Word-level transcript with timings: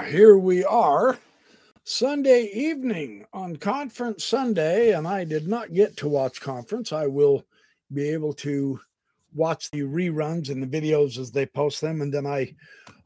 Ah, 0.00 0.04
here 0.04 0.38
we 0.38 0.64
are, 0.64 1.18
Sunday 1.84 2.44
evening 2.54 3.26
on 3.34 3.56
Conference 3.56 4.24
Sunday, 4.24 4.92
and 4.92 5.06
I 5.06 5.24
did 5.24 5.46
not 5.46 5.74
get 5.74 5.94
to 5.98 6.08
watch 6.08 6.40
conference. 6.40 6.90
I 6.90 7.06
will 7.06 7.44
be 7.92 8.08
able 8.08 8.32
to 8.34 8.80
watch 9.34 9.70
the 9.70 9.82
reruns 9.82 10.48
and 10.48 10.62
the 10.62 10.80
videos 10.80 11.18
as 11.18 11.30
they 11.30 11.44
post 11.44 11.82
them, 11.82 12.00
and 12.00 12.10
then 12.10 12.24
I, 12.24 12.54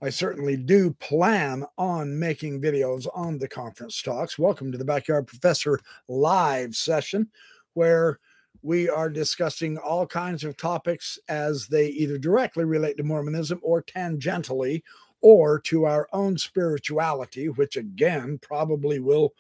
I 0.03 0.11
certainly 0.11 0.57
do 0.57 0.93
plan 1.01 1.65
on 1.79 2.17
making 2.17 2.63
videos 2.63 3.09
on 3.13 3.39
the 3.39 3.49
conference 3.49 4.01
talks. 4.01 4.39
Welcome 4.39 4.71
to 4.71 4.79
the 4.79 4.85
Backyard 4.85 5.27
Professor 5.27 5.81
live 6.07 6.77
session, 6.77 7.29
where 7.73 8.21
we 8.63 8.89
are 8.89 9.11
discussing 9.11 9.79
all 9.79 10.07
kinds 10.07 10.45
of 10.45 10.57
topics 10.57 11.19
as 11.29 11.67
they 11.67 11.89
either 11.89 12.19
directly 12.19 12.65
relate 12.65 12.97
to 12.99 13.03
Mormonism 13.03 13.59
or 13.65 13.83
tangentially 13.83 14.85
or 15.25 15.59
to 15.59 15.87
our 15.87 16.07
own 16.13 16.37
spirituality, 16.37 17.49
which 17.49 17.77
again 17.79 18.39
probably 18.43 19.01
will 19.01 19.33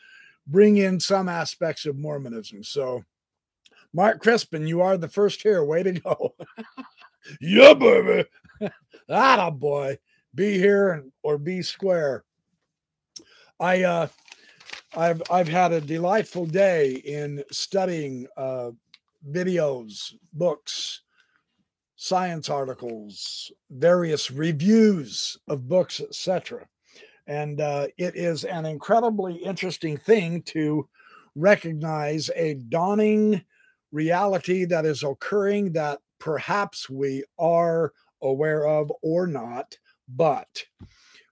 bring 0.46 0.78
in 0.78 0.98
some 0.98 1.28
aspects 1.28 1.84
of 1.84 1.98
Mormonism. 1.98 2.64
So, 2.64 3.04
Mark 3.92 4.22
Crispin, 4.22 4.66
you 4.66 4.80
are 4.80 4.96
the 4.96 5.10
first 5.10 5.42
here. 5.42 5.62
Way 5.62 5.82
to 5.82 5.92
go. 5.92 6.34
yeah, 7.40 7.74
baby. 7.74 8.24
That 9.08 9.38
a 9.38 9.50
boy. 9.50 9.98
Be 10.34 10.56
here 10.56 11.04
or 11.22 11.36
be 11.36 11.60
square. 11.60 12.24
I 13.60 13.82
uh 13.82 14.08
I've 14.96 15.20
I've 15.30 15.48
had 15.48 15.72
a 15.72 15.82
delightful 15.82 16.46
day 16.46 16.92
in 16.92 17.44
studying 17.50 18.26
uh 18.38 18.70
videos, 19.30 20.14
books, 20.32 21.02
science 21.96 22.48
articles, 22.48 23.52
various 23.70 24.30
reviews 24.30 25.38
of 25.48 25.68
books, 25.68 26.00
etc. 26.00 26.66
And 27.26 27.60
uh, 27.60 27.88
it 27.96 28.16
is 28.16 28.44
an 28.44 28.66
incredibly 28.66 29.36
interesting 29.36 29.96
thing 29.96 30.42
to 30.42 30.88
recognize 31.34 32.30
a 32.34 32.54
dawning 32.54 33.42
reality 33.92 34.64
that 34.66 34.84
is 34.84 35.02
occurring 35.02 35.72
that 35.72 36.00
perhaps 36.18 36.90
we 36.90 37.24
are 37.38 37.92
aware 38.22 38.66
of 38.66 38.90
or 39.02 39.26
not, 39.26 39.76
but 40.08 40.64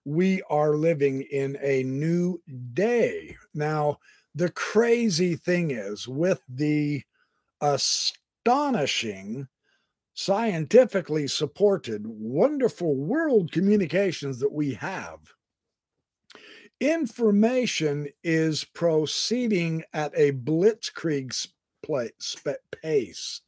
we 0.05 0.41
are 0.49 0.75
living 0.75 1.21
in 1.31 1.57
a 1.61 1.83
new 1.83 2.41
day. 2.73 3.35
Now, 3.53 3.99
the 4.35 4.49
crazy 4.49 5.35
thing 5.35 5.71
is 5.71 6.07
with 6.07 6.41
the 6.49 7.03
astonishing 7.61 9.47
scientifically 10.13 11.27
supported, 11.27 12.03
wonderful 12.05 12.95
world 12.95 13.51
communications 13.51 14.39
that 14.39 14.51
we 14.51 14.73
have, 14.73 15.19
information 16.79 18.07
is 18.23 18.63
proceeding 18.63 19.83
at 19.93 20.11
a 20.15 20.31
blitzkrieg 20.31 21.47
pace. 22.81 23.41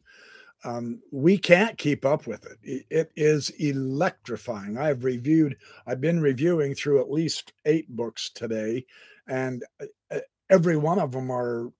Um, 0.64 1.00
we 1.12 1.38
can't 1.38 1.78
keep 1.78 2.06
up 2.06 2.26
with 2.26 2.46
it. 2.46 2.86
It 2.90 3.12
is 3.16 3.52
electrifying. 3.52 4.78
I've 4.78 5.04
reviewed, 5.04 5.58
I've 5.86 6.02
been 6.02 6.20
reviewing 6.20 6.74
through 6.74 7.02
at 7.02 7.12
least 7.12 7.54
eight 7.66 7.88
books 7.90 8.32
today, 8.34 8.86
and 9.28 9.64
uh, 9.80 9.86
uh, 10.10 10.20
every 10.50 10.76
one 10.76 10.98
of 10.98 11.12
them 11.12 11.32
are 11.32 11.72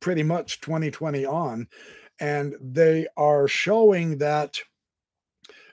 pretty 0.00 0.22
much 0.22 0.60
2020 0.62 1.26
on 1.26 1.68
and 2.24 2.54
they 2.58 3.06
are 3.18 3.46
showing 3.46 4.16
that 4.16 4.58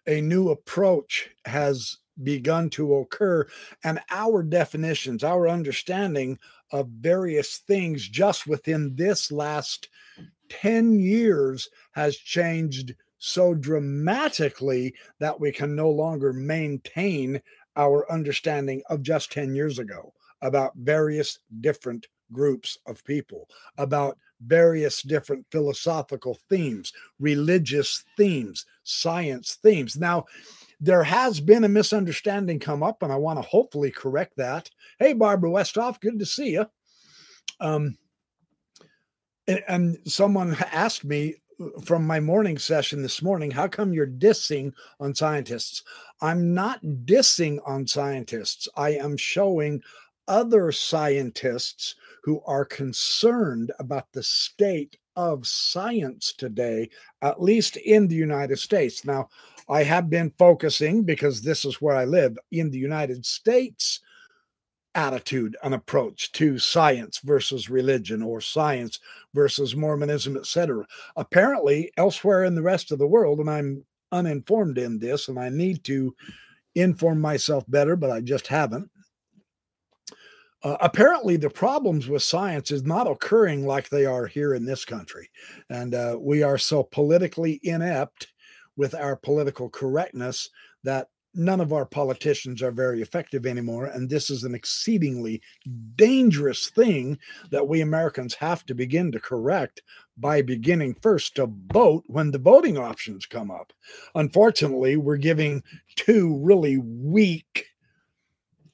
a 0.06 0.20
new 0.20 0.50
approach 0.50 1.30
has 1.46 2.00
begun 2.22 2.70
to 2.70 2.96
occur 2.96 3.48
and 3.86 4.02
our 4.10 4.44
definitions 4.44 5.24
our 5.24 5.48
understanding 5.48 6.38
of 6.74 6.90
various 6.90 7.60
things 7.60 8.06
just 8.06 8.48
within 8.48 8.94
this 8.96 9.32
last 9.32 9.88
10 10.50 11.00
years 11.00 11.70
has 11.94 12.18
changed 12.18 12.96
so 13.18 13.54
dramatically 13.54 14.94
that 15.20 15.40
we 15.40 15.54
can 15.54 15.74
no 15.74 15.90
longer 15.90 16.34
maintain 16.34 17.42
our 17.78 18.12
understanding 18.12 18.82
of 18.90 19.02
just 19.02 19.32
10 19.32 19.56
years 19.56 19.80
ago 19.80 20.14
about 20.42 20.74
various 20.76 21.40
different 21.62 22.08
groups 22.32 22.78
of 22.88 23.04
people, 23.04 23.48
about 23.78 24.18
various 24.46 25.02
different 25.02 25.46
philosophical 25.52 26.40
themes, 26.50 26.92
religious 27.20 28.04
themes, 28.18 28.66
science 28.84 29.58
themes. 29.62 29.96
Now, 29.96 30.26
there 30.80 31.04
has 31.04 31.40
been 31.40 31.64
a 31.64 31.70
misunderstanding 31.70 32.60
come 32.60 32.82
up, 32.82 33.04
and 33.04 33.12
I 33.12 33.16
want 33.16 33.38
to 33.38 33.48
hopefully 33.48 33.92
correct 33.92 34.38
that. 34.38 34.70
Hey, 34.98 35.14
Barbara 35.14 35.52
Westhoff, 35.52 36.00
good 36.00 36.18
to 36.20 36.26
see 36.26 36.52
you. 36.52 36.66
Um, 37.60 37.98
and, 39.48 39.64
and 39.68 39.98
someone 40.06 40.56
asked 40.72 41.04
me 41.04 41.36
uh, 41.60 41.80
from 41.84 42.08
my 42.08 42.20
morning 42.20 42.58
session 42.58 43.04
this 43.04 43.22
morning, 43.22 43.52
how 43.52 43.68
come 43.68 43.94
you're 43.94 44.08
dissing 44.08 44.74
on 45.00 45.14
scientists? 45.14 45.84
I'm 46.22 46.56
not 46.56 46.82
dissing 46.84 47.60
on 47.66 47.86
scientists. 47.86 48.68
I 48.76 48.92
am 48.92 49.18
showing 49.18 49.84
other 50.28 50.72
scientists 50.72 51.96
who 52.22 52.42
are 52.46 52.66
concerned 52.66 53.72
about 53.80 54.12
the 54.14 54.24
state 54.24 54.98
of 55.16 55.46
science 55.46 56.34
today, 56.38 56.90
at 57.22 57.42
least 57.42 57.78
in 57.78 58.08
the 58.08 58.16
United 58.16 58.58
States. 58.58 59.04
Now, 59.04 59.30
I 59.68 59.84
have 59.84 60.10
been 60.10 60.34
focusing 60.38 61.04
because 61.04 61.42
this 61.42 61.66
is 61.66 61.82
where 61.82 61.96
I 61.96 62.06
live 62.06 62.38
in 62.52 62.72
the 62.72 62.80
United 62.80 63.26
States 63.26 64.00
attitude 64.94 65.56
and 65.64 65.74
approach 65.74 66.32
to 66.34 66.60
science 66.60 67.20
versus 67.20 67.70
religion 67.70 68.22
or 68.22 68.42
science 68.42 69.00
versus 69.34 69.76
Mormonism, 69.76 70.36
etc. 70.36 70.86
Apparently, 71.16 71.92
elsewhere 71.98 72.44
in 72.44 72.56
the 72.56 72.62
rest 72.62 72.92
of 72.92 73.00
the 73.00 73.08
world, 73.08 73.40
and 73.40 73.50
I'm 73.50 73.86
uninformed 74.12 74.78
in 74.78 75.00
this, 75.00 75.28
and 75.28 75.40
I 75.40 75.50
need 75.50 75.84
to 75.86 76.14
inform 76.76 77.20
myself 77.22 77.64
better, 77.68 77.96
but 77.96 78.12
I 78.12 78.22
just 78.22 78.48
haven't. 78.48 78.90
Uh, 80.64 80.78
apparently, 80.82 81.38
the 81.38 81.50
problems 81.50 82.08
with 82.08 82.22
science 82.22 82.72
is 82.72 82.84
not 82.84 83.10
occurring 83.10 83.66
like 83.66 83.90
they 83.90 84.06
are 84.06 84.28
here 84.28 84.54
in 84.54 84.66
this 84.66 84.86
country. 84.86 85.30
And 85.70 85.96
uh, 85.96 86.18
we 86.20 86.44
are 86.44 86.58
so 86.58 86.84
politically 86.84 87.60
inept 87.64 88.28
with 88.78 88.94
our 88.94 89.16
political 89.16 89.70
correctness 89.70 90.50
that 90.84 91.08
none 91.34 91.62
of 91.62 91.72
our 91.72 91.86
politicians 91.86 92.62
are 92.62 92.72
very 92.72 93.02
effective 93.02 93.46
anymore. 93.46 93.86
And 93.86 94.10
this 94.10 94.30
is 94.30 94.44
an 94.44 94.54
exceedingly 94.54 95.42
dangerous 95.96 96.70
thing 96.70 97.18
that 97.52 97.68
we 97.68 97.82
Americans 97.82 98.34
have 98.36 98.66
to 98.66 98.76
begin 98.76 99.12
to 99.14 99.20
correct 99.20 99.82
by 100.18 100.42
beginning 100.42 100.96
first 101.02 101.36
to 101.36 101.52
vote 101.72 102.04
when 102.08 102.32
the 102.32 102.38
voting 102.38 102.78
options 102.78 103.26
come 103.26 103.50
up. 103.50 103.72
Unfortunately, 104.16 104.98
we're 104.98 105.18
giving 105.18 105.64
two 105.96 106.38
really 106.42 106.78
weak 106.78 107.66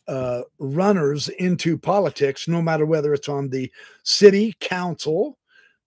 uh, 0.07 0.41
runners 0.59 1.29
into 1.29 1.77
politics, 1.77 2.47
no 2.47 2.61
matter 2.61 2.85
whether 2.85 3.13
it's 3.13 3.29
on 3.29 3.49
the 3.49 3.71
city 4.03 4.55
council, 4.59 5.37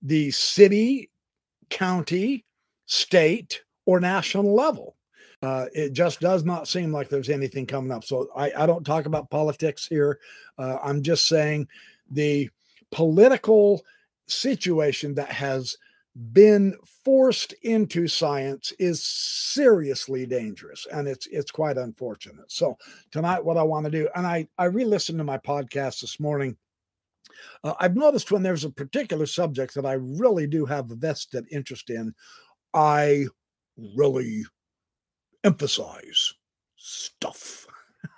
the 0.03 0.31
city, 0.31 1.11
county, 1.71 2.45
state, 2.87 3.63
or 3.87 4.01
national 4.01 4.55
level. 4.55 4.97
Uh, 5.43 5.67
it 5.73 5.93
just 5.93 6.21
does 6.21 6.45
not 6.45 6.69
seem 6.69 6.93
like 6.93 7.09
there's 7.09 7.31
anything 7.31 7.65
coming 7.65 7.91
up. 7.91 8.05
So 8.05 8.29
I, 8.37 8.53
I 8.57 8.67
don't 8.67 8.85
talk 8.85 9.07
about 9.07 9.31
politics 9.31 9.87
here. 9.87 10.19
Uh, 10.59 10.77
I'm 10.83 11.03
just 11.03 11.27
saying 11.27 11.67
the 12.11 12.51
political 12.91 13.83
situation 14.27 15.15
that 15.15 15.31
has 15.31 15.79
been 16.33 16.77
forced 17.05 17.55
into 17.63 18.07
science 18.07 18.73
is 18.79 19.03
seriously 19.03 20.27
dangerous 20.27 20.87
and 20.93 21.09
it's 21.09 21.27
it's 21.29 21.51
quite 21.51 21.79
unfortunate. 21.79 22.51
So 22.51 22.77
tonight 23.11 23.45
what 23.45 23.57
i 23.57 23.63
want 23.63 23.87
to 23.87 23.91
do 23.91 24.09
and 24.15 24.27
i 24.27 24.47
i 24.59 24.65
re-listened 24.65 25.19
to 25.19 25.25
my 25.25 25.39
podcast 25.39 26.01
this 26.01 26.21
morning. 26.21 26.57
Uh, 27.65 27.75
i've 27.81 27.97
noticed 27.97 28.31
when 28.31 28.43
there's 28.43 28.65
a 28.65 28.71
particular 28.71 29.25
subject 29.25 29.75
that 29.75 29.87
i 29.87 29.93
really 29.93 30.47
do 30.47 30.67
have 30.67 30.91
a 30.91 30.95
vested 30.95 31.47
interest 31.51 31.89
in 31.89 32.13
i 32.75 33.25
really 33.97 34.45
emphasize 35.45 36.35
stuff 36.77 37.67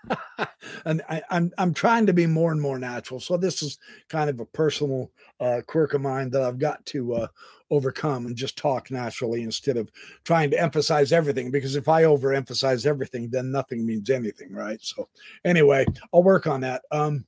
and 0.85 1.03
I, 1.09 1.17
am 1.17 1.23
I'm, 1.31 1.53
I'm 1.59 1.75
trying 1.75 2.07
to 2.07 2.13
be 2.13 2.27
more 2.27 2.53
and 2.53 2.61
more 2.61 2.79
natural. 2.79 3.21
So 3.21 3.37
this 3.37 3.63
is 3.63 3.79
kind 4.09 4.29
of 4.29 4.41
a 4.41 4.47
personal 4.47 5.11
uh, 5.41 5.61
quirk 5.67 5.95
of 5.95 6.01
mine 6.01 6.31
that 6.31 6.43
I've 6.43 6.59
got 6.59 6.85
to 6.87 7.15
uh, 7.15 7.27
overcome 7.71 8.27
and 8.27 8.37
just 8.37 8.57
talk 8.57 8.91
naturally 8.91 9.43
instead 9.43 9.77
of 9.77 9.91
trying 10.25 10.51
to 10.51 10.61
emphasize 10.61 11.13
everything. 11.13 11.51
Because 11.51 11.77
if 11.77 11.89
I 11.89 12.03
overemphasize 12.03 12.87
everything, 12.87 13.31
then 13.31 13.51
nothing 13.51 13.87
means 13.87 14.11
anything, 14.11 14.53
right? 14.53 14.79
So 14.83 15.09
anyway, 15.45 15.87
I'll 16.13 16.23
work 16.23 16.47
on 16.47 16.61
that. 16.61 16.83
Um, 16.91 17.25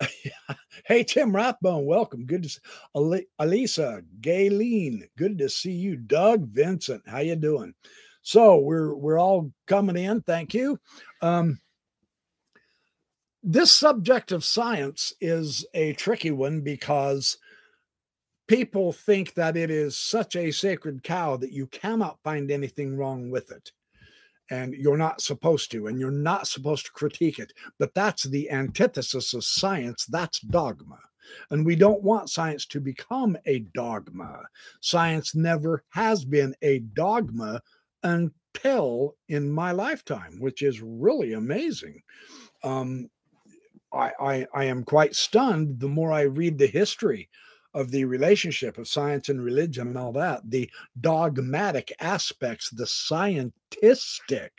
hey 0.86 1.04
Tim 1.04 1.34
Rathbone, 1.34 1.84
welcome. 1.84 2.24
Good 2.24 2.44
to 2.44 2.48
see 2.48 2.60
Alisa, 2.96 4.02
Gayleen, 4.20 5.02
good 5.16 5.38
to 5.38 5.48
see 5.48 5.72
you. 5.72 5.96
Doug 5.96 6.48
Vincent, 6.48 7.02
how 7.06 7.18
you 7.18 7.36
doing? 7.36 7.74
So 8.30 8.58
we're 8.58 8.94
we're 8.94 9.18
all 9.18 9.50
coming 9.66 9.96
in. 9.96 10.20
Thank 10.20 10.54
you. 10.54 10.78
Um, 11.20 11.58
this 13.42 13.72
subject 13.72 14.30
of 14.30 14.44
science 14.44 15.12
is 15.20 15.66
a 15.74 15.94
tricky 15.94 16.30
one 16.30 16.60
because 16.60 17.38
people 18.46 18.92
think 18.92 19.34
that 19.34 19.56
it 19.56 19.68
is 19.68 19.96
such 19.96 20.36
a 20.36 20.52
sacred 20.52 21.02
cow 21.02 21.38
that 21.38 21.50
you 21.50 21.66
cannot 21.66 22.22
find 22.22 22.52
anything 22.52 22.96
wrong 22.96 23.30
with 23.32 23.50
it. 23.50 23.72
And 24.48 24.74
you're 24.74 24.96
not 24.96 25.20
supposed 25.20 25.72
to, 25.72 25.88
and 25.88 25.98
you're 25.98 26.12
not 26.12 26.46
supposed 26.46 26.86
to 26.86 26.92
critique 26.92 27.40
it. 27.40 27.52
But 27.80 27.94
that's 27.94 28.22
the 28.22 28.48
antithesis 28.52 29.34
of 29.34 29.42
science. 29.42 30.06
That's 30.06 30.38
dogma. 30.38 31.00
And 31.50 31.66
we 31.66 31.74
don't 31.74 32.04
want 32.04 32.30
science 32.30 32.64
to 32.66 32.80
become 32.80 33.36
a 33.46 33.60
dogma. 33.74 34.44
Science 34.80 35.34
never 35.34 35.82
has 35.90 36.24
been 36.24 36.54
a 36.62 36.78
dogma 36.78 37.60
until 38.02 39.16
in 39.28 39.50
my 39.50 39.72
lifetime, 39.72 40.38
which 40.38 40.62
is 40.62 40.80
really 40.82 41.32
amazing. 41.32 42.02
Um, 42.62 43.08
I, 43.92 44.12
I, 44.20 44.46
I 44.54 44.64
am 44.64 44.84
quite 44.84 45.14
stunned 45.14 45.80
the 45.80 45.88
more 45.88 46.12
I 46.12 46.22
read 46.22 46.58
the 46.58 46.66
history 46.66 47.28
of 47.74 47.90
the 47.90 48.04
relationship 48.04 48.78
of 48.78 48.88
science 48.88 49.28
and 49.28 49.42
religion 49.42 49.88
and 49.88 49.98
all 49.98 50.12
that, 50.12 50.42
the 50.48 50.70
dogmatic 51.00 51.92
aspects, 52.00 52.70
the 52.70 52.84
scientistic 52.84 54.50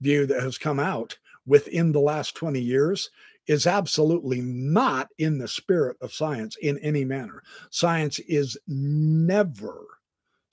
view 0.00 0.26
that 0.26 0.42
has 0.42 0.58
come 0.58 0.78
out 0.78 1.18
within 1.46 1.92
the 1.92 2.00
last 2.00 2.34
20 2.34 2.60
years 2.60 3.10
is 3.46 3.66
absolutely 3.66 4.40
not 4.40 5.08
in 5.18 5.38
the 5.38 5.48
spirit 5.48 5.96
of 6.00 6.12
science 6.12 6.56
in 6.56 6.78
any 6.78 7.04
manner. 7.04 7.42
Science 7.70 8.18
is 8.20 8.58
never 8.66 9.86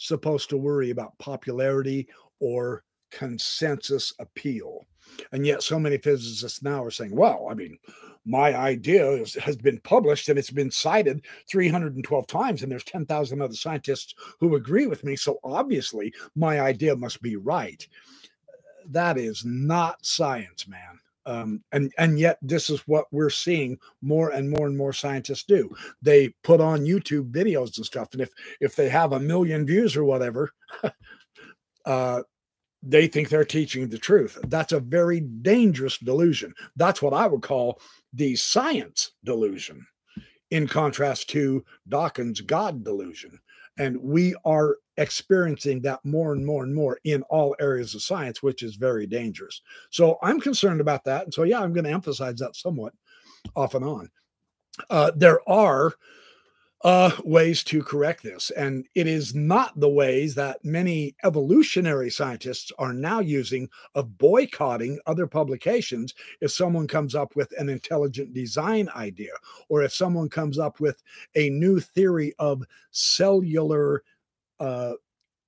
supposed 0.03 0.49
to 0.49 0.57
worry 0.57 0.89
about 0.89 1.17
popularity 1.17 2.07
or 2.39 2.83
consensus 3.11 4.13
appeal. 4.19 4.85
And 5.31 5.45
yet, 5.45 5.63
so 5.63 5.79
many 5.79 5.97
physicists 5.97 6.63
now 6.63 6.83
are 6.83 6.91
saying, 6.91 7.15
well, 7.15 7.47
I 7.49 7.53
mean, 7.53 7.77
my 8.25 8.55
idea 8.55 9.09
is, 9.11 9.35
has 9.35 9.57
been 9.57 9.79
published 9.81 10.29
and 10.29 10.39
it's 10.39 10.51
been 10.51 10.71
cited 10.71 11.25
312 11.49 12.27
times, 12.27 12.63
and 12.63 12.71
there's 12.71 12.83
10,000 12.85 13.41
other 13.41 13.53
scientists 13.53 14.15
who 14.39 14.55
agree 14.55 14.87
with 14.87 15.03
me. 15.03 15.15
So 15.15 15.39
obviously, 15.43 16.13
my 16.35 16.61
idea 16.61 16.95
must 16.95 17.21
be 17.21 17.35
right. 17.35 17.85
That 18.89 19.17
is 19.17 19.43
not 19.45 20.05
science, 20.05 20.67
man. 20.67 20.99
Um, 21.25 21.63
and 21.71 21.91
and 21.97 22.19
yet 22.19 22.37
this 22.41 22.69
is 22.69 22.81
what 22.81 23.05
we're 23.11 23.29
seeing 23.29 23.77
more 24.01 24.29
and 24.29 24.49
more 24.49 24.67
and 24.67 24.77
more 24.77 24.93
scientists 24.93 25.43
do. 25.43 25.73
They 26.01 26.33
put 26.43 26.59
on 26.59 26.85
YouTube 26.85 27.31
videos 27.31 27.77
and 27.77 27.85
stuff, 27.85 28.09
and 28.13 28.21
if 28.21 28.29
if 28.59 28.75
they 28.75 28.89
have 28.89 29.13
a 29.13 29.19
million 29.19 29.65
views 29.65 29.95
or 29.95 30.03
whatever, 30.03 30.51
uh, 31.85 32.23
they 32.81 33.07
think 33.07 33.29
they're 33.29 33.45
teaching 33.45 33.87
the 33.87 33.97
truth. 33.97 34.37
That's 34.47 34.73
a 34.73 34.79
very 34.79 35.21
dangerous 35.21 35.97
delusion. 35.97 36.53
That's 36.75 37.01
what 37.01 37.13
I 37.13 37.27
would 37.27 37.41
call 37.41 37.79
the 38.11 38.35
science 38.35 39.11
delusion, 39.23 39.85
in 40.51 40.67
contrast 40.67 41.29
to 41.29 41.63
Dawkins' 41.87 42.41
God 42.41 42.83
delusion. 42.83 43.39
And 43.77 43.97
we 43.97 44.35
are 44.45 44.77
experiencing 44.97 45.81
that 45.81 45.99
more 46.03 46.33
and 46.33 46.45
more 46.45 46.63
and 46.63 46.73
more 46.73 46.99
in 47.03 47.23
all 47.23 47.55
areas 47.59 47.95
of 47.95 48.03
science, 48.03 48.43
which 48.43 48.61
is 48.61 48.75
very 48.75 49.07
dangerous. 49.07 49.61
So 49.89 50.17
I'm 50.21 50.39
concerned 50.39 50.81
about 50.81 51.03
that. 51.05 51.23
And 51.23 51.33
so, 51.33 51.43
yeah, 51.43 51.61
I'm 51.61 51.73
going 51.73 51.85
to 51.85 51.91
emphasize 51.91 52.35
that 52.39 52.55
somewhat 52.55 52.93
off 53.55 53.73
and 53.73 53.83
on. 53.83 54.09
Uh, 54.89 55.11
there 55.15 55.47
are 55.49 55.93
uh, 56.83 57.11
ways 57.23 57.63
to 57.63 57.81
correct 57.81 58.23
this. 58.23 58.51
And 58.51 58.85
it 58.93 59.07
is 59.07 59.33
not 59.33 59.79
the 59.79 59.89
ways 59.89 60.35
that 60.35 60.63
many 60.65 61.15
evolutionary 61.23 62.09
scientists 62.09 62.71
are 62.77 62.93
now 62.93 63.19
using 63.19 63.69
of 63.95 64.17
boycotting 64.17 64.99
other 65.05 65.25
publications 65.25 66.13
if 66.41 66.51
someone 66.51 66.87
comes 66.87 67.15
up 67.15 67.35
with 67.35 67.53
an 67.57 67.69
intelligent 67.69 68.33
design 68.33 68.89
idea, 68.95 69.31
or 69.69 69.81
if 69.81 69.93
someone 69.93 70.29
comes 70.29 70.59
up 70.59 70.79
with 70.79 71.01
a 71.35 71.49
new 71.49 71.79
theory 71.79 72.33
of 72.37 72.63
cellular 72.91 74.03
uh, 74.59 74.93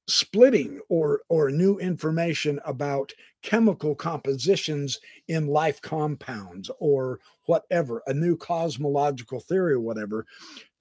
splitting 0.07 0.79
or 0.89 1.21
or 1.29 1.49
new 1.49 1.77
information 1.79 2.59
about 2.65 3.11
chemical 3.41 3.95
compositions 3.95 4.99
in 5.27 5.47
life 5.47 5.81
compounds 5.81 6.69
or 6.79 7.19
whatever 7.45 8.03
a 8.07 8.13
new 8.13 8.37
cosmological 8.37 9.39
theory 9.39 9.73
or 9.73 9.79
whatever 9.79 10.25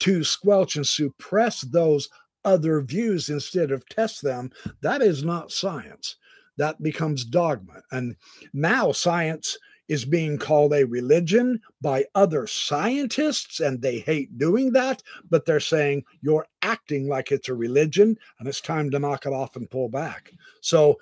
to 0.00 0.24
squelch 0.24 0.76
and 0.76 0.86
suppress 0.86 1.62
those 1.62 2.08
other 2.44 2.80
views 2.82 3.30
instead 3.30 3.70
of 3.70 3.88
test 3.88 4.22
them 4.22 4.50
that 4.82 5.02
is 5.02 5.24
not 5.24 5.50
science. 5.50 6.16
That 6.56 6.80
becomes 6.82 7.24
dogma. 7.24 7.82
And 7.90 8.16
now 8.52 8.92
science 8.92 9.58
is 9.88 10.04
being 10.04 10.38
called 10.38 10.72
a 10.72 10.84
religion 10.84 11.60
by 11.80 12.04
other 12.14 12.46
scientists, 12.46 13.60
and 13.60 13.80
they 13.80 13.98
hate 13.98 14.38
doing 14.38 14.72
that, 14.72 15.02
but 15.30 15.44
they're 15.44 15.60
saying 15.60 16.04
you're 16.22 16.46
acting 16.62 17.08
like 17.08 17.30
it's 17.30 17.48
a 17.48 17.54
religion, 17.54 18.16
and 18.38 18.48
it's 18.48 18.60
time 18.60 18.90
to 18.90 18.98
knock 18.98 19.26
it 19.26 19.32
off 19.32 19.56
and 19.56 19.70
pull 19.70 19.88
back. 19.88 20.32
So, 20.60 20.98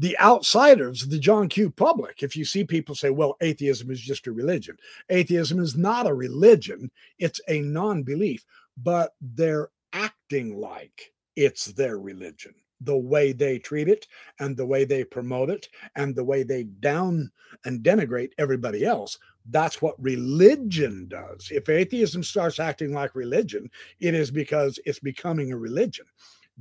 the 0.00 0.16
outsiders, 0.20 1.08
the 1.08 1.18
John 1.18 1.48
Q 1.48 1.70
public, 1.70 2.22
if 2.22 2.36
you 2.36 2.44
see 2.44 2.62
people 2.62 2.94
say, 2.94 3.10
well, 3.10 3.36
atheism 3.40 3.90
is 3.90 4.00
just 4.00 4.28
a 4.28 4.32
religion, 4.32 4.76
atheism 5.08 5.58
is 5.58 5.76
not 5.76 6.06
a 6.06 6.14
religion, 6.14 6.90
it's 7.18 7.40
a 7.48 7.60
non 7.60 8.04
belief, 8.04 8.44
but 8.76 9.14
they're 9.20 9.70
acting 9.92 10.60
like 10.60 11.12
it's 11.34 11.66
their 11.66 11.98
religion 11.98 12.54
the 12.80 12.96
way 12.96 13.32
they 13.32 13.58
treat 13.58 13.88
it 13.88 14.06
and 14.38 14.56
the 14.56 14.66
way 14.66 14.84
they 14.84 15.04
promote 15.04 15.50
it 15.50 15.68
and 15.96 16.14
the 16.14 16.24
way 16.24 16.42
they 16.42 16.64
down 16.64 17.30
and 17.64 17.82
denigrate 17.82 18.32
everybody 18.38 18.84
else. 18.84 19.18
That's 19.50 19.80
what 19.80 20.00
religion 20.02 21.08
does. 21.08 21.48
If 21.50 21.68
atheism 21.68 22.22
starts 22.22 22.60
acting 22.60 22.92
like 22.92 23.14
religion, 23.14 23.70
it 24.00 24.14
is 24.14 24.30
because 24.30 24.78
it's 24.84 25.00
becoming 25.00 25.52
a 25.52 25.56
religion. 25.58 26.06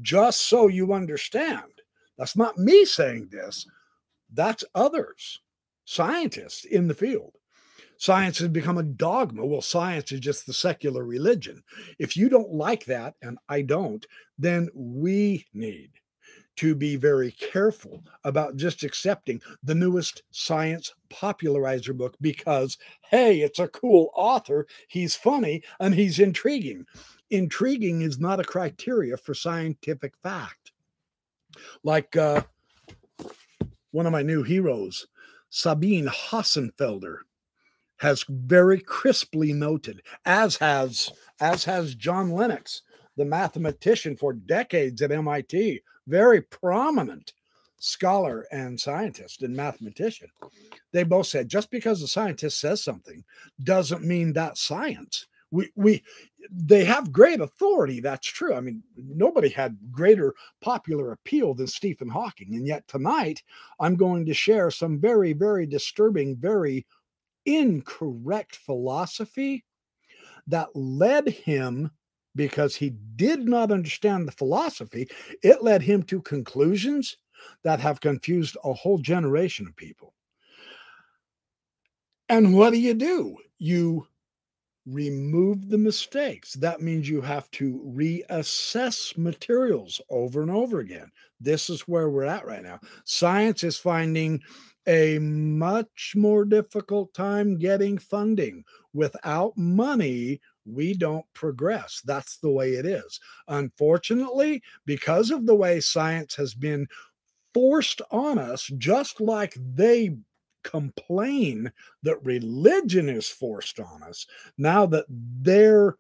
Just 0.02 0.48
so 0.48 0.68
you 0.68 0.94
understand, 0.94 1.81
that's 2.18 2.36
not 2.36 2.58
me 2.58 2.86
saying 2.86 3.30
this, 3.31 3.68
that's 4.34 4.64
others, 4.75 5.42
scientists 5.86 6.66
in 6.66 6.88
the 6.88 6.94
field. 6.94 7.34
Science 8.00 8.38
has 8.38 8.50
become 8.50 8.78
a 8.78 8.84
dogma. 8.84 9.44
Well, 9.44 9.62
science 9.62 10.12
is 10.12 10.19
just 10.19 10.46
the 10.46 10.54
secular 10.54 11.04
religion. 11.04 11.64
If 11.98 12.16
you 12.16 12.30
don't 12.30 12.52
like 12.52 12.86
that, 12.86 13.16
and 13.24 13.40
I 13.50 13.64
don't, 13.64 14.06
then 14.38 14.69
we 14.75 15.46
need 15.54 15.92
to 16.57 16.75
be 16.75 16.95
very 16.95 17.31
careful 17.31 18.04
about 18.24 18.57
just 18.57 18.83
accepting 18.83 19.42
the 19.63 19.75
newest 19.75 20.24
science 20.31 20.94
popularizer 21.09 21.94
book 21.94 22.16
because, 22.19 22.78
hey, 23.09 23.42
it's 23.42 23.59
a 23.59 23.68
cool 23.69 24.09
author, 24.16 24.68
he's 24.87 25.16
funny, 25.16 25.64
and 25.80 25.95
he's 25.95 26.19
intriguing. 26.19 26.85
Intriguing 27.30 28.02
is 28.02 28.19
not 28.19 28.40
a 28.40 28.44
criteria 28.44 29.18
for 29.18 29.33
scientific 29.33 30.14
fact. 30.23 30.71
Like 31.83 32.16
uh, 32.16 32.42
one 33.92 34.06
of 34.06 34.11
my 34.11 34.21
new 34.21 34.44
heroes, 34.44 35.07
Sabine 35.49 36.07
Hossenfelder, 36.07 37.19
has 37.97 38.26
very 38.30 38.80
crisply 38.80 39.54
noted, 39.54 40.02
as 40.26 40.57
has 40.57 41.11
as 41.40 41.64
has 41.66 41.95
John 41.95 42.31
Lennox, 42.31 42.81
the 43.18 43.26
mathematician 43.26 44.16
for 44.16 44.33
decades 44.33 45.02
at 45.02 45.12
MIT, 45.12 45.81
very 46.07 46.42
prominent 46.42 47.33
scholar 47.80 48.45
and 48.52 48.80
scientist 48.80 49.44
and 49.44 49.56
mathematician. 49.56 50.30
They 50.94 51.04
both 51.04 51.28
said 51.28 51.50
just 51.50 51.69
because 51.69 52.02
a 52.02 52.07
scientist 52.07 52.59
says 52.59 52.83
something 52.83 53.24
doesn't 53.64 54.04
mean 54.04 54.33
that 54.33 54.57
science. 54.57 55.28
We 55.52 55.71
we 55.76 56.04
they 56.52 56.83
have 56.86 57.12
great 57.12 57.40
authority. 57.40 58.00
That's 58.00 58.28
true. 58.28 58.54
I 58.54 58.62
mean, 58.62 58.83
nobody 58.97 59.50
had 59.50 59.78
greater 59.92 60.33
popular 60.62 61.12
appeal 61.12 61.54
than 61.54 61.68
Stephen 61.68 62.09
Hawking. 62.09 62.56
And 62.56 62.68
yet 62.68 62.88
tonight, 62.88 63.44
I'm 63.80 63.95
going 63.95 64.26
to 64.26 64.33
share 64.33 64.71
some 64.71 65.00
very, 65.00 65.33
very 65.33 65.66
disturbing, 65.66 66.36
very 66.38 66.86
incorrect 67.45 68.57
philosophy 68.57 69.64
that 70.47 70.69
led 70.76 71.28
him 71.28 71.92
because 72.38 72.76
he 72.76 72.92
did 73.18 73.46
not 73.48 73.72
understand 73.72 74.28
the 74.28 74.32
philosophy, 74.32 75.10
it 75.44 75.62
led 75.62 75.82
him 75.82 76.04
to 76.04 76.22
conclusions 76.22 77.18
that 77.64 77.82
have 77.82 78.00
confused 78.00 78.56
a 78.64 78.72
whole 78.72 79.00
generation 79.00 79.68
of 79.68 79.76
people. 79.76 80.14
And 82.30 82.56
what 82.56 82.72
do 82.72 82.80
you 82.80 82.94
do? 82.94 83.38
You 83.58 84.08
remove 84.86 85.70
the 85.70 85.78
mistakes. 85.78 86.54
That 86.54 86.82
means 86.82 87.10
you 87.10 87.22
have 87.22 87.52
to 87.52 87.84
reassess 87.96 89.18
materials 89.18 90.00
over 90.10 90.42
and 90.42 90.52
over 90.52 90.80
again. 90.80 91.12
This 91.40 91.70
is 91.70 91.82
where 91.82 92.10
we're 92.10 92.24
at 92.24 92.46
right 92.46 92.64
now. 92.64 92.80
Science 93.06 93.64
is 93.64 93.78
finding 93.78 94.42
a 94.88 95.20
much 95.20 96.14
more 96.16 96.46
difficult 96.46 97.14
time 97.14 97.58
getting 97.58 97.98
funding. 97.98 98.64
Without 98.94 99.58
money, 99.58 100.40
we 100.68 100.94
don't 100.94 101.26
progress. 101.33 102.02
That's 102.06 102.38
the 102.38 102.52
way 102.52 102.74
it 102.74 102.86
is. 102.86 103.19
Unfortunately, 103.47 104.62
because 104.86 105.31
of 105.31 105.45
the 105.45 105.56
way 105.56 105.80
science 105.80 106.36
has 106.36 106.54
been 106.54 106.88
forced 107.54 108.02
on 108.12 108.38
us, 108.38 108.69
just 108.78 109.21
like 109.21 109.56
they 109.56 110.18
complain 110.64 111.71
that 112.04 112.24
religion 112.26 113.07
is 113.07 113.30
forced 113.30 113.80
on 113.80 114.04
us 114.04 114.28
now 114.57 114.86
that 114.86 115.06
their 115.09 115.95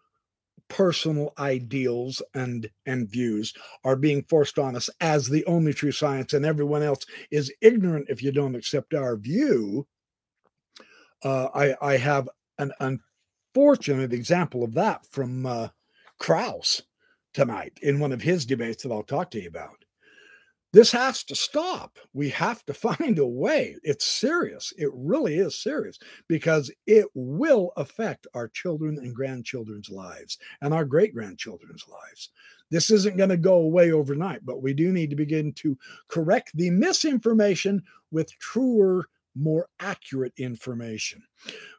personal 0.67 1.31
ideals 1.39 2.21
and 2.33 2.69
and 2.85 3.09
views 3.09 3.53
are 3.85 3.95
being 3.95 4.21
forced 4.23 4.59
on 4.59 4.75
us 4.75 4.89
as 4.99 5.29
the 5.29 5.45
only 5.45 5.73
true 5.73 5.91
science 5.91 6.33
and 6.33 6.45
everyone 6.45 6.83
else 6.83 7.05
is 7.31 7.53
ignorant 7.61 8.05
if 8.09 8.21
you 8.21 8.29
don't 8.29 8.55
accept 8.55 8.93
our 8.93 9.15
view 9.15 9.87
uh, 11.23 11.47
I, 11.53 11.75
I 11.81 11.97
have 11.97 12.29
an 12.59 12.71
unfortunate 13.57 14.13
example 14.13 14.63
of 14.63 14.75
that 14.75 15.03
from 15.07 15.43
uh, 15.43 15.69
Krauss 16.19 16.83
tonight 17.33 17.79
in 17.81 17.99
one 17.99 18.11
of 18.11 18.21
his 18.21 18.45
debates 18.45 18.83
that 18.83 18.91
I'll 18.91 19.01
talk 19.01 19.31
to 19.31 19.41
you 19.41 19.47
about. 19.47 19.83
This 20.73 20.91
has 20.91 21.23
to 21.23 21.35
stop. 21.35 21.97
We 22.13 22.29
have 22.29 22.63
to 22.67 22.73
find 22.75 23.17
a 23.17 23.25
way. 23.25 23.77
It's 23.81 24.05
serious. 24.05 24.73
It 24.77 24.91
really 24.93 25.39
is 25.39 25.59
serious 25.59 25.97
because 26.27 26.69
it 26.85 27.07
will 27.15 27.71
affect 27.77 28.27
our 28.35 28.47
children 28.47 28.99
and 28.99 29.15
grandchildren's 29.15 29.89
lives 29.89 30.37
and 30.61 30.71
our 30.71 30.85
great 30.85 31.15
grandchildren's 31.15 31.85
lives. 31.89 32.29
This 32.69 32.91
isn't 32.91 33.17
going 33.17 33.31
to 33.31 33.37
go 33.37 33.55
away 33.55 33.91
overnight, 33.91 34.45
but 34.45 34.61
we 34.61 34.75
do 34.75 34.91
need 34.91 35.09
to 35.09 35.15
begin 35.15 35.51
to 35.53 35.75
correct 36.09 36.51
the 36.53 36.69
misinformation 36.69 37.81
with 38.11 38.37
truer, 38.37 39.09
more 39.35 39.67
accurate 39.79 40.33
information. 40.37 41.23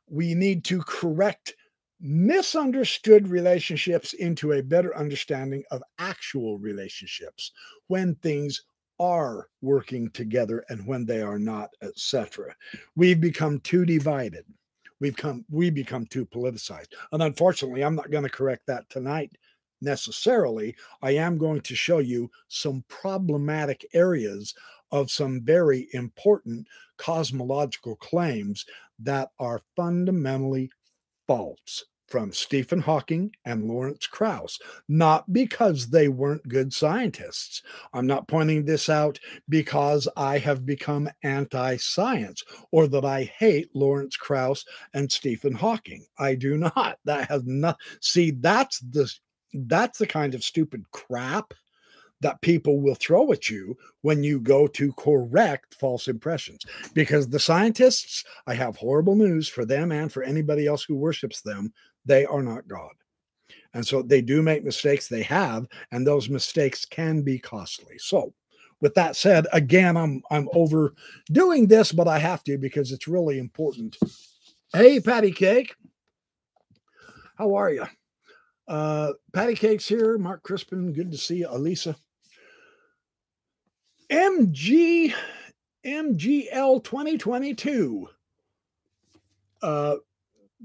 We 0.08 0.34
need 0.34 0.64
to 0.64 0.80
correct 0.80 1.54
misunderstood 2.00 3.28
relationships 3.28 4.12
into 4.12 4.52
a 4.52 4.62
better 4.62 4.96
understanding 4.96 5.64
of 5.70 5.82
actual 5.98 6.58
relationships 6.58 7.52
when 7.88 8.14
things 8.16 8.62
are 9.00 9.48
working 9.62 10.10
together 10.10 10.64
and 10.68 10.86
when 10.86 11.04
they 11.04 11.22
are 11.22 11.38
not, 11.38 11.70
etc. 11.82 12.54
We've 12.96 13.20
become 13.20 13.60
too 13.60 13.84
divided. 13.84 14.44
We've 15.00 15.16
come 15.16 15.44
we 15.48 15.70
become 15.70 16.06
too 16.06 16.26
politicized. 16.26 16.88
And 17.12 17.22
unfortunately, 17.22 17.84
I'm 17.84 17.94
not 17.94 18.10
going 18.10 18.24
to 18.24 18.30
correct 18.30 18.66
that 18.66 18.88
tonight 18.90 19.32
necessarily. 19.80 20.74
I 21.02 21.12
am 21.12 21.38
going 21.38 21.60
to 21.62 21.76
show 21.76 21.98
you 21.98 22.30
some 22.48 22.84
problematic 22.88 23.86
areas 23.94 24.54
of 24.90 25.10
some 25.10 25.40
very 25.42 25.88
important 25.92 26.66
cosmological 26.96 27.94
claims 27.96 28.64
that 28.98 29.28
are 29.38 29.62
fundamentally 29.76 30.70
false 31.28 31.84
from 32.08 32.32
Stephen 32.32 32.80
Hawking 32.80 33.30
and 33.44 33.68
Lawrence 33.68 34.06
Krauss, 34.06 34.58
not 34.88 35.30
because 35.32 35.88
they 35.88 36.08
weren't 36.08 36.48
good 36.48 36.72
scientists. 36.72 37.62
I'm 37.92 38.06
not 38.06 38.26
pointing 38.26 38.64
this 38.64 38.88
out 38.88 39.20
because 39.48 40.08
I 40.16 40.38
have 40.38 40.66
become 40.66 41.10
anti 41.22 41.76
science 41.76 42.42
or 42.72 42.88
that 42.88 43.04
I 43.04 43.24
hate 43.24 43.68
Lawrence 43.74 44.16
Krauss 44.16 44.64
and 44.94 45.12
Stephen 45.12 45.52
Hawking. 45.52 46.04
I 46.18 46.34
do 46.34 46.56
not. 46.56 46.98
That 47.04 47.28
has 47.28 47.44
not, 47.44 47.78
see, 48.00 48.32
that's 48.32 48.80
the. 48.80 49.10
That's 49.54 49.98
the 49.98 50.06
kind 50.06 50.34
of 50.34 50.44
stupid 50.44 50.84
crap 50.90 51.54
that 52.20 52.40
people 52.40 52.80
will 52.80 52.94
throw 52.94 53.32
at 53.32 53.48
you 53.48 53.76
when 54.02 54.22
you 54.22 54.40
go 54.40 54.66
to 54.66 54.92
correct 54.94 55.74
false 55.74 56.08
impressions. 56.08 56.64
Because 56.94 57.28
the 57.28 57.38
scientists, 57.38 58.24
I 58.46 58.54
have 58.54 58.76
horrible 58.76 59.14
news 59.14 59.48
for 59.48 59.64
them 59.64 59.92
and 59.92 60.12
for 60.12 60.22
anybody 60.22 60.66
else 60.66 60.84
who 60.84 60.96
worships 60.96 61.40
them. 61.40 61.72
They 62.04 62.24
are 62.24 62.42
not 62.42 62.68
God. 62.68 62.92
And 63.74 63.86
so 63.86 64.02
they 64.02 64.22
do 64.22 64.42
make 64.42 64.64
mistakes, 64.64 65.08
they 65.08 65.22
have, 65.22 65.66
and 65.92 66.06
those 66.06 66.28
mistakes 66.28 66.84
can 66.84 67.22
be 67.22 67.38
costly. 67.38 67.98
So, 67.98 68.34
with 68.80 68.94
that 68.94 69.16
said, 69.16 69.46
again, 69.52 69.96
I'm 69.96 70.22
I'm 70.30 70.48
overdoing 70.52 71.66
this, 71.66 71.90
but 71.92 72.06
I 72.06 72.18
have 72.18 72.44
to 72.44 72.56
because 72.58 72.92
it's 72.92 73.08
really 73.08 73.38
important. 73.38 73.96
Hey, 74.72 75.00
Patty 75.00 75.32
Cake, 75.32 75.74
how 77.36 77.54
are 77.54 77.70
you? 77.70 77.86
Uh, 78.68 79.12
Patty 79.32 79.54
Cake's 79.54 79.88
here. 79.88 80.18
Mark 80.18 80.42
Crispin, 80.42 80.92
good 80.92 81.10
to 81.10 81.18
see 81.18 81.38
you. 81.38 81.48
Elisa, 81.50 81.96
MG 84.10 85.12
MGL 85.84 86.84
2022 86.84 88.08
uh, 89.62 89.96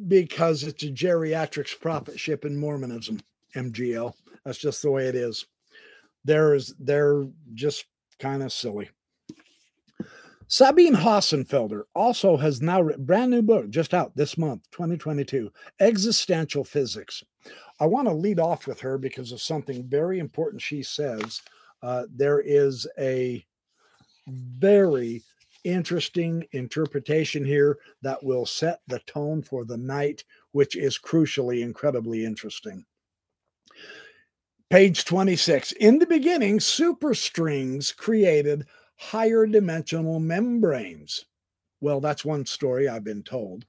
because 0.07 0.63
it's 0.63 0.83
a 0.83 0.87
geriatrics 0.87 1.79
prophet 1.79 2.19
ship 2.19 2.45
in 2.45 2.57
Mormonism. 2.57 3.19
MGL. 3.55 4.13
That's 4.43 4.57
just 4.57 4.81
the 4.81 4.91
way 4.91 5.07
it 5.07 5.15
is. 5.15 5.45
There's 6.25 6.73
they're 6.79 7.25
just 7.53 7.85
kind 8.19 8.41
of 8.41 8.51
silly. 8.51 8.89
Sabine 10.47 10.95
Hossenfelder 10.95 11.83
also 11.95 12.37
has 12.37 12.61
now 12.61 12.81
written 12.81 13.05
brand 13.05 13.31
new 13.31 13.41
book 13.41 13.69
just 13.69 13.93
out 13.93 14.15
this 14.15 14.37
month, 14.37 14.69
2022, 14.71 15.51
Existential 15.79 16.63
Physics. 16.63 17.23
I 17.79 17.87
want 17.87 18.07
to 18.07 18.13
lead 18.13 18.39
off 18.39 18.67
with 18.67 18.79
her 18.81 18.97
because 18.97 19.31
of 19.31 19.41
something 19.41 19.87
very 19.87 20.19
important 20.19 20.61
she 20.61 20.83
says 20.83 21.41
uh, 21.83 22.05
there 22.15 22.39
is 22.39 22.87
a 22.97 23.45
very 24.27 25.21
interesting 25.63 26.45
interpretation 26.53 27.43
here 27.43 27.77
that 28.01 28.23
will 28.23 28.45
set 28.45 28.81
the 28.87 28.99
tone 28.99 29.41
for 29.41 29.65
the 29.65 29.77
night, 29.77 30.23
which 30.51 30.75
is 30.75 30.97
crucially 30.97 31.61
incredibly 31.61 32.25
interesting. 32.25 32.85
Page 34.69 35.05
26. 35.05 35.73
In 35.73 35.99
the 35.99 36.07
beginning, 36.07 36.59
superstrings 36.59 37.95
created 37.95 38.65
higher 38.95 39.45
dimensional 39.45 40.19
membranes. 40.19 41.25
Well, 41.81 41.99
that's 41.99 42.25
one 42.25 42.45
story 42.45 42.87
I've 42.87 43.03
been 43.03 43.23
told, 43.23 43.65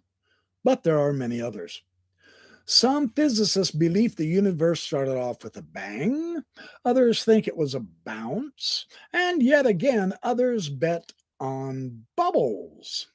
but 0.62 0.82
there 0.84 0.98
are 0.98 1.12
many 1.12 1.42
others. 1.42 1.82
Some 2.66 3.10
physicists 3.10 3.74
believe 3.74 4.16
the 4.16 4.26
universe 4.26 4.80
started 4.80 5.16
off 5.18 5.44
with 5.44 5.56
a 5.58 5.62
bang, 5.62 6.42
others 6.84 7.22
think 7.22 7.46
it 7.46 7.56
was 7.56 7.74
a 7.74 7.86
bounce, 8.04 8.86
and 9.12 9.42
yet 9.42 9.66
again, 9.66 10.14
others 10.22 10.70
bet 10.70 11.12
on 11.40 12.06
bubbles. 12.16 13.08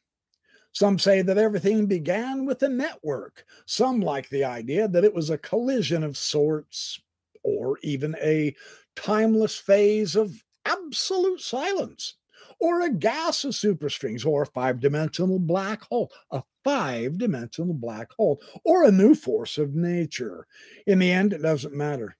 Some 0.71 0.99
say 0.99 1.23
that 1.23 1.39
everything 1.39 1.87
began 1.87 2.45
with 2.45 2.61
a 2.61 2.69
network. 2.69 3.43
Some 3.65 4.01
like 4.01 4.29
the 4.29 4.43
idea 4.43 4.87
that 4.87 5.03
it 5.03 5.13
was 5.13 5.31
a 5.31 5.37
collision 5.37 6.03
of 6.03 6.15
sorts, 6.15 7.01
or 7.41 7.79
even 7.81 8.15
a 8.21 8.55
timeless 8.95 9.57
phase 9.57 10.15
of 10.15 10.43
absolute 10.65 11.41
silence 11.41 12.15
or 12.59 12.81
a 12.81 12.89
gas 12.89 13.43
of 13.43 13.51
superstrings, 13.51 14.25
or 14.25 14.43
a 14.43 14.47
five 14.47 14.79
dimensional 14.79 15.39
black 15.39 15.83
hole, 15.83 16.11
a 16.31 16.43
five 16.63 17.17
dimensional 17.17 17.73
black 17.73 18.11
hole, 18.13 18.41
or 18.65 18.83
a 18.83 18.91
new 18.91 19.15
force 19.15 19.57
of 19.57 19.75
nature. 19.75 20.45
In 20.85 20.99
the 20.99 21.11
end, 21.11 21.33
it 21.33 21.41
doesn't 21.41 21.73
matter. 21.73 22.15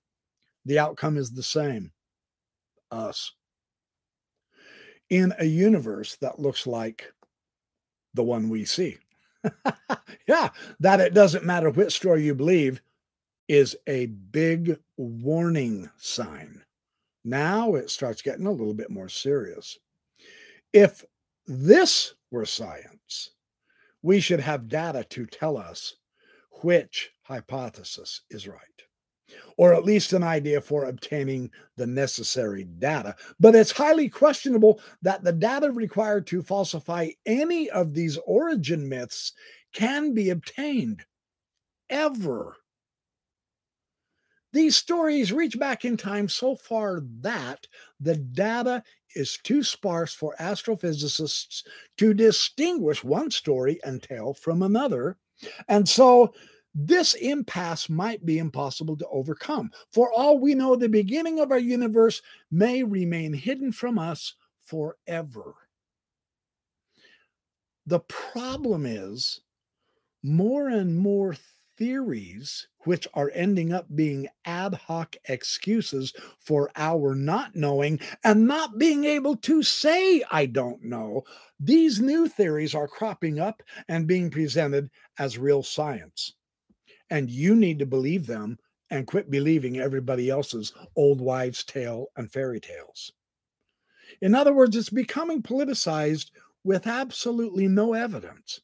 The 0.65 0.79
outcome 0.79 1.17
is 1.17 1.31
the 1.31 1.43
same 1.43 1.91
us. 2.91 3.33
In 5.09 5.33
a 5.39 5.45
universe 5.45 6.17
that 6.17 6.39
looks 6.39 6.67
like 6.67 7.11
the 8.13 8.23
one 8.23 8.49
we 8.49 8.65
see. 8.65 8.97
yeah, 10.27 10.49
that 10.79 10.99
it 10.99 11.13
doesn't 11.13 11.45
matter 11.45 11.69
which 11.69 11.95
story 11.95 12.23
you 12.23 12.35
believe 12.35 12.81
is 13.47 13.75
a 13.87 14.05
big 14.05 14.77
warning 14.97 15.89
sign. 15.97 16.61
Now 17.23 17.75
it 17.75 17.89
starts 17.89 18.21
getting 18.21 18.45
a 18.45 18.51
little 18.51 18.73
bit 18.73 18.91
more 18.91 19.09
serious. 19.09 19.77
If 20.73 21.03
this 21.47 22.13
were 22.31 22.45
science, 22.45 23.31
we 24.01 24.19
should 24.19 24.39
have 24.39 24.67
data 24.67 25.03
to 25.09 25.25
tell 25.25 25.57
us 25.57 25.95
which 26.61 27.11
hypothesis 27.23 28.21
is 28.29 28.47
right, 28.47 28.59
or 29.57 29.73
at 29.73 29.83
least 29.83 30.13
an 30.13 30.23
idea 30.23 30.61
for 30.61 30.85
obtaining 30.85 31.51
the 31.75 31.87
necessary 31.87 32.65
data. 32.65 33.15
But 33.39 33.55
it's 33.55 33.71
highly 33.71 34.09
questionable 34.09 34.79
that 35.01 35.23
the 35.23 35.33
data 35.33 35.71
required 35.71 36.27
to 36.27 36.43
falsify 36.43 37.09
any 37.25 37.69
of 37.69 37.93
these 37.93 38.17
origin 38.25 38.87
myths 38.87 39.33
can 39.73 40.13
be 40.13 40.29
obtained 40.29 41.03
ever. 41.89 42.57
These 44.51 44.75
stories 44.75 45.31
reach 45.31 45.59
back 45.59 45.85
in 45.85 45.95
time 45.95 46.27
so 46.27 46.55
far 46.55 47.01
that 47.21 47.67
the 47.99 48.15
data 48.15 48.83
is 49.15 49.37
too 49.43 49.63
sparse 49.63 50.13
for 50.13 50.35
astrophysicists 50.39 51.63
to 51.97 52.13
distinguish 52.13 53.03
one 53.03 53.31
story 53.31 53.79
and 53.83 54.01
tale 54.01 54.33
from 54.33 54.61
another. 54.61 55.17
And 55.67 55.87
so 55.87 56.33
this 56.75 57.15
impasse 57.15 57.89
might 57.89 58.25
be 58.25 58.37
impossible 58.37 58.95
to 58.97 59.07
overcome. 59.07 59.71
For 59.91 60.11
all 60.13 60.37
we 60.39 60.53
know, 60.53 60.75
the 60.75 60.89
beginning 60.89 61.39
of 61.39 61.51
our 61.51 61.59
universe 61.59 62.21
may 62.51 62.83
remain 62.83 63.33
hidden 63.33 63.71
from 63.71 63.97
us 63.97 64.35
forever. 64.61 65.55
The 67.87 68.01
problem 68.01 68.85
is 68.85 69.41
more 70.21 70.67
and 70.67 70.95
more 70.95 71.35
theories 71.79 72.67
which 72.83 73.07
are 73.13 73.31
ending 73.33 73.73
up 73.73 73.87
being 73.95 74.27
ad 74.45 74.73
hoc 74.73 75.15
excuses 75.25 76.13
for 76.39 76.69
our 76.75 77.15
not 77.15 77.55
knowing 77.55 77.99
and 78.23 78.45
not 78.45 78.77
being 78.77 79.05
able 79.05 79.35
to 79.35 79.63
say, 79.63 80.21
I 80.29 80.45
don't 80.45 80.83
know. 80.83 81.23
These 81.59 82.01
new 82.01 82.27
theories 82.27 82.75
are 82.75 82.87
cropping 82.87 83.39
up 83.39 83.63
and 83.87 84.05
being 84.05 84.29
presented 84.29 84.91
as 85.17 85.37
real 85.37 85.63
science. 85.63 86.33
And 87.09 87.29
you 87.29 87.55
need 87.55 87.79
to 87.79 87.85
believe 87.85 88.27
them 88.27 88.59
and 88.91 89.07
quit 89.07 89.31
believing 89.31 89.79
everybody 89.79 90.29
else's 90.29 90.73
old 90.95 91.21
wives' 91.21 91.63
tale 91.63 92.07
and 92.17 92.31
fairy 92.31 92.59
tales. 92.59 93.13
In 94.21 94.35
other 94.35 94.53
words, 94.53 94.75
it's 94.75 94.89
becoming 94.89 95.41
politicized 95.41 96.31
with 96.63 96.87
absolutely 96.87 97.67
no 97.67 97.93
evidence. 97.93 98.61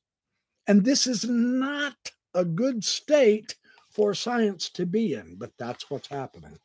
And 0.67 0.83
this 0.83 1.05
is 1.05 1.25
not 1.25 2.11
a 2.35 2.45
good 2.45 2.83
state 2.83 3.55
for 3.89 4.13
science 4.13 4.69
to 4.69 4.85
be 4.85 5.13
in, 5.13 5.35
but 5.37 5.51
that's 5.57 5.89
what's 5.89 6.07
happening. 6.07 6.57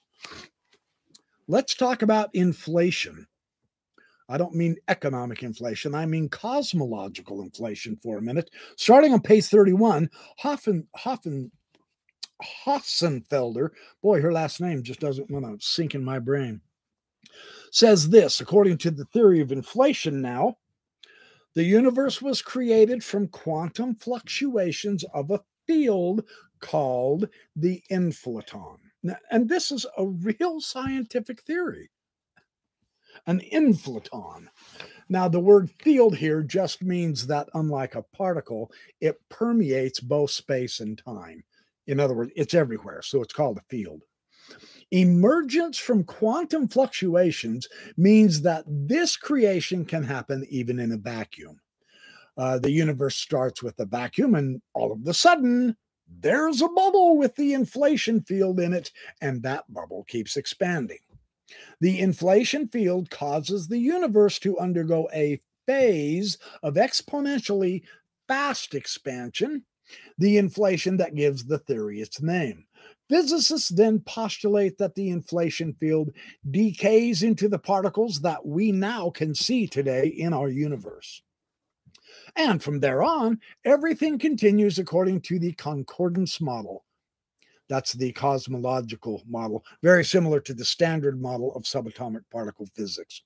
Let's 1.48 1.74
talk 1.74 2.02
about 2.02 2.34
inflation. 2.34 3.26
I 4.28 4.38
don't 4.38 4.54
mean 4.54 4.76
economic 4.88 5.42
inflation, 5.42 5.94
I 5.94 6.06
mean 6.06 6.28
cosmological 6.28 7.42
inflation 7.42 7.96
for 8.02 8.18
a 8.18 8.22
minute. 8.22 8.50
Starting 8.76 9.12
on 9.12 9.20
page 9.20 9.46
31, 9.46 10.08
Hoffen, 10.40 10.86
Hoffen, 10.96 11.50
Hossenfelder, 12.64 13.70
boy, 14.02 14.20
her 14.20 14.32
last 14.32 14.60
name 14.60 14.82
just 14.82 15.00
doesn't 15.00 15.30
want 15.30 15.44
to 15.44 15.66
sink 15.66 15.94
in 15.94 16.04
my 16.04 16.18
brain, 16.18 16.60
says 17.72 18.08
this 18.08 18.40
according 18.40 18.78
to 18.78 18.90
the 18.90 19.04
theory 19.06 19.40
of 19.40 19.50
inflation 19.50 20.20
now, 20.20 20.56
the 21.54 21.64
universe 21.64 22.22
was 22.22 22.40
created 22.40 23.02
from 23.02 23.26
quantum 23.28 23.96
fluctuations 23.96 25.04
of 25.12 25.30
a 25.32 25.40
field 25.66 26.24
called 26.60 27.28
the 27.56 27.82
inflaton. 27.90 28.76
And 29.30 29.48
this 29.48 29.72
is 29.72 29.86
a 29.96 30.06
real 30.06 30.60
scientific 30.60 31.42
theory. 31.42 31.90
An 33.26 33.40
inflaton. 33.52 34.46
Now, 35.08 35.26
the 35.28 35.40
word 35.40 35.70
field 35.80 36.16
here 36.16 36.42
just 36.42 36.82
means 36.82 37.26
that, 37.26 37.48
unlike 37.54 37.94
a 37.94 38.02
particle, 38.02 38.70
it 39.00 39.20
permeates 39.28 40.00
both 40.00 40.30
space 40.30 40.80
and 40.80 40.96
time. 40.96 41.42
In 41.86 41.98
other 41.98 42.14
words, 42.14 42.30
it's 42.36 42.54
everywhere, 42.54 43.02
so 43.02 43.20
it's 43.20 43.32
called 43.32 43.58
a 43.58 43.62
field. 43.68 44.02
Emergence 44.92 45.78
from 45.78 46.04
quantum 46.04 46.68
fluctuations 46.68 47.68
means 47.96 48.42
that 48.42 48.64
this 48.66 49.16
creation 49.16 49.84
can 49.84 50.04
happen 50.04 50.46
even 50.48 50.78
in 50.78 50.92
a 50.92 50.96
vacuum. 50.96 51.60
Uh, 52.36 52.58
the 52.58 52.70
universe 52.70 53.16
starts 53.16 53.62
with 53.62 53.78
a 53.80 53.84
vacuum, 53.84 54.34
and 54.34 54.62
all 54.74 54.92
of 54.92 55.06
a 55.06 55.14
sudden, 55.14 55.76
there's 56.20 56.60
a 56.60 56.68
bubble 56.68 57.16
with 57.16 57.36
the 57.36 57.54
inflation 57.54 58.22
field 58.22 58.58
in 58.60 58.72
it, 58.72 58.90
and 59.20 59.42
that 59.42 59.72
bubble 59.72 60.04
keeps 60.04 60.36
expanding. 60.36 60.98
The 61.80 61.98
inflation 61.98 62.68
field 62.68 63.10
causes 63.10 63.68
the 63.68 63.78
universe 63.78 64.38
to 64.40 64.58
undergo 64.58 65.08
a 65.12 65.40
phase 65.66 66.38
of 66.62 66.74
exponentially 66.74 67.82
fast 68.28 68.74
expansion, 68.74 69.64
the 70.18 70.36
inflation 70.36 70.96
that 70.98 71.14
gives 71.14 71.44
the 71.44 71.58
theory 71.58 72.00
its 72.00 72.20
name. 72.22 72.66
Physicists 73.08 73.70
then 73.70 74.00
postulate 74.00 74.78
that 74.78 74.94
the 74.94 75.10
inflation 75.10 75.74
field 75.74 76.12
decays 76.48 77.24
into 77.24 77.48
the 77.48 77.58
particles 77.58 78.20
that 78.20 78.46
we 78.46 78.70
now 78.70 79.10
can 79.10 79.34
see 79.34 79.66
today 79.66 80.06
in 80.06 80.32
our 80.32 80.48
universe. 80.48 81.22
And 82.36 82.62
from 82.62 82.80
there 82.80 83.02
on, 83.02 83.40
everything 83.64 84.18
continues 84.18 84.78
according 84.78 85.22
to 85.22 85.38
the 85.38 85.52
concordance 85.52 86.40
model. 86.40 86.84
That's 87.68 87.92
the 87.92 88.12
cosmological 88.12 89.22
model, 89.28 89.64
very 89.82 90.04
similar 90.04 90.40
to 90.40 90.54
the 90.54 90.64
standard 90.64 91.20
model 91.20 91.54
of 91.54 91.62
subatomic 91.62 92.22
particle 92.30 92.66
physics. 92.74 93.22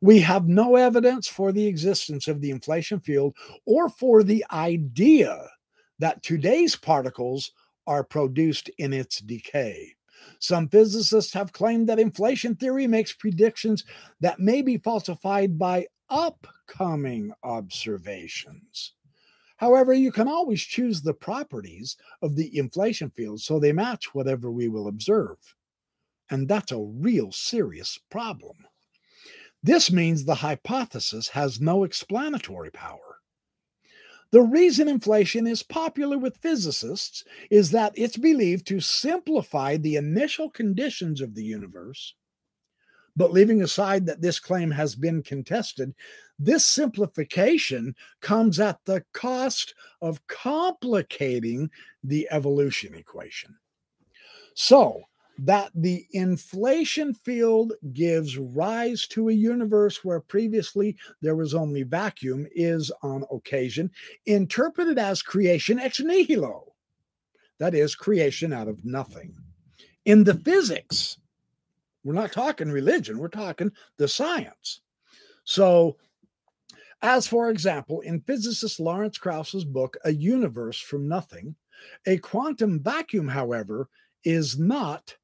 We 0.00 0.20
have 0.20 0.48
no 0.48 0.76
evidence 0.76 1.26
for 1.26 1.50
the 1.50 1.66
existence 1.66 2.28
of 2.28 2.40
the 2.40 2.50
inflation 2.50 3.00
field 3.00 3.36
or 3.66 3.88
for 3.88 4.22
the 4.22 4.44
idea 4.52 5.48
that 5.98 6.22
today's 6.22 6.76
particles 6.76 7.50
are 7.86 8.04
produced 8.04 8.70
in 8.78 8.92
its 8.92 9.18
decay. 9.18 9.94
Some 10.38 10.68
physicists 10.68 11.32
have 11.34 11.52
claimed 11.52 11.88
that 11.88 11.98
inflation 11.98 12.54
theory 12.54 12.86
makes 12.86 13.12
predictions 13.12 13.84
that 14.20 14.38
may 14.38 14.62
be 14.62 14.78
falsified 14.78 15.58
by 15.58 15.86
upcoming 16.70 17.32
observations. 17.42 18.92
However, 19.56 19.92
you 19.92 20.10
can 20.10 20.28
always 20.28 20.62
choose 20.62 21.02
the 21.02 21.14
properties 21.14 21.96
of 22.22 22.36
the 22.36 22.56
inflation 22.56 23.10
field 23.10 23.40
so 23.40 23.58
they 23.58 23.72
match 23.72 24.14
whatever 24.14 24.50
we 24.50 24.68
will 24.68 24.88
observe. 24.88 25.36
And 26.30 26.48
that's 26.48 26.72
a 26.72 26.78
real 26.78 27.32
serious 27.32 27.98
problem. 28.10 28.56
This 29.62 29.92
means 29.92 30.24
the 30.24 30.36
hypothesis 30.36 31.28
has 31.28 31.60
no 31.60 31.84
explanatory 31.84 32.70
power. 32.70 33.18
The 34.32 34.40
reason 34.40 34.88
inflation 34.88 35.46
is 35.46 35.62
popular 35.62 36.16
with 36.16 36.38
physicists 36.38 37.24
is 37.50 37.72
that 37.72 37.92
it's 37.96 38.16
believed 38.16 38.66
to 38.68 38.80
simplify 38.80 39.76
the 39.76 39.96
initial 39.96 40.48
conditions 40.48 41.20
of 41.20 41.34
the 41.34 41.44
universe. 41.44 42.14
But 43.16 43.32
leaving 43.32 43.60
aside 43.60 44.06
that 44.06 44.22
this 44.22 44.38
claim 44.38 44.70
has 44.70 44.94
been 44.94 45.22
contested, 45.22 45.94
this 46.40 46.66
simplification 46.66 47.94
comes 48.22 48.58
at 48.58 48.78
the 48.86 49.04
cost 49.12 49.74
of 50.00 50.26
complicating 50.26 51.70
the 52.02 52.26
evolution 52.30 52.94
equation. 52.94 53.56
So, 54.54 55.02
that 55.42 55.70
the 55.74 56.06
inflation 56.12 57.14
field 57.14 57.72
gives 57.94 58.36
rise 58.36 59.06
to 59.06 59.28
a 59.28 59.32
universe 59.32 60.04
where 60.04 60.20
previously 60.20 60.96
there 61.22 61.36
was 61.36 61.54
only 61.54 61.82
vacuum 61.82 62.46
is 62.54 62.92
on 63.02 63.24
occasion 63.30 63.90
interpreted 64.26 64.98
as 64.98 65.22
creation 65.22 65.78
ex 65.78 66.00
nihilo. 66.00 66.72
That 67.58 67.74
is, 67.74 67.94
creation 67.94 68.52
out 68.52 68.68
of 68.68 68.84
nothing. 68.84 69.34
In 70.04 70.24
the 70.24 70.34
physics, 70.34 71.18
we're 72.04 72.14
not 72.14 72.32
talking 72.32 72.70
religion, 72.70 73.18
we're 73.18 73.28
talking 73.28 73.72
the 73.96 74.08
science. 74.08 74.80
So, 75.44 75.96
as 77.02 77.26
for 77.26 77.50
example, 77.50 78.00
in 78.00 78.20
physicist 78.20 78.78
Lawrence 78.78 79.18
Krauss's 79.18 79.64
book, 79.64 79.96
A 80.04 80.12
Universe 80.12 80.78
from 80.80 81.08
Nothing, 81.08 81.54
a 82.06 82.18
quantum 82.18 82.80
vacuum, 82.80 83.28
however, 83.28 83.88
is 84.24 84.58
not 84.58 85.16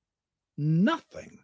nothing. 0.57 1.39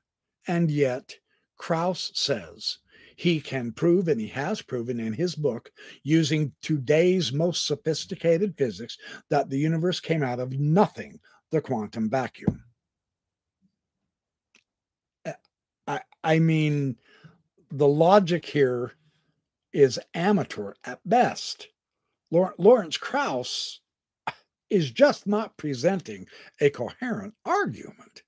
And 0.47 0.71
yet, 0.71 1.17
Krauss 1.57 2.11
says 2.15 2.79
he 3.17 3.41
can 3.41 3.73
prove, 3.73 4.09
and 4.09 4.21
he 4.21 4.29
has 4.29 4.63
proven 4.63 4.99
in 4.99 5.13
his 5.13 5.35
book, 5.35 5.71
using 6.03 6.53
today's 6.63 7.33
most 7.33 7.67
sophisticated 7.67 8.57
physics, 8.57 8.97
that 9.29 9.51
the 9.51 9.59
universe 9.59 10.01
came 10.01 10.23
out 10.23 10.41
of 10.41 10.59
nothing, 10.59 11.21
the 11.51 11.61
quantum 11.61 12.09
vacuum. 12.09 12.65
Eh, 15.27 15.33
I, 15.87 16.01
I 16.25 16.39
mean, 16.39 16.97
the 17.71 17.87
logic 17.89 18.45
here 18.47 18.93
is 19.73 19.99
amateur 20.15 20.75
at 20.85 21.01
best. 21.05 21.69
Lawrence 22.31 22.97
Krauss 22.97 23.81
is 24.71 24.91
just 24.91 25.27
not 25.27 25.57
presenting 25.57 26.27
a 26.61 26.71
coherent 26.71 27.35
argument. 27.45 28.23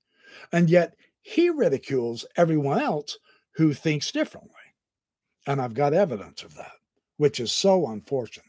And 0.51 0.69
yet 0.69 0.95
he 1.21 1.49
ridicules 1.49 2.25
everyone 2.37 2.79
else 2.79 3.17
who 3.55 3.73
thinks 3.73 4.11
differently. 4.11 4.51
And 5.47 5.61
I've 5.61 5.73
got 5.73 5.93
evidence 5.93 6.43
of 6.43 6.55
that, 6.55 6.73
which 7.17 7.39
is 7.39 7.51
so 7.51 7.87
unfortunate. 7.87 8.45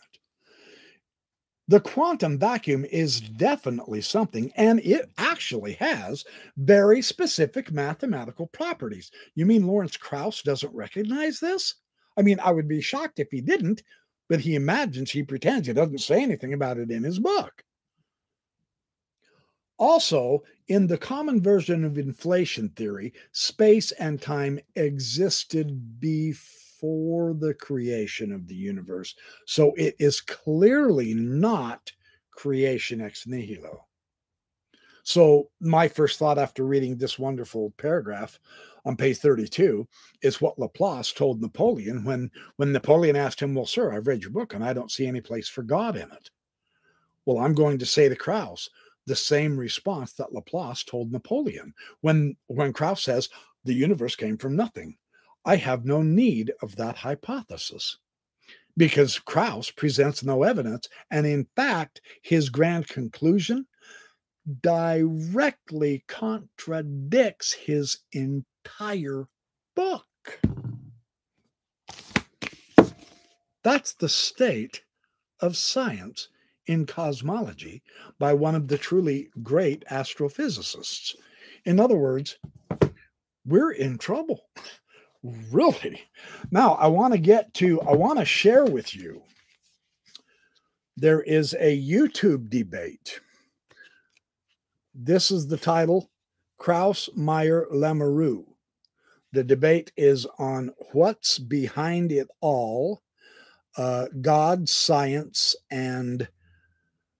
The 1.68 1.80
quantum 1.80 2.38
vacuum 2.38 2.84
is 2.84 3.20
definitely 3.20 4.00
something, 4.00 4.52
and 4.56 4.78
it 4.80 5.10
actually 5.18 5.72
has 5.74 6.24
very 6.56 7.02
specific 7.02 7.72
mathematical 7.72 8.46
properties. 8.46 9.10
You 9.34 9.46
mean 9.46 9.66
Lawrence 9.66 9.96
Krauss 9.96 10.42
doesn't 10.42 10.74
recognize 10.74 11.40
this? 11.40 11.74
I 12.16 12.22
mean, 12.22 12.40
I 12.40 12.50
would 12.50 12.68
be 12.68 12.80
shocked 12.80 13.18
if 13.18 13.30
he 13.30 13.40
didn't, 13.40 13.82
but 14.28 14.40
he 14.40 14.54
imagines, 14.54 15.10
he 15.10 15.22
pretends 15.22 15.66
he 15.66 15.72
doesn't 15.72 15.98
say 15.98 16.22
anything 16.22 16.52
about 16.52 16.78
it 16.78 16.90
in 16.90 17.02
his 17.02 17.18
book. 17.18 17.62
Also, 19.78 20.42
in 20.68 20.86
the 20.86 20.96
common 20.96 21.40
version 21.40 21.84
of 21.84 21.98
inflation 21.98 22.70
theory, 22.70 23.12
space 23.32 23.92
and 23.92 24.20
time 24.20 24.58
existed 24.74 26.00
before 26.00 27.34
the 27.34 27.52
creation 27.52 28.32
of 28.32 28.48
the 28.48 28.54
universe. 28.54 29.14
So 29.46 29.74
it 29.74 29.94
is 29.98 30.20
clearly 30.20 31.12
not 31.12 31.92
creation 32.30 33.00
ex 33.00 33.26
nihilo. 33.26 33.84
So, 35.02 35.50
my 35.60 35.86
first 35.86 36.18
thought 36.18 36.38
after 36.38 36.64
reading 36.64 36.96
this 36.96 37.16
wonderful 37.16 37.72
paragraph 37.76 38.40
on 38.86 38.96
page 38.96 39.18
32 39.18 39.86
is 40.22 40.40
what 40.40 40.58
Laplace 40.58 41.12
told 41.12 41.42
Napoleon 41.42 42.04
when, 42.04 42.30
when 42.56 42.72
Napoleon 42.72 43.16
asked 43.16 43.40
him, 43.40 43.54
Well, 43.54 43.66
sir, 43.66 43.92
I've 43.92 44.06
read 44.06 44.22
your 44.22 44.30
book 44.30 44.54
and 44.54 44.64
I 44.64 44.72
don't 44.72 44.92
see 44.92 45.06
any 45.06 45.20
place 45.20 45.48
for 45.48 45.62
God 45.62 45.96
in 45.96 46.10
it. 46.12 46.30
Well, 47.26 47.38
I'm 47.38 47.52
going 47.52 47.78
to 47.78 47.86
say 47.86 48.08
to 48.08 48.14
Krauss, 48.14 48.70
the 49.06 49.16
same 49.16 49.58
response 49.58 50.12
that 50.14 50.32
Laplace 50.32 50.84
told 50.84 51.12
Napoleon 51.12 51.74
when, 52.00 52.36
when 52.46 52.72
Krauss 52.72 53.02
says, 53.02 53.28
the 53.64 53.74
universe 53.74 54.14
came 54.14 54.38
from 54.38 54.56
nothing. 54.56 54.96
I 55.44 55.56
have 55.56 55.84
no 55.84 56.02
need 56.02 56.52
of 56.62 56.76
that 56.76 56.96
hypothesis 56.96 57.98
because 58.76 59.18
Krauss 59.18 59.70
presents 59.70 60.22
no 60.22 60.44
evidence. 60.44 60.88
And 61.10 61.26
in 61.26 61.46
fact, 61.56 62.00
his 62.22 62.48
grand 62.48 62.86
conclusion 62.88 63.66
directly 64.60 66.04
contradicts 66.06 67.52
his 67.52 67.98
entire 68.66 69.28
book. 69.74 70.04
That's 73.62 73.94
the 73.94 74.08
state 74.08 74.82
of 75.40 75.56
science 75.56 76.28
in 76.66 76.86
cosmology 76.86 77.82
by 78.18 78.32
one 78.32 78.54
of 78.54 78.68
the 78.68 78.78
truly 78.78 79.28
great 79.42 79.84
astrophysicists. 79.90 81.14
In 81.64 81.80
other 81.80 81.96
words, 81.96 82.38
we're 83.44 83.72
in 83.72 83.98
trouble. 83.98 84.48
Really? 85.50 86.00
Now, 86.52 86.74
I 86.74 86.86
want 86.86 87.12
to 87.12 87.18
get 87.18 87.52
to, 87.54 87.80
I 87.80 87.94
want 87.94 88.20
to 88.20 88.24
share 88.24 88.64
with 88.64 88.94
you. 88.94 89.22
There 90.96 91.20
is 91.22 91.52
a 91.58 91.82
YouTube 91.82 92.48
debate. 92.48 93.18
This 94.94 95.32
is 95.32 95.48
the 95.48 95.56
title 95.56 96.10
Krauss, 96.58 97.08
Meyer, 97.16 97.66
Lamoureux. 97.72 98.44
The 99.36 99.44
debate 99.44 99.92
is 99.98 100.26
on 100.38 100.70
what's 100.92 101.38
behind 101.38 102.10
it 102.10 102.26
all 102.40 103.02
uh, 103.76 104.06
God, 104.22 104.66
science, 104.66 105.54
and 105.70 106.26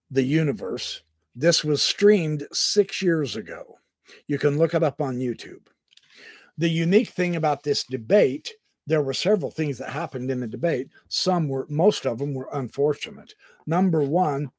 the 0.09 0.23
universe. 0.23 1.03
This 1.35 1.63
was 1.63 1.83
streamed 1.83 2.47
six 2.51 3.03
years 3.03 3.35
ago. 3.35 3.77
You 4.25 4.39
can 4.39 4.57
look 4.57 4.73
it 4.73 4.81
up 4.81 4.99
on 4.99 5.19
YouTube. 5.19 5.67
The 6.57 6.67
unique 6.67 7.09
thing 7.09 7.35
about 7.35 7.61
this 7.61 7.83
debate, 7.83 8.51
there 8.87 9.03
were 9.03 9.13
several 9.13 9.51
things 9.51 9.77
that 9.77 9.91
happened 9.91 10.31
in 10.31 10.39
the 10.39 10.47
debate. 10.47 10.89
Some 11.09 11.47
were, 11.47 11.67
most 11.69 12.07
of 12.07 12.17
them 12.17 12.33
were 12.33 12.49
unfortunate. 12.51 13.35
Number 13.67 14.01
one, 14.01 14.49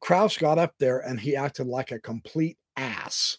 Krauss 0.00 0.36
got 0.36 0.58
up 0.58 0.74
there 0.78 0.98
and 0.98 1.18
he 1.18 1.34
acted 1.34 1.66
like 1.66 1.92
a 1.92 1.98
complete 1.98 2.58
ass. 2.76 3.38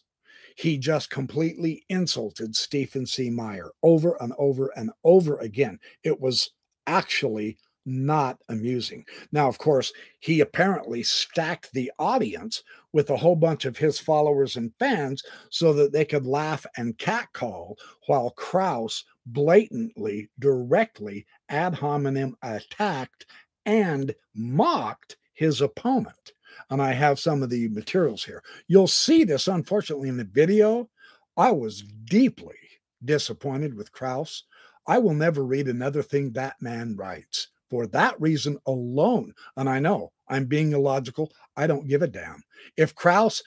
He 0.55 0.77
just 0.77 1.09
completely 1.09 1.83
insulted 1.89 2.55
Stephen 2.55 3.05
C. 3.05 3.29
Meyer 3.29 3.71
over 3.81 4.17
and 4.21 4.33
over 4.37 4.71
and 4.75 4.91
over 5.03 5.37
again. 5.39 5.79
It 6.03 6.19
was 6.19 6.51
actually 6.87 7.57
not 7.85 8.37
amusing. 8.49 9.05
Now, 9.31 9.47
of 9.47 9.57
course, 9.57 9.91
he 10.19 10.39
apparently 10.39 11.03
stacked 11.03 11.73
the 11.73 11.91
audience 11.99 12.63
with 12.93 13.09
a 13.09 13.17
whole 13.17 13.35
bunch 13.35 13.65
of 13.65 13.77
his 13.77 13.99
followers 13.99 14.55
and 14.55 14.71
fans 14.79 15.23
so 15.49 15.73
that 15.73 15.91
they 15.91 16.05
could 16.05 16.25
laugh 16.25 16.65
and 16.77 16.97
catcall 16.97 17.77
while 18.07 18.31
Krauss 18.31 19.03
blatantly, 19.25 20.29
directly, 20.39 21.25
ad 21.49 21.73
hominem 21.73 22.35
attacked 22.41 23.25
and 23.65 24.13
mocked 24.35 25.17
his 25.33 25.61
opponent. 25.61 26.33
And 26.69 26.81
I 26.81 26.91
have 26.93 27.19
some 27.19 27.43
of 27.43 27.49
the 27.49 27.69
materials 27.69 28.23
here. 28.23 28.43
You'll 28.67 28.87
see 28.87 29.23
this, 29.23 29.47
unfortunately, 29.47 30.09
in 30.09 30.17
the 30.17 30.23
video. 30.23 30.89
I 31.37 31.51
was 31.51 31.81
deeply 32.05 32.55
disappointed 33.03 33.73
with 33.73 33.91
Krauss. 33.91 34.43
I 34.87 34.99
will 34.99 35.13
never 35.13 35.43
read 35.45 35.67
another 35.67 36.03
thing 36.03 36.31
that 36.33 36.61
man 36.61 36.95
writes 36.95 37.49
for 37.69 37.87
that 37.87 38.19
reason 38.19 38.57
alone. 38.67 39.33
And 39.57 39.69
I 39.69 39.79
know 39.79 40.11
I'm 40.27 40.45
being 40.45 40.73
illogical. 40.73 41.31
I 41.57 41.67
don't 41.67 41.87
give 41.87 42.01
a 42.01 42.07
damn. 42.07 42.43
If 42.77 42.93
Krauss 42.95 43.41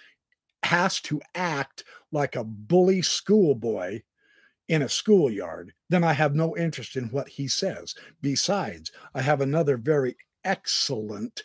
has 0.62 1.00
to 1.02 1.20
act 1.34 1.84
like 2.10 2.36
a 2.36 2.44
bully 2.44 3.02
schoolboy 3.02 4.02
in 4.68 4.82
a 4.82 4.88
schoolyard, 4.88 5.72
then 5.90 6.02
I 6.02 6.12
have 6.12 6.34
no 6.34 6.56
interest 6.56 6.96
in 6.96 7.04
what 7.10 7.28
he 7.28 7.46
says. 7.46 7.94
Besides, 8.20 8.90
I 9.14 9.22
have 9.22 9.40
another 9.40 9.76
very 9.76 10.16
excellent 10.44 11.44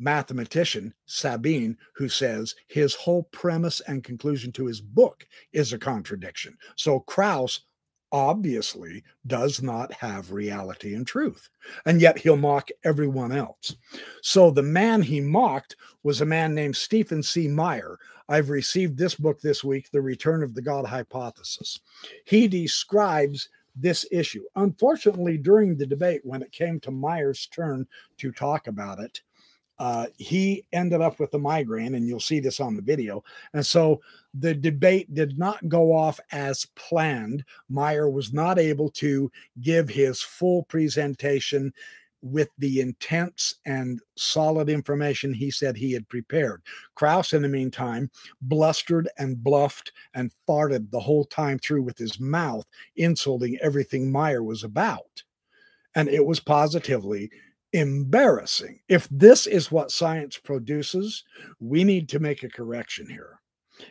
mathematician, 0.00 0.92
Sabine, 1.06 1.76
who 1.94 2.08
says 2.08 2.56
his 2.66 2.94
whole 2.94 3.24
premise 3.24 3.80
and 3.86 4.02
conclusion 4.02 4.50
to 4.52 4.66
his 4.66 4.80
book 4.80 5.26
is 5.52 5.72
a 5.72 5.78
contradiction. 5.78 6.56
So 6.74 7.00
Krauss 7.00 7.60
obviously 8.12 9.04
does 9.26 9.62
not 9.62 9.92
have 9.92 10.32
reality 10.32 10.94
and 10.94 11.06
truth. 11.06 11.48
And 11.86 12.00
yet 12.00 12.18
he'll 12.18 12.36
mock 12.36 12.70
everyone 12.82 13.30
else. 13.30 13.76
So 14.22 14.50
the 14.50 14.62
man 14.62 15.02
he 15.02 15.20
mocked 15.20 15.76
was 16.02 16.20
a 16.20 16.26
man 16.26 16.54
named 16.54 16.76
Stephen 16.76 17.22
C. 17.22 17.46
Meyer. 17.46 17.98
I've 18.28 18.50
received 18.50 18.96
this 18.96 19.14
book 19.14 19.40
this 19.40 19.62
week, 19.62 19.90
The 19.90 20.00
Return 20.00 20.42
of 20.42 20.54
the 20.54 20.62
God 20.62 20.86
Hypothesis. 20.86 21.78
He 22.24 22.48
describes 22.48 23.48
this 23.76 24.04
issue. 24.10 24.44
Unfortunately, 24.56 25.36
during 25.38 25.76
the 25.76 25.86
debate, 25.86 26.20
when 26.24 26.42
it 26.42 26.52
came 26.52 26.80
to 26.80 26.90
Meyer's 26.90 27.46
turn 27.46 27.86
to 28.18 28.32
talk 28.32 28.66
about 28.66 28.98
it, 28.98 29.20
uh, 29.80 30.06
he 30.18 30.62
ended 30.74 31.00
up 31.00 31.18
with 31.18 31.32
a 31.32 31.38
migraine, 31.38 31.94
and 31.94 32.06
you'll 32.06 32.20
see 32.20 32.38
this 32.38 32.60
on 32.60 32.76
the 32.76 32.82
video. 32.82 33.24
And 33.54 33.64
so 33.64 34.02
the 34.34 34.54
debate 34.54 35.12
did 35.14 35.38
not 35.38 35.70
go 35.70 35.90
off 35.96 36.20
as 36.32 36.66
planned. 36.76 37.42
Meyer 37.70 38.10
was 38.10 38.30
not 38.30 38.58
able 38.58 38.90
to 38.90 39.32
give 39.62 39.88
his 39.88 40.20
full 40.20 40.64
presentation 40.64 41.72
with 42.20 42.50
the 42.58 42.82
intense 42.82 43.54
and 43.64 44.02
solid 44.18 44.68
information 44.68 45.32
he 45.32 45.50
said 45.50 45.78
he 45.78 45.92
had 45.92 46.06
prepared. 46.10 46.60
Krauss, 46.94 47.32
in 47.32 47.40
the 47.40 47.48
meantime, 47.48 48.10
blustered 48.42 49.08
and 49.16 49.42
bluffed 49.42 49.92
and 50.12 50.30
farted 50.46 50.90
the 50.90 51.00
whole 51.00 51.24
time 51.24 51.58
through 51.58 51.84
with 51.84 51.96
his 51.96 52.20
mouth, 52.20 52.66
insulting 52.96 53.56
everything 53.62 54.12
Meyer 54.12 54.42
was 54.42 54.62
about. 54.62 55.22
And 55.94 56.06
it 56.10 56.26
was 56.26 56.38
positively 56.38 57.30
embarrassing. 57.72 58.80
If 58.88 59.08
this 59.10 59.46
is 59.46 59.70
what 59.70 59.90
science 59.90 60.36
produces, 60.36 61.24
we 61.60 61.84
need 61.84 62.08
to 62.10 62.18
make 62.18 62.42
a 62.42 62.48
correction 62.48 63.08
here. 63.08 63.40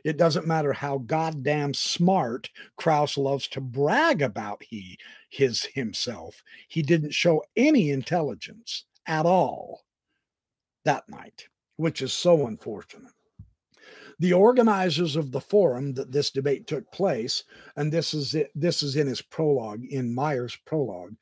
It 0.04 0.18
doesn't 0.18 0.48
matter 0.48 0.74
how 0.74 1.00
goddamn 1.00 1.74
smart 1.74 2.50
Krauss 2.78 3.18
loves 3.18 3.48
to 3.50 3.62
brag 3.62 4.22
about 4.22 4.62
he 4.64 4.98
his 5.30 5.64
himself. 5.64 6.44
He 6.68 6.82
didn't 6.82 7.14
show 7.14 7.44
any 7.56 7.90
intelligence 7.90 8.86
at 9.08 9.26
all 9.26 9.82
that 10.86 11.10
night, 11.10 11.48
which 11.78 12.02
is 12.02 12.14
so 12.14 12.48
unfortunate. 12.48 13.12
The 14.20 14.34
organizers 14.34 15.16
of 15.16 15.32
the 15.32 15.42
forum 15.42 15.94
that 15.94 16.12
this 16.12 16.30
debate 16.30 16.68
took 16.68 16.92
place, 16.92 17.46
and 17.78 17.92
this 17.92 18.14
is 18.14 18.36
it, 18.36 18.52
this 18.54 18.84
is 18.84 18.98
in 18.98 19.08
his 19.08 19.22
prologue, 19.22 19.86
in 19.86 20.14
Meyer's 20.14 20.58
prologue, 20.66 21.16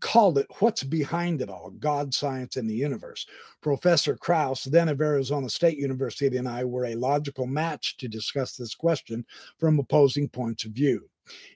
called 0.00 0.38
it 0.38 0.46
What's 0.58 0.82
Behind 0.82 1.40
It 1.40 1.48
All 1.48 1.70
God, 1.70 2.12
Science, 2.12 2.56
and 2.56 2.68
the 2.68 2.74
Universe. 2.74 3.26
Professor 3.60 4.16
Krauss, 4.16 4.64
then 4.64 4.88
of 4.88 5.00
Arizona 5.00 5.48
State 5.48 5.78
University, 5.78 6.36
and 6.36 6.48
I 6.48 6.64
were 6.64 6.86
a 6.86 6.94
logical 6.94 7.46
match 7.46 7.96
to 7.98 8.08
discuss 8.08 8.56
this 8.56 8.74
question 8.74 9.24
from 9.58 9.78
opposing 9.78 10.28
points 10.28 10.64
of 10.64 10.72
view. 10.72 11.08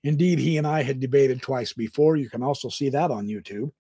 Indeed, 0.03 0.39
he 0.39 0.57
and 0.57 0.67
I 0.67 0.83
had 0.83 1.01
debated 1.01 1.43
twice 1.43 1.73
before. 1.73 2.17
You 2.17 2.31
can 2.31 2.43
also 2.43 2.69
see 2.69 2.89
that 2.91 3.11
on 3.11 3.27
YouTube. 3.27 3.71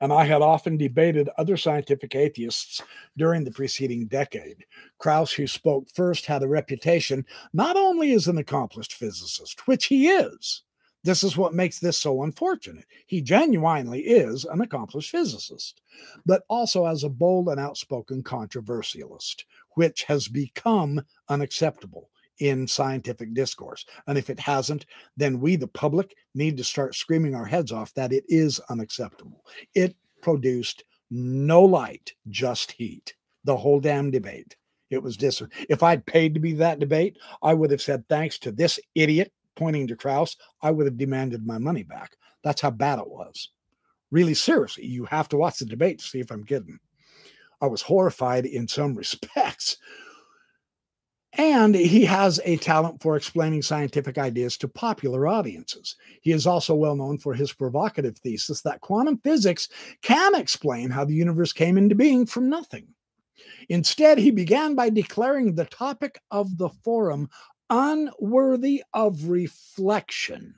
And 0.00 0.12
I 0.12 0.24
had 0.24 0.42
often 0.42 0.76
debated 0.76 1.28
other 1.36 1.56
scientific 1.56 2.14
atheists 2.14 2.82
during 3.16 3.44
the 3.44 3.50
preceding 3.50 4.06
decade. 4.06 4.64
Krauss, 4.98 5.32
who 5.32 5.46
spoke 5.46 5.88
first, 5.92 6.26
had 6.26 6.42
a 6.42 6.48
reputation 6.48 7.26
not 7.52 7.76
only 7.76 8.12
as 8.12 8.28
an 8.28 8.38
accomplished 8.38 8.94
physicist, 8.94 9.66
which 9.66 9.86
he 9.86 10.08
is, 10.08 10.62
this 11.06 11.22
is 11.22 11.36
what 11.36 11.54
makes 11.54 11.78
this 11.78 11.96
so 11.96 12.24
unfortunate. 12.24 12.84
He 13.06 13.22
genuinely 13.22 14.00
is 14.00 14.44
an 14.44 14.60
accomplished 14.60 15.10
physicist, 15.10 15.80
but 16.26 16.42
also 16.48 16.84
as 16.84 17.04
a 17.04 17.08
bold 17.08 17.48
and 17.48 17.60
outspoken 17.60 18.24
controversialist, 18.24 19.44
which 19.76 20.02
has 20.02 20.26
become 20.26 21.00
unacceptable 21.28 22.10
in 22.40 22.66
scientific 22.66 23.34
discourse. 23.34 23.86
And 24.08 24.18
if 24.18 24.30
it 24.30 24.40
hasn't, 24.40 24.84
then 25.16 25.38
we, 25.38 25.54
the 25.54 25.68
public, 25.68 26.16
need 26.34 26.56
to 26.56 26.64
start 26.64 26.96
screaming 26.96 27.36
our 27.36 27.46
heads 27.46 27.70
off 27.70 27.94
that 27.94 28.12
it 28.12 28.24
is 28.26 28.60
unacceptable. 28.68 29.44
It 29.76 29.94
produced 30.22 30.82
no 31.10 31.62
light, 31.62 32.14
just 32.30 32.72
heat. 32.72 33.14
The 33.44 33.56
whole 33.56 33.78
damn 33.78 34.10
debate. 34.10 34.56
It 34.90 35.00
was 35.00 35.16
dis. 35.16 35.40
If 35.68 35.84
I'd 35.84 36.04
paid 36.04 36.34
to 36.34 36.40
be 36.40 36.54
that 36.54 36.80
debate, 36.80 37.16
I 37.42 37.54
would 37.54 37.70
have 37.70 37.80
said 37.82 38.08
thanks 38.08 38.40
to 38.40 38.50
this 38.50 38.80
idiot 38.96 39.32
pointing 39.56 39.86
to 39.88 39.96
Krauss, 39.96 40.36
I 40.62 40.70
would 40.70 40.86
have 40.86 40.98
demanded 40.98 41.46
my 41.46 41.58
money 41.58 41.82
back. 41.82 42.16
That's 42.44 42.60
how 42.60 42.70
bad 42.70 42.98
it 42.98 43.08
was. 43.08 43.50
Really, 44.10 44.34
seriously, 44.34 44.86
you 44.86 45.04
have 45.06 45.28
to 45.30 45.36
watch 45.36 45.58
the 45.58 45.64
debate 45.64 45.98
to 45.98 46.04
see 46.04 46.20
if 46.20 46.30
I'm 46.30 46.44
kidding. 46.44 46.78
I 47.60 47.66
was 47.66 47.82
horrified 47.82 48.46
in 48.46 48.68
some 48.68 48.94
respects. 48.98 49.78
And 51.38 51.74
he 51.74 52.04
has 52.06 52.40
a 52.44 52.56
talent 52.56 53.02
for 53.02 53.14
explaining 53.14 53.60
scientific 53.60 54.16
ideas 54.16 54.56
to 54.58 54.68
popular 54.68 55.28
audiences. 55.28 55.96
He 56.22 56.32
is 56.32 56.46
also 56.46 56.74
well 56.74 56.96
known 56.96 57.18
for 57.18 57.34
his 57.34 57.52
provocative 57.52 58.16
thesis 58.18 58.62
that 58.62 58.80
quantum 58.80 59.18
physics 59.18 59.68
can 60.00 60.34
explain 60.34 60.88
how 60.88 61.04
the 61.04 61.14
universe 61.14 61.52
came 61.52 61.76
into 61.76 61.94
being 61.94 62.24
from 62.24 62.48
nothing. 62.48 62.86
Instead, 63.68 64.16
he 64.16 64.30
began 64.30 64.74
by 64.74 64.88
declaring 64.88 65.54
the 65.54 65.66
topic 65.66 66.18
of 66.30 66.56
the 66.56 66.70
forum 66.82 67.28
unworthy 67.70 68.82
of 68.92 69.28
reflection 69.28 70.54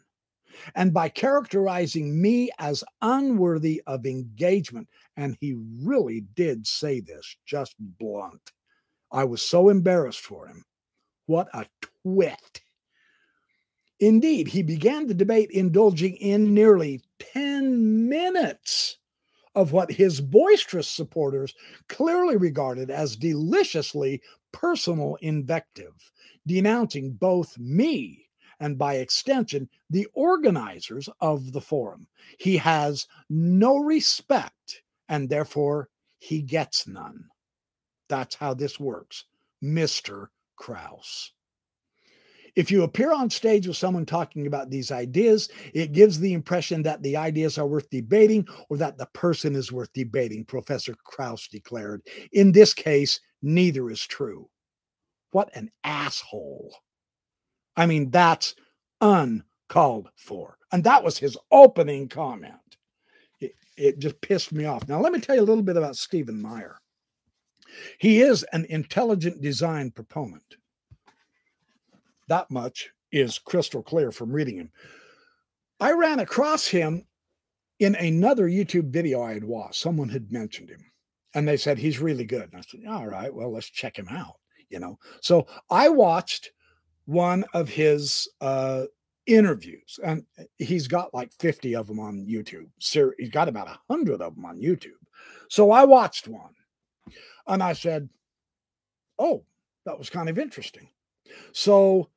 and 0.75 0.93
by 0.93 1.09
characterizing 1.09 2.21
me 2.21 2.51
as 2.59 2.85
unworthy 3.01 3.83
of 3.87 4.07
engagement. 4.07 4.89
And 5.17 5.37
he 5.41 5.57
really 5.83 6.23
did 6.35 6.67
say 6.67 7.01
this 7.01 7.37
just 7.47 7.75
blunt. 7.79 8.53
I 9.11 9.25
was 9.25 9.43
so 9.43 9.69
embarrassed 9.69 10.21
for 10.21 10.47
him. 10.47 10.65
What 11.27 11.49
a 11.55 11.67
twit. 12.03 12.63
Indeed, 14.01 14.49
he 14.49 14.63
began 14.63 15.07
the 15.07 15.15
debate 15.15 15.51
indulging 15.51 16.17
in 16.17 16.55
nearly 16.55 17.03
10 17.19 18.09
minutes 18.09 18.99
of 19.55 19.73
what 19.73 19.91
his 19.91 20.21
boisterous 20.21 20.87
supporters 20.87 21.53
clearly 21.89 22.37
regarded 22.37 22.91
as 22.91 23.17
deliciously 23.17 24.23
personal 24.53 25.17
invective, 25.21 26.13
denouncing 26.49 27.13
both 27.13 27.57
me 27.59 28.29
and 28.61 28.77
by 28.77 28.95
extension, 28.95 29.69
the 29.89 30.09
organizers 30.15 31.09
of 31.21 31.53
the 31.53 31.61
forum. 31.61 32.09
He 32.39 32.57
has 32.57 33.07
no 33.31 33.79
respect 33.79 34.83
and 35.09 35.29
therefore 35.29 35.89
he 36.19 36.43
gets 36.43 36.89
none. 36.89 37.25
That's 38.09 38.35
how 38.35 38.55
this 38.55 38.81
works, 38.81 39.25
Mr. 39.63 40.29
Krauss. 40.57 41.33
If 42.57 42.73
you 42.73 42.83
appear 42.83 43.13
on 43.13 43.31
stage 43.31 43.69
with 43.69 43.77
someone 43.77 44.05
talking 44.05 44.49
about 44.49 44.69
these 44.69 44.91
ideas, 44.91 45.49
it 45.75 45.93
gives 45.93 46.19
the 46.19 46.33
impression 46.33 46.83
that 46.83 47.01
the 47.05 47.17
ideas 47.17 47.57
are 47.57 47.69
worth 47.69 47.89
debating 47.91 48.49
or 48.69 48.77
that 48.79 48.99
the 48.99 49.07
person 49.13 49.55
is 49.55 49.71
worth 49.71 49.93
debating, 49.93 50.45
Professor 50.45 50.97
Krauss 51.05 51.47
declared. 51.47 52.03
In 52.33 52.51
this 52.51 52.75
case, 52.75 53.21
neither 53.43 53.91
is 53.91 54.05
true. 54.05 54.49
What 55.31 55.55
an 55.55 55.71
asshole. 55.85 56.75
I 57.77 57.87
mean, 57.87 58.11
that's 58.11 58.55
uncalled 59.01 60.11
for. 60.17 60.57
And 60.73 60.85
that 60.85 61.05
was 61.05 61.19
his 61.19 61.37
opening 61.51 62.09
comment. 62.09 62.55
It, 63.41 63.53
it, 63.77 63.99
just 63.99 64.21
pissed 64.21 64.53
me 64.53 64.65
off. 64.65 64.89
Now, 64.89 65.01
let 65.01 65.13
me 65.13 65.21
tell 65.21 65.37
you 65.37 65.43
a 65.43 65.45
little 65.45 65.63
bit 65.63 65.77
about 65.77 65.97
Stephen 65.97 66.41
Meyer. 66.41 66.79
He 67.99 68.21
is 68.21 68.45
an 68.53 68.67
intelligent 68.69 69.41
design 69.41 69.91
proponent. 69.91 70.57
That 72.29 72.51
much 72.51 72.91
is 73.13 73.39
crystal 73.39 73.83
clear 73.83 74.11
from 74.11 74.33
reading 74.33 74.57
him. 74.57 74.71
I 75.81 75.93
ran 75.93 76.19
across 76.19 76.67
him 76.67 77.07
in 77.79 77.95
another 77.95 78.49
YouTube 78.49 78.91
video 78.91 79.23
I 79.23 79.35
had 79.35 79.45
watched. 79.45 79.77
Someone 79.77 80.09
had 80.09 80.33
mentioned 80.33 80.71
him 80.71 80.85
and 81.35 81.47
they 81.47 81.57
said 81.57 81.79
he's 81.79 82.01
really 82.01 82.25
good. 82.25 82.51
And 82.53 82.57
I 82.57 82.61
said, 82.63 82.81
all 82.89 83.07
right, 83.07 83.33
well, 83.33 83.53
let's 83.53 83.71
check 83.71 83.99
him 83.99 84.09
out. 84.11 84.37
You 84.71 84.81
know, 84.81 84.99
so 85.21 85.47
I 85.71 85.89
watched 85.89 86.53
one 87.07 87.45
of 87.55 87.69
his 87.69 88.29
uh, 88.41 88.85
interviews, 89.27 89.99
and 90.05 90.25
he's 90.59 90.89
got 90.89 91.15
like 91.15 91.33
50 91.39 91.75
of 91.77 91.87
them 91.87 92.01
on 92.01 92.27
YouTube. 92.27 92.69
So 92.79 93.13
he's 93.19 93.31
got 93.31 93.49
about 93.49 93.69
100 93.87 94.21
of 94.21 94.35
them 94.35 94.45
on 94.45 94.61
YouTube. 94.61 94.93
So 95.49 95.71
I 95.71 95.85
watched 95.85 96.29
one 96.29 96.55
and 97.47 97.63
I 97.63 97.73
said, 97.73 98.09
Oh, 99.19 99.45
that 99.85 99.99
was 99.99 100.11
kind 100.11 100.29
of 100.29 100.39
interesting. 100.39 100.89
So 101.53 102.09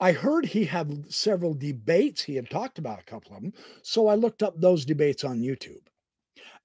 I 0.00 0.12
heard 0.12 0.46
he 0.46 0.64
had 0.64 1.12
several 1.12 1.54
debates. 1.54 2.22
He 2.22 2.36
had 2.36 2.50
talked 2.50 2.78
about 2.78 3.00
a 3.00 3.04
couple 3.04 3.34
of 3.34 3.42
them. 3.42 3.52
So 3.82 4.08
I 4.08 4.14
looked 4.14 4.42
up 4.42 4.58
those 4.58 4.84
debates 4.84 5.24
on 5.24 5.40
YouTube. 5.40 5.82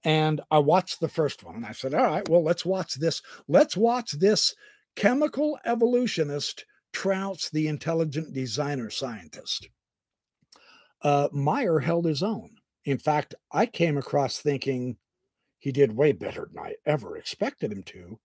And 0.04 0.42
I 0.50 0.60
watched 0.60 1.00
the 1.00 1.08
first 1.08 1.44
one 1.44 1.56
and 1.56 1.66
I 1.66 1.74
said, 1.74 1.94
All 1.94 2.06
right, 2.06 2.28
well, 2.28 2.44
let's 2.44 2.66
watch 2.66 2.96
this. 2.96 3.22
Let's 3.48 3.78
watch 3.78 4.14
this 4.14 4.56
chemical 4.96 5.60
evolutionist 5.66 6.66
trouts 6.94 7.50
the 7.50 7.68
intelligent 7.68 8.34
designer 8.34 8.90
scientist. 8.90 9.70
Uh, 11.02 11.30
Meyer 11.32 11.80
held 11.80 12.06
his 12.06 12.22
own. 12.22 12.52
In 12.84 12.98
fact, 12.98 13.36
I 13.52 13.66
came 13.66 13.98
across 13.98 14.40
thinking 14.40 14.98
he 15.60 15.72
did 15.72 15.96
way 15.96 16.12
better 16.12 16.50
than 16.52 16.64
I 16.64 16.76
ever 16.86 17.18
expected 17.18 17.72
him 17.72 17.84
to. 17.84 18.20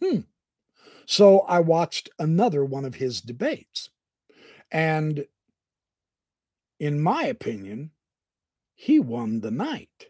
Hmm. 0.00 0.20
So 1.06 1.40
I 1.40 1.60
watched 1.60 2.08
another 2.18 2.64
one 2.64 2.84
of 2.84 2.94
his 2.94 3.20
debates. 3.20 3.90
And 4.70 5.26
in 6.78 7.00
my 7.00 7.24
opinion, 7.24 7.90
he 8.74 8.98
won 8.98 9.40
the 9.40 9.50
night. 9.50 10.06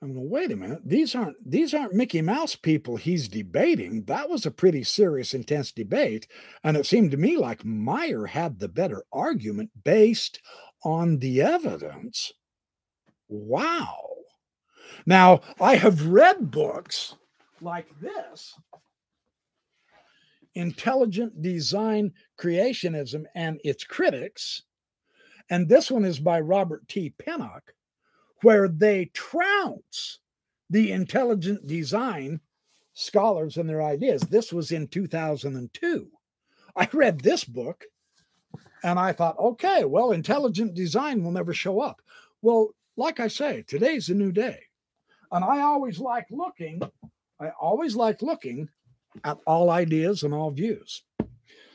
I'm 0.00 0.14
going, 0.14 0.30
wait 0.30 0.52
a 0.52 0.56
minute. 0.56 0.82
These 0.84 1.14
aren't 1.16 1.36
these 1.44 1.74
aren't 1.74 1.94
Mickey 1.94 2.22
Mouse 2.22 2.54
people 2.54 2.96
he's 2.96 3.26
debating. 3.26 4.04
That 4.04 4.30
was 4.30 4.46
a 4.46 4.50
pretty 4.50 4.84
serious, 4.84 5.34
intense 5.34 5.72
debate. 5.72 6.28
And 6.62 6.76
it 6.76 6.86
seemed 6.86 7.10
to 7.10 7.16
me 7.16 7.36
like 7.36 7.64
Meyer 7.64 8.26
had 8.26 8.58
the 8.58 8.68
better 8.68 9.02
argument 9.12 9.70
based 9.84 10.40
on 10.84 11.18
the 11.18 11.42
evidence. 11.42 12.32
Wow. 13.28 13.96
Now, 15.04 15.40
I 15.60 15.76
have 15.76 16.06
read 16.06 16.50
books 16.50 17.16
like 17.60 17.88
this 18.00 18.54
Intelligent 20.54 21.42
Design 21.42 22.12
Creationism 22.38 23.24
and 23.34 23.60
Its 23.64 23.82
Critics. 23.84 24.62
And 25.50 25.68
this 25.68 25.90
one 25.90 26.04
is 26.04 26.20
by 26.20 26.40
Robert 26.40 26.86
T. 26.88 27.12
Pennock 27.20 27.62
where 28.42 28.68
they 28.68 29.06
trounce 29.14 30.18
the 30.70 30.92
intelligent 30.92 31.66
design 31.66 32.40
scholars 32.94 33.56
and 33.56 33.68
their 33.68 33.82
ideas. 33.82 34.22
This 34.22 34.52
was 34.52 34.72
in 34.72 34.88
2002. 34.88 36.08
I 36.76 36.88
read 36.92 37.20
this 37.20 37.44
book 37.44 37.84
and 38.82 38.98
I 38.98 39.12
thought, 39.12 39.38
okay, 39.38 39.84
well, 39.84 40.12
intelligent 40.12 40.74
design 40.74 41.22
will 41.22 41.32
never 41.32 41.52
show 41.52 41.80
up. 41.80 42.00
Well, 42.42 42.70
like 42.96 43.20
I 43.20 43.28
say, 43.28 43.64
today's 43.66 44.08
a 44.08 44.14
new 44.14 44.32
day. 44.32 44.60
And 45.32 45.44
I 45.44 45.60
always 45.60 45.98
like 45.98 46.26
looking, 46.30 46.80
I 47.40 47.50
always 47.60 47.96
like 47.96 48.22
looking 48.22 48.68
at 49.24 49.38
all 49.46 49.70
ideas 49.70 50.22
and 50.22 50.32
all 50.32 50.50
views. 50.50 51.02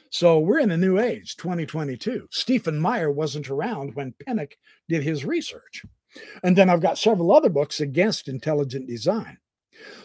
So 0.09 0.39
we're 0.39 0.59
in 0.59 0.71
a 0.71 0.77
new 0.77 0.99
age, 0.99 1.35
2022. 1.37 2.27
Stephen 2.29 2.79
Meyer 2.79 3.09
wasn't 3.09 3.49
around 3.49 3.95
when 3.95 4.13
Pennock 4.27 4.53
did 4.87 5.03
his 5.03 5.25
research. 5.25 5.85
And 6.43 6.57
then 6.57 6.69
I've 6.69 6.81
got 6.81 6.97
several 6.97 7.33
other 7.33 7.49
books 7.49 7.79
against 7.79 8.27
intelligent 8.27 8.87
design. 8.87 9.37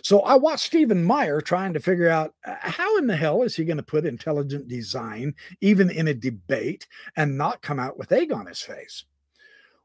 So 0.03 0.21
I 0.21 0.35
watched 0.35 0.67
Stephen 0.67 1.05
Meyer 1.05 1.41
trying 1.41 1.73
to 1.75 1.81
figure 1.81 2.09
out 2.09 2.35
uh, 2.45 2.55
how 2.61 2.97
in 2.99 3.07
the 3.07 3.17
hell 3.17 3.43
is 3.43 3.57
he 3.57 3.65
going 3.65 3.77
to 3.77 3.83
put 3.83 4.07
intelligent 4.07 4.69
design 4.69 5.35
even 5.61 5.91
in 5.91 6.09
a 6.09 6.15
debate 6.15 6.87
and 7.17 7.37
not 7.37 7.63
come 7.63 7.79
out 7.79 7.99
with 7.99 8.13
egg 8.13 8.33
on 8.33 8.47
his 8.47 8.61
face. 8.61 9.05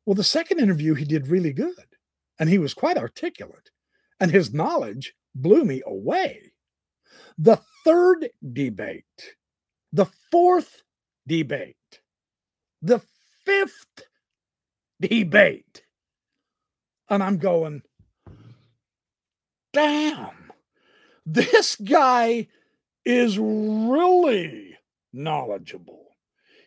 Well, 0.06 0.16
the 0.16 0.24
second 0.24 0.60
interview 0.60 0.94
he 0.94 1.06
did 1.06 1.28
really 1.28 1.54
good 1.54 1.86
and 2.40 2.50
he 2.50 2.58
was 2.58 2.74
quite 2.74 2.98
articulate 2.98 3.72
and 4.20 4.32
his 4.32 4.54
knowledge 4.54 5.14
blew 5.36 5.66
me 5.66 5.82
away. 5.86 6.54
The 7.38 7.60
third 7.84 8.30
debate, 8.54 9.36
the 9.92 10.08
fourth 10.32 10.84
debate, 11.28 11.76
the 12.82 13.02
fifth 13.46 14.04
debate 15.02 15.84
and 17.10 17.24
I'm 17.24 17.38
going, 17.38 17.82
damn, 19.74 20.52
this 21.26 21.76
guy 21.76 22.48
is 23.06 23.38
really 23.38 24.78
knowledgeable. 25.12 26.08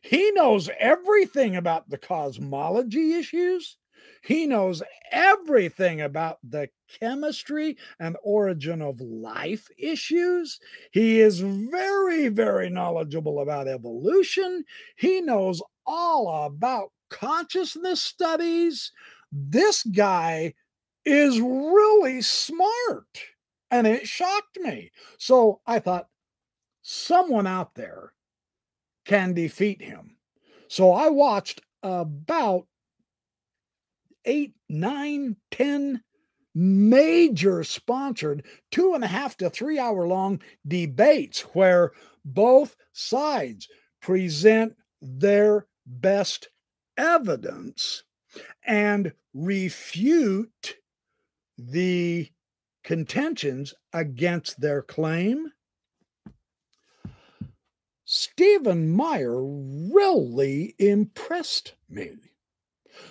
He 0.02 0.30
knows 0.32 0.70
everything 0.78 1.56
about 1.56 1.88
the 1.88 1.98
cosmology 1.98 3.14
issues. 3.14 3.76
He 4.22 4.46
knows 4.46 4.82
everything 5.10 6.00
about 6.00 6.38
the 6.42 6.68
chemistry 7.00 7.76
and 7.98 8.16
origin 8.22 8.82
of 8.82 9.00
life 9.00 9.68
issues. 9.78 10.60
He 10.90 11.20
is 11.20 11.40
very, 11.40 12.28
very 12.28 12.70
knowledgeable 12.70 13.40
about 13.40 13.68
evolution. 13.68 14.64
He 14.96 15.20
knows 15.20 15.62
all 15.86 16.46
about 16.46 16.90
consciousness 17.10 18.00
studies. 18.00 18.92
This 19.32 19.82
guy 19.82 20.54
is 21.04 21.40
really 21.40 22.22
smart. 22.22 23.20
And 23.70 23.86
it 23.86 24.06
shocked 24.06 24.58
me. 24.60 24.92
So 25.18 25.60
I 25.66 25.78
thought, 25.80 26.08
someone 26.82 27.48
out 27.48 27.74
there 27.74 28.12
can 29.04 29.34
defeat 29.34 29.82
him. 29.82 30.16
So 30.68 30.92
I 30.92 31.08
watched 31.08 31.60
about 31.82 32.66
eight, 34.24 34.54
nine, 34.68 35.36
ten 35.50 36.02
major 36.54 37.62
sponsored 37.62 38.44
two 38.70 38.94
and 38.94 39.04
a 39.04 39.08
half 39.08 39.36
to 39.36 39.50
three 39.50 39.78
hour 39.78 40.06
long 40.06 40.40
debates 40.66 41.40
where 41.52 41.92
both 42.24 42.76
sides 42.92 43.68
present 44.00 44.74
their 45.02 45.66
best 45.86 46.48
evidence 46.96 48.04
and 48.64 49.12
refute 49.34 50.76
the 51.58 52.30
contentions 52.84 53.74
against 53.92 54.60
their 54.60 54.82
claim? 54.82 55.52
Stephen 58.04 58.88
Meyer 58.88 59.42
really 59.42 60.74
impressed 60.78 61.74
me. 61.88 62.12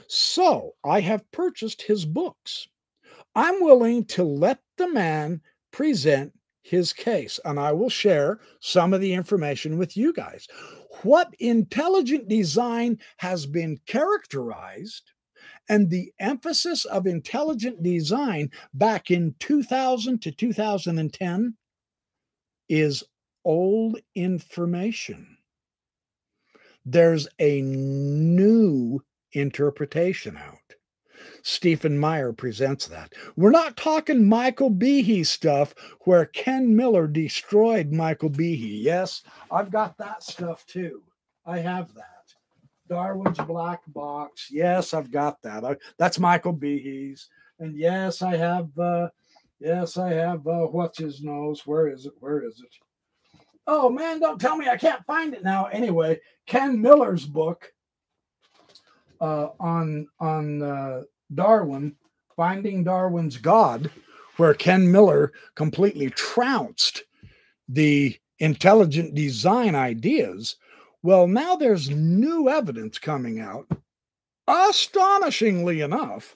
So 0.07 0.75
I 0.83 1.01
have 1.01 1.29
purchased 1.31 1.81
his 1.81 2.05
books. 2.05 2.67
I'm 3.35 3.61
willing 3.61 4.05
to 4.05 4.23
let 4.23 4.59
the 4.77 4.87
man 4.87 5.41
present 5.71 6.31
his 6.61 6.93
case, 6.93 7.39
and 7.43 7.59
I 7.59 7.73
will 7.73 7.89
share 7.89 8.39
some 8.61 8.93
of 8.93 9.01
the 9.01 9.13
information 9.13 9.77
with 9.77 9.97
you 9.97 10.13
guys. 10.13 10.47
What 11.03 11.35
intelligent 11.39 12.29
design 12.29 12.97
has 13.17 13.45
been 13.45 13.77
characterized 13.85 15.11
and 15.69 15.89
the 15.89 16.11
emphasis 16.19 16.85
of 16.85 17.07
intelligent 17.07 17.81
design 17.83 18.51
back 18.73 19.11
in 19.11 19.35
2000 19.39 20.21
to 20.21 20.31
2010 20.31 21.55
is 22.69 23.03
old 23.43 23.99
information. 24.15 25.37
There's 26.85 27.27
a 27.39 27.61
new 27.61 29.01
interpretation 29.33 30.37
out. 30.37 30.59
Stephen 31.41 31.97
Meyer 31.97 32.33
presents 32.33 32.87
that. 32.87 33.13
We're 33.35 33.51
not 33.51 33.77
talking 33.77 34.27
Michael 34.27 34.71
Behe 34.71 35.25
stuff 35.25 35.73
where 36.01 36.25
Ken 36.25 36.75
Miller 36.75 37.07
destroyed 37.07 37.91
Michael 37.91 38.29
Behe. 38.29 38.81
Yes, 38.81 39.23
I've 39.51 39.71
got 39.71 39.97
that 39.97 40.23
stuff 40.23 40.65
too. 40.65 41.03
I 41.45 41.59
have 41.59 41.93
that. 41.93 42.14
Darwin's 42.87 43.37
Black 43.39 43.81
Box. 43.87 44.49
Yes, 44.51 44.93
I've 44.93 45.11
got 45.11 45.41
that. 45.41 45.63
I, 45.63 45.75
that's 45.97 46.19
Michael 46.19 46.53
Behe's. 46.53 47.29
And 47.59 47.75
yes, 47.75 48.21
I 48.21 48.35
have. 48.35 48.77
Uh, 48.77 49.09
yes, 49.59 49.97
I 49.97 50.11
have. 50.11 50.45
Uh, 50.47 50.65
what's 50.67 50.99
his 50.99 51.21
nose? 51.21 51.65
Where 51.65 51.87
is 51.87 52.05
it? 52.05 52.13
Where 52.19 52.43
is 52.43 52.59
it? 52.59 52.73
Oh 53.67 53.89
man, 53.89 54.19
don't 54.19 54.39
tell 54.39 54.57
me 54.57 54.69
I 54.69 54.77
can't 54.77 55.05
find 55.05 55.33
it 55.33 55.43
now. 55.43 55.65
Anyway, 55.65 56.19
Ken 56.45 56.79
Miller's 56.79 57.25
book 57.25 57.73
uh, 59.19 59.49
on 59.59 60.07
on 60.19 60.61
uh, 60.61 61.01
Darwin, 61.33 61.95
Finding 62.35 62.83
Darwin's 62.83 63.37
God, 63.37 63.89
where 64.37 64.53
Ken 64.53 64.91
Miller 64.91 65.31
completely 65.55 66.09
trounced 66.11 67.03
the 67.67 68.15
intelligent 68.39 69.15
design 69.15 69.73
ideas. 69.73 70.57
Well, 71.05 71.27
now 71.27 71.55
there's 71.55 71.91
new 71.91 72.49
evidence 72.49 72.97
coming 72.97 73.39
out, 73.39 73.67
astonishingly 74.47 75.81
enough, 75.81 76.35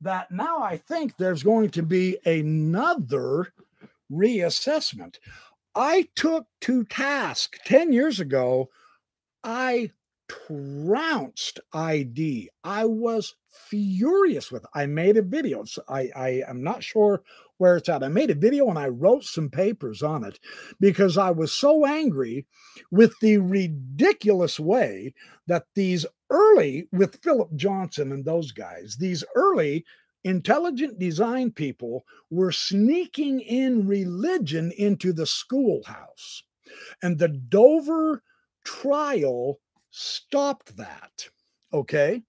that 0.00 0.32
now 0.32 0.60
I 0.60 0.78
think 0.78 1.16
there's 1.16 1.44
going 1.44 1.70
to 1.70 1.84
be 1.84 2.18
another 2.26 3.52
reassessment. 4.10 5.20
I 5.76 6.08
took 6.16 6.46
to 6.62 6.82
task 6.86 7.58
10 7.66 7.92
years 7.92 8.18
ago, 8.18 8.70
I 9.44 9.92
trounced 10.26 11.60
ID. 11.72 12.50
I 12.64 12.86
was 12.86 13.36
furious 13.48 14.50
with 14.50 14.64
it. 14.64 14.70
I 14.74 14.86
made 14.86 15.18
a 15.18 15.22
video. 15.22 15.62
So 15.62 15.84
I, 15.88 16.10
I 16.16 16.42
am 16.48 16.64
not 16.64 16.82
sure 16.82 17.22
where 17.60 17.76
it's 17.76 17.90
at. 17.90 18.02
I 18.02 18.08
made 18.08 18.30
a 18.30 18.34
video 18.34 18.70
and 18.70 18.78
I 18.78 18.88
wrote 18.88 19.22
some 19.24 19.50
papers 19.50 20.02
on 20.02 20.24
it 20.24 20.40
because 20.80 21.18
I 21.18 21.30
was 21.30 21.52
so 21.52 21.84
angry 21.84 22.46
with 22.90 23.12
the 23.20 23.36
ridiculous 23.36 24.58
way 24.58 25.12
that 25.46 25.66
these 25.74 26.06
early, 26.30 26.88
with 26.90 27.22
Philip 27.22 27.54
Johnson 27.56 28.12
and 28.12 28.24
those 28.24 28.50
guys, 28.50 28.96
these 28.98 29.22
early 29.34 29.84
intelligent 30.24 30.98
design 30.98 31.50
people 31.50 32.06
were 32.30 32.50
sneaking 32.50 33.40
in 33.40 33.86
religion 33.86 34.72
into 34.78 35.12
the 35.12 35.26
schoolhouse. 35.26 36.42
And 37.02 37.18
the 37.18 37.28
Dover 37.28 38.22
trial 38.64 39.60
stopped 39.90 40.78
that. 40.78 41.28
Okay. 41.74 42.22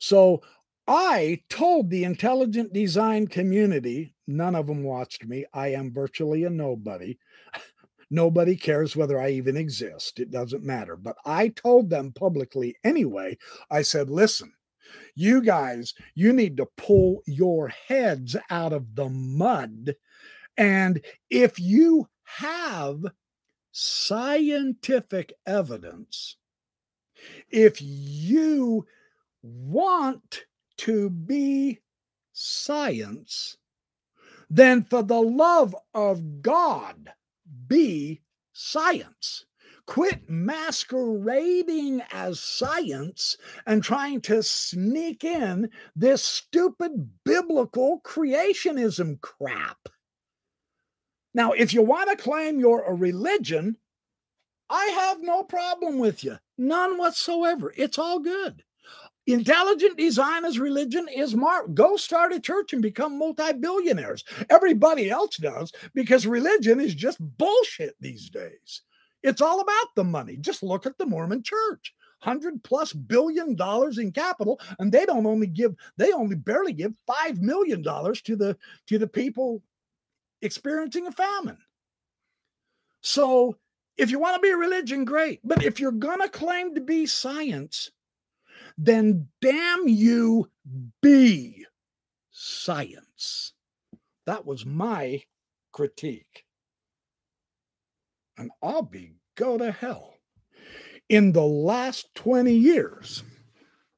So 0.00 0.42
I 0.88 1.42
told 1.48 1.90
the 1.90 2.04
intelligent 2.04 2.72
design 2.72 3.26
community, 3.26 4.14
none 4.26 4.54
of 4.54 4.66
them 4.66 4.84
watched 4.84 5.24
me. 5.24 5.44
I 5.52 5.68
am 5.68 5.92
virtually 5.92 6.44
a 6.44 6.50
nobody. 6.50 7.18
Nobody 8.08 8.54
cares 8.54 8.94
whether 8.94 9.20
I 9.20 9.30
even 9.30 9.56
exist. 9.56 10.20
It 10.20 10.30
doesn't 10.30 10.62
matter. 10.62 10.94
But 10.94 11.16
I 11.24 11.48
told 11.48 11.90
them 11.90 12.12
publicly 12.12 12.76
anyway. 12.84 13.36
I 13.68 13.82
said, 13.82 14.10
listen, 14.10 14.52
you 15.16 15.42
guys, 15.42 15.92
you 16.14 16.32
need 16.32 16.56
to 16.58 16.68
pull 16.76 17.22
your 17.26 17.68
heads 17.68 18.36
out 18.48 18.72
of 18.72 18.94
the 18.94 19.08
mud. 19.08 19.96
And 20.56 21.00
if 21.30 21.58
you 21.58 22.08
have 22.22 23.04
scientific 23.72 25.32
evidence, 25.44 26.36
if 27.50 27.78
you 27.82 28.86
want 29.42 30.44
to 30.78 31.10
be 31.10 31.80
science, 32.32 33.56
then 34.50 34.82
for 34.82 35.02
the 35.02 35.20
love 35.20 35.74
of 35.94 36.42
God, 36.42 37.12
be 37.66 38.22
science. 38.52 39.44
Quit 39.86 40.28
masquerading 40.28 42.02
as 42.10 42.40
science 42.40 43.36
and 43.66 43.84
trying 43.84 44.20
to 44.22 44.42
sneak 44.42 45.22
in 45.22 45.70
this 45.94 46.24
stupid 46.24 47.08
biblical 47.24 48.00
creationism 48.04 49.20
crap. 49.20 49.78
Now, 51.34 51.52
if 51.52 51.72
you 51.72 51.82
want 51.82 52.10
to 52.10 52.16
claim 52.16 52.58
you're 52.58 52.82
a 52.84 52.94
religion, 52.94 53.76
I 54.68 54.86
have 54.86 55.22
no 55.22 55.44
problem 55.44 55.98
with 55.98 56.24
you. 56.24 56.38
None 56.58 56.98
whatsoever. 56.98 57.72
It's 57.76 57.98
all 57.98 58.18
good. 58.18 58.64
Intelligent 59.26 59.98
design 59.98 60.44
as 60.44 60.58
religion 60.58 61.08
is 61.12 61.34
mark. 61.34 61.74
Go 61.74 61.96
start 61.96 62.32
a 62.32 62.38
church 62.38 62.72
and 62.72 62.80
become 62.80 63.18
multi-billionaires. 63.18 64.24
Everybody 64.50 65.10
else 65.10 65.36
does 65.36 65.72
because 65.94 66.26
religion 66.26 66.78
is 66.78 66.94
just 66.94 67.18
bullshit 67.36 67.96
these 68.00 68.30
days. 68.30 68.82
It's 69.24 69.40
all 69.40 69.60
about 69.60 69.86
the 69.96 70.04
money. 70.04 70.36
Just 70.36 70.62
look 70.62 70.86
at 70.86 70.96
the 70.98 71.06
Mormon 71.06 71.42
church. 71.42 71.92
100 72.22 72.62
plus 72.62 72.92
billion 72.92 73.54
dollars 73.54 73.98
in 73.98 74.10
capital 74.10 74.58
and 74.78 74.90
they 74.90 75.04
don't 75.04 75.26
only 75.26 75.46
give 75.46 75.74
they 75.98 76.12
only 76.12 76.34
barely 76.34 76.72
give 76.72 76.94
5 77.06 77.42
million 77.42 77.82
dollars 77.82 78.22
to 78.22 78.36
the 78.36 78.56
to 78.86 78.98
the 78.98 79.06
people 79.06 79.62
experiencing 80.40 81.06
a 81.06 81.12
famine. 81.12 81.58
So 83.02 83.56
if 83.96 84.10
you 84.10 84.18
want 84.18 84.36
to 84.36 84.40
be 84.40 84.50
a 84.50 84.56
religion, 84.56 85.04
great. 85.04 85.40
But 85.44 85.62
if 85.62 85.80
you're 85.80 85.92
going 85.92 86.20
to 86.20 86.28
claim 86.28 86.74
to 86.74 86.80
be 86.80 87.06
science, 87.06 87.90
then 88.78 89.28
damn 89.40 89.88
you, 89.88 90.50
be 91.02 91.66
science. 92.30 93.52
That 94.26 94.44
was 94.44 94.66
my 94.66 95.22
critique. 95.72 96.44
And 98.36 98.50
I'll 98.62 98.82
be 98.82 99.14
go 99.36 99.56
to 99.56 99.72
hell. 99.72 100.14
In 101.08 101.32
the 101.32 101.44
last 101.44 102.14
20 102.16 102.52
years, 102.52 103.22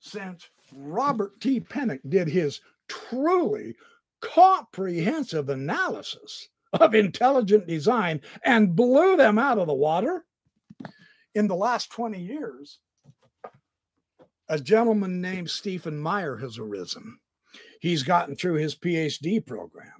since 0.01 0.49
Robert 0.73 1.41
T. 1.41 1.61
Pennock 1.61 2.01
did 2.09 2.29
his 2.29 2.61
truly 2.89 3.75
comprehensive 4.21 5.49
analysis 5.49 6.49
of 6.75 6.95
intelligent 6.95 7.67
design 7.67 8.21
and 8.45 8.77
blew 8.77 9.17
them 9.17 9.39
out 9.39 9.59
of 9.59 9.67
the 9.67 9.75
water. 9.75 10.25
In 11.35 11.49
the 11.49 11.57
last 11.57 11.91
20 11.93 12.21
years, 12.21 12.79
a 14.49 14.59
gentleman 14.59 15.21
named 15.21 15.51
Stephen 15.51 15.99
Meyer 15.99 16.37
has 16.37 16.59
arisen. 16.59 17.19
He's 17.81 18.03
gotten 18.03 18.35
through 18.35 18.55
his 18.55 18.75
PhD 18.75 19.45
program. 19.45 19.93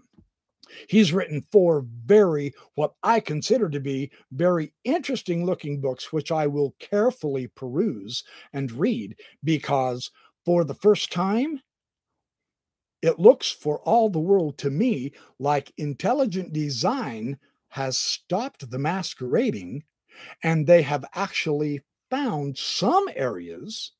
He's 0.89 1.13
written 1.13 1.43
four 1.51 1.87
very, 2.05 2.55
what 2.75 2.93
I 3.03 3.21
consider 3.21 3.69
to 3.71 3.81
be 3.81 4.11
very 4.33 4.73
interesting 4.85 5.45
looking 5.45 5.81
books, 5.81 6.13
which 6.13 6.31
I 6.31 6.47
will 6.47 6.75
carefully 6.79 7.47
peruse 7.49 8.25
and 8.53 8.71
read 8.73 9.17
because 9.43 10.11
for 10.45 10.65
the 10.65 10.75
first 10.75 11.13
time 11.13 11.61
it 13.01 13.19
looks 13.19 13.51
for 13.51 13.81
all 13.81 14.11
the 14.11 14.19
world 14.19 14.59
to 14.59 14.71
me 14.71 15.13
like 15.39 15.73
intelligent 15.77 16.53
design 16.53 17.39
has 17.69 17.97
stopped 17.99 18.69
the 18.71 18.79
masquerading 18.79 19.85
and 20.43 20.67
they 20.67 20.83
have 20.83 21.05
actually 21.15 21.81
found 22.11 22.57
some 22.57 23.09
areas 23.15 23.93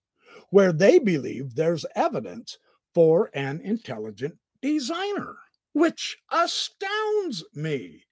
where 0.51 0.73
they 0.73 0.99
believe 0.99 1.55
there's 1.55 1.87
evidence 1.95 2.59
for 2.95 3.31
an 3.35 3.61
intelligent 3.63 4.37
designer, 4.63 5.37
which 5.73 6.17
astounds 6.31 7.45
me. 7.55 8.05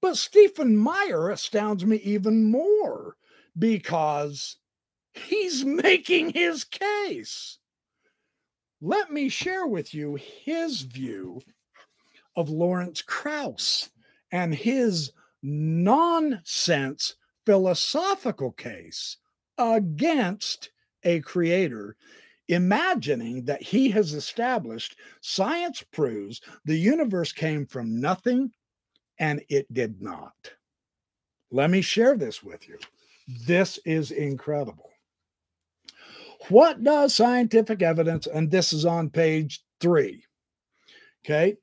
But 0.00 0.16
Stephen 0.16 0.76
Meyer 0.76 1.30
astounds 1.30 1.84
me 1.84 1.96
even 1.96 2.50
more 2.50 3.16
because 3.58 4.56
he's 5.12 5.64
making 5.64 6.30
his 6.30 6.64
case 6.64 7.58
let 8.84 9.10
me 9.10 9.30
share 9.30 9.66
with 9.66 9.94
you 9.94 10.16
his 10.16 10.82
view 10.82 11.40
of 12.36 12.50
Lawrence 12.50 13.00
Krauss 13.00 13.88
and 14.30 14.54
his 14.54 15.10
nonsense 15.42 17.14
philosophical 17.46 18.52
case 18.52 19.16
against 19.56 20.68
a 21.04 21.20
creator, 21.20 21.96
imagining 22.48 23.44
that 23.44 23.62
he 23.62 23.88
has 23.90 24.12
established 24.12 24.96
science 25.20 25.82
proves 25.92 26.40
the 26.64 26.76
universe 26.76 27.32
came 27.32 27.66
from 27.66 28.00
nothing 28.00 28.50
and 29.18 29.42
it 29.48 29.72
did 29.72 30.02
not. 30.02 30.34
Let 31.50 31.70
me 31.70 31.82
share 31.82 32.16
this 32.16 32.42
with 32.42 32.68
you. 32.68 32.78
This 33.46 33.78
is 33.84 34.10
incredible. 34.10 34.90
What 36.48 36.82
does 36.84 37.14
scientific 37.14 37.80
evidence, 37.80 38.26
and 38.26 38.50
this 38.50 38.72
is 38.72 38.84
on 38.84 39.08
page 39.08 39.64
three, 39.80 40.24
okay? 41.24 41.56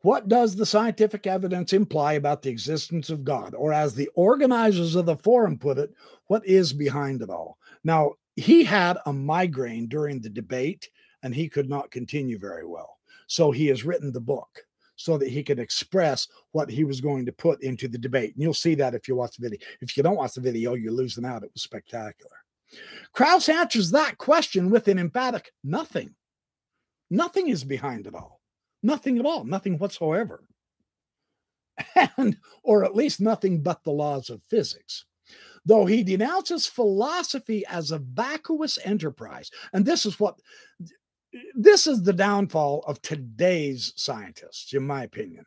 What 0.00 0.26
does 0.26 0.56
the 0.56 0.66
scientific 0.66 1.28
evidence 1.28 1.72
imply 1.72 2.14
about 2.14 2.42
the 2.42 2.50
existence 2.50 3.08
of 3.10 3.22
God? 3.22 3.54
Or, 3.54 3.72
as 3.72 3.94
the 3.94 4.10
organizers 4.16 4.96
of 4.96 5.06
the 5.06 5.16
forum 5.16 5.56
put 5.56 5.78
it, 5.78 5.94
what 6.26 6.44
is 6.44 6.72
behind 6.72 7.22
it 7.22 7.30
all? 7.30 7.58
Now, 7.84 8.12
he 8.36 8.64
had 8.64 8.98
a 9.06 9.12
migraine 9.12 9.88
during 9.88 10.20
the 10.20 10.30
debate 10.30 10.88
and 11.22 11.34
he 11.34 11.48
could 11.48 11.68
not 11.68 11.90
continue 11.90 12.38
very 12.38 12.66
well. 12.66 12.98
So, 13.26 13.50
he 13.50 13.66
has 13.68 13.84
written 13.84 14.12
the 14.12 14.20
book 14.20 14.64
so 14.96 15.18
that 15.18 15.28
he 15.28 15.42
could 15.42 15.58
express 15.58 16.28
what 16.52 16.70
he 16.70 16.84
was 16.84 17.00
going 17.00 17.26
to 17.26 17.32
put 17.32 17.62
into 17.62 17.88
the 17.88 17.98
debate. 17.98 18.34
And 18.34 18.42
you'll 18.42 18.54
see 18.54 18.74
that 18.76 18.94
if 18.94 19.08
you 19.08 19.16
watch 19.16 19.36
the 19.36 19.48
video. 19.48 19.58
If 19.80 19.96
you 19.96 20.02
don't 20.02 20.16
watch 20.16 20.34
the 20.34 20.40
video, 20.40 20.74
you're 20.74 20.92
losing 20.92 21.24
out. 21.24 21.42
It 21.42 21.50
was 21.52 21.62
spectacular. 21.62 22.36
Krauss 23.12 23.48
answers 23.48 23.90
that 23.90 24.18
question 24.18 24.70
with 24.70 24.88
an 24.88 24.98
emphatic 24.98 25.52
nothing. 25.64 26.14
Nothing 27.10 27.48
is 27.48 27.64
behind 27.64 28.06
it 28.06 28.14
all. 28.14 28.40
Nothing 28.82 29.18
at 29.18 29.26
all. 29.26 29.44
Nothing 29.44 29.78
whatsoever. 29.78 30.44
And, 32.16 32.36
or 32.62 32.84
at 32.84 32.94
least 32.94 33.20
nothing 33.20 33.62
but 33.62 33.82
the 33.82 33.90
laws 33.90 34.28
of 34.30 34.42
physics. 34.48 35.06
Though 35.64 35.86
he 35.86 36.02
denounces 36.02 36.66
philosophy 36.66 37.64
as 37.66 37.90
a 37.90 37.98
vacuous 37.98 38.78
enterprise. 38.84 39.50
And 39.72 39.84
this 39.84 40.04
is 40.04 40.18
what 40.18 40.40
this 41.54 41.86
is 41.86 42.02
the 42.02 42.12
downfall 42.12 42.84
of 42.86 43.00
today's 43.00 43.92
scientists, 43.96 44.74
in 44.74 44.86
my 44.86 45.04
opinion. 45.04 45.46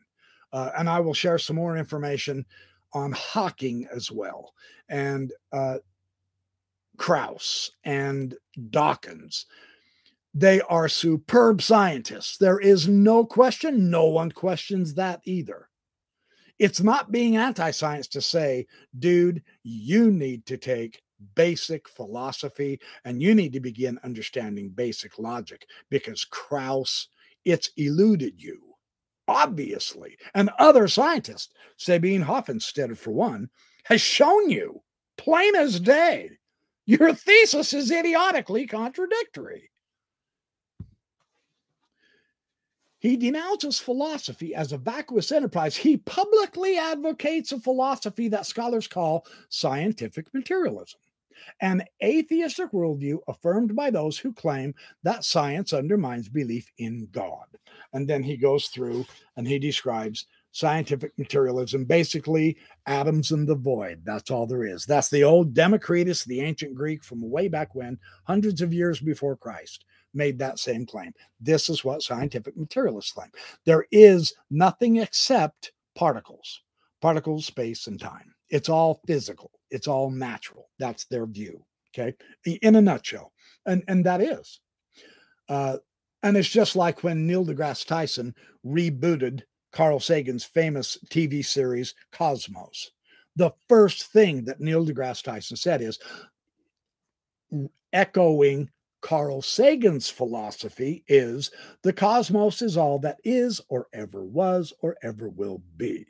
Uh, 0.52 0.72
and 0.78 0.90
I 0.90 1.00
will 1.00 1.14
share 1.14 1.38
some 1.38 1.58
more 1.58 1.78
information 1.78 2.46
on 2.94 3.12
Hawking 3.12 3.88
as 3.94 4.10
well, 4.10 4.54
and 4.88 5.34
uh, 5.52 5.80
Krauss 6.98 7.72
and 7.84 8.36
Dawkins. 8.70 9.46
They 10.34 10.62
are 10.62 10.88
superb 10.88 11.62
scientists. 11.62 12.38
There 12.38 12.60
is 12.60 12.88
no 12.88 13.26
question. 13.26 13.90
No 13.90 14.06
one 14.06 14.32
questions 14.32 14.94
that 14.96 15.22
either. 15.26 15.70
It's 16.60 16.82
not 16.82 17.12
being 17.12 17.38
anti 17.38 17.72
science 17.72 18.08
to 18.10 18.22
say, 18.22 18.68
dude, 18.98 19.44
you 19.64 20.12
need 20.12 20.46
to 20.48 20.58
take 20.58 21.02
basic 21.36 21.88
philosophy 21.90 22.80
and 23.04 23.22
you 23.22 23.34
need 23.36 23.54
to 23.54 23.60
begin 23.60 24.00
understanding 24.04 24.70
basic 24.70 25.18
logic 25.18 25.66
because 25.90 26.26
Krauss, 26.26 27.08
it's 27.44 27.72
eluded 27.78 28.42
you, 28.42 28.62
obviously. 29.28 30.18
And 30.34 30.50
other 30.60 30.88
scientists, 30.88 31.54
Sabine 31.78 32.24
Hofstadter, 32.24 32.98
for 32.98 33.12
one, 33.12 33.50
has 33.86 34.02
shown 34.02 34.50
you 34.50 34.82
plain 35.18 35.56
as 35.56 35.80
day 35.80 36.30
your 36.86 37.14
thesis 37.14 37.74
is 37.74 37.90
idiotically 37.90 38.68
contradictory. 38.68 39.72
He 43.06 43.18
denounces 43.18 43.78
philosophy 43.78 44.56
as 44.56 44.72
a 44.72 44.80
vacuous 44.80 45.32
enterprise. 45.32 45.76
He 45.76 45.96
publicly 45.96 46.76
advocates 46.80 47.52
a 47.52 47.60
philosophy 47.60 48.30
that 48.30 48.48
scholars 48.48 48.88
call 48.88 49.28
scientific 49.48 50.34
materialism, 50.34 51.00
an 51.62 51.84
atheistic 52.04 52.72
worldview 52.72 53.20
affirmed 53.28 53.76
by 53.76 53.92
those 53.92 54.18
who 54.18 54.34
claim 54.34 54.74
that 55.04 55.24
science 55.24 55.72
undermines 55.72 56.30
belief 56.30 56.72
in 56.80 57.08
God. 57.12 57.46
And 57.94 58.08
then 58.08 58.24
he 58.24 58.38
goes 58.38 58.70
through 58.70 59.06
and 59.38 59.48
he 59.48 59.60
describes 59.60 60.26
scientific 60.52 61.12
materialism 61.16 61.86
basically 61.86 62.58
atoms 62.88 63.30
in 63.30 63.46
the 63.46 63.54
void. 63.54 64.02
That's 64.04 64.32
all 64.32 64.48
there 64.48 64.66
is. 64.66 64.84
That's 64.84 65.10
the 65.10 65.24
old 65.24 65.54
Democritus, 65.54 66.24
the 66.24 66.42
ancient 66.42 66.74
Greek 66.74 67.04
from 67.04 67.30
way 67.30 67.50
back 67.50 67.76
when, 67.76 68.00
hundreds 68.24 68.64
of 68.64 68.74
years 68.74 69.00
before 69.00 69.38
Christ 69.38 69.86
made 70.16 70.40
that 70.40 70.60
same 70.60 70.86
claim. 70.86 71.14
This 71.40 71.70
is 71.70 71.84
what 71.84 72.02
scientific 72.02 72.58
materialists 72.58 73.12
claim. 73.12 73.30
There 73.66 73.86
is 73.92 74.34
nothing 74.50 74.98
except 74.98 75.72
particles, 75.96 76.62
particles, 77.02 77.46
space, 77.46 77.88
and 77.88 78.00
time. 78.00 78.34
It's 78.50 78.70
all 78.70 79.02
physical, 79.08 79.52
it's 79.72 79.88
all 79.88 80.10
natural. 80.10 80.70
That's 80.80 81.06
their 81.06 81.26
view. 81.26 81.66
Okay. 81.98 82.16
In 82.62 82.76
a 82.76 82.82
nutshell. 82.82 83.32
And, 83.66 83.84
and 83.88 84.06
that 84.06 84.22
is. 84.22 84.60
Uh, 85.48 85.78
and 86.24 86.36
it's 86.36 86.50
just 86.50 86.76
like 86.76 87.04
when 87.04 87.26
Neil 87.26 87.46
deGrasse 87.46 87.86
Tyson 87.86 88.36
rebooted 88.66 89.44
Carl 89.72 90.00
Sagan's 90.00 90.44
famous 90.44 90.98
TV 91.10 91.46
series 91.46 91.94
Cosmos. 92.12 92.92
The 93.36 93.52
first 93.70 94.12
thing 94.12 94.46
that 94.46 94.60
Neil 94.60 94.86
deGrasse 94.86 95.24
Tyson 95.24 95.58
said 95.58 95.82
is 95.82 96.00
echoing 97.94 98.70
Carl 99.06 99.44
Sagan's 99.44 100.10
philosophy 100.10 101.04
is 101.08 101.52
the 101.84 101.94
cosmos 101.94 102.64
is 102.64 102.76
all 102.76 102.98
that 102.98 103.20
is, 103.24 103.62
or 103.70 103.86
ever 103.94 104.26
was, 104.26 104.74
or 104.82 104.98
ever 105.04 105.30
will 105.30 105.62
be. 105.78 106.08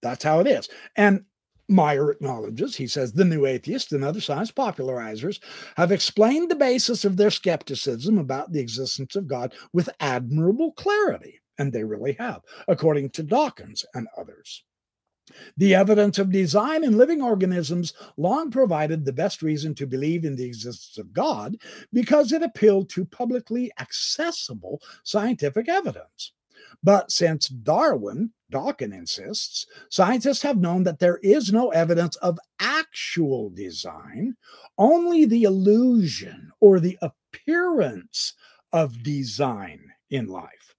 That's 0.00 0.24
how 0.24 0.40
it 0.40 0.46
is. 0.46 0.70
And 0.96 1.26
Meyer 1.68 2.10
acknowledges, 2.10 2.74
he 2.74 2.86
says, 2.86 3.12
the 3.12 3.26
new 3.26 3.44
atheists 3.44 3.92
and 3.92 4.02
other 4.02 4.22
science 4.22 4.50
popularizers 4.50 5.38
have 5.76 5.92
explained 5.92 6.50
the 6.50 6.56
basis 6.56 7.04
of 7.04 7.18
their 7.18 7.30
skepticism 7.30 8.16
about 8.16 8.52
the 8.52 8.60
existence 8.60 9.14
of 9.14 9.28
God 9.28 9.52
with 9.74 9.90
admirable 10.00 10.72
clarity. 10.72 11.40
And 11.58 11.74
they 11.74 11.84
really 11.84 12.16
have, 12.18 12.40
according 12.68 13.10
to 13.10 13.22
Dawkins 13.22 13.84
and 13.92 14.08
others. 14.16 14.64
The 15.56 15.74
evidence 15.74 16.18
of 16.18 16.32
design 16.32 16.82
in 16.84 16.98
living 16.98 17.22
organisms 17.22 17.94
long 18.16 18.50
provided 18.50 19.04
the 19.04 19.12
best 19.12 19.42
reason 19.42 19.74
to 19.76 19.86
believe 19.86 20.24
in 20.24 20.36
the 20.36 20.44
existence 20.44 20.98
of 20.98 21.12
God 21.12 21.56
because 21.92 22.32
it 22.32 22.42
appealed 22.42 22.90
to 22.90 23.04
publicly 23.04 23.70
accessible 23.78 24.82
scientific 25.04 25.68
evidence. 25.68 26.32
But 26.82 27.10
since 27.10 27.48
Darwin, 27.48 28.32
Dawkins 28.50 28.94
insists, 28.94 29.66
scientists 29.88 30.42
have 30.42 30.58
known 30.58 30.82
that 30.84 30.98
there 30.98 31.18
is 31.18 31.52
no 31.52 31.70
evidence 31.70 32.16
of 32.16 32.38
actual 32.60 33.50
design, 33.50 34.36
only 34.78 35.24
the 35.24 35.44
illusion 35.44 36.50
or 36.60 36.80
the 36.80 36.98
appearance 37.00 38.34
of 38.72 39.02
design 39.02 39.92
in 40.10 40.26
life. 40.26 40.71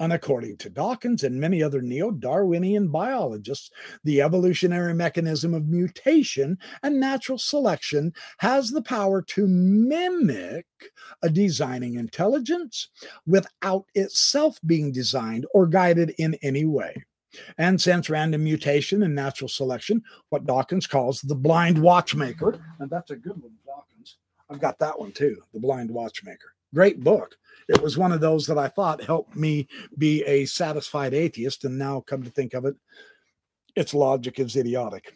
And 0.00 0.12
according 0.12 0.58
to 0.58 0.70
Dawkins 0.70 1.24
and 1.24 1.40
many 1.40 1.62
other 1.62 1.82
neo 1.82 2.10
Darwinian 2.10 2.88
biologists, 2.88 3.70
the 4.04 4.22
evolutionary 4.22 4.94
mechanism 4.94 5.54
of 5.54 5.68
mutation 5.68 6.58
and 6.82 7.00
natural 7.00 7.38
selection 7.38 8.12
has 8.38 8.70
the 8.70 8.82
power 8.82 9.22
to 9.22 9.46
mimic 9.46 10.66
a 11.22 11.30
designing 11.30 11.94
intelligence 11.94 12.88
without 13.26 13.86
itself 13.94 14.58
being 14.66 14.92
designed 14.92 15.46
or 15.54 15.66
guided 15.66 16.14
in 16.18 16.34
any 16.42 16.64
way. 16.64 17.04
And 17.58 17.80
since 17.80 18.08
random 18.08 18.44
mutation 18.44 19.02
and 19.02 19.14
natural 19.14 19.48
selection, 19.48 20.02
what 20.30 20.46
Dawkins 20.46 20.86
calls 20.86 21.20
the 21.20 21.34
blind 21.34 21.78
watchmaker, 21.78 22.58
and 22.78 22.90
that's 22.90 23.10
a 23.10 23.16
good 23.16 23.40
one, 23.40 23.52
Dawkins. 23.64 24.16
I've 24.48 24.60
got 24.60 24.78
that 24.78 24.98
one 24.98 25.12
too, 25.12 25.36
The 25.52 25.60
Blind 25.60 25.90
Watchmaker. 25.90 26.55
Great 26.74 27.00
book 27.00 27.36
it 27.68 27.82
was 27.82 27.98
one 27.98 28.12
of 28.12 28.20
those 28.20 28.46
that 28.46 28.58
I 28.58 28.68
thought 28.68 29.02
helped 29.02 29.34
me 29.34 29.66
be 29.98 30.22
a 30.24 30.44
satisfied 30.44 31.14
atheist. 31.14 31.64
And 31.64 31.78
now, 31.78 32.00
come 32.00 32.22
to 32.22 32.30
think 32.30 32.54
of 32.54 32.64
it, 32.64 32.76
its 33.74 33.94
logic 33.94 34.38
is 34.38 34.56
idiotic. 34.56 35.14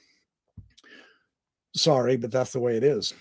Sorry, 1.74 2.16
but 2.16 2.32
that's 2.32 2.53
the 2.53 2.61
way 2.61 2.76
it 2.76 2.82
is. 2.82 3.14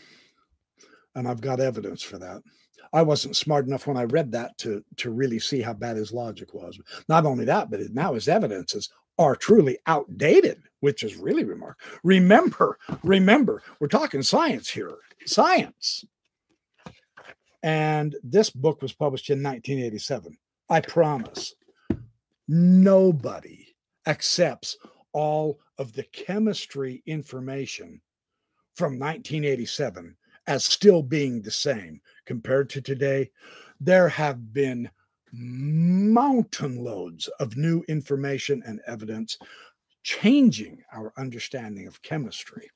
And 1.16 1.28
I've 1.28 1.42
got 1.42 1.60
evidence 1.60 2.02
for 2.02 2.18
that. 2.18 2.42
I 2.92 3.04
wasn't 3.04 3.36
smart 3.36 3.68
enough 3.68 3.86
when 3.86 3.98
I 3.98 4.06
read 4.06 4.32
that 4.32 4.58
to, 4.60 4.84
to 4.98 5.12
really 5.12 5.38
see 5.38 5.62
how 5.62 5.74
bad 5.74 5.98
his 5.98 6.12
logic 6.12 6.56
was. 6.56 6.80
Not 7.08 7.26
only 7.26 7.46
that, 7.46 7.70
but 7.70 7.82
now 7.92 8.16
his 8.16 8.28
evidences 8.28 8.90
are 9.20 9.36
truly 9.36 9.78
outdated, 9.86 10.64
which 10.80 11.04
is 11.04 11.16
really 11.16 11.44
remarkable. 11.44 12.00
Remember, 12.04 12.80
remember, 13.04 13.62
we're 13.80 13.88
talking 13.88 14.24
science 14.24 14.70
here. 14.70 14.96
Science. 15.26 16.06
And 17.64 18.16
this 18.24 18.50
book 18.50 18.82
was 18.82 18.94
published 18.94 19.30
in 19.30 19.44
1987. 19.44 20.38
I 20.70 20.82
promise 20.82 21.56
nobody 22.48 23.68
accepts 24.08 24.78
all 25.14 25.60
of 25.78 25.94
the 25.94 26.04
chemistry 26.04 27.04
information 27.06 28.02
from 28.76 29.00
1987 29.00 30.16
as 30.48 30.64
still 30.64 31.04
being 31.04 31.42
the 31.42 31.52
same 31.52 32.02
compared 32.26 32.70
to 32.72 32.82
today. 32.82 33.30
There 33.80 34.10
have 34.10 34.54
been 34.54 34.90
mountain 35.32 36.84
loads 36.84 37.28
of 37.40 37.56
new 37.56 37.84
information 37.88 38.64
and 38.66 38.82
evidence, 38.88 39.38
changing 40.04 40.82
our 40.92 41.14
understanding 41.18 41.88
of 41.88 42.02
chemistry. 42.02 42.70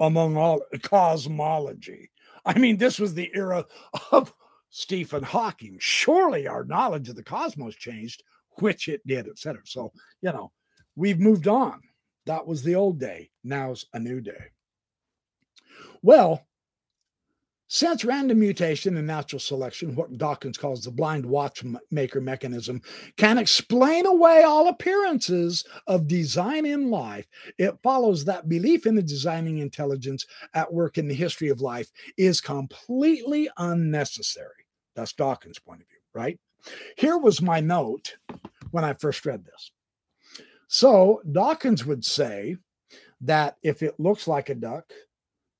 Among 0.00 0.36
all 0.36 0.62
cosmology. 0.82 2.09
I 2.44 2.58
mean, 2.58 2.76
this 2.76 2.98
was 2.98 3.14
the 3.14 3.30
era 3.34 3.66
of 4.12 4.32
Stephen 4.70 5.22
Hawking. 5.22 5.76
Surely 5.80 6.46
our 6.46 6.64
knowledge 6.64 7.08
of 7.08 7.16
the 7.16 7.22
cosmos 7.22 7.74
changed, 7.74 8.22
which 8.60 8.88
it 8.88 9.06
did, 9.06 9.28
etc. 9.28 9.60
So, 9.64 9.92
you 10.22 10.32
know, 10.32 10.52
we've 10.96 11.20
moved 11.20 11.48
on. 11.48 11.80
That 12.26 12.46
was 12.46 12.62
the 12.62 12.74
old 12.74 13.00
day. 13.00 13.30
Now's 13.42 13.86
a 13.92 13.98
new 13.98 14.20
day. 14.20 14.50
Well, 16.02 16.46
since 17.72 18.04
random 18.04 18.40
mutation 18.40 18.96
and 18.96 19.06
natural 19.06 19.38
selection, 19.38 19.94
what 19.94 20.18
Dawkins 20.18 20.58
calls 20.58 20.82
the 20.82 20.90
blind 20.90 21.24
watchmaker 21.24 22.20
mechanism, 22.20 22.82
can 23.16 23.38
explain 23.38 24.06
away 24.06 24.42
all 24.42 24.66
appearances 24.66 25.64
of 25.86 26.08
design 26.08 26.66
in 26.66 26.90
life, 26.90 27.28
it 27.58 27.78
follows 27.80 28.24
that 28.24 28.48
belief 28.48 28.86
in 28.86 28.96
the 28.96 29.02
designing 29.02 29.58
intelligence 29.58 30.26
at 30.52 30.72
work 30.72 30.98
in 30.98 31.06
the 31.06 31.14
history 31.14 31.48
of 31.48 31.60
life 31.60 31.92
is 32.18 32.40
completely 32.40 33.48
unnecessary. 33.56 34.66
That's 34.96 35.12
Dawkins' 35.12 35.60
point 35.60 35.82
of 35.82 35.86
view, 35.86 36.00
right? 36.12 36.40
Here 36.96 37.18
was 37.18 37.40
my 37.40 37.60
note 37.60 38.16
when 38.72 38.82
I 38.82 38.94
first 38.94 39.24
read 39.24 39.44
this. 39.44 39.70
So 40.66 41.22
Dawkins 41.30 41.86
would 41.86 42.04
say 42.04 42.56
that 43.20 43.58
if 43.62 43.84
it 43.84 44.00
looks 44.00 44.26
like 44.26 44.48
a 44.48 44.56
duck, 44.56 44.92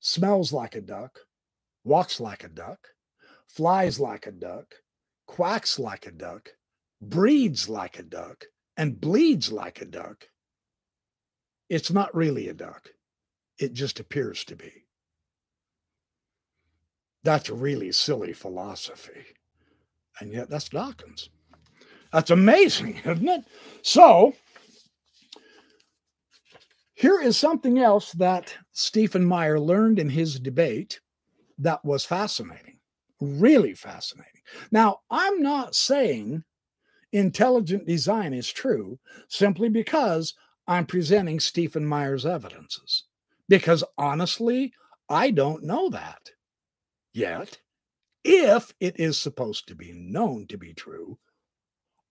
smells 0.01 0.51
like 0.51 0.75
a 0.75 0.81
duck, 0.81 1.17
walks 1.83 2.19
like 2.19 2.43
a 2.43 2.49
duck, 2.49 2.87
flies 3.47 3.95
mm-hmm. 3.95 4.03
like 4.03 4.27
a 4.27 4.31
duck, 4.31 4.75
quacks 5.27 5.79
like 5.79 6.05
a 6.07 6.11
duck, 6.11 6.49
breeds 7.01 7.69
like 7.69 7.97
a 7.97 8.03
duck, 8.03 8.45
and 8.77 8.99
bleeds 8.99 9.51
like 9.51 9.81
a 9.81 9.85
duck, 9.85 10.27
it's 11.69 11.91
not 11.91 12.13
really 12.13 12.49
a 12.49 12.53
duck. 12.53 12.89
It 13.57 13.73
just 13.73 13.99
appears 13.99 14.43
to 14.45 14.55
be. 14.55 14.71
That's 17.23 17.49
a 17.49 17.53
really 17.53 17.91
silly 17.91 18.33
philosophy. 18.33 19.25
And 20.19 20.33
yet 20.33 20.49
that's 20.49 20.69
Dawkins. 20.69 21.29
That's 22.11 22.29
amazing, 22.29 22.97
isn't 23.05 23.27
it? 23.27 23.45
So, 23.83 24.33
here 26.93 27.21
is 27.21 27.37
something 27.37 27.79
else 27.79 28.11
that 28.13 28.53
Stephen 28.73 29.25
Meyer 29.25 29.59
learned 29.59 29.97
in 29.97 30.09
his 30.09 30.39
debate 30.39 30.99
that 31.61 31.83
was 31.85 32.05
fascinating, 32.05 32.79
really 33.19 33.73
fascinating. 33.73 34.41
Now, 34.71 34.99
I'm 35.09 35.41
not 35.41 35.75
saying 35.75 36.43
intelligent 37.13 37.85
design 37.85 38.33
is 38.33 38.51
true 38.51 38.99
simply 39.27 39.69
because 39.69 40.33
I'm 40.67 40.85
presenting 40.85 41.39
Stephen 41.39 41.85
Meyer's 41.85 42.25
evidences, 42.25 43.03
because 43.47 43.83
honestly, 43.97 44.73
I 45.09 45.31
don't 45.31 45.63
know 45.63 45.89
that 45.89 46.31
yet. 47.13 47.59
If 48.23 48.73
it 48.79 48.99
is 48.99 49.17
supposed 49.17 49.67
to 49.67 49.75
be 49.75 49.91
known 49.93 50.45
to 50.47 50.57
be 50.57 50.73
true, 50.73 51.17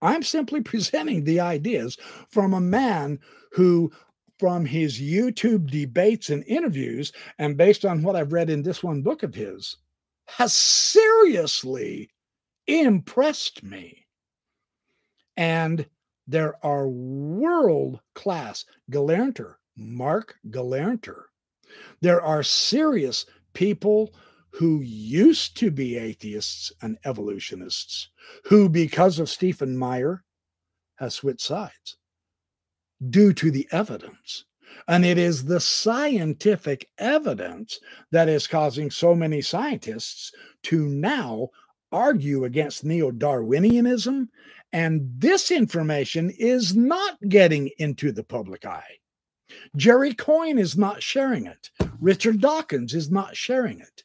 I'm 0.03 0.23
simply 0.23 0.61
presenting 0.63 1.25
the 1.25 1.41
ideas 1.41 1.97
from 2.31 2.55
a 2.55 2.61
man 2.61 3.21
who 3.53 3.93
from 4.41 4.65
his 4.65 4.99
YouTube 4.99 5.71
debates 5.71 6.31
and 6.31 6.43
interviews, 6.47 7.13
and 7.39 7.59
based 7.59 7.85
on 7.85 8.03
what 8.03 8.17
I've 8.17 8.33
read 8.33 8.49
in 8.49 8.63
this 8.63 8.83
one 8.83 9.03
book 9.03 9.23
of 9.23 9.35
his, 9.35 9.77
has 10.29 10.55
seriously 10.55 12.09
impressed 12.67 13.63
me. 13.63 14.07
And 15.37 15.85
there 16.27 16.55
are 16.65 16.89
world 16.89 18.01
class 18.15 18.65
Gelernter, 18.91 19.57
Mark 19.77 20.37
Gelernter. 20.49 21.25
There 22.01 22.23
are 22.23 22.43
serious 22.43 23.27
people 23.53 24.15
who 24.53 24.81
used 24.81 25.55
to 25.59 25.71
be 25.71 25.99
atheists 25.99 26.73
and 26.81 26.97
evolutionists 27.05 28.09
who, 28.45 28.71
because 28.71 29.19
of 29.19 29.29
Stephen 29.29 29.77
Meyer, 29.77 30.25
has 30.97 31.15
switched 31.15 31.43
sides 31.43 31.99
due 33.09 33.33
to 33.33 33.51
the 33.51 33.67
evidence. 33.73 34.45
And 34.89 35.05
it 35.05 35.19
is 35.19 35.45
the 35.45 35.61
scientific 35.61 36.89
evidence 36.99 37.79
that 38.11 38.29
is 38.29 38.47
causing 38.47 38.91
so 38.91 39.15
many 39.15 39.41
scientists 39.41 40.33
to 40.65 40.89
now 40.89 41.49
argue 41.93 42.45
against 42.45 42.85
neo 42.85 43.11
Darwinianism. 43.11 44.29
And 44.73 45.11
this 45.17 45.51
information 45.51 46.31
is 46.31 46.77
not 46.77 47.19
getting 47.29 47.71
into 47.79 48.13
the 48.13 48.25
public 48.25 48.65
eye. 48.65 48.99
Jerry 49.77 50.15
Coyne 50.15 50.59
is 50.59 50.77
not 50.77 51.03
sharing 51.03 51.47
it. 51.47 51.71
Richard 52.01 52.41
Dawkins 52.41 52.95
is 52.95 53.11
not 53.11 53.37
sharing 53.37 53.81
it. 53.81 54.05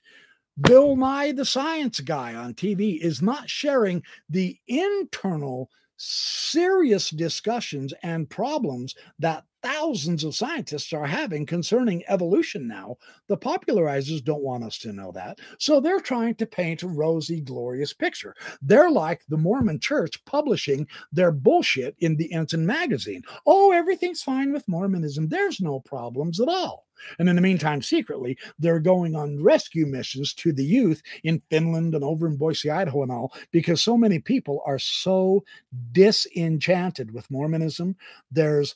Bill 0.62 0.96
Nye, 0.96 1.34
the 1.34 1.46
science 1.46 2.00
guy 2.00 2.34
on 2.34 2.54
TV, 2.54 3.00
is 3.00 3.22
not 3.22 3.50
sharing 3.50 4.02
the 4.30 4.58
internal 4.68 5.70
serious 5.98 7.10
discussions 7.10 7.94
and 8.04 8.30
problems 8.30 8.96
that 9.20 9.44
thousands 9.66 10.24
of 10.24 10.36
scientists 10.36 10.94
are 10.94 11.08
having 11.08 11.44
concerning 11.44 12.04
evolution 12.08 12.68
now. 12.68 12.98
The 13.28 13.38
popularizers 13.38 14.24
don't 14.24 14.44
want 14.44 14.64
us 14.64 14.78
to 14.80 14.94
know 14.94 15.12
that. 15.14 15.40
So 15.58 15.80
they're 15.80 16.00
trying 16.00 16.36
to 16.36 16.46
paint 16.46 16.84
a 16.84 16.88
rosy, 16.88 17.42
glorious 17.42 17.92
picture. 17.92 18.36
They're 18.62 18.92
like 18.92 19.24
the 19.28 19.38
Mormon 19.38 19.80
church 19.80 20.24
publishing 20.26 20.88
their 21.12 21.32
bullshit 21.32 21.96
in 21.98 22.16
the 22.16 22.32
Ensign 22.32 22.68
magazine. 22.68 23.24
Oh, 23.48 23.72
everything's 23.72 24.22
fine 24.22 24.54
with 24.54 24.68
Mormonism. 24.68 25.30
There's 25.30 25.60
no 25.60 25.80
problems 25.80 26.40
at 26.40 26.48
all. 26.48 26.86
And 27.20 27.28
in 27.28 27.36
the 27.36 27.42
meantime, 27.42 27.82
secretly, 27.82 28.38
they're 28.60 28.80
going 28.80 29.16
on 29.16 29.44
rescue 29.44 29.86
missions 29.86 30.34
to 30.36 30.54
the 30.54 30.64
youth 30.64 31.02
in 31.24 31.42
Finland 31.50 31.96
and 31.96 32.04
over 32.04 32.28
in 32.28 32.38
Boise, 32.38 32.70
Idaho, 32.70 33.04
and 33.04 33.12
all, 33.12 33.34
because 33.52 33.82
so 33.82 33.98
many 33.98 34.20
people 34.20 34.62
are 34.66 34.80
so 34.80 35.44
disenchanted 35.92 37.14
with 37.14 37.30
Mormonism. 37.30 37.96
There's 38.32 38.76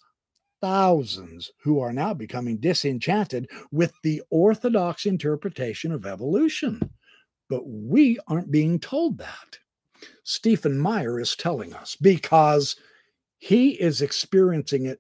thousands 0.62 1.52
who 1.64 1.80
are 1.80 1.94
now 1.94 2.14
becoming 2.14 2.58
disenchanted 2.58 3.50
with 3.72 3.94
the 4.04 4.22
orthodox 4.30 5.06
interpretation 5.06 5.92
of 5.92 6.06
evolution. 6.06 6.80
But 7.50 7.64
we 7.66 8.20
aren't 8.28 8.52
being 8.52 8.80
told 8.80 9.18
that. 9.18 9.58
Stephen 10.24 10.78
Meyer 10.78 11.20
is 11.20 11.36
telling 11.36 11.74
us 11.74 11.96
because 11.96 12.76
he 13.38 13.72
is 13.72 14.02
experiencing 14.02 14.86
it 14.86 15.00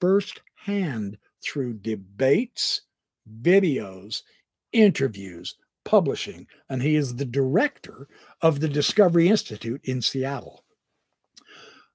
firsthand 0.00 1.18
through 1.42 1.74
debates, 1.74 2.82
videos, 3.42 4.22
interviews, 4.72 5.54
publishing, 5.84 6.46
and 6.68 6.82
he 6.82 6.96
is 6.96 7.14
the 7.14 7.24
director 7.24 8.08
of 8.42 8.60
the 8.60 8.68
Discovery 8.68 9.28
Institute 9.28 9.80
in 9.84 10.02
Seattle. 10.02 10.63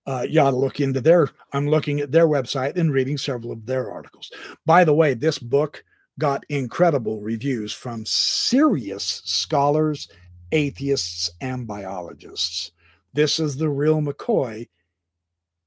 Uh, 0.10 0.24
you 0.24 0.42
ought 0.42 0.50
to 0.50 0.58
look 0.58 0.80
into 0.80 1.00
their, 1.00 1.30
I'm 1.54 1.70
looking 1.70 2.00
at 2.00 2.12
their 2.12 2.28
website 2.28 2.78
and 2.78 2.92
reading 2.92 3.16
several 3.16 3.52
of 3.52 3.68
their 3.68 3.92
articles. 3.92 4.32
By 4.66 4.84
the 4.84 4.94
way, 4.94 5.14
this 5.14 5.38
book 5.38 5.84
got 6.18 6.44
incredible 6.50 7.22
reviews 7.22 7.74
from 7.74 8.08
serious 8.08 9.22
scholars, 9.24 10.10
atheists, 10.52 11.30
and 11.42 11.68
biologists. 11.68 12.72
This 13.14 13.40
is 13.40 13.56
the 13.56 13.70
real 13.70 14.02
McCoy. 14.02 14.68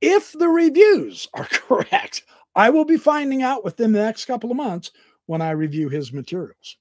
If 0.01 0.33
the 0.33 0.49
reviews 0.49 1.29
are 1.35 1.45
correct, 1.51 2.25
I 2.57 2.71
will 2.71 2.85
be 2.85 2.97
finding 2.97 3.45
out 3.45 3.63
within 3.63 3.93
the 3.93 4.01
next 4.01 4.25
couple 4.25 4.51
of 4.51 4.57
months 4.57 4.91
when 5.27 5.41
I 5.41 5.53
review 5.53 5.89
his 5.89 6.13
materials. 6.13 6.79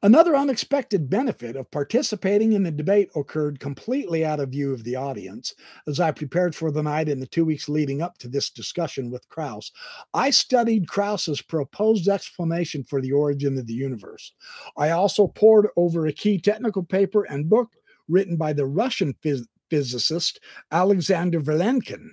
Another 0.00 0.36
unexpected 0.36 1.10
benefit 1.10 1.56
of 1.56 1.72
participating 1.72 2.52
in 2.52 2.62
the 2.62 2.70
debate 2.70 3.10
occurred 3.16 3.58
completely 3.58 4.24
out 4.24 4.38
of 4.38 4.50
view 4.50 4.72
of 4.72 4.84
the 4.84 4.94
audience. 4.94 5.52
As 5.88 5.98
I 5.98 6.12
prepared 6.12 6.54
for 6.54 6.70
the 6.70 6.84
night 6.84 7.08
in 7.08 7.18
the 7.18 7.26
two 7.26 7.44
weeks 7.44 7.68
leading 7.68 8.00
up 8.00 8.16
to 8.18 8.28
this 8.28 8.48
discussion 8.48 9.10
with 9.10 9.28
Krauss, 9.28 9.72
I 10.14 10.30
studied 10.30 10.86
Krauss's 10.86 11.42
proposed 11.42 12.06
explanation 12.06 12.84
for 12.84 13.00
the 13.00 13.10
origin 13.10 13.58
of 13.58 13.66
the 13.66 13.74
universe. 13.74 14.32
I 14.76 14.90
also 14.90 15.26
pored 15.26 15.66
over 15.76 16.06
a 16.06 16.12
key 16.12 16.38
technical 16.38 16.84
paper 16.84 17.24
and 17.24 17.50
book 17.50 17.72
written 18.06 18.36
by 18.36 18.52
the 18.52 18.66
Russian 18.66 19.14
phys- 19.14 19.48
physicist 19.68 20.38
Alexander 20.70 21.40
Vilenkin 21.40 22.10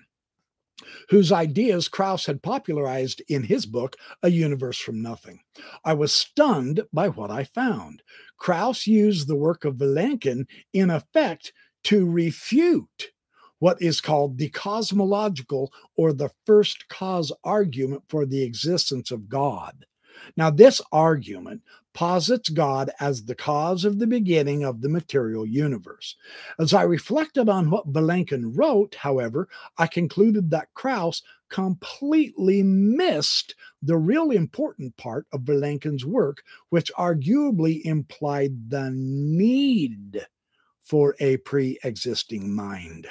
whose 1.09 1.31
ideas 1.31 1.87
Krauss 1.87 2.25
had 2.25 2.41
popularized 2.41 3.21
in 3.27 3.43
his 3.43 3.65
book, 3.65 3.95
A 4.23 4.29
Universe 4.29 4.77
from 4.77 5.01
Nothing. 5.01 5.39
I 5.83 5.93
was 5.93 6.11
stunned 6.11 6.81
by 6.93 7.09
what 7.09 7.31
I 7.31 7.43
found. 7.43 8.01
Krauss 8.37 8.87
used 8.87 9.27
the 9.27 9.35
work 9.35 9.65
of 9.65 9.75
Vilenkin 9.75 10.47
in 10.73 10.89
effect 10.89 11.53
to 11.85 12.09
refute 12.09 13.11
what 13.59 13.81
is 13.81 14.01
called 14.01 14.37
the 14.37 14.49
cosmological 14.49 15.71
or 15.95 16.13
the 16.13 16.29
first 16.45 16.87
cause 16.89 17.31
argument 17.43 18.03
for 18.09 18.25
the 18.25 18.43
existence 18.43 19.11
of 19.11 19.29
God. 19.29 19.85
Now, 20.37 20.49
this 20.49 20.81
argument 20.91 21.61
posits 21.95 22.49
God 22.49 22.91
as 22.99 23.23
the 23.23 23.33
cause 23.33 23.85
of 23.85 23.97
the 23.97 24.05
beginning 24.05 24.63
of 24.63 24.81
the 24.81 24.89
material 24.89 25.45
universe. 25.45 26.17
As 26.59 26.73
I 26.73 26.83
reflected 26.83 27.49
on 27.49 27.71
what 27.71 27.91
Vilenkin 27.91 28.51
wrote, 28.53 28.95
however, 28.95 29.47
I 29.77 29.87
concluded 29.87 30.51
that 30.51 30.73
Krauss 30.75 31.23
completely 31.49 32.61
missed 32.61 33.55
the 33.81 33.97
real 33.97 34.31
important 34.31 34.97
part 34.97 35.25
of 35.31 35.41
Vilenkin's 35.41 36.05
work, 36.05 36.43
which 36.69 36.91
arguably 36.97 37.81
implied 37.85 38.69
the 38.69 38.91
need 38.93 40.27
for 40.83 41.15
a 41.19 41.37
pre 41.37 41.79
existing 41.83 42.53
mind. 42.53 43.07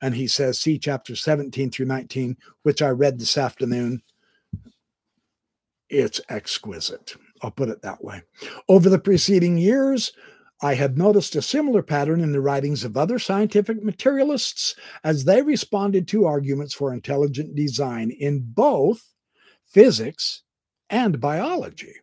And 0.00 0.14
he 0.14 0.28
says, 0.28 0.60
see 0.60 0.78
chapter 0.78 1.16
17 1.16 1.70
through 1.70 1.86
19, 1.86 2.36
which 2.62 2.82
I 2.82 2.88
read 2.88 3.18
this 3.18 3.36
afternoon. 3.36 4.02
It's 5.88 6.20
exquisite. 6.28 7.16
I'll 7.42 7.50
put 7.50 7.68
it 7.68 7.82
that 7.82 8.04
way. 8.04 8.22
Over 8.68 8.88
the 8.88 8.98
preceding 8.98 9.58
years, 9.58 10.12
I 10.62 10.74
had 10.74 10.96
noticed 10.96 11.34
a 11.34 11.42
similar 11.42 11.82
pattern 11.82 12.20
in 12.20 12.30
the 12.30 12.40
writings 12.40 12.84
of 12.84 12.96
other 12.96 13.18
scientific 13.18 13.82
materialists 13.82 14.76
as 15.02 15.24
they 15.24 15.42
responded 15.42 16.06
to 16.08 16.24
arguments 16.24 16.72
for 16.72 16.94
intelligent 16.94 17.56
design 17.56 18.10
in 18.10 18.40
both 18.40 19.12
physics 19.66 20.42
and 20.88 21.20
biology. 21.20 21.94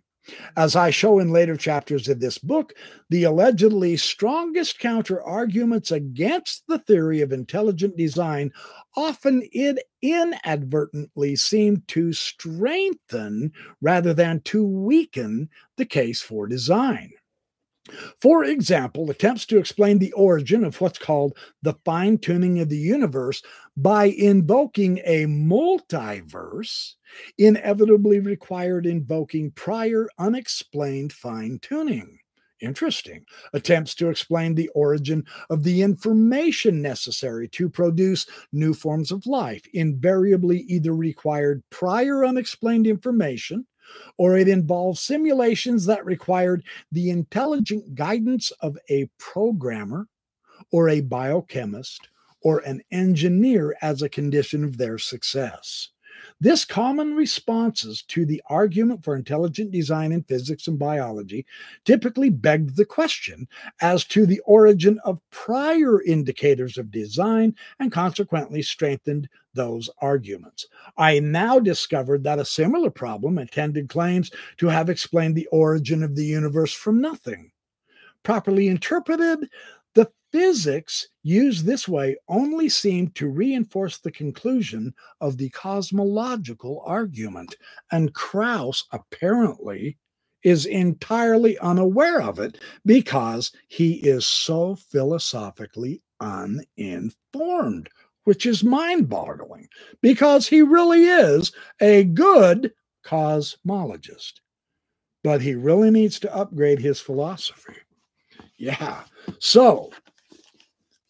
As 0.55 0.75
I 0.75 0.89
show 0.89 1.19
in 1.19 1.31
later 1.31 1.57
chapters 1.57 2.07
of 2.07 2.19
this 2.19 2.37
book, 2.37 2.73
the 3.09 3.23
allegedly 3.23 3.97
strongest 3.97 4.79
counter 4.79 5.21
arguments 5.21 5.91
against 5.91 6.63
the 6.67 6.79
theory 6.79 7.21
of 7.21 7.31
intelligent 7.31 7.97
design 7.97 8.51
often 8.95 9.43
inadvertently 10.01 11.35
seem 11.35 11.83
to 11.87 12.13
strengthen 12.13 13.51
rather 13.81 14.13
than 14.13 14.41
to 14.41 14.65
weaken 14.65 15.49
the 15.77 15.85
case 15.85 16.21
for 16.21 16.47
design. 16.47 17.11
For 18.21 18.43
example, 18.43 19.09
attempts 19.09 19.45
to 19.47 19.57
explain 19.57 19.99
the 19.99 20.11
origin 20.13 20.63
of 20.63 20.79
what's 20.81 20.99
called 20.99 21.37
the 21.61 21.75
fine 21.85 22.17
tuning 22.17 22.59
of 22.59 22.69
the 22.69 22.77
universe 22.77 23.41
by 23.75 24.05
invoking 24.05 24.99
a 25.05 25.25
multiverse 25.25 26.93
inevitably 27.37 28.19
required 28.19 28.85
invoking 28.85 29.51
prior 29.51 30.07
unexplained 30.17 31.13
fine 31.13 31.59
tuning. 31.61 32.19
Interesting. 32.61 33.23
Attempts 33.53 33.95
to 33.95 34.09
explain 34.09 34.53
the 34.53 34.67
origin 34.69 35.23
of 35.49 35.63
the 35.63 35.81
information 35.81 36.81
necessary 36.81 37.47
to 37.49 37.69
produce 37.69 38.27
new 38.51 38.73
forms 38.73 39.11
of 39.11 39.25
life 39.25 39.63
invariably 39.73 40.59
either 40.67 40.93
required 40.93 41.63
prior 41.69 42.25
unexplained 42.25 42.85
information 42.85 43.65
or 44.17 44.37
it 44.37 44.47
involved 44.47 44.99
simulations 44.99 45.85
that 45.85 46.05
required 46.05 46.63
the 46.91 47.09
intelligent 47.09 47.95
guidance 47.95 48.51
of 48.61 48.77
a 48.89 49.09
programmer 49.17 50.07
or 50.71 50.89
a 50.89 51.01
biochemist 51.01 52.09
or 52.41 52.59
an 52.59 52.81
engineer 52.91 53.75
as 53.81 54.01
a 54.01 54.09
condition 54.09 54.63
of 54.63 54.77
their 54.77 54.97
success. 54.97 55.89
This 56.41 56.63
common 56.63 57.15
responses 57.15 58.01
to 58.03 58.25
the 58.25 58.41
argument 58.47 59.03
for 59.03 59.13
intelligent 59.13 59.71
design 59.71 60.13
in 60.13 60.23
physics 60.23 60.69
and 60.69 60.79
biology 60.79 61.45
typically 61.83 62.29
begged 62.29 62.77
the 62.77 62.85
question 62.85 63.45
as 63.81 64.05
to 64.05 64.25
the 64.25 64.39
origin 64.45 64.99
of 65.03 65.19
prior 65.31 66.01
indicators 66.01 66.77
of 66.77 66.91
design 66.91 67.55
and 67.79 67.91
consequently 67.91 68.61
strengthened 68.61 69.27
those 69.53 69.89
arguments. 69.99 70.67
I 70.97 71.19
now 71.19 71.59
discovered 71.59 72.23
that 72.23 72.39
a 72.39 72.45
similar 72.45 72.89
problem 72.89 73.37
attended 73.37 73.89
claims 73.89 74.31
to 74.59 74.67
have 74.67 74.89
explained 74.89 75.35
the 75.35 75.47
origin 75.47 76.03
of 76.03 76.15
the 76.15 76.25
universe 76.25 76.71
from 76.71 77.01
nothing. 77.01 77.51
Properly 78.23 78.69
interpreted, 78.69 79.49
physics 80.31 81.07
used 81.23 81.65
this 81.65 81.87
way 81.87 82.15
only 82.27 82.69
seemed 82.69 83.15
to 83.15 83.29
reinforce 83.29 83.97
the 83.97 84.11
conclusion 84.11 84.93
of 85.21 85.37
the 85.37 85.49
cosmological 85.49 86.81
argument, 86.85 87.55
and 87.91 88.13
Krauss 88.13 88.85
apparently 88.91 89.97
is 90.43 90.65
entirely 90.65 91.57
unaware 91.59 92.21
of 92.21 92.39
it 92.39 92.59
because 92.85 93.51
he 93.67 93.95
is 93.95 94.25
so 94.25 94.75
philosophically 94.75 96.01
uninformed, 96.21 97.89
which 98.23 98.45
is 98.45 98.63
mind 98.63 99.09
boggling 99.09 99.67
because 100.01 100.47
he 100.47 100.61
really 100.61 101.03
is 101.05 101.51
a 101.81 102.05
good 102.05 102.71
cosmologist. 103.05 104.33
But 105.23 105.41
he 105.41 105.55
really 105.55 105.91
needs 105.91 106.19
to 106.19 106.33
upgrade 106.33 106.79
his 106.79 107.01
philosophy. 107.01 107.75
Yeah. 108.57 109.03
So 109.39 109.91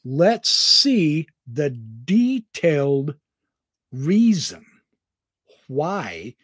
let's 0.03 0.49
see 0.49 1.27
the 1.51 1.69
detailed 2.05 3.15
reason 3.91 4.65
why 5.67 6.35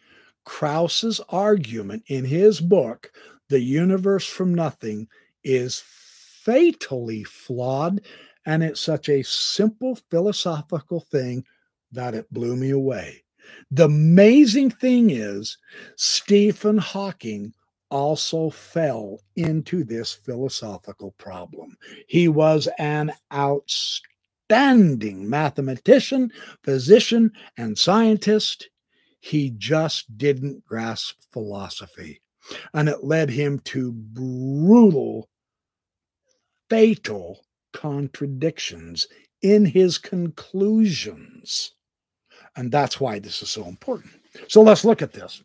Krauss's 0.44 1.20
argument 1.28 2.04
in 2.06 2.24
his 2.24 2.60
book, 2.60 3.10
The 3.48 3.60
Universe 3.60 4.26
from 4.26 4.54
Nothing, 4.54 5.08
is 5.42 5.82
fatally 5.86 7.24
flawed. 7.24 8.00
And 8.44 8.62
it's 8.62 8.80
such 8.80 9.08
a 9.08 9.24
simple 9.24 9.98
philosophical 10.08 11.00
thing 11.00 11.44
that 11.90 12.14
it 12.14 12.32
blew 12.32 12.56
me 12.56 12.70
away. 12.70 13.24
The 13.70 13.86
amazing 13.86 14.70
thing 14.70 15.10
is, 15.10 15.58
Stephen 15.96 16.78
Hawking 16.78 17.52
also 17.96 18.50
fell 18.50 19.18
into 19.36 19.82
this 19.82 20.12
philosophical 20.12 21.12
problem. 21.12 21.78
He 22.06 22.28
was 22.28 22.68
an 22.78 23.10
outstanding 23.32 25.28
mathematician, 25.30 26.30
physician, 26.62 27.32
and 27.56 27.78
scientist. 27.78 28.68
He 29.20 29.54
just 29.56 30.18
didn't 30.18 30.62
grasp 30.66 31.16
philosophy, 31.32 32.20
and 32.74 32.90
it 32.90 33.02
led 33.02 33.30
him 33.30 33.60
to 33.60 33.92
brutal, 33.92 35.30
fatal 36.68 37.40
contradictions 37.72 39.08
in 39.40 39.64
his 39.64 39.96
conclusions. 39.96 41.72
And 42.56 42.70
that's 42.70 43.00
why 43.00 43.20
this 43.20 43.42
is 43.42 43.48
so 43.48 43.64
important. 43.64 44.12
So 44.48 44.60
let's 44.60 44.84
look 44.84 45.00
at 45.00 45.14
this. 45.14 45.42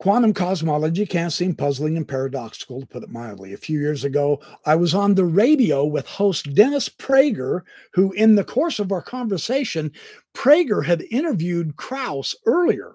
Quantum 0.00 0.32
cosmology 0.32 1.04
can 1.04 1.28
seem 1.28 1.54
puzzling 1.54 1.98
and 1.98 2.08
paradoxical, 2.08 2.80
to 2.80 2.86
put 2.86 3.02
it 3.02 3.10
mildly. 3.10 3.52
A 3.52 3.58
few 3.58 3.78
years 3.78 4.02
ago, 4.02 4.40
I 4.64 4.74
was 4.74 4.94
on 4.94 5.14
the 5.14 5.26
radio 5.26 5.84
with 5.84 6.06
host 6.06 6.54
Dennis 6.54 6.88
Prager, 6.88 7.64
who, 7.92 8.10
in 8.12 8.34
the 8.34 8.42
course 8.42 8.78
of 8.78 8.92
our 8.92 9.02
conversation, 9.02 9.92
Prager 10.34 10.86
had 10.86 11.04
interviewed 11.10 11.76
Krauss 11.76 12.34
earlier. 12.46 12.94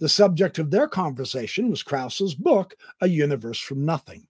The 0.00 0.08
subject 0.08 0.58
of 0.58 0.72
their 0.72 0.88
conversation 0.88 1.70
was 1.70 1.84
Krauss's 1.84 2.34
book, 2.34 2.74
A 3.00 3.08
Universe 3.08 3.60
from 3.60 3.84
Nothing. 3.84 4.26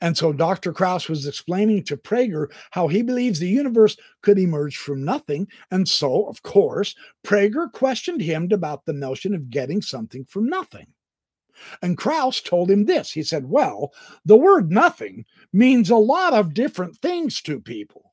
And 0.00 0.16
so 0.16 0.32
Dr. 0.32 0.72
Krauss 0.72 1.08
was 1.08 1.26
explaining 1.26 1.84
to 1.84 1.96
Prager 1.96 2.50
how 2.70 2.88
he 2.88 3.02
believes 3.02 3.38
the 3.38 3.48
universe 3.48 3.96
could 4.22 4.38
emerge 4.38 4.76
from 4.76 5.04
nothing. 5.04 5.48
And 5.70 5.88
so, 5.88 6.26
of 6.26 6.42
course, 6.42 6.94
Prager 7.24 7.70
questioned 7.72 8.20
him 8.20 8.48
about 8.52 8.84
the 8.84 8.92
notion 8.92 9.34
of 9.34 9.50
getting 9.50 9.82
something 9.82 10.24
from 10.24 10.48
nothing. 10.48 10.86
And 11.82 11.98
Krauss 11.98 12.40
told 12.40 12.70
him 12.70 12.84
this. 12.84 13.10
He 13.10 13.22
said, 13.22 13.48
Well, 13.48 13.92
the 14.24 14.36
word 14.36 14.70
nothing 14.70 15.24
means 15.52 15.90
a 15.90 15.96
lot 15.96 16.32
of 16.32 16.54
different 16.54 16.96
things 16.98 17.40
to 17.42 17.60
people. 17.60 18.12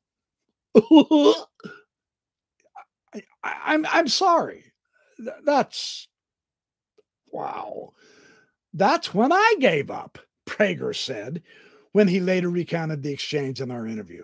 I, 0.75 1.35
I'm, 3.43 3.85
I'm 3.85 4.07
sorry. 4.07 4.73
That's 5.45 6.07
wow. 7.27 7.93
That's 8.73 9.13
when 9.13 9.31
I 9.31 9.55
gave 9.59 9.89
up. 9.89 10.19
Prager 10.45 10.95
said 10.95 11.41
when 11.91 12.07
he 12.07 12.19
later 12.19 12.49
recounted 12.49 13.03
the 13.03 13.13
exchange 13.13 13.61
in 13.61 13.71
our 13.71 13.87
interview. 13.87 14.23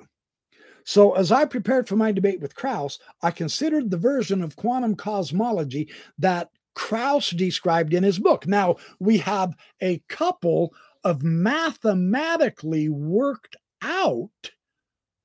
So, 0.83 1.13
as 1.13 1.31
I 1.31 1.45
prepared 1.45 1.87
for 1.87 1.95
my 1.95 2.11
debate 2.11 2.41
with 2.41 2.55
Krauss, 2.55 2.99
I 3.21 3.31
considered 3.31 3.91
the 3.91 3.97
version 3.97 4.41
of 4.41 4.55
quantum 4.55 4.95
cosmology 4.95 5.89
that 6.17 6.49
Krauss 6.73 7.29
described 7.31 7.93
in 7.93 8.03
his 8.03 8.19
book. 8.19 8.47
Now, 8.47 8.77
we 8.99 9.19
have 9.19 9.55
a 9.81 9.99
couple 10.07 10.73
of 11.03 11.23
mathematically 11.23 12.89
worked 12.89 13.55
out 13.81 14.51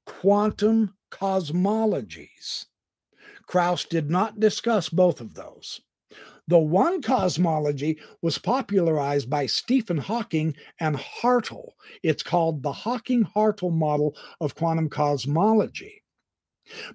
quantum 0.04 0.94
cosmologies. 1.10 2.66
Krauss 3.46 3.84
did 3.84 4.10
not 4.10 4.40
discuss 4.40 4.88
both 4.88 5.20
of 5.20 5.34
those. 5.34 5.80
The 6.48 6.58
one 6.58 7.02
cosmology 7.02 7.98
was 8.22 8.38
popularized 8.38 9.28
by 9.28 9.46
Stephen 9.46 9.98
Hawking 9.98 10.54
and 10.78 10.96
Hartle. 10.96 11.72
It's 12.02 12.22
called 12.22 12.62
the 12.62 12.72
Hawking 12.72 13.24
Hartle 13.24 13.72
model 13.72 14.16
of 14.40 14.54
quantum 14.54 14.88
cosmology. 14.88 16.02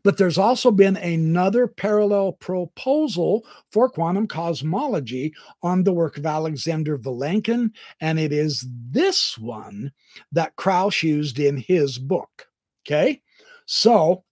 But 0.04 0.18
there's 0.18 0.38
also 0.38 0.72
been 0.72 0.97
another 0.97 1.68
parallel 1.68 2.34
proposal 2.34 3.45
for 3.72 3.89
quantum 3.89 4.28
cosmology 4.28 5.34
on 5.64 5.84
the 5.84 5.93
work 5.93 6.18
of 6.18 6.26
Alexander 6.26 6.97
Vilenkin, 6.97 7.72
and 7.99 8.20
it 8.20 8.34
is 8.34 8.66
this 8.89 9.38
one 9.38 9.91
that 10.32 10.56
Krauss 10.56 11.04
used 11.04 11.39
in 11.39 11.58
his 11.58 11.97
book. 11.97 12.47
Okay, 12.86 13.22
so, 13.66 14.24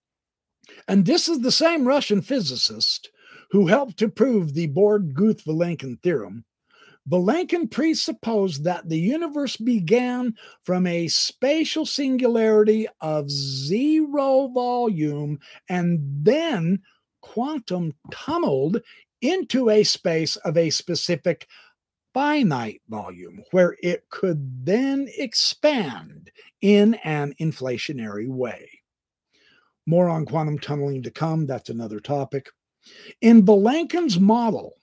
and 0.88 1.06
this 1.06 1.28
is 1.28 1.40
the 1.40 1.52
same 1.52 1.86
Russian 1.86 2.20
physicist 2.20 3.10
who 3.50 3.66
helped 3.66 3.96
to 3.98 4.08
prove 4.08 4.54
the 4.54 4.66
Borde 4.66 5.14
Guth 5.14 5.44
Vilenkin 5.44 6.00
theorem 6.02 6.44
Vilenkin 7.08 7.70
presupposed 7.70 8.64
that 8.64 8.88
the 8.88 8.98
universe 8.98 9.56
began 9.56 10.34
from 10.62 10.86
a 10.86 11.08
spatial 11.08 11.86
singularity 11.86 12.86
of 13.00 13.30
zero 13.30 14.48
volume 14.48 15.38
and 15.68 15.98
then 16.24 16.80
quantum 17.20 17.92
tunneled 18.10 18.80
into 19.20 19.70
a 19.70 19.82
space 19.82 20.36
of 20.36 20.56
a 20.56 20.70
specific 20.70 21.46
finite 22.12 22.82
volume 22.88 23.42
where 23.50 23.76
it 23.82 24.08
could 24.10 24.64
then 24.64 25.08
expand 25.16 26.30
in 26.60 26.94
an 27.04 27.34
inflationary 27.40 28.28
way. 28.28 28.68
More 29.86 30.08
on 30.08 30.26
quantum 30.26 30.58
tunneling 30.58 31.02
to 31.02 31.10
come. 31.10 31.46
That's 31.46 31.70
another 31.70 32.00
topic. 32.00 32.50
In 33.20 33.44
Vilenkin's 33.44 34.18
model, 34.18 34.74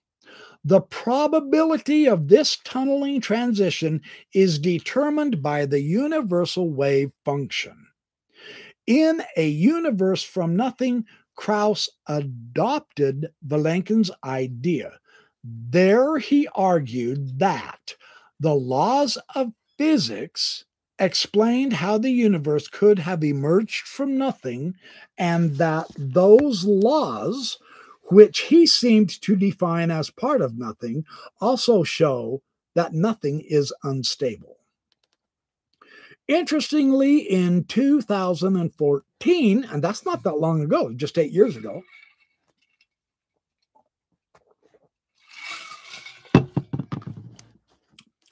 the 0.63 0.81
probability 0.81 2.07
of 2.07 2.27
this 2.27 2.57
tunneling 2.63 3.21
transition 3.21 4.01
is 4.33 4.59
determined 4.59 5.41
by 5.41 5.65
the 5.65 5.81
universal 5.81 6.69
wave 6.69 7.11
function. 7.23 7.87
In 8.85 9.23
a 9.35 9.47
universe 9.47 10.23
from 10.23 10.55
nothing, 10.55 11.05
Krauss 11.35 11.89
adopted 12.07 13.27
Vilenkin's 13.45 14.11
idea. 14.23 14.99
There 15.43 16.17
he 16.17 16.47
argued 16.55 17.39
that 17.39 17.95
the 18.39 18.55
laws 18.55 19.17
of 19.35 19.53
physics 19.77 20.65
explained 20.99 21.73
how 21.73 21.97
the 21.97 22.11
universe 22.11 22.67
could 22.67 22.99
have 22.99 23.23
emerged 23.23 23.87
from 23.87 24.17
nothing, 24.17 24.73
and 25.17 25.55
that 25.55 25.85
those 25.97 26.65
laws 26.65 27.59
which 28.09 28.39
he 28.39 28.65
seemed 28.65 29.09
to 29.21 29.35
define 29.35 29.91
as 29.91 30.09
part 30.09 30.41
of 30.41 30.57
nothing, 30.57 31.05
also 31.41 31.83
show 31.83 32.41
that 32.75 32.93
nothing 32.93 33.41
is 33.41 33.73
unstable. 33.83 34.57
Interestingly, 36.27 37.19
in 37.19 37.63
2014, 37.63 39.63
and 39.63 39.83
that's 39.83 40.05
not 40.05 40.23
that 40.23 40.39
long 40.39 40.61
ago, 40.61 40.91
just 40.93 41.17
eight 41.17 41.31
years 41.31 41.55
ago, 41.55 41.81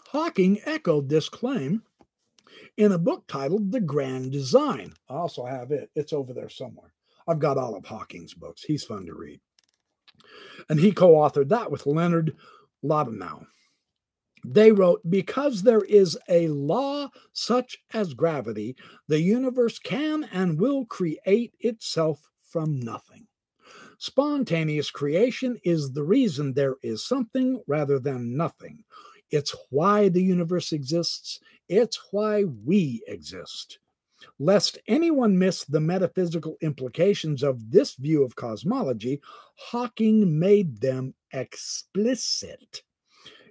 Hawking 0.09 0.59
echoed 0.65 1.09
this 1.09 1.27
claim 1.27 1.83
in 2.77 2.91
a 2.91 2.97
book 2.97 3.25
titled 3.27 3.71
The 3.71 3.81
Grand 3.81 4.31
Design. 4.31 4.93
I 5.09 5.15
also 5.15 5.45
have 5.45 5.71
it, 5.71 5.89
it's 5.95 6.13
over 6.13 6.33
there 6.33 6.49
somewhere. 6.49 6.93
I've 7.27 7.39
got 7.39 7.57
all 7.57 7.75
of 7.75 7.85
Hawking's 7.85 8.33
books. 8.33 8.63
He's 8.63 8.83
fun 8.83 9.05
to 9.07 9.13
read. 9.13 9.41
And 10.69 10.79
he 10.79 10.91
co 10.91 11.13
authored 11.13 11.49
that 11.49 11.71
with 11.71 11.85
Leonard 11.85 12.35
Latourneau. 12.83 13.45
They 14.43 14.71
wrote, 14.71 15.01
Because 15.09 15.63
there 15.63 15.81
is 15.81 16.17
a 16.29 16.47
law 16.49 17.09
such 17.33 17.77
as 17.93 18.13
gravity, 18.13 18.75
the 19.07 19.19
universe 19.19 19.79
can 19.79 20.25
and 20.25 20.59
will 20.59 20.85
create 20.85 21.53
itself 21.59 22.29
from 22.43 22.79
nothing. 22.79 23.27
Spontaneous 23.97 24.91
creation 24.91 25.57
is 25.63 25.91
the 25.91 26.03
reason 26.03 26.53
there 26.53 26.75
is 26.83 27.05
something 27.05 27.61
rather 27.65 27.97
than 27.97 28.35
nothing. 28.35 28.83
It's 29.31 29.55
why 29.69 30.09
the 30.09 30.21
universe 30.21 30.71
exists, 30.71 31.39
it's 31.67 31.99
why 32.11 32.43
we 32.43 33.01
exist. 33.07 33.79
Lest 34.39 34.77
anyone 34.87 35.37
miss 35.37 35.63
the 35.65 35.79
metaphysical 35.79 36.57
implications 36.61 37.43
of 37.43 37.71
this 37.71 37.95
view 37.95 38.23
of 38.23 38.35
cosmology, 38.35 39.21
Hawking 39.55 40.39
made 40.39 40.81
them 40.81 41.13
explicit. 41.31 42.83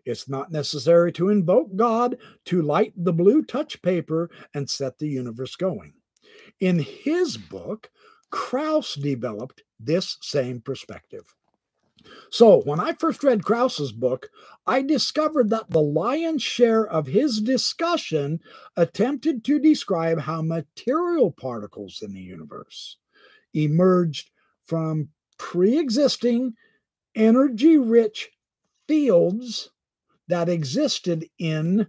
It's 0.05 0.29
not 0.29 0.53
necessary 0.53 1.13
to 1.13 1.31
invoke 1.31 1.75
God 1.77 2.19
to 2.47 2.63
light 2.63 2.93
the 2.97 3.13
blue 3.13 3.43
touch 3.43 3.81
paper 3.81 4.31
and 4.53 4.69
set 4.69 4.99
the 4.99 5.09
universe 5.09 5.57
going. 5.57 5.95
In 6.61 6.79
his 6.79 7.37
book, 7.37 7.91
Krauss 8.31 8.95
developed 8.95 9.63
this 9.81 10.19
same 10.21 10.61
perspective. 10.61 11.35
So, 12.31 12.63
when 12.63 12.81
I 12.81 12.93
first 12.93 13.23
read 13.23 13.45
Krauss's 13.45 13.93
book, 13.93 14.29
I 14.67 14.83
discovered 14.83 15.51
that 15.51 15.71
the 15.71 15.81
lion's 15.81 16.43
share 16.43 16.87
of 16.87 17.07
his 17.07 17.41
discussion 17.41 18.41
attempted 18.77 19.45
to 19.45 19.59
describe 19.59 20.21
how 20.21 20.43
material 20.43 21.31
particles 21.31 22.03
in 22.03 22.13
the 22.13 22.21
universe 22.21 22.97
emerged 23.53 24.31
from 24.65 25.11
pre 25.39 25.79
existing 25.79 26.55
energy 27.15 27.79
rich 27.79 28.31
fields 28.89 29.71
that 30.29 30.49
existed 30.49 31.29
in 31.39 31.87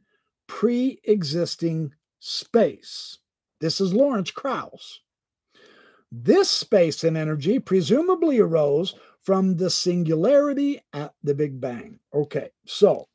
pre 0.48 1.00
existing 1.04 1.94
space. 2.20 3.20
This 3.62 3.80
is 3.80 3.94
Lawrence 3.94 4.32
Krauss. 4.32 5.00
This 6.12 6.50
space 6.50 7.04
and 7.04 7.18
energy 7.18 7.60
presumably 7.60 8.40
arose 8.40 8.96
from 9.26 9.58
the 9.58 9.72
singularity 9.72 10.80
at 10.94 11.14
the 11.24 11.34
Big 11.34 11.60
Bang. 11.60 12.00
Okay, 12.14 12.50
so, 12.66 13.08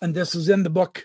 and 0.00 0.14
this 0.14 0.34
is 0.34 0.48
in 0.48 0.62
the 0.62 0.70
book 0.70 1.04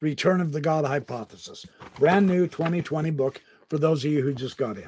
Return 0.00 0.40
of 0.40 0.50
the 0.50 0.60
God 0.60 0.84
Hypothesis, 0.84 1.64
brand 1.96 2.26
new 2.26 2.48
2020 2.48 3.10
book 3.10 3.40
for 3.70 3.78
those 3.78 4.04
of 4.04 4.10
you 4.10 4.20
who 4.20 4.34
just 4.34 4.58
got 4.58 4.76
in. 4.76 4.86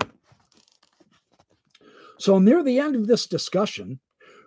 So, 2.19 2.41
near 2.41 2.65
the 2.65 2.81
end 2.81 2.97
of 2.97 3.07
this 3.07 3.27
discussion, 3.27 4.01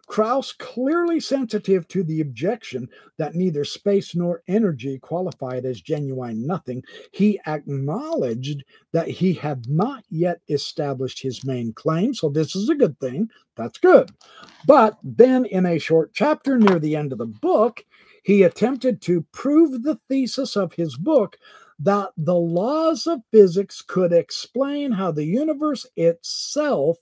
Krauss, 0.08 0.53
clearly 0.53 1.20
sensitive 1.20 1.88
to 1.89 2.01
the 2.01 2.22
objection 2.22 2.89
that 3.18 3.36
neither 3.36 3.64
space 3.64 4.16
nor 4.16 4.41
energy 4.47 4.97
qualified 4.99 5.66
as 5.66 5.82
genuine 5.82 6.47
nothing, 6.47 6.82
he 7.12 7.39
acknowledged 7.45 8.64
that 8.93 9.10
he 9.10 9.34
had 9.34 9.70
not 9.70 10.03
yet 10.10 10.39
established 10.49 11.22
his 11.22 11.45
main 11.45 11.74
claim. 11.74 12.14
So, 12.14 12.30
this 12.30 12.55
is 12.55 12.70
a 12.70 12.76
good 12.76 12.99
thing. 12.99 13.30
That's 13.55 13.78
good. 13.78 14.12
But 14.66 14.97
then, 15.03 15.45
in 15.45 15.66
a 15.66 15.78
short 15.78 16.12
chapter 16.14 16.58
near 16.58 16.80
the 16.80 16.95
end 16.95 17.12
of 17.12 17.18
the 17.18 17.26
book, 17.26 17.84
he 18.24 18.43
attempted 18.43 19.01
to 19.03 19.26
prove 19.32 19.84
the 19.84 19.99
thesis 20.08 20.55
of 20.55 20.74
his 20.74 20.97
book 20.97 21.38
that 21.80 22.10
the 22.18 22.36
laws 22.36 23.08
of 23.08 23.22
physics 23.32 23.82
could 23.82 24.12
explain 24.12 24.91
how 24.91 25.12
the 25.12 25.26
universe 25.26 25.86
itself 25.95 26.97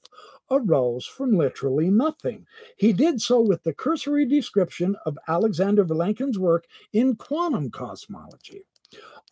arose 0.51 1.05
from 1.05 1.31
literally 1.31 1.89
nothing. 1.89 2.45
He 2.77 2.93
did 2.93 3.21
so 3.21 3.41
with 3.41 3.63
the 3.63 3.73
cursory 3.73 4.25
description 4.25 4.95
of 5.05 5.17
Alexander 5.27 5.85
Vilenkin's 5.85 6.39
work 6.39 6.65
in 6.93 7.15
quantum 7.15 7.71
cosmology. 7.71 8.65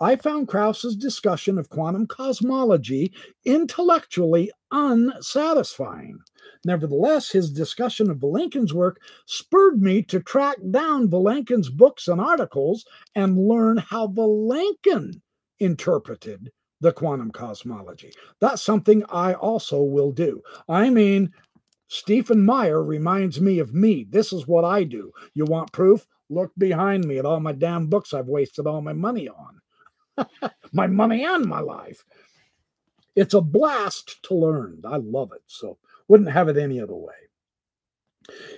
I 0.02 0.16
found 0.16 0.48
Krauss's 0.48 0.96
discussion 0.96 1.58
of 1.58 1.70
quantum 1.70 2.08
cosmology 2.08 3.14
intellectually 3.46 4.52
unsatisfying. 4.72 6.20
Nevertheless, 6.66 7.30
his 7.32 7.52
discussion 7.52 8.10
of 8.10 8.18
Vilenkin's 8.18 8.74
work 8.74 9.00
spurred 9.26 9.82
me 9.82 10.02
to 10.04 10.20
track 10.20 10.58
down 10.72 11.10
Vilenkin's 11.10 11.70
books 11.70 12.08
and 12.08 12.20
articles 12.20 12.86
and 13.16 13.38
learn 13.38 13.78
how 13.78 14.08
Vilenkin 14.08 15.22
interpreted 15.60 16.52
the 16.84 16.92
quantum 16.92 17.32
cosmology. 17.32 18.14
That's 18.40 18.62
something 18.62 19.04
I 19.10 19.34
also 19.34 19.82
will 19.82 20.12
do. 20.12 20.42
I 20.70 20.90
mean, 20.90 21.32
Stephen 21.88 22.46
Meyer 22.46 22.84
reminds 22.84 23.42
me 23.42 23.60
of 23.60 23.74
me. 23.74 24.06
This 24.10 24.34
is 24.34 24.48
what 24.48 24.66
I 24.66 24.84
do. 24.84 25.12
You 25.34 25.46
want 25.46 25.72
proof? 25.72 26.06
Look 26.30 26.52
behind 26.58 27.06
me 27.06 27.18
at 27.18 27.26
all 27.26 27.40
my 27.40 27.54
damn 27.54 27.88
books 27.88 28.14
I've 28.14 28.28
wasted 28.28 28.68
all 28.68 28.82
my 28.82 28.94
money 28.94 29.30
on. 29.30 30.30
my 30.74 30.88
money 30.88 31.24
and 31.24 31.46
my 31.46 31.60
life. 31.60 32.04
It's 33.16 33.34
a 33.34 33.42
blast 33.42 34.22
to 34.24 34.36
learn. 34.36 34.82
I 34.86 34.98
love 34.98 35.32
it. 35.34 35.44
So, 35.48 35.78
wouldn't 36.08 36.32
have 36.32 36.50
it 36.50 36.58
any 36.58 36.82
other 36.82 36.96
way. 36.96 37.14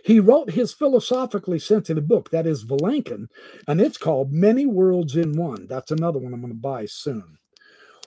He 0.04 0.20
wrote 0.20 0.52
his 0.52 0.74
philosophically 0.74 1.60
sensitive 1.60 2.08
book, 2.08 2.30
that 2.30 2.46
is 2.46 2.66
Vilenkin, 2.66 3.28
and 3.68 3.82
it's 3.82 3.98
called 3.98 4.32
Many 4.32 4.66
Worlds 4.66 5.16
in 5.16 5.34
One. 5.34 5.68
That's 5.68 5.92
another 5.92 6.20
one 6.20 6.34
I'm 6.34 6.42
going 6.42 6.54
to 6.54 6.60
buy 6.60 6.86
soon. 6.86 7.38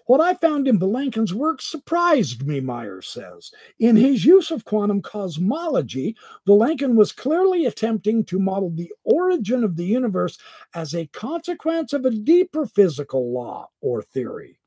What 0.08 0.22
I 0.22 0.32
found 0.32 0.66
in 0.66 0.78
Vilenkin's 0.78 1.34
work 1.34 1.60
surprised 1.60 2.46
me, 2.46 2.60
Meyer 2.60 3.02
says. 3.02 3.52
In 3.78 3.94
his 3.94 4.24
use 4.24 4.50
of 4.50 4.64
quantum 4.64 5.02
cosmology, 5.02 6.16
Vilenkin 6.46 6.94
was 6.96 7.12
clearly 7.12 7.66
attempting 7.66 8.24
to 8.24 8.38
model 8.38 8.70
the 8.70 8.90
origin 9.04 9.62
of 9.62 9.76
the 9.76 9.84
universe 9.84 10.38
as 10.74 10.94
a 10.94 11.08
consequence 11.08 11.92
of 11.92 12.06
a 12.06 12.10
deeper 12.10 12.64
physical 12.64 13.32
law 13.32 13.68
or 13.82 14.00
theory. 14.00 14.58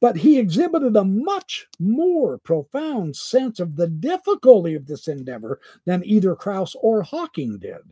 but 0.00 0.16
he 0.16 0.38
exhibited 0.38 0.96
a 0.96 1.04
much 1.04 1.68
more 1.78 2.38
profound 2.38 3.16
sense 3.16 3.60
of 3.60 3.76
the 3.76 3.88
difficulty 3.88 4.74
of 4.74 4.86
this 4.86 5.08
endeavor 5.08 5.60
than 5.84 6.04
either 6.04 6.34
Krauss 6.34 6.74
or 6.80 7.02
Hawking 7.02 7.58
did. 7.58 7.82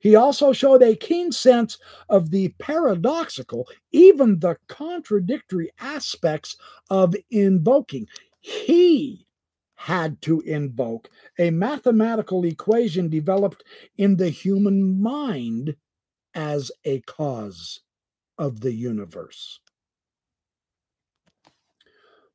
He 0.00 0.14
also 0.14 0.52
showed 0.52 0.82
a 0.82 0.96
keen 0.96 1.32
sense 1.32 1.78
of 2.08 2.30
the 2.30 2.48
paradoxical, 2.58 3.66
even 3.92 4.40
the 4.40 4.56
contradictory 4.68 5.70
aspects 5.80 6.56
of 6.90 7.14
invoking. 7.30 8.06
He 8.40 9.26
had 9.74 10.20
to 10.22 10.40
invoke 10.42 11.10
a 11.38 11.50
mathematical 11.50 12.44
equation 12.44 13.08
developed 13.08 13.64
in 13.96 14.16
the 14.16 14.28
human 14.30 15.00
mind 15.00 15.76
as 16.34 16.70
a 16.84 17.00
cause 17.00 17.80
of 18.38 18.60
the 18.60 18.72
universe. 18.72 19.60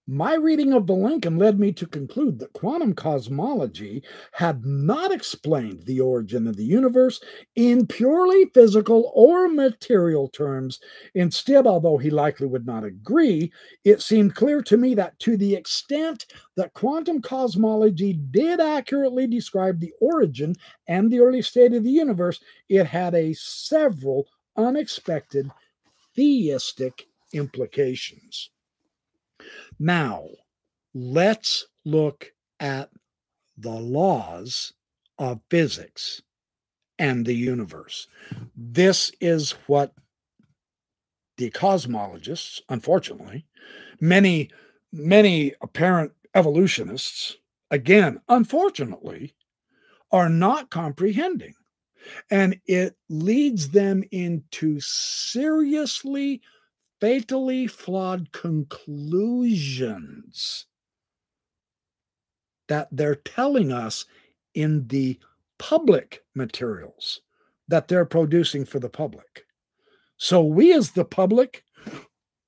My 0.10 0.36
reading 0.36 0.72
of 0.72 0.86
Vilenkin 0.86 1.38
led 1.38 1.60
me 1.60 1.74
to 1.74 1.86
conclude 1.86 2.40
that 2.40 2.54
quantum 2.54 2.94
cosmology 2.94 4.02
had 4.32 4.66
not 4.66 5.12
explained 5.12 5.84
the 5.84 6.00
origin 6.00 6.48
of 6.48 6.56
the 6.56 6.64
universe 6.64 7.20
in 7.58 7.86
purely 7.88 8.46
physical 8.54 9.12
or 9.14 9.50
material 9.50 10.30
terms. 10.30 10.80
Instead, 11.14 11.68
although 11.68 11.98
he 11.98 12.10
likely 12.10 12.48
would 12.48 12.66
not 12.66 12.86
agree, 12.86 13.52
it 13.84 14.02
seemed 14.02 14.34
clear 14.34 14.62
to 14.62 14.78
me 14.78 14.96
that 14.96 15.20
to 15.20 15.36
the 15.36 15.54
extent 15.54 16.26
that 16.56 16.74
quantum 16.74 17.22
cosmology 17.22 18.14
did 18.14 18.62
accurately 18.62 19.28
describe 19.28 19.82
the 19.82 19.92
origin 20.00 20.56
and 20.88 21.12
the 21.12 21.20
early 21.20 21.42
state 21.42 21.74
of 21.74 21.84
the 21.84 21.92
universe, 21.92 22.40
it 22.70 22.86
had 22.86 23.14
a 23.14 23.34
several 23.34 24.26
unexpected 24.56 25.52
theistic 26.16 27.10
implications. 27.34 28.52
Now, 29.80 30.26
let's 30.94 31.68
look 31.86 32.32
at 32.60 32.90
the 33.58 33.72
laws 33.72 34.74
of 35.18 35.42
physics 35.50 36.22
and 37.00 37.26
the 37.26 37.34
universe. 37.34 38.08
This 38.56 39.12
is 39.22 39.52
what 39.68 39.94
the 41.38 41.52
cosmologists, 41.52 42.62
unfortunately, 42.70 43.46
many, 44.00 44.50
many 44.92 45.54
apparent 45.62 46.12
evolutionists, 46.34 47.38
again, 47.70 48.20
unfortunately, 48.28 49.36
are 50.12 50.30
not 50.30 50.70
comprehending. 50.70 51.54
And 52.32 52.60
it 52.66 52.96
leads 53.10 53.70
them 53.70 54.04
into 54.12 54.80
seriously 54.80 56.42
fatally 57.00 57.68
flawed 57.68 58.32
conclusions 58.32 60.66
that 62.68 62.88
they're 62.92 63.16
telling 63.16 63.72
us 63.72 64.06
in 64.54 64.88
the 64.88 65.20
public 65.58 66.24
materials 66.36 67.22
that 67.68 67.88
they're 67.88 68.06
producing 68.06 68.66
for 68.66 68.80
the 68.80 68.90
public. 68.90 69.46
So, 70.18 70.44
we 70.44 70.74
as 70.74 70.92
the 70.92 71.06
public, 71.06 71.64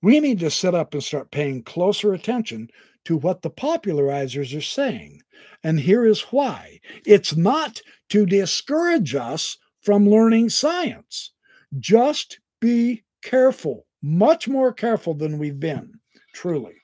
we 0.01 0.19
need 0.19 0.39
to 0.39 0.49
sit 0.49 0.73
up 0.73 0.93
and 0.93 1.03
start 1.03 1.31
paying 1.31 1.63
closer 1.63 2.13
attention 2.13 2.69
to 3.05 3.17
what 3.17 3.41
the 3.41 3.51
popularizers 3.51 4.57
are 4.57 4.61
saying. 4.61 5.21
And 5.63 5.79
here 5.79 6.05
is 6.05 6.21
why 6.21 6.79
it's 7.05 7.35
not 7.35 7.81
to 8.09 8.25
discourage 8.25 9.13
us 9.13 9.57
from 9.81 10.09
learning 10.09 10.49
science, 10.49 11.31
just 11.79 12.39
be 12.59 13.03
careful 13.21 13.85
much 14.01 14.47
more 14.47 14.73
careful 14.73 15.13
than 15.13 15.37
we've 15.37 15.59
been, 15.59 15.99
truly. 16.33 16.75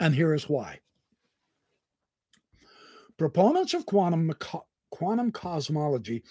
And 0.00 0.14
here 0.14 0.34
is 0.34 0.48
why. 0.48 0.80
Proponents 3.18 3.74
of 3.74 3.86
quantum, 3.86 4.32
quantum 4.90 5.30
cosmology 5.30 6.22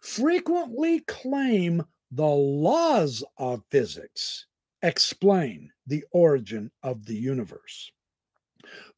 frequently 0.00 1.00
claim 1.00 1.84
the 2.12 2.24
laws 2.24 3.24
of 3.36 3.64
physics 3.70 4.46
explain 4.82 5.72
the 5.86 6.04
origin 6.12 6.70
of 6.82 7.04
the 7.04 7.16
universe. 7.16 7.90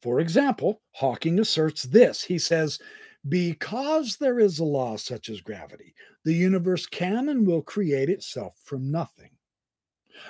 For 0.01 0.19
example, 0.19 0.81
Hawking 0.91 1.39
asserts 1.39 1.83
this. 1.83 2.23
He 2.23 2.37
says, 2.37 2.79
because 3.27 4.17
there 4.17 4.39
is 4.39 4.59
a 4.59 4.63
law 4.63 4.95
such 4.95 5.29
as 5.29 5.41
gravity, 5.41 5.93
the 6.23 6.33
universe 6.33 6.85
can 6.85 7.29
and 7.29 7.45
will 7.45 7.61
create 7.61 8.09
itself 8.09 8.55
from 8.63 8.91
nothing. 8.91 9.31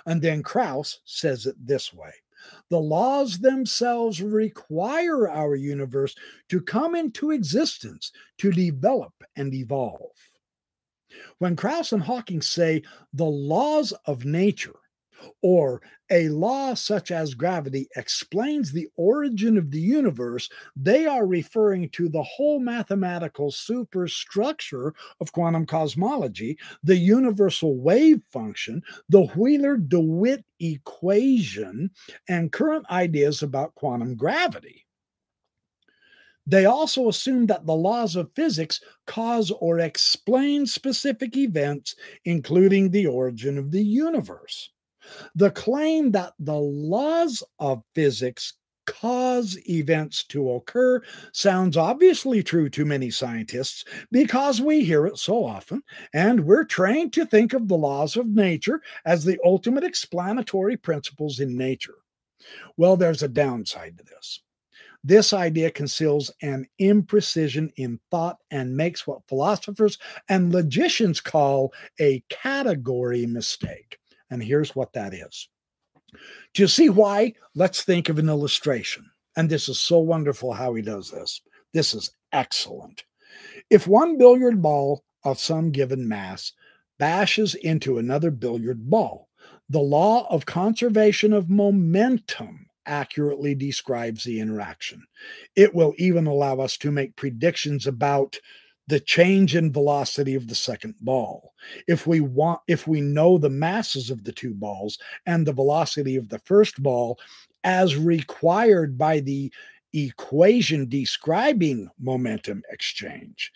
And 0.05 0.21
then 0.21 0.43
Krauss 0.43 0.99
says 1.05 1.45
it 1.45 1.55
this 1.65 1.93
way 1.93 2.11
the 2.69 2.79
laws 2.79 3.39
themselves 3.39 4.21
require 4.21 5.29
our 5.29 5.55
universe 5.55 6.15
to 6.47 6.61
come 6.61 6.95
into 6.95 7.31
existence, 7.31 8.13
to 8.37 8.51
develop 8.51 9.13
and 9.35 9.53
evolve. 9.53 10.15
When 11.39 11.55
Krauss 11.55 11.91
and 11.91 12.03
Hawking 12.03 12.41
say 12.41 12.83
the 13.13 13.25
laws 13.25 13.93
of 14.05 14.25
nature 14.25 14.79
or 15.41 15.81
a 16.11 16.29
law 16.29 16.73
such 16.73 17.11
as 17.11 17.33
gravity 17.33 17.87
explains 17.95 18.71
the 18.71 18.87
origin 18.95 19.57
of 19.57 19.71
the 19.71 19.79
universe, 19.79 20.49
they 20.75 21.05
are 21.05 21.25
referring 21.25 21.89
to 21.89 22.09
the 22.09 22.23
whole 22.23 22.59
mathematical 22.59 23.51
superstructure 23.51 24.93
of 25.21 25.31
quantum 25.31 25.65
cosmology, 25.65 26.57
the 26.83 26.97
universal 26.97 27.77
wave 27.77 28.21
function, 28.31 28.81
the 29.09 29.25
Wheeler 29.27 29.77
DeWitt 29.77 30.43
equation, 30.59 31.91
and 32.27 32.51
current 32.51 32.85
ideas 32.89 33.43
about 33.43 33.75
quantum 33.75 34.15
gravity. 34.15 34.85
They 36.49 36.65
also 36.65 37.09
assume 37.09 37.45
that 37.45 37.67
the 37.67 37.75
laws 37.75 38.15
of 38.15 38.33
physics 38.33 38.81
cause 39.05 39.51
or 39.51 39.77
explain 39.77 40.65
specific 40.65 41.37
events, 41.37 41.95
including 42.25 42.89
the 42.89 43.05
origin 43.05 43.59
of 43.59 43.69
the 43.69 43.83
universe. 43.83 44.71
The 45.35 45.51
claim 45.51 46.11
that 46.11 46.33
the 46.39 46.59
laws 46.59 47.43
of 47.59 47.83
physics 47.95 48.53
cause 48.85 49.57
events 49.69 50.23
to 50.23 50.51
occur 50.51 51.01
sounds 51.31 51.77
obviously 51.77 52.41
true 52.41 52.69
to 52.69 52.85
many 52.85 53.11
scientists 53.11 53.85
because 54.11 54.61
we 54.61 54.83
hear 54.83 55.05
it 55.05 55.17
so 55.17 55.45
often, 55.45 55.83
and 56.13 56.43
we're 56.45 56.63
trained 56.63 57.13
to 57.13 57.25
think 57.25 57.53
of 57.53 57.67
the 57.67 57.77
laws 57.77 58.17
of 58.17 58.27
nature 58.27 58.81
as 59.05 59.23
the 59.23 59.37
ultimate 59.45 59.83
explanatory 59.83 60.75
principles 60.75 61.39
in 61.39 61.55
nature. 61.55 61.97
Well, 62.77 62.97
there's 62.97 63.21
a 63.21 63.27
downside 63.27 63.97
to 63.99 64.03
this. 64.03 64.41
This 65.03 65.33
idea 65.33 65.71
conceals 65.71 66.31
an 66.41 66.67
imprecision 66.81 67.71
in 67.77 67.99
thought 68.11 68.37
and 68.51 68.75
makes 68.75 69.07
what 69.07 69.27
philosophers 69.27 69.97
and 70.27 70.51
logicians 70.51 71.21
call 71.21 71.73
a 72.01 72.23
category 72.29 73.25
mistake. 73.25 73.97
And 74.29 74.43
here's 74.43 74.75
what 74.75 74.93
that 74.93 75.13
is. 75.13 75.49
Do 76.53 76.63
you 76.63 76.67
see 76.67 76.89
why, 76.89 77.33
let's 77.55 77.83
think 77.83 78.09
of 78.09 78.19
an 78.19 78.29
illustration. 78.29 79.09
And 79.35 79.49
this 79.49 79.69
is 79.69 79.79
so 79.79 79.99
wonderful 79.99 80.53
how 80.53 80.73
he 80.73 80.81
does 80.81 81.11
this. 81.11 81.41
This 81.73 81.93
is 81.93 82.11
excellent. 82.31 83.03
If 83.69 83.87
one 83.87 84.17
billiard 84.17 84.61
ball 84.61 85.03
of 85.23 85.39
some 85.39 85.71
given 85.71 86.07
mass 86.07 86.53
bashes 86.97 87.55
into 87.55 87.97
another 87.97 88.31
billiard 88.31 88.89
ball, 88.89 89.29
the 89.69 89.79
law 89.79 90.27
of 90.33 90.45
conservation 90.45 91.31
of 91.31 91.49
momentum 91.49 92.67
accurately 92.85 93.53
describes 93.53 94.23
the 94.23 94.39
interaction. 94.39 95.03
It 95.55 95.75
will 95.75 95.93
even 95.97 96.25
allow 96.25 96.59
us 96.59 96.75
to 96.77 96.91
make 96.91 97.15
predictions 97.15 97.85
about 97.85 98.39
the 98.89 98.99
change 98.99 99.55
in 99.55 99.71
velocity 99.71 100.33
of 100.33 100.47
the 100.47 100.55
second 100.55 100.95
ball. 100.99 101.53
If 101.87 102.07
we 102.07 102.21
want 102.21 102.61
if 102.67 102.87
we 102.87 103.01
know 103.01 103.37
the 103.37 103.49
masses 103.49 104.09
of 104.09 104.23
the 104.23 104.31
two 104.31 104.53
balls 104.55 104.97
and 105.27 105.45
the 105.45 105.53
velocity 105.53 106.15
of 106.15 106.27
the 106.29 106.39
first 106.39 106.81
ball 106.81 107.19
as 107.63 107.95
required 107.95 108.97
by 108.97 109.19
the 109.19 109.53
equation 109.93 110.89
describing 110.89 111.89
momentum 111.99 112.63
exchange, 112.71 113.51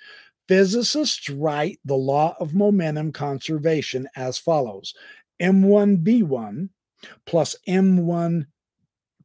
physicists 0.47 1.29
write 1.29 1.79
the 1.83 1.95
law 1.95 2.35
of 2.39 2.53
momentum 2.53 3.11
conservation 3.11 4.07
as 4.15 4.37
follows: 4.37 4.93
m1v1 5.41 6.69
plus 7.25 7.55
m1 7.67 8.45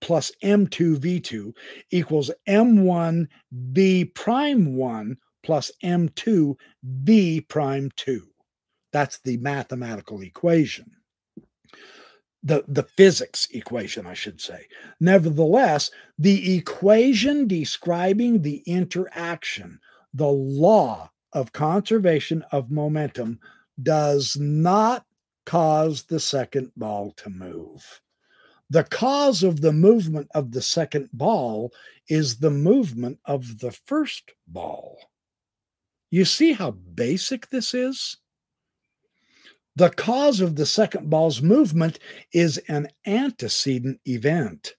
plus 0.00 0.32
m2 0.42 0.96
v2 0.96 1.52
equals 1.90 2.30
m1 2.48 3.26
v 3.52 4.04
prime 4.06 4.74
1 4.74 5.18
plus 5.42 5.70
m2 5.82 6.56
v 6.82 7.40
prime 7.40 7.90
2. 7.96 8.26
That's 8.92 9.18
the 9.20 9.36
mathematical 9.38 10.22
equation. 10.22 10.90
The, 12.42 12.64
the 12.68 12.84
physics 12.84 13.48
equation, 13.52 14.06
I 14.06 14.14
should 14.14 14.40
say. 14.40 14.66
Nevertheless, 15.00 15.90
the 16.18 16.56
equation 16.56 17.48
describing 17.48 18.42
the 18.42 18.62
interaction, 18.66 19.80
the 20.14 20.28
law 20.28 21.10
of 21.32 21.52
conservation 21.52 22.44
of 22.52 22.70
momentum, 22.70 23.40
does 23.82 24.36
not 24.38 25.04
cause 25.44 26.04
the 26.04 26.20
second 26.20 26.70
ball 26.76 27.12
to 27.16 27.30
move. 27.30 28.00
The 28.70 28.84
cause 28.84 29.42
of 29.42 29.62
the 29.62 29.72
movement 29.72 30.28
of 30.34 30.52
the 30.52 30.60
second 30.60 31.08
ball 31.12 31.72
is 32.08 32.38
the 32.38 32.50
movement 32.50 33.18
of 33.24 33.60
the 33.60 33.72
first 33.72 34.32
ball. 34.46 34.98
You 36.10 36.24
see 36.24 36.52
how 36.52 36.72
basic 36.72 37.50
this 37.50 37.74
is? 37.74 38.16
The 39.76 39.90
cause 39.90 40.40
of 40.40 40.56
the 40.56 40.66
second 40.66 41.08
ball's 41.08 41.40
movement 41.40 41.98
is 42.32 42.58
an 42.68 42.88
antecedent 43.06 44.00
event. 44.06 44.74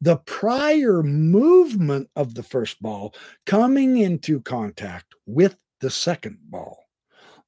The 0.00 0.16
prior 0.16 1.02
movement 1.02 2.10
of 2.16 2.34
the 2.34 2.42
first 2.42 2.82
ball 2.82 3.14
coming 3.46 3.98
into 3.98 4.40
contact 4.40 5.14
with 5.26 5.56
the 5.80 5.90
second 5.90 6.38
ball. 6.42 6.84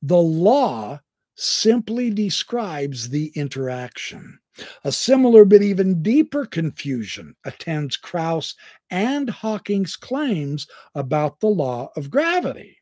The 0.02 0.18
law 0.18 1.00
simply 1.34 2.10
describes 2.10 3.08
the 3.08 3.32
interaction. 3.34 4.38
A 4.84 4.92
similar 4.92 5.44
but 5.44 5.62
even 5.62 6.02
deeper 6.02 6.44
confusion 6.44 7.34
attends 7.44 7.96
Krauss 7.96 8.54
and 8.90 9.30
Hawking's 9.30 9.96
claims 9.96 10.66
about 10.94 11.40
the 11.40 11.48
law 11.48 11.90
of 11.96 12.10
gravity. 12.10 12.81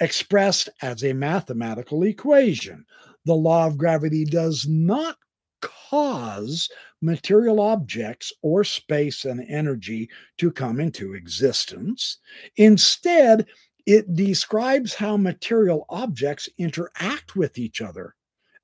Expressed 0.00 0.68
as 0.82 1.02
a 1.02 1.12
mathematical 1.12 2.02
equation, 2.04 2.84
the 3.24 3.34
law 3.34 3.66
of 3.66 3.78
gravity 3.78 4.24
does 4.24 4.66
not 4.68 5.16
cause 5.60 6.68
material 7.00 7.60
objects 7.60 8.32
or 8.42 8.64
space 8.64 9.24
and 9.24 9.44
energy 9.48 10.08
to 10.38 10.50
come 10.50 10.80
into 10.80 11.14
existence. 11.14 12.18
Instead, 12.56 13.46
it 13.86 14.14
describes 14.14 14.94
how 14.94 15.16
material 15.16 15.86
objects 15.88 16.48
interact 16.58 17.36
with 17.36 17.58
each 17.58 17.80
other 17.80 18.14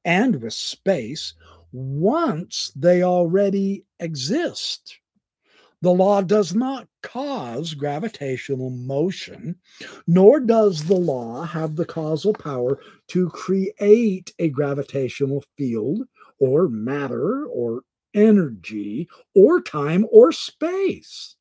and 0.05 0.43
with 0.43 0.53
space 0.53 1.35
once 1.73 2.73
they 2.77 3.03
already 3.03 3.85
exist. 4.01 4.99
The 5.83 5.93
law 5.93 6.23
does 6.23 6.55
not 6.55 6.87
cause 7.03 7.75
gravitational 7.75 8.71
motion, 8.71 9.57
nor 10.07 10.39
does 10.39 10.85
the 10.85 10.95
law 10.95 11.43
have 11.43 11.75
the 11.75 11.85
causal 11.85 12.33
power 12.33 12.79
to 13.09 13.29
create 13.31 14.33
a 14.39 14.49
gravitational 14.49 15.45
field 15.57 16.03
or 16.39 16.69
matter 16.69 17.47
or 17.47 17.83
energy 18.15 19.09
or 19.35 19.61
time 19.61 20.07
or 20.13 20.31
space. 20.31 21.35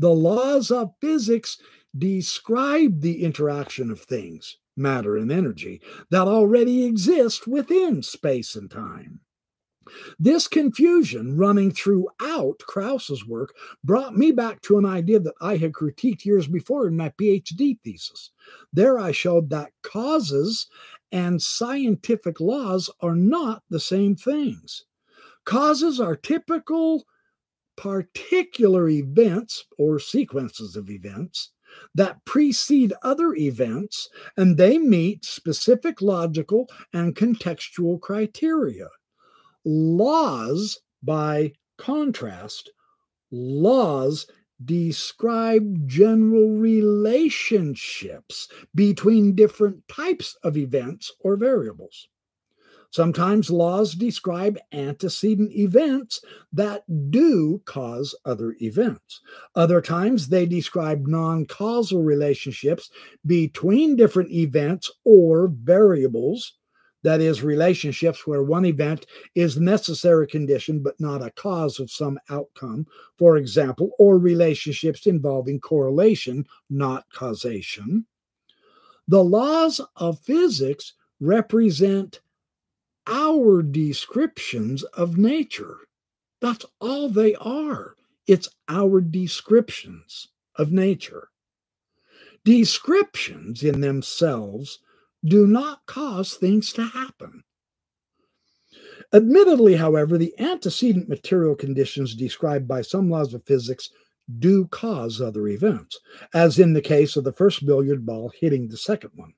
The 0.00 0.10
laws 0.10 0.72
of 0.72 0.94
physics 1.00 1.58
describe 1.96 3.00
the 3.00 3.22
interaction 3.22 3.90
of 3.92 4.00
things, 4.00 4.56
matter 4.76 5.16
and 5.16 5.30
energy, 5.30 5.80
that 6.10 6.26
already 6.26 6.84
exist 6.84 7.46
within 7.46 8.02
space 8.02 8.56
and 8.56 8.70
time. 8.70 9.20
This 10.18 10.46
confusion 10.46 11.36
running 11.36 11.70
throughout 11.70 12.58
Krauss's 12.60 13.26
work 13.26 13.54
brought 13.84 14.16
me 14.16 14.32
back 14.32 14.60
to 14.62 14.78
an 14.78 14.86
idea 14.86 15.20
that 15.20 15.34
I 15.40 15.56
had 15.56 15.72
critiqued 15.72 16.24
years 16.24 16.46
before 16.46 16.86
in 16.86 16.96
my 16.96 17.10
PhD 17.10 17.78
thesis. 17.82 18.30
There 18.72 18.98
I 18.98 19.12
showed 19.12 19.50
that 19.50 19.72
causes 19.82 20.66
and 21.12 21.42
scientific 21.42 22.40
laws 22.40 22.90
are 23.00 23.16
not 23.16 23.62
the 23.68 23.80
same 23.80 24.14
things. 24.14 24.84
Causes 25.44 26.00
are 26.00 26.16
typical 26.16 27.04
particular 27.76 28.88
events 28.88 29.64
or 29.78 29.98
sequences 29.98 30.76
of 30.76 30.90
events 30.90 31.50
that 31.94 32.24
precede 32.24 32.92
other 33.02 33.34
events 33.34 34.08
and 34.36 34.56
they 34.56 34.76
meet 34.76 35.24
specific 35.24 36.02
logical 36.02 36.68
and 36.92 37.14
contextual 37.16 38.00
criteria. 38.00 38.88
Laws, 39.64 40.80
by 41.02 41.52
contrast, 41.76 42.70
laws 43.30 44.26
describe 44.64 45.86
general 45.86 46.50
relationships 46.50 48.48
between 48.74 49.34
different 49.34 49.86
types 49.88 50.36
of 50.42 50.56
events 50.56 51.12
or 51.20 51.36
variables. 51.36 52.08
Sometimes 52.92 53.50
laws 53.50 53.94
describe 53.94 54.58
antecedent 54.72 55.52
events 55.52 56.20
that 56.52 56.82
do 57.10 57.62
cause 57.64 58.16
other 58.24 58.56
events. 58.60 59.20
Other 59.54 59.80
times 59.80 60.28
they 60.28 60.44
describe 60.44 61.06
non 61.06 61.46
causal 61.46 62.02
relationships 62.02 62.90
between 63.24 63.94
different 63.94 64.32
events 64.32 64.90
or 65.04 65.48
variables 65.48 66.54
that 67.02 67.20
is, 67.20 67.42
relationships 67.42 68.26
where 68.26 68.42
one 68.42 68.64
event 68.64 69.06
is 69.34 69.58
necessary 69.58 70.26
condition 70.26 70.82
but 70.82 71.00
not 71.00 71.22
a 71.22 71.30
cause 71.30 71.80
of 71.80 71.90
some 71.90 72.18
outcome, 72.28 72.86
for 73.18 73.36
example, 73.36 73.92
or 73.98 74.18
relationships 74.18 75.06
involving 75.06 75.60
correlation, 75.60 76.44
not 76.68 77.04
causation. 77.12 78.06
The 79.08 79.24
laws 79.24 79.80
of 79.96 80.20
physics 80.20 80.92
represent 81.20 82.20
our 83.06 83.62
descriptions 83.62 84.82
of 84.84 85.18
nature. 85.18 85.78
That's 86.40 86.64
all 86.80 87.08
they 87.08 87.34
are. 87.34 87.96
It's 88.26 88.48
our 88.68 89.00
descriptions 89.00 90.28
of 90.56 90.70
nature. 90.70 91.28
Descriptions 92.44 93.62
in 93.62 93.80
themselves 93.80 94.78
do 95.24 95.46
not 95.46 95.84
cause 95.86 96.34
things 96.34 96.72
to 96.72 96.84
happen. 96.84 97.42
Admittedly, 99.12 99.74
however, 99.74 100.16
the 100.16 100.34
antecedent 100.38 101.08
material 101.08 101.54
conditions 101.54 102.14
described 102.14 102.68
by 102.68 102.80
some 102.80 103.10
laws 103.10 103.34
of 103.34 103.44
physics 103.44 103.90
do 104.38 104.66
cause 104.68 105.20
other 105.20 105.48
events, 105.48 105.98
as 106.32 106.58
in 106.58 106.72
the 106.72 106.80
case 106.80 107.16
of 107.16 107.24
the 107.24 107.32
first 107.32 107.66
billiard 107.66 108.06
ball 108.06 108.32
hitting 108.40 108.68
the 108.68 108.76
second 108.76 109.10
one. 109.16 109.32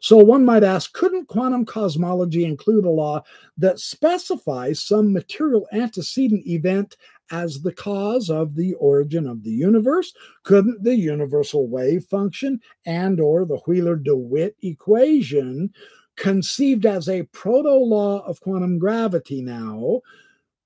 So 0.00 0.18
one 0.18 0.44
might 0.44 0.62
ask 0.62 0.92
couldn't 0.92 1.28
quantum 1.28 1.64
cosmology 1.64 2.44
include 2.44 2.84
a 2.84 2.90
law 2.90 3.22
that 3.56 3.80
specifies 3.80 4.80
some 4.80 5.12
material 5.12 5.66
antecedent 5.72 6.46
event 6.46 6.96
as 7.30 7.62
the 7.62 7.72
cause 7.72 8.30
of 8.30 8.54
the 8.54 8.74
origin 8.74 9.26
of 9.26 9.42
the 9.42 9.50
universe? 9.50 10.12
Couldn't 10.42 10.82
the 10.82 10.96
universal 10.96 11.66
wave 11.66 12.04
function 12.04 12.60
and 12.86 13.20
or 13.20 13.44
the 13.44 13.58
Wheeler-DeWitt 13.66 14.56
equation 14.62 15.72
conceived 16.16 16.86
as 16.86 17.08
a 17.08 17.24
proto-law 17.24 18.24
of 18.26 18.40
quantum 18.40 18.78
gravity 18.78 19.42
now, 19.42 20.00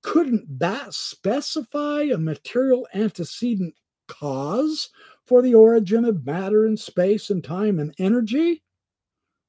couldn't 0.01 0.59
that 0.59 0.93
specify 0.93 2.03
a 2.03 2.17
material 2.17 2.87
antecedent 2.93 3.73
cause 4.07 4.89
for 5.25 5.41
the 5.41 5.53
origin 5.53 6.05
of 6.05 6.25
matter 6.25 6.65
and 6.65 6.79
space 6.79 7.29
and 7.29 7.43
time 7.43 7.79
and 7.79 7.93
energy? 7.99 8.63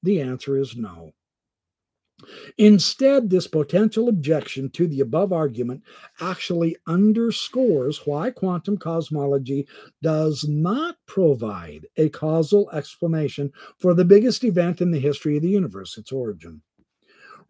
The 0.03 0.21
answer 0.21 0.57
is 0.57 0.77
no. 0.77 1.13
Instead, 2.59 3.31
this 3.31 3.47
potential 3.47 4.09
objection 4.09 4.71
to 4.71 4.87
the 4.87 5.01
above 5.01 5.33
argument 5.33 5.83
actually 6.21 6.77
underscores 6.87 8.07
why 8.07 8.31
quantum 8.31 8.77
cosmology 8.77 9.66
does 10.03 10.47
not 10.49 10.97
provide 11.07 11.87
a 11.97 12.09
causal 12.09 12.71
explanation 12.71 13.53
for 13.79 13.95
the 13.95 14.05
biggest 14.05 14.45
event 14.45 14.81
in 14.81 14.91
the 14.91 14.99
history 14.99 15.37
of 15.37 15.43
the 15.43 15.49
universe, 15.49 15.99
its 15.99 16.12
origin. 16.12 16.62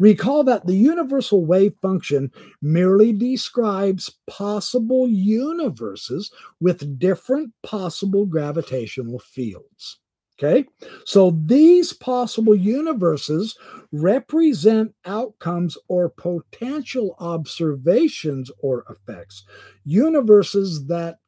Recall 0.00 0.44
that 0.44 0.66
the 0.66 0.74
universal 0.74 1.44
wave 1.44 1.74
function 1.82 2.32
merely 2.62 3.12
describes 3.12 4.10
possible 4.26 5.06
universes 5.06 6.32
with 6.58 6.98
different 6.98 7.52
possible 7.62 8.24
gravitational 8.24 9.18
fields. 9.18 9.99
Okay, 10.42 10.64
so 11.04 11.38
these 11.44 11.92
possible 11.92 12.54
universes 12.54 13.58
represent 13.92 14.94
outcomes 15.04 15.76
or 15.86 16.08
potential 16.08 17.14
observations 17.18 18.50
or 18.62 18.86
effects, 18.88 19.44
universes 19.84 20.86
that 20.86 21.18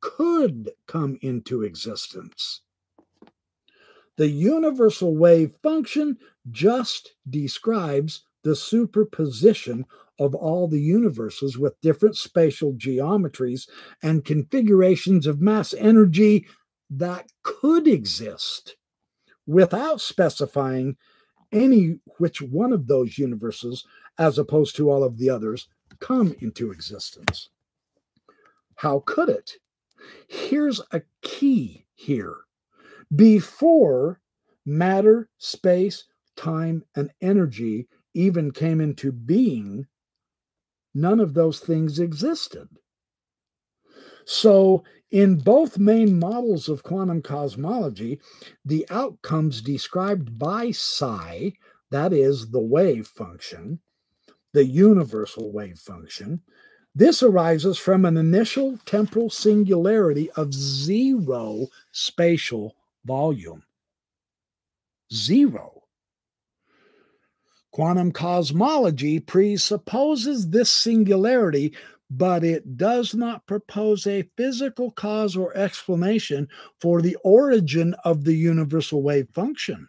could 0.00 0.70
come 0.86 1.18
into 1.20 1.64
existence. 1.64 2.60
The 4.16 4.28
universal 4.28 5.16
wave 5.16 5.52
function 5.64 6.16
just 6.52 7.14
describes 7.28 8.22
the 8.44 8.54
superposition 8.54 9.84
of 10.20 10.34
all 10.34 10.68
the 10.68 10.80
universes 10.80 11.58
with 11.58 11.80
different 11.80 12.16
spatial 12.16 12.74
geometries 12.74 13.68
and 14.02 14.24
configurations 14.24 15.26
of 15.26 15.40
mass 15.40 15.74
energy 15.74 16.46
that 16.90 17.30
could 17.42 17.86
exist 17.86 18.76
without 19.46 20.00
specifying 20.00 20.96
any 21.52 21.98
which 22.18 22.42
one 22.42 22.72
of 22.72 22.86
those 22.86 23.18
universes, 23.18 23.84
as 24.18 24.38
opposed 24.38 24.76
to 24.76 24.90
all 24.90 25.02
of 25.02 25.18
the 25.18 25.30
others, 25.30 25.68
come 25.98 26.34
into 26.40 26.70
existence. 26.70 27.48
How 28.76 29.02
could 29.06 29.28
it? 29.28 29.52
Here's 30.28 30.80
a 30.92 31.02
key 31.22 31.86
here. 31.94 32.36
Before 33.14 34.20
matter, 34.64 35.28
space, 35.38 36.04
time, 36.36 36.84
and 36.94 37.10
energy 37.20 37.88
even 38.14 38.50
came 38.50 38.80
into 38.80 39.12
being, 39.12 39.86
none 40.94 41.20
of 41.20 41.34
those 41.34 41.60
things 41.60 41.98
existed. 41.98 42.68
So, 44.32 44.84
in 45.10 45.38
both 45.38 45.76
main 45.76 46.16
models 46.20 46.68
of 46.68 46.84
quantum 46.84 47.20
cosmology, 47.20 48.20
the 48.64 48.86
outcomes 48.88 49.60
described 49.60 50.38
by 50.38 50.70
psi, 50.70 51.54
that 51.90 52.12
is 52.12 52.48
the 52.48 52.60
wave 52.60 53.08
function, 53.08 53.80
the 54.52 54.64
universal 54.64 55.50
wave 55.50 55.80
function, 55.80 56.42
this 56.94 57.24
arises 57.24 57.76
from 57.76 58.04
an 58.04 58.16
initial 58.16 58.78
temporal 58.86 59.30
singularity 59.30 60.30
of 60.36 60.54
zero 60.54 61.66
spatial 61.90 62.76
volume. 63.04 63.64
Zero. 65.12 65.82
Quantum 67.72 68.12
cosmology 68.12 69.18
presupposes 69.18 70.50
this 70.50 70.70
singularity, 70.70 71.74
but 72.10 72.42
it 72.42 72.76
does 72.76 73.14
not 73.14 73.46
propose 73.46 74.06
a 74.06 74.28
physical 74.36 74.90
cause 74.90 75.36
or 75.36 75.56
explanation 75.56 76.48
for 76.80 77.00
the 77.00 77.16
origin 77.22 77.94
of 78.04 78.24
the 78.24 78.34
universal 78.34 79.02
wave 79.02 79.28
function. 79.32 79.88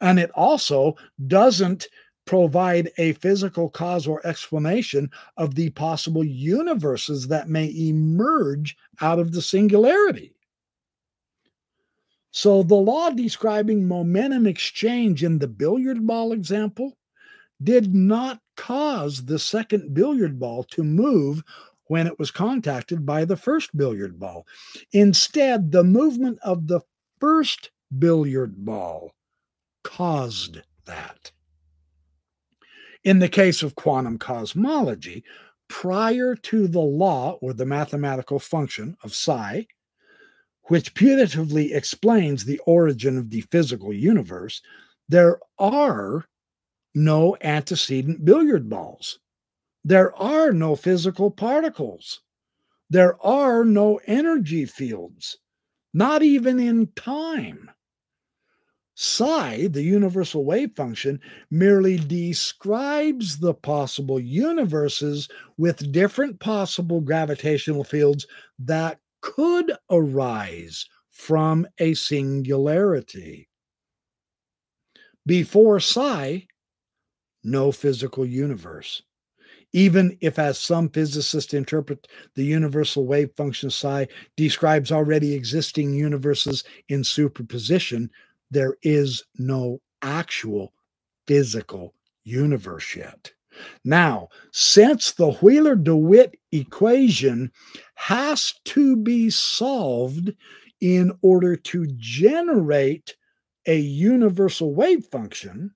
And 0.00 0.18
it 0.18 0.30
also 0.34 0.94
doesn't 1.26 1.86
provide 2.26 2.90
a 2.98 3.12
physical 3.14 3.68
cause 3.68 4.06
or 4.06 4.26
explanation 4.26 5.10
of 5.36 5.54
the 5.54 5.70
possible 5.70 6.24
universes 6.24 7.28
that 7.28 7.48
may 7.48 7.74
emerge 7.74 8.76
out 9.00 9.18
of 9.18 9.32
the 9.32 9.42
singularity. 9.42 10.34
So, 12.30 12.62
the 12.62 12.74
law 12.74 13.10
describing 13.10 13.86
momentum 13.86 14.46
exchange 14.46 15.22
in 15.22 15.38
the 15.38 15.46
billiard 15.46 16.04
ball 16.04 16.32
example 16.32 16.96
did 17.62 17.94
not 17.94 18.40
cause 18.56 19.24
the 19.24 19.38
second 19.38 19.94
billiard 19.94 20.38
ball 20.38 20.64
to 20.64 20.82
move 20.82 21.42
when 21.86 22.06
it 22.06 22.18
was 22.18 22.30
contacted 22.30 23.04
by 23.04 23.24
the 23.24 23.36
first 23.36 23.76
billiard 23.76 24.18
ball. 24.18 24.46
Instead, 24.92 25.72
the 25.72 25.84
movement 25.84 26.38
of 26.42 26.66
the 26.66 26.80
first 27.20 27.70
billiard 27.98 28.64
ball 28.64 29.12
caused 29.82 30.62
that. 30.86 31.32
In 33.02 33.18
the 33.18 33.28
case 33.28 33.62
of 33.62 33.74
quantum 33.74 34.18
cosmology, 34.18 35.24
prior 35.68 36.34
to 36.34 36.66
the 36.66 36.80
law 36.80 37.32
or 37.40 37.52
the 37.52 37.66
mathematical 37.66 38.38
function 38.38 38.96
of 39.02 39.14
psi, 39.14 39.66
which 40.64 40.94
putatively 40.94 41.74
explains 41.74 42.44
the 42.44 42.60
origin 42.66 43.18
of 43.18 43.28
the 43.28 43.42
physical 43.42 43.92
universe, 43.92 44.62
there 45.08 45.38
are 45.58 46.24
no 46.94 47.36
antecedent 47.40 48.24
billiard 48.24 48.68
balls. 48.68 49.18
There 49.84 50.14
are 50.14 50.52
no 50.52 50.76
physical 50.76 51.30
particles. 51.30 52.20
There 52.90 53.20
are 53.24 53.64
no 53.64 54.00
energy 54.06 54.66
fields, 54.66 55.38
not 55.92 56.22
even 56.22 56.60
in 56.60 56.88
time. 56.94 57.70
Psi, 58.96 59.66
the 59.66 59.82
universal 59.82 60.44
wave 60.44 60.70
function, 60.76 61.20
merely 61.50 61.98
describes 61.98 63.38
the 63.38 63.52
possible 63.52 64.20
universes 64.20 65.28
with 65.58 65.90
different 65.90 66.38
possible 66.38 67.00
gravitational 67.00 67.82
fields 67.82 68.26
that 68.60 69.00
could 69.20 69.72
arise 69.90 70.86
from 71.10 71.66
a 71.78 71.94
singularity. 71.94 73.48
Before 75.26 75.80
psi, 75.80 76.46
no 77.44 77.70
physical 77.70 78.24
universe. 78.24 79.02
Even 79.72 80.16
if, 80.20 80.38
as 80.38 80.58
some 80.58 80.88
physicists 80.88 81.52
interpret 81.52 82.06
the 82.34 82.44
universal 82.44 83.06
wave 83.06 83.30
function 83.36 83.70
psi, 83.70 84.06
describes 84.36 84.92
already 84.92 85.34
existing 85.34 85.92
universes 85.92 86.64
in 86.88 87.02
superposition, 87.02 88.10
there 88.50 88.76
is 88.82 89.24
no 89.36 89.80
actual 90.00 90.72
physical 91.26 91.94
universe 92.22 92.94
yet. 92.94 93.32
Now, 93.84 94.28
since 94.52 95.12
the 95.12 95.32
Wheeler 95.32 95.76
DeWitt 95.76 96.38
equation 96.52 97.52
has 97.94 98.54
to 98.66 98.96
be 98.96 99.30
solved 99.30 100.32
in 100.80 101.12
order 101.22 101.56
to 101.56 101.86
generate 101.96 103.16
a 103.66 103.78
universal 103.78 104.74
wave 104.74 105.06
function, 105.06 105.74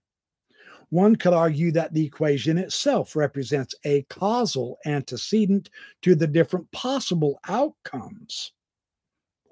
one 0.90 1.16
could 1.16 1.32
argue 1.32 1.70
that 1.72 1.92
the 1.92 2.04
equation 2.04 2.58
itself 2.58 3.14
represents 3.14 3.74
a 3.84 4.02
causal 4.02 4.78
antecedent 4.86 5.70
to 6.02 6.14
the 6.14 6.26
different 6.26 6.70
possible 6.72 7.38
outcomes 7.48 8.52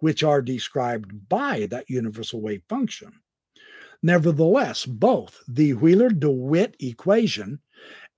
which 0.01 0.23
are 0.23 0.43
described 0.43 1.29
by 1.29 1.67
that 1.71 1.89
universal 1.89 2.41
wave 2.41 2.63
function. 2.69 3.13
Nevertheless, 4.03 4.85
both 4.85 5.43
the 5.49 5.73
Wheeler 5.75 6.11
DeWitt 6.11 6.77
equation 6.81 7.61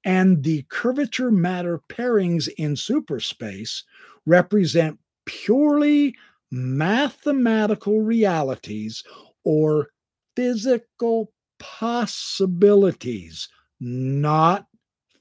and 0.04 0.42
the 0.42 0.64
curvature 0.68 1.30
matter 1.30 1.80
pairings 1.88 2.48
in 2.58 2.74
superspace 2.74 3.82
represent 4.26 4.98
purely 5.24 6.14
mathematical 6.50 8.00
realities 8.00 9.04
or 9.44 9.88
physical 10.34 11.32
possibilities, 11.58 13.48
not 13.80 14.66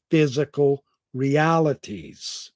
physical 0.09 0.83
realities. 1.13 2.51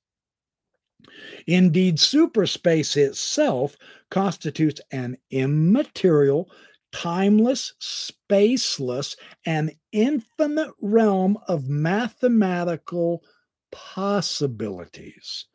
Indeed, 1.47 1.99
superspace 1.99 2.95
itself 2.97 3.75
constitutes 4.09 4.81
an 4.91 5.17
immaterial, 5.29 6.51
timeless, 6.91 7.73
spaceless, 7.79 9.15
and 9.45 9.75
infinite 9.91 10.71
realm 10.81 11.37
of 11.47 11.69
mathematical 11.69 13.23
possibilities. 13.71 15.45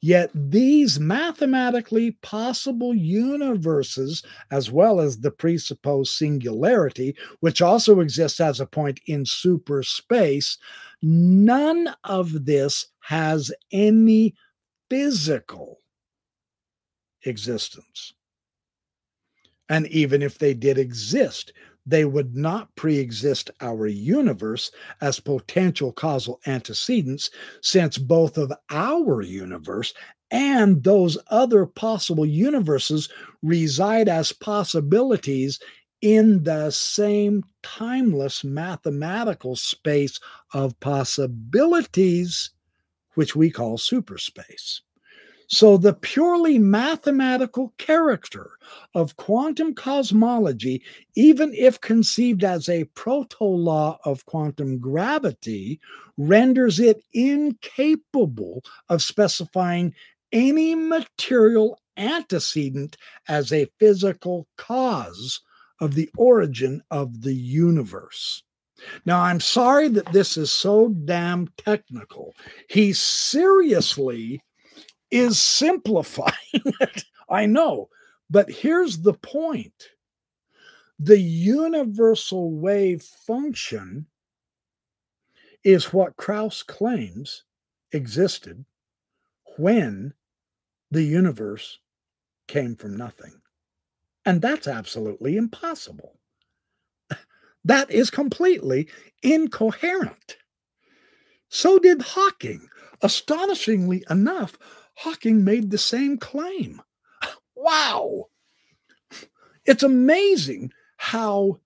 Yet 0.00 0.30
these 0.34 1.00
mathematically 1.00 2.12
possible 2.22 2.94
universes, 2.94 4.22
as 4.50 4.70
well 4.70 5.00
as 5.00 5.18
the 5.18 5.30
presupposed 5.30 6.12
singularity, 6.12 7.16
which 7.40 7.62
also 7.62 8.00
exists 8.00 8.40
as 8.40 8.60
a 8.60 8.66
point 8.66 9.00
in 9.06 9.24
superspace, 9.24 10.58
none 11.02 11.94
of 12.04 12.44
this 12.44 12.86
has 13.00 13.52
any 13.72 14.34
physical 14.88 15.80
existence. 17.24 18.14
And 19.68 19.86
even 19.88 20.22
if 20.22 20.38
they 20.38 20.54
did 20.54 20.78
exist, 20.78 21.52
they 21.86 22.04
would 22.04 22.34
not 22.34 22.74
pre 22.74 22.98
exist 22.98 23.50
our 23.60 23.86
universe 23.86 24.70
as 25.00 25.20
potential 25.20 25.92
causal 25.92 26.40
antecedents, 26.46 27.30
since 27.62 27.96
both 27.96 28.36
of 28.36 28.52
our 28.70 29.22
universe 29.22 29.94
and 30.30 30.82
those 30.82 31.16
other 31.28 31.64
possible 31.64 32.26
universes 32.26 33.08
reside 33.42 34.08
as 34.08 34.32
possibilities 34.32 35.60
in 36.02 36.42
the 36.42 36.70
same 36.70 37.42
timeless 37.62 38.44
mathematical 38.44 39.56
space 39.56 40.20
of 40.52 40.78
possibilities 40.80 42.50
which 43.14 43.34
we 43.34 43.50
call 43.50 43.78
superspace. 43.78 44.80
So, 45.48 45.76
the 45.76 45.94
purely 45.94 46.58
mathematical 46.58 47.72
character 47.78 48.50
of 48.94 49.16
quantum 49.16 49.74
cosmology, 49.74 50.82
even 51.14 51.54
if 51.54 51.80
conceived 51.80 52.42
as 52.42 52.68
a 52.68 52.84
proto 52.94 53.44
law 53.44 53.98
of 54.04 54.26
quantum 54.26 54.78
gravity, 54.78 55.80
renders 56.16 56.80
it 56.80 57.04
incapable 57.12 58.64
of 58.88 59.02
specifying 59.02 59.94
any 60.32 60.74
material 60.74 61.78
antecedent 61.96 62.96
as 63.28 63.52
a 63.52 63.70
physical 63.78 64.48
cause 64.56 65.40
of 65.80 65.94
the 65.94 66.10
origin 66.16 66.82
of 66.90 67.22
the 67.22 67.34
universe. 67.34 68.42
Now, 69.04 69.20
I'm 69.22 69.40
sorry 69.40 69.88
that 69.88 70.12
this 70.12 70.36
is 70.36 70.50
so 70.50 70.88
damn 70.88 71.48
technical. 71.56 72.34
He 72.68 72.92
seriously 72.92 74.42
is 75.10 75.40
simplifying 75.40 76.32
it. 76.54 77.04
I 77.28 77.46
know, 77.46 77.88
but 78.30 78.50
here's 78.50 78.98
the 78.98 79.14
point 79.14 79.90
the 80.98 81.18
universal 81.18 82.52
wave 82.52 83.02
function 83.02 84.06
is 85.62 85.92
what 85.92 86.16
Krauss 86.16 86.62
claims 86.62 87.44
existed 87.92 88.64
when 89.58 90.14
the 90.90 91.02
universe 91.02 91.80
came 92.48 92.76
from 92.76 92.96
nothing. 92.96 93.40
And 94.24 94.40
that's 94.40 94.66
absolutely 94.68 95.36
impossible 95.36 96.16
That 97.64 97.90
is 97.90 98.10
completely 98.10 98.88
incoherent. 99.24 100.36
So 101.48 101.78
did 101.80 102.00
Hawking. 102.00 102.68
Astonishingly 103.02 104.04
enough, 104.08 104.56
Hawking 104.96 105.44
made 105.44 105.70
the 105.70 105.78
same 105.78 106.18
claim. 106.18 106.82
Wow! 107.54 108.26
It's 109.64 109.82
amazing 109.82 110.72
how 110.96 111.60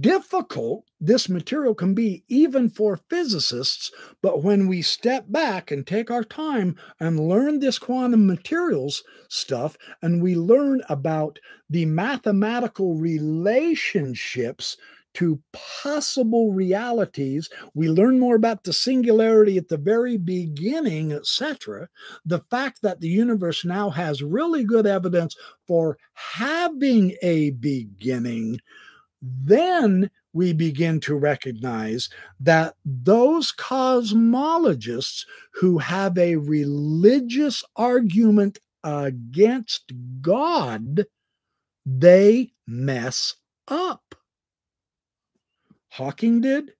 difficult 0.00 0.84
this 0.98 1.28
material 1.28 1.74
can 1.74 1.94
be, 1.94 2.24
even 2.28 2.70
for 2.70 3.00
physicists. 3.10 3.90
But 4.22 4.42
when 4.42 4.66
we 4.66 4.80
step 4.82 5.26
back 5.28 5.70
and 5.70 5.86
take 5.86 6.10
our 6.10 6.24
time 6.24 6.76
and 6.98 7.28
learn 7.28 7.60
this 7.60 7.78
quantum 7.78 8.26
materials 8.26 9.04
stuff, 9.28 9.76
and 10.00 10.22
we 10.22 10.34
learn 10.34 10.82
about 10.88 11.38
the 11.68 11.84
mathematical 11.84 12.94
relationships 12.94 14.76
to 15.14 15.40
possible 15.52 16.52
realities. 16.52 17.48
We 17.74 17.88
learn 17.88 18.18
more 18.18 18.36
about 18.36 18.64
the 18.64 18.72
singularity 18.72 19.56
at 19.56 19.68
the 19.68 19.76
very 19.76 20.16
beginning, 20.16 21.12
etc. 21.12 21.88
The 22.24 22.40
fact 22.50 22.82
that 22.82 23.00
the 23.00 23.08
universe 23.08 23.64
now 23.64 23.90
has 23.90 24.22
really 24.22 24.64
good 24.64 24.86
evidence 24.86 25.36
for 25.66 25.98
having 26.14 27.16
a 27.22 27.50
beginning, 27.50 28.60
then 29.22 30.10
we 30.32 30.52
begin 30.52 31.00
to 31.00 31.14
recognize 31.14 32.10
that 32.40 32.74
those 32.84 33.52
cosmologists 33.52 35.24
who 35.54 35.78
have 35.78 36.18
a 36.18 36.36
religious 36.36 37.62
argument 37.76 38.58
against 38.82 39.92
God, 40.20 41.06
they 41.86 42.52
mess 42.66 43.36
up. 43.68 44.03
Hawking 45.94 46.40
did. 46.40 46.72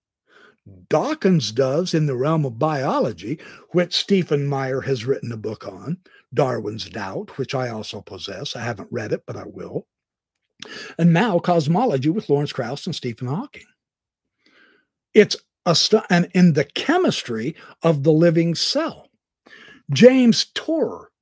Dawkins 0.89 1.53
does 1.53 1.95
in 1.95 2.07
the 2.07 2.17
realm 2.17 2.45
of 2.45 2.59
biology, 2.59 3.39
which 3.71 3.95
Stephen 3.95 4.45
Meyer 4.45 4.81
has 4.81 5.05
written 5.05 5.31
a 5.31 5.37
book 5.37 5.69
on, 5.69 5.99
Darwin's 6.33 6.91
Doubt, 6.91 7.39
which 7.39 7.55
I 7.55 7.69
also 7.69 8.01
possess. 8.01 8.57
I 8.57 8.63
haven't 8.63 8.91
read 8.91 9.13
it, 9.13 9.23
but 9.25 9.37
I 9.37 9.45
will. 9.47 9.87
And 10.99 11.13
now 11.13 11.39
cosmology 11.39 12.09
with 12.09 12.29
Lawrence 12.29 12.53
Krauss 12.53 12.87
and 12.87 12.95
Stephen 12.95 13.29
Hawking. 13.29 13.67
It's 15.13 15.37
a 15.65 15.77
and 16.11 16.29
in 16.35 16.55
the 16.55 16.65
chemistry 16.65 17.55
of 17.83 18.03
the 18.03 18.13
living 18.13 18.57
cell. 18.57 19.11
James 19.93 20.47
Tour, 20.55 21.13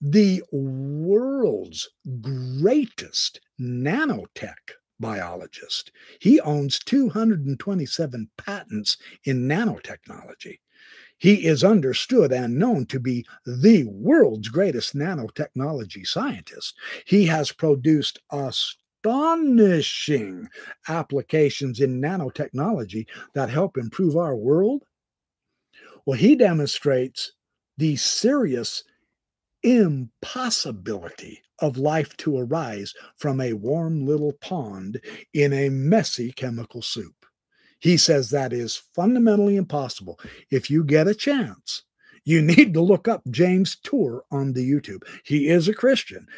the 0.00 0.42
world's 0.50 1.88
greatest 2.20 3.40
nanotech 3.60 4.72
biologist. 4.98 5.92
He 6.20 6.40
owns 6.40 6.78
227 6.78 8.30
patents 8.36 8.96
in 9.24 9.48
nanotechnology. 9.48 10.58
He 11.18 11.46
is 11.46 11.64
understood 11.64 12.32
and 12.32 12.58
known 12.58 12.86
to 12.86 13.00
be 13.00 13.26
the 13.44 13.84
world's 13.84 14.48
greatest 14.48 14.94
nanotechnology 14.94 16.06
scientist. 16.06 16.76
He 17.06 17.24
has 17.26 17.52
produced 17.52 18.20
astonishing 19.04 20.48
applications 20.88 21.80
in 21.80 22.00
nanotechnology 22.02 23.06
that 23.34 23.48
help 23.48 23.78
improve 23.78 24.16
our 24.16 24.36
world. 24.36 24.84
Well, 26.04 26.18
he 26.18 26.36
demonstrates 26.36 27.32
the 27.78 27.96
serious 27.96 28.84
impossibility 29.66 31.42
of 31.58 31.76
life 31.76 32.16
to 32.18 32.38
arise 32.38 32.94
from 33.16 33.40
a 33.40 33.52
warm 33.52 34.06
little 34.06 34.32
pond 34.34 35.00
in 35.34 35.52
a 35.52 35.68
messy 35.68 36.30
chemical 36.30 36.80
soup. 36.80 37.26
He 37.80 37.96
says 37.96 38.30
that 38.30 38.52
is 38.52 38.80
fundamentally 38.94 39.56
impossible. 39.56 40.20
If 40.52 40.70
you 40.70 40.84
get 40.84 41.08
a 41.08 41.14
chance, 41.14 41.82
you 42.24 42.42
need 42.42 42.74
to 42.74 42.80
look 42.80 43.08
up 43.08 43.22
James 43.30 43.76
Tour 43.82 44.22
on 44.30 44.52
the 44.52 44.70
YouTube. 44.70 45.02
He 45.24 45.48
is 45.48 45.66
a 45.66 45.74
Christian. 45.74 46.28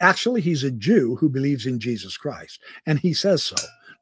Actually, 0.00 0.40
he's 0.40 0.64
a 0.64 0.70
Jew 0.70 1.16
who 1.16 1.28
believes 1.28 1.66
in 1.66 1.80
Jesus 1.80 2.16
Christ, 2.16 2.60
and 2.86 2.98
he 2.98 3.12
says 3.12 3.42
so. 3.42 3.56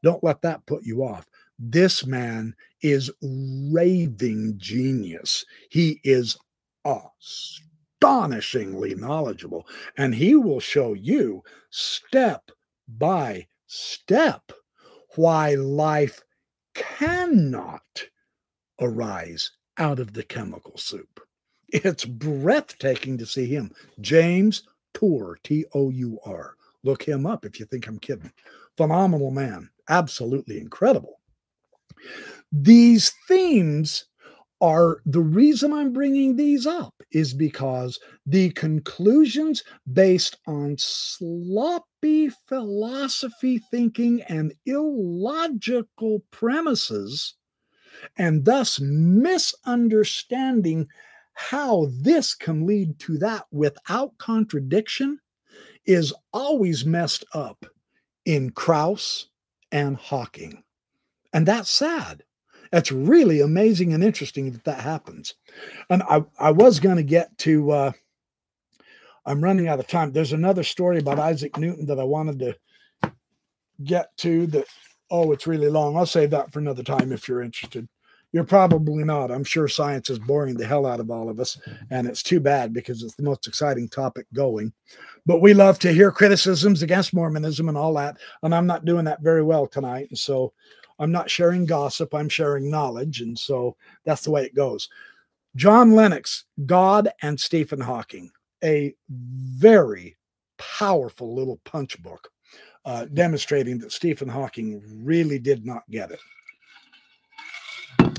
Don't 0.05 0.23
let 0.23 0.43
that 0.43 0.65
put 0.67 0.85
you 0.85 1.03
off. 1.03 1.27
This 1.59 2.07
man 2.07 2.55
is 2.81 3.11
raving 3.21 4.55
genius. 4.59 5.45
He 5.69 6.01
is 6.05 6.39
us 6.85 7.61
astonishingly 8.01 8.95
knowledgeable, 8.95 9.67
and 9.97 10.15
he 10.15 10.35
will 10.35 10.61
show 10.61 10.93
you 10.95 11.43
step 11.71 12.51
by 12.87 13.47
step 13.67 14.53
why 15.17 15.55
life 15.55 16.23
cannot 16.75 18.05
arise 18.81 19.51
out 19.79 19.99
of 19.99 20.13
the 20.13 20.23
chemical 20.23 20.77
soup. 20.77 21.21
It's 21.69 22.05
breathtaking 22.05 23.19
to 23.19 23.27
see 23.27 23.47
him. 23.47 23.73
James 24.01 24.63
Tour, 24.95 25.39
T 25.43 25.67
O 25.75 25.91
U 25.91 26.19
R. 26.25 26.55
Look 26.85 27.03
him 27.03 27.27
up 27.27 27.45
if 27.45 27.59
you 27.59 27.67
think 27.67 27.87
I'm 27.87 27.99
kidding. 27.99 28.33
Phenomenal 28.77 29.31
man. 29.31 29.69
Absolutely 29.89 30.61
incredible. 30.61 31.21
These 32.53 33.13
themes 33.27 34.05
are 34.61 35.01
the 35.07 35.21
reason 35.21 35.73
I'm 35.73 35.93
bringing 35.93 36.35
these 36.37 36.67
up 36.67 36.95
is 37.13 37.33
because 37.33 38.01
the 38.27 38.51
conclusions 38.51 39.63
based 39.93 40.37
on 40.47 40.75
sloppy 40.79 42.31
philosophy 42.49 43.63
thinking 43.71 44.23
and 44.23 44.53
illogical 44.67 46.25
premises, 46.31 47.35
and 48.17 48.45
thus 48.45 48.81
misunderstanding 48.81 50.89
how 51.35 51.87
this 52.01 52.35
can 52.35 52.67
lead 52.67 52.99
to 52.99 53.17
that 53.19 53.47
without 53.53 54.19
contradiction, 54.19 55.21
is 55.87 56.13
always 56.33 56.85
messed 56.85 57.25
up 57.33 57.65
in 58.25 58.51
Krauss 58.51 59.29
and 59.71 59.97
Hawking. 59.97 60.65
And 61.33 61.47
that's 61.47 61.71
sad 61.71 62.25
that's 62.71 62.93
really 62.93 63.41
amazing 63.41 63.93
and 63.93 64.05
interesting 64.05 64.51
that 64.53 64.65
that 64.65 64.81
happens. 64.81 65.35
And 65.91 66.03
I, 66.03 66.25
I 66.39 66.51
was 66.51 66.81
going 66.81 66.97
to 66.97 67.03
get 67.03 67.37
to, 67.39 67.71
uh, 67.71 67.93
I'm 69.27 69.43
running 69.43 69.69
out 69.69 69.79
of 69.79 69.87
time. 69.87 70.13
There's 70.13 70.33
another 70.33 70.63
story 70.63 70.99
about 70.99 71.19
Isaac 71.19 71.57
Newton 71.59 71.87
that 71.87 72.01
I 72.01 72.05
wanted 72.05 72.39
to 72.41 73.13
get 73.85 74.17
to 74.19 74.47
that, 74.49 74.67
oh, 75.11 75.33
it's 75.33 75.47
really 75.47 75.69
long. 75.69 75.97
I'll 75.97 76.07
save 76.07 76.31
that 76.31 76.53
for 76.53 76.59
another 76.59 76.83
time 76.83 77.13
if 77.13 77.29
you're 77.29 77.43
interested. 77.43 77.89
You're 78.33 78.45
probably 78.45 79.05
not. 79.05 79.31
I'm 79.31 79.45
sure 79.45 79.69
science 79.69 80.11
is 80.11 80.19
boring 80.19 80.55
the 80.55 80.67
hell 80.67 80.85
out 80.85 81.01
of 81.01 81.11
all 81.11 81.31
of 81.31 81.41
us. 81.41 81.59
And 81.91 82.07
it's 82.07 82.23
too 82.23 82.41
bad 82.41 82.75
because 82.75 83.03
it's 83.03 83.15
the 83.15 83.23
most 83.23 83.47
exciting 83.47 83.89
topic 83.89 84.27
going. 84.35 84.73
But 85.25 85.41
we 85.41 85.55
love 85.55 85.79
to 85.79 85.93
hear 85.93 86.13
criticisms 86.13 86.83
against 86.83 87.15
Mormonism 87.15 87.71
and 87.71 87.79
all 87.79 87.95
that. 87.95 88.19
And 88.43 88.55
I'm 88.55 88.67
not 88.67 88.85
doing 88.85 89.07
that 89.07 89.23
very 89.23 89.43
well 89.43 89.67
tonight. 89.67 90.09
And 90.11 90.19
so 90.19 90.53
I'm 90.99 91.13
not 91.13 91.31
sharing 91.31 91.67
gossip, 91.67 92.15
I'm 92.15 92.29
sharing 92.29 92.71
knowledge. 92.71 93.21
And 93.21 93.39
so 93.39 93.77
that's 94.05 94.23
the 94.23 94.31
way 94.31 94.45
it 94.45 94.55
goes. 94.55 94.89
John 95.57 95.93
Lennox, 95.93 96.45
God 96.67 97.09
and 97.23 97.39
Stephen 97.39 97.81
Hawking, 97.81 98.31
a 98.63 98.95
very 99.09 100.17
powerful 100.59 101.35
little 101.35 101.61
punch 101.65 102.01
book 102.03 102.31
uh, 102.85 103.07
demonstrating 103.07 103.79
that 103.79 103.93
Stephen 103.93 104.29
Hawking 104.29 104.83
really 105.05 105.39
did 105.39 105.65
not 105.65 105.83
get 105.91 106.11
it. 106.11 106.21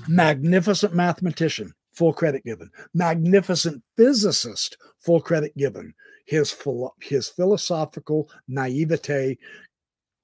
Magnificent 0.08 0.94
mathematician, 0.94 1.74
full 1.94 2.14
credit 2.14 2.44
given. 2.44 2.70
Magnificent 2.94 3.84
physicist, 3.98 4.78
full 5.00 5.22
credit 5.22 5.56
given. 5.58 5.94
His, 6.26 6.56
his 7.02 7.28
philosophical 7.30 8.30
naivete 8.48 9.38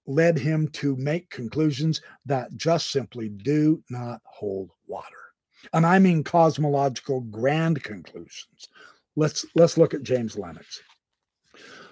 led 0.08 0.38
him 0.38 0.68
to 0.70 0.96
make 0.98 1.30
conclusions 1.30 2.02
that 2.26 2.56
just 2.56 2.92
simply 2.92 3.30
do 3.30 3.84
not 3.90 4.22
hold 4.24 4.72
water. 4.88 5.08
And 5.74 5.86
I 5.86 6.00
mean 6.00 6.24
cosmological 6.24 7.22
grand 7.22 7.84
conclusions. 7.84 8.68
Let's 9.16 9.46
let's 9.56 9.78
look 9.78 9.94
at 9.94 10.04
James 10.04 10.38
Lennox. 10.38 10.82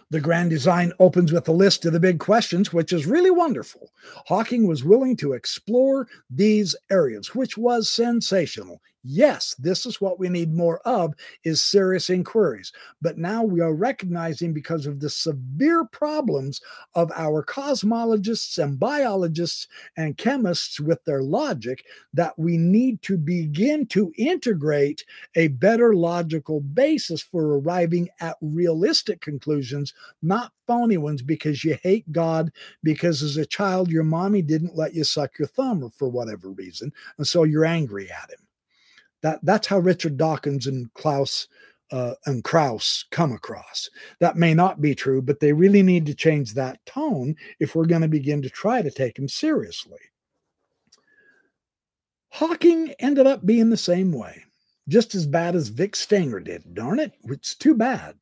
The 0.09 0.21
grand 0.21 0.51
design 0.51 0.91
opens 0.99 1.31
with 1.31 1.47
a 1.47 1.51
list 1.53 1.85
of 1.85 1.93
the 1.93 1.99
big 1.99 2.19
questions, 2.19 2.71
which 2.71 2.93
is 2.93 3.07
really 3.07 3.31
wonderful. 3.31 3.89
Hawking 4.27 4.67
was 4.67 4.83
willing 4.83 5.17
to 5.17 5.33
explore 5.33 6.07
these 6.29 6.75
areas, 6.91 7.33
which 7.33 7.57
was 7.57 7.89
sensational. 7.89 8.79
Yes, 9.05 9.53
this 9.59 9.85
is 9.85 9.99
what 9.99 10.17
we 10.17 10.29
need 10.29 10.53
more 10.53 10.79
of 10.87 11.13
is 11.43 11.61
serious 11.61 12.09
inquiries. 12.09 12.71
But 13.01 13.17
now 13.17 13.43
we 13.43 13.59
are 13.59 13.73
recognizing 13.73 14.53
because 14.53 14.85
of 14.85 15.01
the 15.01 15.09
severe 15.09 15.83
problems 15.83 16.61
of 16.95 17.11
our 17.13 17.43
cosmologists 17.43 18.57
and 18.63 18.79
biologists 18.79 19.67
and 19.97 20.17
chemists 20.17 20.79
with 20.79 21.03
their 21.03 21.21
logic 21.21 21.83
that 22.13 22.39
we 22.39 22.57
need 22.57 23.01
to 23.01 23.17
begin 23.17 23.87
to 23.87 24.13
integrate 24.17 25.03
a 25.35 25.49
better 25.49 25.93
logical 25.93 26.61
basis 26.61 27.21
for 27.21 27.59
arriving 27.59 28.07
at 28.21 28.37
realistic 28.39 29.19
conclusions, 29.19 29.93
not 30.21 30.53
phony 30.65 30.95
ones 30.95 31.21
because 31.21 31.65
you 31.65 31.77
hate 31.83 32.09
God 32.13 32.53
because 32.83 33.21
as 33.21 33.35
a 33.35 33.45
child 33.45 33.91
your 33.91 34.03
mommy 34.03 34.41
didn't 34.41 34.77
let 34.77 34.93
you 34.93 35.03
suck 35.03 35.37
your 35.37 35.49
thumb 35.49 35.83
or 35.83 35.89
for 35.91 36.07
whatever 36.07 36.49
reason 36.51 36.93
and 37.17 37.27
so 37.27 37.43
you're 37.43 37.65
angry 37.65 38.09
at 38.09 38.29
him. 38.31 38.42
That 39.23 39.39
that's 39.41 39.67
how 39.67 39.79
Richard 39.79 40.17
Dawkins 40.17 40.67
and 40.67 40.93
Klaus 40.93 41.47
uh, 41.91 42.13
and 42.25 42.43
Krauss 42.43 43.05
come 43.11 43.31
across. 43.31 43.89
That 44.19 44.35
may 44.35 44.53
not 44.53 44.81
be 44.81 44.95
true, 44.95 45.21
but 45.21 45.39
they 45.39 45.53
really 45.53 45.83
need 45.83 46.05
to 46.07 46.13
change 46.13 46.53
that 46.53 46.85
tone 46.85 47.35
if 47.59 47.75
we're 47.75 47.85
going 47.85 48.01
to 48.01 48.07
begin 48.07 48.41
to 48.41 48.49
try 48.49 48.81
to 48.81 48.91
take 48.91 49.17
him 49.17 49.27
seriously. 49.27 49.99
Hawking 52.29 52.93
ended 52.99 53.27
up 53.27 53.45
being 53.45 53.69
the 53.69 53.77
same 53.77 54.11
way, 54.11 54.43
just 54.87 55.13
as 55.13 55.27
bad 55.27 55.55
as 55.55 55.67
Vic 55.67 55.95
Stenger 55.95 56.39
did. 56.39 56.73
Darn 56.73 56.99
it, 56.99 57.13
it's 57.25 57.53
too 57.53 57.75
bad. 57.75 58.15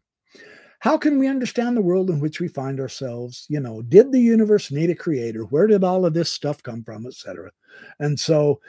How 0.80 0.98
can 0.98 1.18
we 1.18 1.28
understand 1.28 1.78
the 1.78 1.82
world 1.82 2.10
in 2.10 2.20
which 2.20 2.42
we 2.42 2.48
find 2.48 2.80
ourselves? 2.80 3.46
You 3.48 3.60
know, 3.60 3.84
did 3.84 4.12
the 4.12 4.20
universe 4.20 4.70
need 4.70 4.90
a 4.90 4.96
creator? 4.96 5.44
Where 5.44 5.68
did 5.68 5.84
all 5.84 6.06
of 6.06 6.14
this 6.14 6.32
stuff 6.32 6.62
come 6.62 6.84
from, 6.84 7.06
etc.? 7.06 7.52
And 8.00 8.20
so 8.20 8.60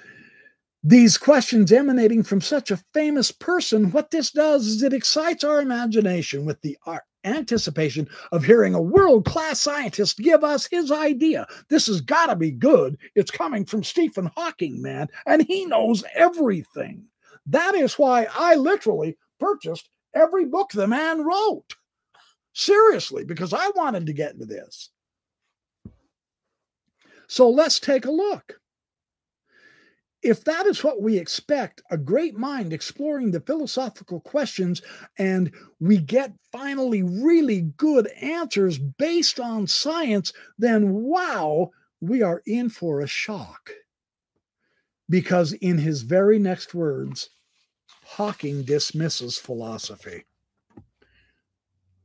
these 0.85 1.17
questions 1.17 1.71
emanating 1.71 2.25
from 2.25 2.41
such 2.41 2.71
a 2.71 2.83
famous 2.93 3.31
person, 3.31 3.93
what 3.93 4.11
this 4.11 4.33
does 4.33 4.67
is 4.67 4.83
it 4.83 4.93
excites 4.93 5.45
our 5.45 5.61
imagination 5.61 6.45
with 6.45 6.61
the 6.63 6.77
our 6.87 7.05
anticipation 7.25 8.09
of 8.33 8.45
hearing 8.45 8.75
a 8.75 8.83
world 8.83 9.25
class 9.25 9.61
scientist 9.61 10.19
give 10.19 10.43
us 10.43 10.67
his 10.67 10.91
idea. 10.91 11.47
This 11.69 11.87
has 11.87 12.01
got 12.01 12.27
to 12.27 12.37
be 12.37 12.51
good. 12.51 12.99
It's 13.15 13.31
coming 13.31 13.65
from 13.65 13.85
Stephen 13.85 14.29
Hawking, 14.35 14.83
man, 14.83 15.07
and 15.27 15.43
he 15.43 15.67
knows 15.67 16.03
everything. 16.15 17.05
That 17.47 17.77
is 17.77 17.95
why 17.95 18.27
I 18.35 18.57
literally 18.57 19.17
purchased 19.39 19.89
every 20.15 20.47
book 20.47 20.71
the 20.73 20.89
man 20.89 21.23
wrote. 21.23 21.77
Seriously, 22.55 23.25
because 23.25 23.53
I 23.53 23.71
wanted 23.77 24.07
to 24.07 24.13
get 24.13 24.33
into 24.33 24.47
this. 24.47 24.91
So 27.29 27.49
let's 27.49 27.79
take 27.79 28.05
a 28.05 28.11
look 28.11 28.61
if 30.23 30.45
that 30.45 30.67
is 30.67 30.85
what 30.85 31.03
we 31.03 31.19
expect, 31.19 31.83
a 31.91 31.99
great 31.99 32.37
mind 32.37 32.73
exploring 32.73 33.31
the 33.31 33.41
philosophical 33.41 34.21
questions, 34.21 34.81
and 35.19 35.53
we 35.81 35.99
get 35.99 36.33
finally 36.53 37.03
really 37.03 37.63
good 37.77 38.07
answers 38.21 38.79
based 38.79 39.41
on 39.41 39.67
science, 39.67 40.33
then 40.59 40.93
wow, 40.93 41.71
we 42.01 42.23
are 42.23 42.43
in 42.47 42.69
for 42.69 43.01
a 43.01 43.07
shock. 43.07 43.71
Because 45.09 45.53
in 45.55 45.79
his 45.79 46.03
very 46.03 46.39
next 46.39 46.73
words, 46.73 47.31
Hawking 48.05 48.63
dismisses 48.63 49.39
philosophy. 49.39 50.25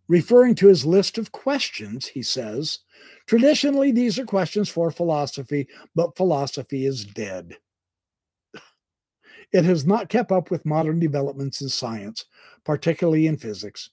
Referring 0.08 0.56
to 0.56 0.68
his 0.68 0.86
list 0.86 1.18
of 1.18 1.34
questions, 1.34 2.08
he 2.08 2.24
says, 2.24 2.80
Traditionally, 3.26 3.92
these 3.92 4.18
are 4.18 4.26
questions 4.26 4.70
for 4.70 4.90
philosophy, 4.90 5.68
but 5.96 6.16
philosophy 6.16 6.86
is 6.86 7.04
dead. 7.04 7.58
It 9.52 9.66
has 9.66 9.86
not 9.86 10.10
kept 10.10 10.32
up 10.32 10.52
with 10.52 10.66
modern 10.66 11.00
developments 11.00 11.62
in 11.62 11.70
science, 11.70 12.26
particularly 12.66 13.28
in 13.28 13.38
physics. 13.38 13.90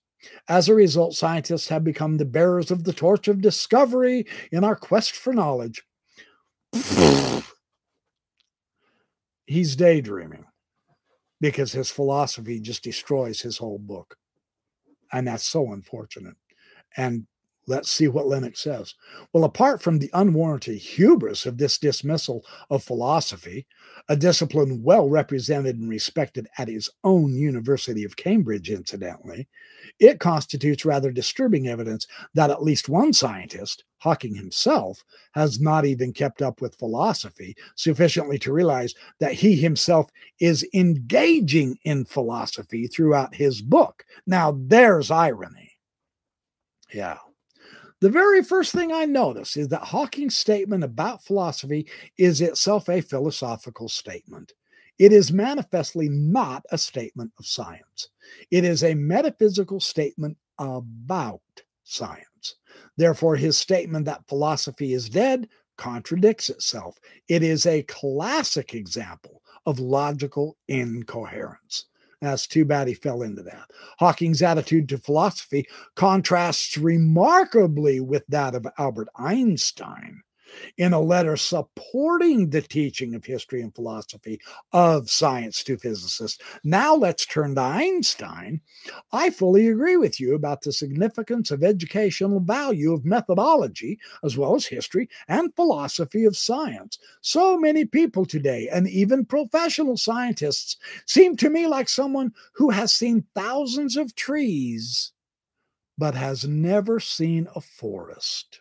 As 0.49 0.69
a 0.69 0.75
result, 0.75 1.15
scientists 1.15 1.69
have 1.69 1.85
become 1.85 2.17
the 2.17 2.25
bearers 2.25 2.71
of 2.71 2.85
the 2.85 2.93
torch 2.93 3.29
of 3.29 3.41
discovery 3.41 4.27
in 4.51 4.65
our 4.65 4.77
quest 4.77 5.13
for 5.13 5.33
knowledge. 5.33 5.83
He's 9.47 9.77
daydreaming 9.77 10.47
because 11.41 11.73
his 11.73 11.91
philosophy 11.91 12.59
just 12.59 12.83
destroys 12.83 13.43
his 13.43 13.59
whole 13.59 13.79
book. 13.79 14.17
And 15.13 15.29
that's 15.29 15.47
so 15.47 15.73
unfortunate. 15.73 16.37
And 16.97 17.27
Let's 17.67 17.91
see 17.91 18.09
what 18.09 18.27
Lennox 18.27 18.61
says. 18.61 18.95
Well, 19.33 19.45
apart 19.45 19.81
from 19.81 19.99
the 19.99 20.11
unwarranted 20.13 20.77
hubris 20.77 21.47
of 21.47 21.57
this 21.57 21.79
dismissal 21.79 22.45
of 22.69 22.85
philosophy, 22.85 23.67
a 24.09 24.17
discipline 24.17 24.83
well 24.83 25.09
represented 25.09 25.79
and 25.79 25.89
respected 25.89 26.47
at 26.59 26.69
his 26.69 26.91
own 27.05 27.35
University 27.35 28.05
of 28.05 28.17
Cambridge, 28.17 28.71
incidentally, 28.71 29.49
it 29.99 30.21
constitutes 30.21 30.85
rather 30.85 31.11
disturbing 31.11 31.69
evidence 31.69 32.07
that 32.35 32.51
at 32.51 32.63
least 32.63 32.89
one 32.89 33.13
scientist, 33.13 33.85
Hawking 33.99 34.35
himself, 34.35 35.03
has 35.33 35.59
not 35.59 35.87
even 35.87 36.13
kept 36.13 36.43
up 36.43 36.61
with 36.61 36.77
philosophy 36.77 37.57
sufficiently 37.77 38.39
to 38.41 38.53
realize 38.53 38.95
that 39.21 39.33
he 39.33 39.57
himself 39.57 40.11
is 40.41 40.69
engaging 40.75 41.79
in 41.85 42.05
philosophy 42.05 42.87
throughout 42.87 43.35
his 43.35 43.63
book. 43.63 44.05
Now, 44.27 44.55
there's 44.59 45.11
irony. 45.11 45.73
Yeah. 46.93 47.17
The 48.05 48.11
very 48.11 48.43
first 48.43 48.75
thing 48.75 48.93
I 48.93 49.07
notice 49.07 49.57
is 49.57 49.69
that 49.69 49.85
Hawking's 49.85 50.37
statement 50.37 50.85
about 50.85 51.25
philosophy 51.25 51.87
is 52.19 52.43
itself 52.43 52.91
a 52.91 53.01
philosophical 53.01 53.89
statement. 53.89 54.53
It 54.99 55.11
is 55.11 55.33
manifestly 55.33 56.11
not 56.11 56.67
a 56.71 56.77
statement 56.77 57.33
of 57.39 57.47
science. 57.47 58.11
It 58.51 58.63
is 58.63 58.85
a 58.85 58.93
metaphysical 58.93 59.81
statement 59.81 60.37
about 60.59 61.41
science. 61.85 62.57
Therefore, 62.99 63.37
his 63.37 63.57
statement 63.57 64.05
that 64.05 64.29
philosophy 64.29 64.93
is 64.93 65.09
dead 65.09 65.49
contradicts 65.79 66.51
itself. 66.51 66.99
It 67.29 67.43
is 67.43 67.65
a 67.65 67.85
classic 67.85 68.75
example 68.75 69.41
of 69.65 69.81
logical 69.81 70.59
incoherence. 70.69 71.87
That's 72.25 72.47
too 72.47 72.65
bad 72.65 72.89
he 72.89 72.95
fell 72.95 73.23
into 73.23 73.43
that. 73.43 73.71
Hawking's 73.99 74.43
attitude 74.43 74.89
to 74.89 74.99
philosophy 74.99 75.67
contrasts 75.95 76.77
remarkably 76.79 78.01
with 78.01 78.25
that 78.29 78.55
of 78.55 78.67
Albert 78.79 79.09
Einstein 79.17 80.23
in 80.79 80.93
a 80.93 81.01
letter 81.01 81.37
supporting 81.37 82.51
the 82.51 82.63
teaching 82.63 83.15
of 83.15 83.25
history 83.25 83.63
and 83.63 83.75
philosophy 83.75 84.41
of 84.73 85.11
science 85.11 85.63
to 85.65 85.77
physicists. 85.77 86.39
Now 86.65 86.95
let's 86.95 87.27
turn 87.27 87.55
to 87.55 87.61
Einstein. 87.61 88.61
I 89.13 89.31
fully 89.31 89.69
agree 89.69 89.97
with 89.97 90.21
you 90.21 90.35
about 90.35 90.63
the 90.63 90.73
significance 90.73 91.51
of 91.51 91.63
educational 91.63 92.41
value 92.41 92.93
of 92.93 93.05
methodology, 93.05 93.99
as 94.23 94.37
well 94.37 94.55
as 94.55 94.67
history 94.67 95.09
and 95.29 95.55
philosophy 95.55 96.25
of 96.25 96.37
science. 96.37 96.99
So 97.21 97.59
many 97.59 97.85
people 97.85 98.25
today, 98.25 98.69
and 98.73 98.89
even 98.89 99.25
professional 99.25 99.97
scientists, 99.97 100.77
seem 101.07 101.37
to 101.37 101.51
me 101.51 101.67
like 101.67 101.89
someone 101.89 102.33
who 102.53 102.71
has 102.71 102.95
seen 102.95 103.25
thousands 103.35 103.97
of 103.97 104.15
trees 104.15 105.13
but 105.97 106.15
has 106.15 106.45
never 106.45 106.99
seen 106.99 107.49
a 107.55 107.61
forest 107.61 108.61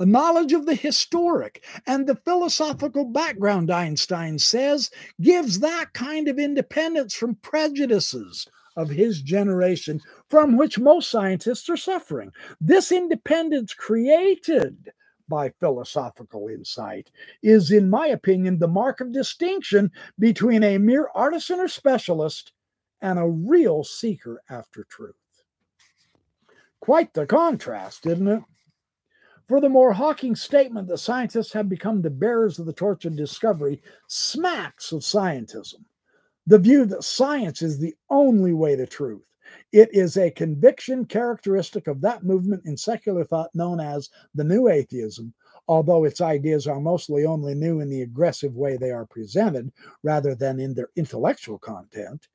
a 0.00 0.06
knowledge 0.06 0.54
of 0.54 0.66
the 0.66 0.74
historic 0.74 1.62
and 1.86 2.06
the 2.06 2.16
philosophical 2.16 3.04
background, 3.04 3.70
Einstein 3.70 4.38
says, 4.38 4.90
gives 5.20 5.60
that 5.60 5.92
kind 5.92 6.26
of 6.26 6.38
independence 6.38 7.14
from 7.14 7.34
prejudices 7.36 8.48
of 8.76 8.88
his 8.88 9.20
generation 9.20 10.00
from 10.28 10.56
which 10.56 10.78
most 10.78 11.10
scientists 11.10 11.68
are 11.68 11.76
suffering. 11.76 12.32
This 12.60 12.90
independence 12.90 13.74
created 13.74 14.90
by 15.28 15.50
philosophical 15.60 16.48
insight 16.48 17.10
is, 17.42 17.70
in 17.70 17.90
my 17.90 18.06
opinion, 18.06 18.58
the 18.58 18.68
mark 18.68 19.00
of 19.00 19.12
distinction 19.12 19.92
between 20.18 20.64
a 20.64 20.78
mere 20.78 21.08
artisan 21.14 21.60
or 21.60 21.68
specialist 21.68 22.52
and 23.02 23.18
a 23.18 23.28
real 23.28 23.84
seeker 23.84 24.42
after 24.48 24.84
truth. 24.84 25.14
Quite 26.80 27.12
the 27.12 27.26
contrast, 27.26 28.06
isn't 28.06 28.26
it? 28.28 28.42
Furthermore, 29.50 29.92
Hawking's 29.92 30.40
statement 30.40 30.86
that 30.86 30.98
scientists 30.98 31.52
have 31.54 31.68
become 31.68 32.02
the 32.02 32.08
bearers 32.08 32.60
of 32.60 32.66
the 32.66 32.72
torch 32.72 33.04
of 33.04 33.16
discovery 33.16 33.82
smacks 34.06 34.92
of 34.92 35.00
scientism. 35.00 35.84
The 36.46 36.60
view 36.60 36.84
that 36.84 37.02
science 37.02 37.60
is 37.60 37.76
the 37.76 37.96
only 38.10 38.52
way 38.52 38.76
to 38.76 38.86
truth. 38.86 39.24
It 39.72 39.88
is 39.92 40.16
a 40.16 40.30
conviction 40.30 41.04
characteristic 41.04 41.88
of 41.88 42.00
that 42.02 42.22
movement 42.22 42.62
in 42.64 42.76
secular 42.76 43.24
thought 43.24 43.50
known 43.52 43.80
as 43.80 44.08
the 44.36 44.44
New 44.44 44.68
Atheism, 44.68 45.34
although 45.66 46.04
its 46.04 46.20
ideas 46.20 46.68
are 46.68 46.78
mostly 46.78 47.26
only 47.26 47.56
new 47.56 47.80
in 47.80 47.90
the 47.90 48.02
aggressive 48.02 48.54
way 48.54 48.76
they 48.76 48.92
are 48.92 49.06
presented 49.06 49.72
rather 50.04 50.36
than 50.36 50.60
in 50.60 50.74
their 50.74 50.90
intellectual 50.94 51.58
content. 51.58 52.28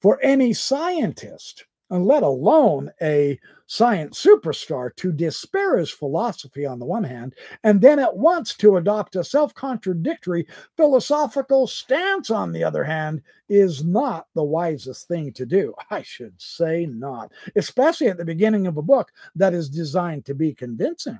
For 0.00 0.18
any 0.20 0.52
scientist, 0.52 1.64
and 1.90 2.06
let 2.06 2.22
alone 2.22 2.90
a 3.00 3.38
science 3.66 4.22
superstar, 4.22 4.94
to 4.96 5.12
disparage 5.12 5.92
philosophy 5.92 6.64
on 6.64 6.78
the 6.78 6.84
one 6.84 7.04
hand, 7.04 7.34
and 7.64 7.80
then 7.80 7.98
at 7.98 8.16
once 8.16 8.54
to 8.54 8.76
adopt 8.76 9.16
a 9.16 9.24
self 9.24 9.54
contradictory 9.54 10.46
philosophical 10.76 11.66
stance 11.66 12.30
on 12.30 12.52
the 12.52 12.62
other 12.62 12.84
hand, 12.84 13.22
is 13.48 13.84
not 13.84 14.26
the 14.34 14.42
wisest 14.42 15.08
thing 15.08 15.32
to 15.32 15.46
do. 15.46 15.74
I 15.90 16.02
should 16.02 16.40
say 16.40 16.86
not, 16.86 17.32
especially 17.56 18.08
at 18.08 18.16
the 18.16 18.24
beginning 18.24 18.66
of 18.66 18.76
a 18.76 18.82
book 18.82 19.12
that 19.34 19.54
is 19.54 19.68
designed 19.68 20.24
to 20.26 20.34
be 20.34 20.54
convincing. 20.54 21.18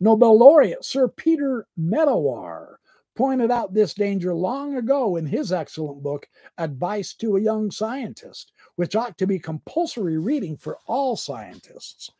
Nobel 0.00 0.38
laureate 0.38 0.84
Sir 0.84 1.08
Peter 1.08 1.66
Medawar 1.78 2.76
pointed 3.20 3.50
out 3.50 3.74
this 3.74 3.92
danger 3.92 4.32
long 4.32 4.76
ago 4.76 5.16
in 5.16 5.26
his 5.26 5.52
excellent 5.52 6.02
book, 6.02 6.26
Advice 6.56 7.12
to 7.12 7.36
a 7.36 7.40
Young 7.42 7.70
Scientist, 7.70 8.52
which 8.76 8.96
ought 8.96 9.18
to 9.18 9.26
be 9.26 9.38
compulsory 9.38 10.16
reading 10.16 10.56
for 10.56 10.78
all 10.86 11.16
scientists. 11.16 12.10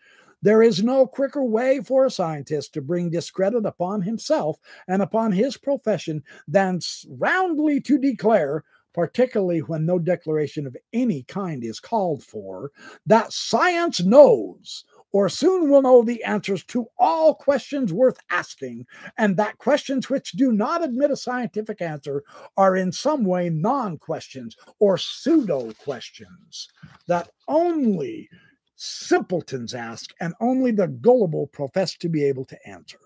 There 0.43 0.63
is 0.63 0.85
no 0.85 1.07
quicker 1.07 1.43
way 1.43 1.81
for 1.81 2.05
a 2.05 2.11
scientist 2.11 2.75
to 2.75 2.83
bring 2.83 3.09
discredit 3.09 3.65
upon 3.65 4.03
himself 4.03 4.59
and 4.89 5.01
upon 5.01 5.33
his 5.33 5.57
profession 5.57 6.23
than 6.47 6.81
roundly 7.09 7.81
to 7.81 7.97
declare, 7.97 8.63
particularly 8.93 9.61
when 9.61 9.87
no 9.87 9.99
declaration 9.99 10.67
of 10.67 10.77
any 10.93 11.23
kind 11.23 11.65
is 11.65 11.81
called 11.81 12.23
for, 12.23 12.73
that 13.07 13.33
science 13.33 14.03
knows 14.03 14.85
or 15.13 15.29
soon 15.29 15.71
will 15.71 15.83
know 15.83 16.03
the 16.03 16.23
answers 16.25 16.65
to 16.65 16.87
all 16.99 17.35
questions 17.35 17.93
worth 17.93 18.19
asking, 18.31 18.87
and 19.19 19.37
that 19.37 19.59
questions 19.59 20.09
which 20.09 20.33
do 20.33 20.53
not 20.53 20.85
admit 20.85 21.11
a 21.11 21.17
scientific 21.17 21.81
answer 21.83 22.23
are 22.57 22.77
in 22.77 22.93
some 22.93 23.25
way 23.25 23.51
non 23.51 23.99
questions 23.99 24.57
or 24.79 24.97
pseudo 24.97 25.73
questions 25.85 26.69
that 27.07 27.31
only 27.49 28.29
simpletons 28.77 29.75
ask 29.75 30.11
and 30.21 30.33
only 30.41 30.71
the 30.71 30.89
gullible 30.89 31.47
profess 31.49 31.97
to 31.97 32.09
be 32.09 32.25
able 32.25 32.45
to 32.47 32.69
answer. 32.69 32.99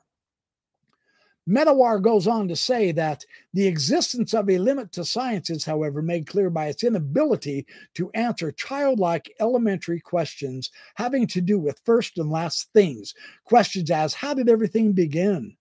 Medawar 1.49 2.01
goes 2.01 2.27
on 2.27 2.49
to 2.49 2.57
say 2.57 2.91
that 2.93 3.25
the 3.53 3.67
existence 3.67 4.33
of 4.33 4.49
a 4.49 4.59
limit 4.59 4.93
to 4.93 5.05
science 5.05 5.51
is, 5.51 5.65
however, 5.65 6.01
made 6.01 6.27
clear 6.27 6.49
by 6.49 6.67
its 6.67 6.83
inability 6.83 7.67
to 7.95 8.11
answer 8.13 8.51
childlike 8.51 9.31
elementary 9.41 10.01
questions 10.01 10.71
having 10.95 11.27
to 11.27 11.43
do 11.43 11.59
with 11.59 11.83
first 11.85 12.17
and 12.17 12.31
last 12.31 12.73
things. 12.73 13.15
Questions 13.45 13.91
as 13.91 14.15
how 14.15 14.33
did 14.33 14.49
everything 14.49 14.93
begin? 14.93 15.55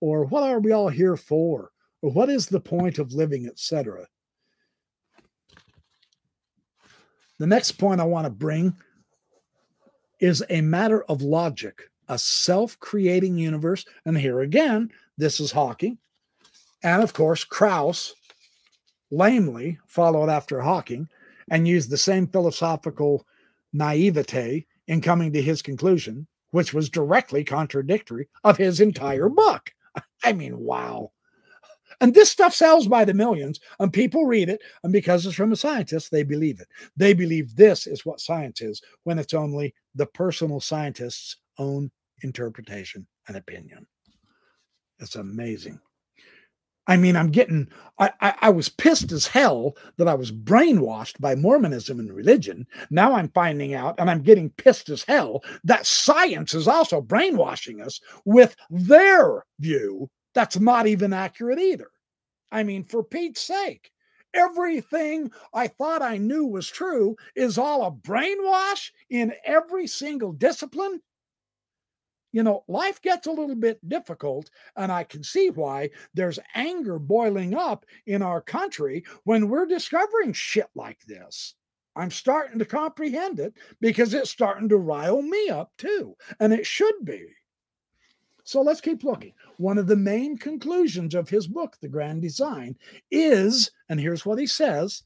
Or 0.00 0.24
what 0.24 0.42
are 0.42 0.58
we 0.58 0.72
all 0.72 0.88
here 0.88 1.16
for? 1.16 1.70
Or 2.02 2.10
what 2.10 2.28
is 2.28 2.46
the 2.46 2.60
point 2.60 2.98
of 2.98 3.12
living, 3.12 3.46
etc. 3.46 4.06
The 7.38 7.46
next 7.46 7.72
point 7.72 8.00
I 8.00 8.04
want 8.04 8.24
to 8.26 8.30
bring 8.30 8.74
is 10.18 10.42
a 10.50 10.60
matter 10.60 11.04
of 11.04 11.22
logic, 11.22 11.82
a 12.08 12.18
self 12.18 12.78
creating 12.80 13.38
universe. 13.38 13.84
And 14.04 14.18
here 14.18 14.40
again, 14.40 14.90
this 15.18 15.40
is 15.40 15.52
Hawking. 15.52 15.98
And 16.82 17.02
of 17.02 17.12
course, 17.12 17.44
Krauss 17.44 18.14
lamely 19.10 19.78
followed 19.86 20.30
after 20.30 20.60
Hawking 20.60 21.08
and 21.50 21.68
used 21.68 21.90
the 21.90 21.98
same 21.98 22.26
philosophical 22.26 23.26
naivete 23.72 24.66
in 24.86 25.00
coming 25.00 25.32
to 25.32 25.42
his 25.42 25.60
conclusion, 25.60 26.26
which 26.52 26.72
was 26.72 26.88
directly 26.88 27.44
contradictory 27.44 28.28
of 28.44 28.56
his 28.56 28.80
entire 28.80 29.28
book. 29.28 29.70
I 30.24 30.32
mean, 30.32 30.58
wow. 30.58 31.12
And 32.00 32.14
this 32.14 32.30
stuff 32.30 32.54
sells 32.54 32.86
by 32.86 33.04
the 33.04 33.14
millions, 33.14 33.58
and 33.80 33.92
people 33.92 34.26
read 34.26 34.48
it. 34.48 34.60
And 34.84 34.92
because 34.92 35.26
it's 35.26 35.34
from 35.34 35.52
a 35.52 35.56
scientist, 35.56 36.10
they 36.12 36.22
believe 36.22 36.60
it. 36.60 36.68
They 36.96 37.12
believe 37.12 37.56
this 37.56 37.86
is 37.86 38.06
what 38.06 38.20
science 38.20 38.60
is 38.60 38.80
when 39.02 39.18
it's 39.18 39.34
only 39.34 39.74
the 39.94 40.06
personal 40.06 40.60
scientist's 40.60 41.36
own 41.58 41.90
interpretation 42.22 43.06
and 43.26 43.36
opinion. 43.36 43.86
It's 44.98 45.16
amazing. 45.16 45.80
I 46.86 46.96
mean, 46.96 47.16
I'm 47.16 47.30
getting, 47.30 47.68
I, 47.98 48.12
I, 48.22 48.34
I, 48.42 48.50
was 48.50 48.70
pissed 48.70 49.12
as 49.12 49.26
hell 49.26 49.76
that 49.98 50.08
I 50.08 50.14
was 50.14 50.32
brainwashed 50.32 51.20
by 51.20 51.34
Mormonism 51.34 52.00
and 52.00 52.10
religion. 52.10 52.66
Now 52.90 53.12
I'm 53.12 53.28
finding 53.28 53.74
out, 53.74 53.96
and 53.98 54.10
I'm 54.10 54.22
getting 54.22 54.48
pissed 54.48 54.88
as 54.88 55.02
hell 55.02 55.44
that 55.64 55.86
science 55.86 56.54
is 56.54 56.66
also 56.66 57.02
brainwashing 57.02 57.82
us 57.82 58.00
with 58.24 58.56
their 58.70 59.44
view 59.60 60.08
that's 60.38 60.60
not 60.60 60.86
even 60.86 61.12
accurate 61.12 61.58
either. 61.58 61.90
I 62.52 62.62
mean, 62.62 62.84
for 62.84 63.02
Pete's 63.02 63.40
sake, 63.40 63.90
everything 64.32 65.32
I 65.52 65.66
thought 65.66 66.00
I 66.00 66.16
knew 66.16 66.46
was 66.46 66.68
true 66.68 67.16
is 67.34 67.58
all 67.58 67.84
a 67.84 67.90
brainwash 67.90 68.92
in 69.10 69.34
every 69.44 69.88
single 69.88 70.32
discipline 70.32 71.00
you 72.38 72.44
know, 72.44 72.62
life 72.68 73.02
gets 73.02 73.26
a 73.26 73.32
little 73.32 73.56
bit 73.56 73.80
difficult, 73.88 74.48
and 74.76 74.92
I 74.92 75.02
can 75.02 75.24
see 75.24 75.50
why 75.50 75.90
there's 76.14 76.38
anger 76.54 77.00
boiling 77.00 77.52
up 77.56 77.84
in 78.06 78.22
our 78.22 78.40
country 78.40 79.02
when 79.24 79.48
we're 79.48 79.66
discovering 79.66 80.32
shit 80.32 80.68
like 80.76 81.00
this. 81.08 81.56
I'm 81.96 82.12
starting 82.12 82.60
to 82.60 82.64
comprehend 82.64 83.40
it 83.40 83.54
because 83.80 84.14
it's 84.14 84.30
starting 84.30 84.68
to 84.68 84.76
rile 84.76 85.20
me 85.20 85.48
up 85.48 85.72
too, 85.78 86.14
and 86.38 86.52
it 86.52 86.64
should 86.64 86.94
be. 87.02 87.26
So 88.44 88.62
let's 88.62 88.80
keep 88.80 89.02
looking. 89.02 89.32
One 89.56 89.76
of 89.76 89.88
the 89.88 89.96
main 89.96 90.38
conclusions 90.38 91.16
of 91.16 91.28
his 91.28 91.48
book, 91.48 91.76
The 91.80 91.88
Grand 91.88 92.22
Design, 92.22 92.76
is, 93.10 93.72
and 93.88 93.98
here's 93.98 94.24
what 94.24 94.38
he 94.38 94.46
says 94.46 95.02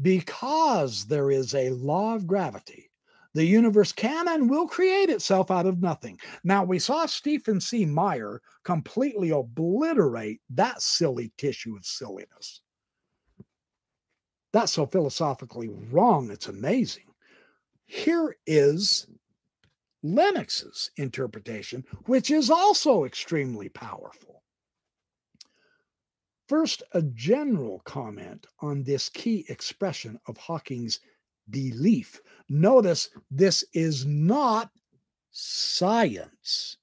because 0.00 1.04
there 1.06 1.32
is 1.32 1.52
a 1.56 1.70
law 1.70 2.14
of 2.14 2.28
gravity 2.28 2.91
the 3.34 3.44
universe 3.44 3.92
can 3.92 4.28
and 4.28 4.48
will 4.48 4.66
create 4.66 5.08
itself 5.08 5.50
out 5.50 5.66
of 5.66 5.80
nothing. 5.80 6.18
Now, 6.44 6.64
we 6.64 6.78
saw 6.78 7.06
Stephen 7.06 7.60
C. 7.60 7.86
Meyer 7.86 8.40
completely 8.64 9.30
obliterate 9.30 10.40
that 10.50 10.82
silly 10.82 11.32
tissue 11.38 11.76
of 11.76 11.84
silliness. 11.84 12.60
That's 14.52 14.72
so 14.72 14.86
philosophically 14.86 15.70
wrong, 15.90 16.30
it's 16.30 16.48
amazing. 16.48 17.06
Here 17.86 18.36
is 18.46 19.06
Lennox's 20.02 20.90
interpretation, 20.96 21.84
which 22.06 22.30
is 22.30 22.50
also 22.50 23.04
extremely 23.04 23.68
powerful. 23.70 24.42
First, 26.48 26.82
a 26.92 27.00
general 27.02 27.80
comment 27.86 28.46
on 28.60 28.82
this 28.82 29.08
key 29.08 29.46
expression 29.48 30.18
of 30.26 30.36
Hawking's 30.36 31.00
belief. 31.50 32.20
Notice 32.48 33.08
this 33.30 33.64
is 33.72 34.04
not 34.06 34.70
science. 35.30 36.76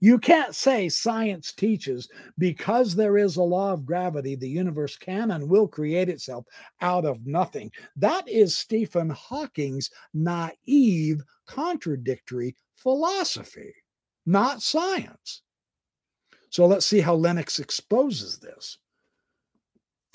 You 0.00 0.18
can't 0.18 0.54
say 0.54 0.90
science 0.90 1.52
teaches 1.52 2.10
because 2.36 2.94
there 2.94 3.16
is 3.16 3.36
a 3.36 3.42
law 3.42 3.72
of 3.72 3.86
gravity, 3.86 4.34
the 4.34 4.46
universe 4.46 4.96
can 4.96 5.30
and 5.30 5.48
will 5.48 5.66
create 5.66 6.10
itself 6.10 6.44
out 6.82 7.06
of 7.06 7.26
nothing. 7.26 7.70
That 7.96 8.28
is 8.28 8.58
Stephen 8.58 9.08
Hawking's 9.08 9.90
naive, 10.12 11.22
contradictory 11.46 12.54
philosophy, 12.76 13.72
not 14.26 14.60
science. 14.60 15.40
So 16.50 16.66
let's 16.66 16.84
see 16.84 17.00
how 17.00 17.14
Lennox 17.14 17.58
exposes 17.58 18.38
this. 18.38 18.76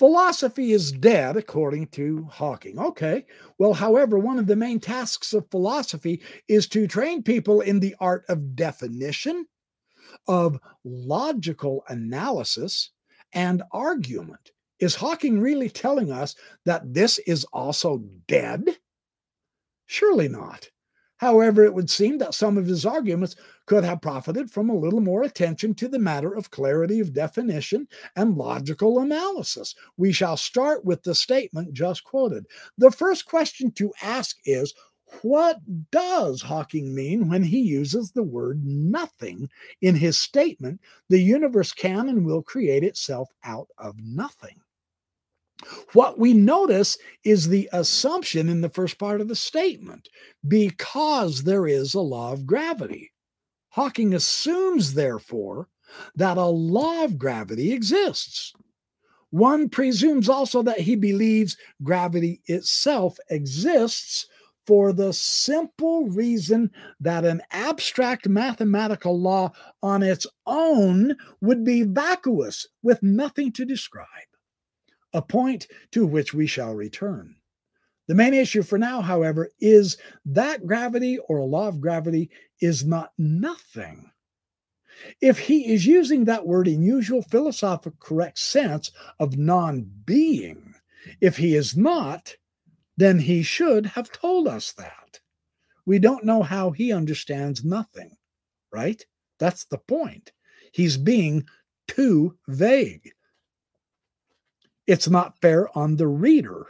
Philosophy 0.00 0.72
is 0.72 0.92
dead, 0.92 1.36
according 1.36 1.88
to 1.88 2.26
Hawking. 2.32 2.78
Okay. 2.78 3.26
Well, 3.58 3.74
however, 3.74 4.18
one 4.18 4.38
of 4.38 4.46
the 4.46 4.56
main 4.56 4.80
tasks 4.80 5.34
of 5.34 5.50
philosophy 5.50 6.22
is 6.48 6.66
to 6.68 6.86
train 6.86 7.22
people 7.22 7.60
in 7.60 7.80
the 7.80 7.94
art 8.00 8.24
of 8.30 8.56
definition, 8.56 9.44
of 10.26 10.58
logical 10.84 11.84
analysis, 11.88 12.92
and 13.34 13.62
argument. 13.72 14.52
Is 14.78 14.94
Hawking 14.94 15.38
really 15.38 15.68
telling 15.68 16.10
us 16.10 16.34
that 16.64 16.94
this 16.94 17.18
is 17.18 17.44
also 17.52 17.98
dead? 18.26 18.78
Surely 19.84 20.28
not. 20.28 20.70
However, 21.20 21.62
it 21.64 21.74
would 21.74 21.90
seem 21.90 22.16
that 22.16 22.32
some 22.32 22.56
of 22.56 22.64
his 22.64 22.86
arguments 22.86 23.36
could 23.66 23.84
have 23.84 24.00
profited 24.00 24.50
from 24.50 24.70
a 24.70 24.74
little 24.74 25.02
more 25.02 25.22
attention 25.22 25.74
to 25.74 25.86
the 25.86 25.98
matter 25.98 26.34
of 26.34 26.50
clarity 26.50 26.98
of 26.98 27.12
definition 27.12 27.86
and 28.16 28.38
logical 28.38 29.00
analysis. 29.00 29.74
We 29.98 30.12
shall 30.12 30.38
start 30.38 30.82
with 30.82 31.02
the 31.02 31.14
statement 31.14 31.74
just 31.74 32.04
quoted. 32.04 32.46
The 32.78 32.90
first 32.90 33.26
question 33.26 33.70
to 33.72 33.92
ask 34.00 34.38
is 34.46 34.72
what 35.20 35.58
does 35.90 36.40
Hawking 36.40 36.94
mean 36.94 37.28
when 37.28 37.42
he 37.42 37.60
uses 37.60 38.12
the 38.12 38.22
word 38.22 38.64
nothing 38.64 39.50
in 39.82 39.96
his 39.96 40.18
statement, 40.18 40.80
the 41.10 41.20
universe 41.20 41.74
can 41.74 42.08
and 42.08 42.24
will 42.24 42.42
create 42.42 42.82
itself 42.82 43.28
out 43.44 43.68
of 43.76 43.94
nothing? 44.02 44.58
What 45.92 46.18
we 46.18 46.32
notice 46.32 46.96
is 47.24 47.48
the 47.48 47.68
assumption 47.72 48.48
in 48.48 48.60
the 48.60 48.70
first 48.70 48.98
part 48.98 49.20
of 49.20 49.28
the 49.28 49.36
statement 49.36 50.08
because 50.46 51.42
there 51.42 51.66
is 51.66 51.94
a 51.94 52.00
law 52.00 52.32
of 52.32 52.46
gravity. 52.46 53.12
Hawking 53.70 54.14
assumes, 54.14 54.94
therefore, 54.94 55.68
that 56.16 56.36
a 56.36 56.44
law 56.44 57.04
of 57.04 57.18
gravity 57.18 57.72
exists. 57.72 58.52
one 59.30 59.68
presumes 59.68 60.28
also 60.28 60.62
that 60.62 60.80
he 60.80 60.96
believes 60.96 61.56
gravity 61.82 62.40
itself 62.46 63.16
exists 63.30 64.26
for 64.66 64.92
the 64.92 65.12
simple 65.12 66.06
reason 66.08 66.70
that 67.00 67.24
an 67.24 67.40
abstract 67.50 68.28
mathematical 68.28 69.18
law 69.18 69.50
on 69.82 70.02
its 70.02 70.26
own 70.46 71.16
would 71.40 71.64
be 71.64 71.82
vacuous 71.82 72.66
with 72.82 73.02
nothing 73.02 73.52
to 73.52 73.64
describe, 73.64 74.06
a 75.12 75.22
point 75.22 75.66
to 75.92 76.06
which 76.06 76.34
we 76.34 76.46
shall 76.46 76.74
return. 76.74 77.36
The 78.08 78.14
main 78.14 78.34
issue 78.34 78.62
for 78.62 78.78
now, 78.78 79.00
however, 79.02 79.50
is 79.60 79.96
that 80.24 80.66
gravity 80.66 81.18
or 81.28 81.38
a 81.38 81.44
law 81.44 81.68
of 81.68 81.80
gravity 81.80 82.30
is 82.60 82.84
not 82.84 83.12
nothing. 83.16 84.10
If 85.20 85.38
he 85.38 85.72
is 85.72 85.86
using 85.86 86.24
that 86.24 86.46
word 86.46 86.68
in 86.68 86.82
usual 86.82 87.22
philosophic 87.22 87.98
correct 88.00 88.38
sense 88.38 88.90
of 89.18 89.38
non 89.38 89.88
being, 90.04 90.74
if 91.20 91.36
he 91.36 91.54
is 91.54 91.76
not, 91.76 92.36
then 92.96 93.20
he 93.20 93.42
should 93.42 93.86
have 93.86 94.12
told 94.12 94.46
us 94.46 94.72
that. 94.72 95.20
We 95.86 95.98
don't 95.98 96.24
know 96.24 96.42
how 96.42 96.70
he 96.72 96.92
understands 96.92 97.64
nothing, 97.64 98.16
right? 98.72 99.04
That's 99.38 99.64
the 99.64 99.78
point. 99.78 100.32
He's 100.72 100.96
being 100.96 101.46
too 101.88 102.36
vague. 102.46 103.10
It's 104.90 105.08
not 105.08 105.40
fair 105.40 105.68
on 105.78 105.98
the 105.98 106.08
reader. 106.08 106.66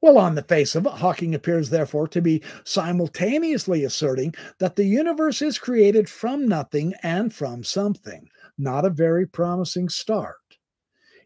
Well, 0.00 0.16
on 0.16 0.34
the 0.34 0.42
face 0.42 0.74
of 0.74 0.86
it, 0.86 0.92
Hawking 0.92 1.34
appears 1.34 1.68
therefore 1.68 2.08
to 2.08 2.22
be 2.22 2.42
simultaneously 2.64 3.84
asserting 3.84 4.34
that 4.60 4.76
the 4.76 4.86
universe 4.86 5.42
is 5.42 5.58
created 5.58 6.08
from 6.08 6.48
nothing 6.48 6.94
and 7.02 7.30
from 7.30 7.64
something. 7.64 8.30
Not 8.56 8.86
a 8.86 8.90
very 8.90 9.26
promising 9.26 9.90
start. 9.90 10.56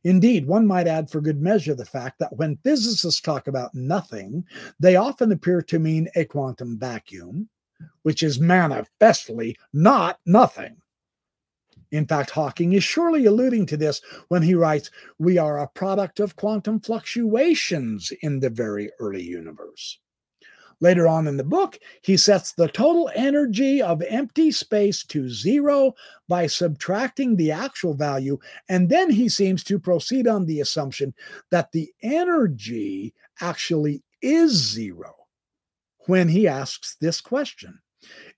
Indeed, 0.02 0.44
one 0.44 0.66
might 0.66 0.88
add 0.88 1.08
for 1.08 1.20
good 1.20 1.40
measure 1.40 1.76
the 1.76 1.84
fact 1.84 2.18
that 2.18 2.36
when 2.36 2.58
physicists 2.64 3.20
talk 3.20 3.46
about 3.46 3.72
nothing, 3.72 4.44
they 4.80 4.96
often 4.96 5.30
appear 5.30 5.62
to 5.62 5.78
mean 5.78 6.08
a 6.16 6.24
quantum 6.24 6.80
vacuum, 6.80 7.48
which 8.02 8.24
is 8.24 8.40
manifestly 8.40 9.56
not 9.72 10.18
nothing. 10.26 10.81
In 11.92 12.06
fact, 12.06 12.30
Hawking 12.30 12.72
is 12.72 12.82
surely 12.82 13.26
alluding 13.26 13.66
to 13.66 13.76
this 13.76 14.00
when 14.28 14.42
he 14.42 14.54
writes, 14.54 14.90
We 15.18 15.36
are 15.36 15.58
a 15.58 15.68
product 15.68 16.20
of 16.20 16.36
quantum 16.36 16.80
fluctuations 16.80 18.10
in 18.22 18.40
the 18.40 18.48
very 18.48 18.90
early 18.98 19.22
universe. 19.22 19.98
Later 20.80 21.06
on 21.06 21.28
in 21.28 21.36
the 21.36 21.44
book, 21.44 21.78
he 22.00 22.16
sets 22.16 22.52
the 22.52 22.66
total 22.66 23.10
energy 23.14 23.82
of 23.82 24.02
empty 24.02 24.50
space 24.50 25.04
to 25.04 25.28
zero 25.28 25.92
by 26.28 26.46
subtracting 26.46 27.36
the 27.36 27.52
actual 27.52 27.94
value, 27.94 28.38
and 28.70 28.88
then 28.88 29.10
he 29.10 29.28
seems 29.28 29.62
to 29.64 29.78
proceed 29.78 30.26
on 30.26 30.46
the 30.46 30.60
assumption 30.60 31.14
that 31.50 31.70
the 31.72 31.92
energy 32.02 33.14
actually 33.40 34.02
is 34.22 34.50
zero 34.50 35.14
when 36.06 36.28
he 36.28 36.48
asks 36.48 36.96
this 37.00 37.20
question. 37.20 37.78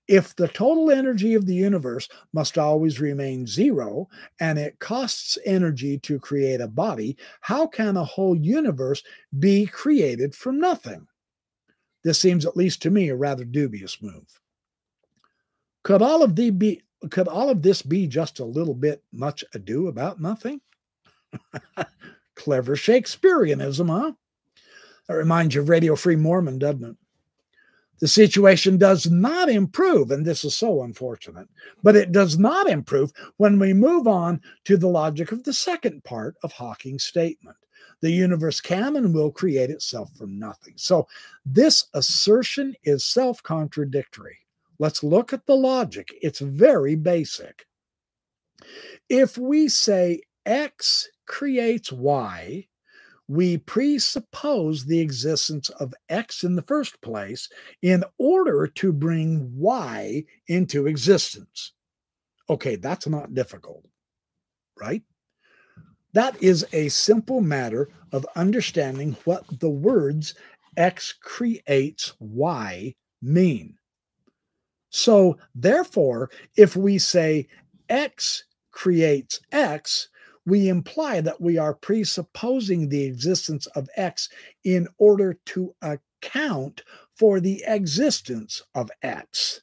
If 0.07 0.35
the 0.35 0.47
total 0.47 0.91
energy 0.91 1.33
of 1.33 1.45
the 1.47 1.55
universe 1.55 2.07
must 2.31 2.57
always 2.57 2.99
remain 2.99 3.47
zero 3.47 4.07
and 4.39 4.59
it 4.59 4.77
costs 4.79 5.37
energy 5.45 5.97
to 5.99 6.19
create 6.19 6.61
a 6.61 6.67
body, 6.67 7.17
how 7.41 7.65
can 7.65 7.97
a 7.97 8.03
whole 8.03 8.35
universe 8.35 9.01
be 9.39 9.65
created 9.65 10.35
from 10.35 10.59
nothing? 10.59 11.07
This 12.03 12.19
seems, 12.19 12.45
at 12.45 12.55
least 12.55 12.83
to 12.83 12.91
me, 12.91 13.09
a 13.09 13.15
rather 13.15 13.43
dubious 13.43 13.99
move. 13.99 14.39
Could 15.83 16.03
all 16.03 16.21
of 16.21 16.35
the 16.35 16.51
be 16.51 16.81
could 17.11 17.27
all 17.27 17.49
of 17.49 17.61
this 17.61 17.81
be 17.81 18.07
just 18.07 18.39
a 18.39 18.45
little 18.45 18.73
bit 18.73 19.03
much 19.11 19.43
ado 19.53 19.87
about 19.87 20.21
nothing? 20.21 20.61
Clever 22.35 22.75
Shakespeareanism, 22.75 23.89
huh? 23.89 24.13
That 25.07 25.15
reminds 25.15 25.53
you 25.53 25.61
of 25.61 25.69
Radio 25.69 25.95
Free 25.95 26.15
Mormon, 26.15 26.57
doesn't 26.57 26.83
it? 26.83 26.95
The 27.99 28.07
situation 28.07 28.77
does 28.77 29.09
not 29.09 29.49
improve, 29.49 30.11
and 30.11 30.25
this 30.25 30.43
is 30.43 30.55
so 30.55 30.83
unfortunate, 30.83 31.47
but 31.81 31.95
it 31.95 32.11
does 32.11 32.37
not 32.37 32.69
improve 32.69 33.11
when 33.37 33.57
we 33.57 33.73
move 33.73 34.07
on 34.07 34.41
to 34.65 34.75
the 34.75 34.87
logic 34.87 35.31
of 35.31 35.43
the 35.43 35.53
second 35.53 36.03
part 36.03 36.35
of 36.43 36.51
Hawking's 36.51 37.03
statement 37.03 37.57
the 38.01 38.11
universe 38.11 38.61
can 38.61 38.95
and 38.95 39.13
will 39.13 39.31
create 39.31 39.69
itself 39.69 40.11
from 40.15 40.37
nothing. 40.37 40.73
So, 40.75 41.07
this 41.45 41.85
assertion 41.93 42.75
is 42.83 43.03
self 43.03 43.41
contradictory. 43.41 44.37
Let's 44.79 45.03
look 45.03 45.33
at 45.33 45.45
the 45.45 45.55
logic. 45.55 46.09
It's 46.21 46.39
very 46.39 46.95
basic. 46.95 47.65
If 49.09 49.37
we 49.37 49.69
say 49.69 50.21
X 50.45 51.09
creates 51.25 51.91
Y, 51.91 52.67
we 53.27 53.57
presuppose 53.57 54.85
the 54.85 54.99
existence 54.99 55.69
of 55.69 55.93
X 56.09 56.43
in 56.43 56.55
the 56.55 56.61
first 56.61 57.01
place 57.01 57.49
in 57.81 58.03
order 58.17 58.67
to 58.67 58.91
bring 58.93 59.51
Y 59.57 60.23
into 60.47 60.87
existence. 60.87 61.73
Okay, 62.49 62.75
that's 62.75 63.07
not 63.07 63.33
difficult, 63.33 63.85
right? 64.79 65.01
That 66.13 66.41
is 66.41 66.65
a 66.71 66.89
simple 66.89 67.41
matter 67.41 67.89
of 68.11 68.25
understanding 68.35 69.17
what 69.25 69.43
the 69.59 69.69
words 69.69 70.35
X 70.77 71.13
creates 71.19 72.13
Y 72.19 72.93
mean. 73.21 73.77
So, 74.89 75.37
therefore, 75.53 76.29
if 76.55 76.75
we 76.75 76.99
say 76.99 77.47
X 77.89 78.45
creates 78.71 79.41
X, 79.51 80.09
we 80.45 80.69
imply 80.69 81.21
that 81.21 81.41
we 81.41 81.57
are 81.57 81.73
presupposing 81.73 82.89
the 82.89 83.03
existence 83.03 83.65
of 83.67 83.89
X 83.95 84.29
in 84.63 84.87
order 84.97 85.39
to 85.45 85.75
account 85.81 86.83
for 87.15 87.39
the 87.39 87.63
existence 87.65 88.61
of 88.73 88.91
X. 89.01 89.61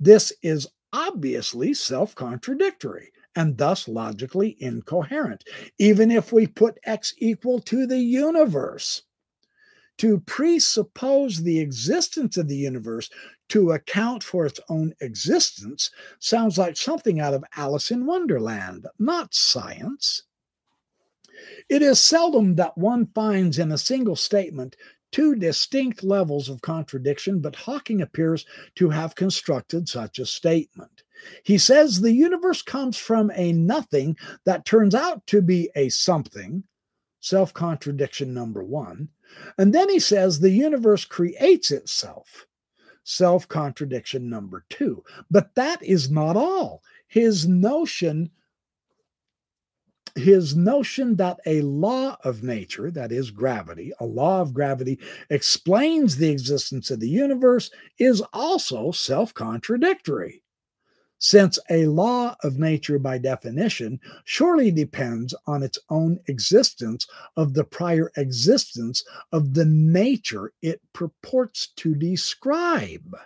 This 0.00 0.32
is 0.42 0.66
obviously 0.92 1.74
self 1.74 2.14
contradictory 2.14 3.12
and 3.36 3.58
thus 3.58 3.86
logically 3.86 4.56
incoherent, 4.58 5.44
even 5.78 6.10
if 6.10 6.32
we 6.32 6.46
put 6.46 6.78
x 6.84 7.12
equal 7.18 7.60
to 7.60 7.86
the 7.86 8.00
universe. 8.00 9.02
To 9.98 10.20
presuppose 10.20 11.42
the 11.42 11.60
existence 11.60 12.36
of 12.36 12.48
the 12.48 12.56
universe 12.56 13.10
to 13.48 13.72
account 13.72 14.22
for 14.22 14.46
its 14.46 14.60
own 14.68 14.94
existence 15.00 15.90
sounds 16.18 16.58
like 16.58 16.76
something 16.76 17.20
out 17.20 17.34
of 17.34 17.44
Alice 17.56 17.90
in 17.90 18.06
Wonderland, 18.06 18.86
not 18.98 19.34
science. 19.34 20.22
It 21.68 21.82
is 21.82 22.00
seldom 22.00 22.56
that 22.56 22.76
one 22.78 23.06
finds 23.14 23.58
in 23.58 23.70
a 23.72 23.78
single 23.78 24.16
statement 24.16 24.76
two 25.12 25.34
distinct 25.34 26.02
levels 26.02 26.48
of 26.48 26.62
contradiction, 26.62 27.40
but 27.40 27.56
Hawking 27.56 28.02
appears 28.02 28.44
to 28.74 28.90
have 28.90 29.14
constructed 29.14 29.88
such 29.88 30.18
a 30.18 30.26
statement. 30.26 31.02
He 31.42 31.58
says 31.58 32.00
the 32.00 32.12
universe 32.12 32.62
comes 32.62 32.98
from 32.98 33.30
a 33.34 33.52
nothing 33.52 34.16
that 34.44 34.64
turns 34.64 34.94
out 34.94 35.26
to 35.28 35.40
be 35.40 35.70
a 35.74 35.88
something, 35.88 36.64
self 37.20 37.54
contradiction 37.54 38.34
number 38.34 38.62
one. 38.62 39.08
And 39.58 39.72
then 39.72 39.88
he 39.88 39.98
says 39.98 40.38
the 40.38 40.50
universe 40.50 41.04
creates 41.04 41.70
itself, 41.70 42.46
self 43.06 43.46
contradiction 43.48 44.28
number 44.28 44.64
two. 44.68 45.02
But 45.30 45.54
that 45.54 45.82
is 45.82 46.10
not 46.10 46.36
all. 46.36 46.82
His 47.08 47.46
notion 47.46 48.30
his 50.16 50.56
notion 50.56 51.16
that 51.16 51.38
a 51.44 51.60
law 51.60 52.16
of 52.24 52.42
nature, 52.42 52.90
that 52.90 53.12
is 53.12 53.30
gravity, 53.30 53.92
a 54.00 54.06
law 54.06 54.40
of 54.40 54.54
gravity 54.54 54.98
explains 55.28 56.16
the 56.16 56.30
existence 56.30 56.90
of 56.90 57.00
the 57.00 57.08
universe, 57.08 57.70
is 57.98 58.22
also 58.32 58.90
self 58.92 59.34
contradictory 59.34 60.42
since 61.18 61.58
a 61.70 61.86
law 61.86 62.36
of 62.42 62.58
nature, 62.58 62.98
by 62.98 63.18
definition, 63.18 63.98
surely 64.24 64.70
depends 64.70 65.34
on 65.46 65.62
its 65.62 65.78
own 65.88 66.18
existence 66.26 67.06
of 67.36 67.54
the 67.54 67.64
prior 67.64 68.12
existence 68.16 69.04
of 69.32 69.54
the 69.54 69.64
nature 69.64 70.52
it 70.62 70.80
purports 70.92 71.68
to 71.76 71.94
describe. 71.94 73.16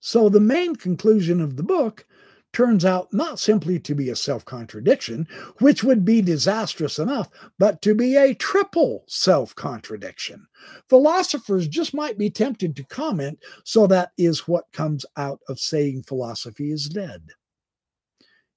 So, 0.00 0.28
the 0.28 0.40
main 0.40 0.74
conclusion 0.74 1.40
of 1.40 1.56
the 1.56 1.62
book 1.62 2.06
turns 2.52 2.84
out 2.84 3.12
not 3.12 3.38
simply 3.38 3.78
to 3.80 3.94
be 3.94 4.10
a 4.10 4.16
self 4.16 4.44
contradiction, 4.44 5.26
which 5.58 5.82
would 5.82 6.04
be 6.04 6.20
disastrous 6.20 6.98
enough, 6.98 7.28
but 7.58 7.82
to 7.82 7.94
be 7.94 8.16
a 8.16 8.34
triple 8.34 9.04
self 9.06 9.54
contradiction. 9.54 10.46
Philosophers 10.88 11.68
just 11.68 11.94
might 11.94 12.18
be 12.18 12.30
tempted 12.30 12.76
to 12.76 12.84
comment, 12.84 13.38
so 13.64 13.86
that 13.86 14.12
is 14.18 14.46
what 14.46 14.72
comes 14.72 15.06
out 15.16 15.40
of 15.48 15.58
saying 15.58 16.02
philosophy 16.02 16.70
is 16.70 16.88
dead. 16.88 17.22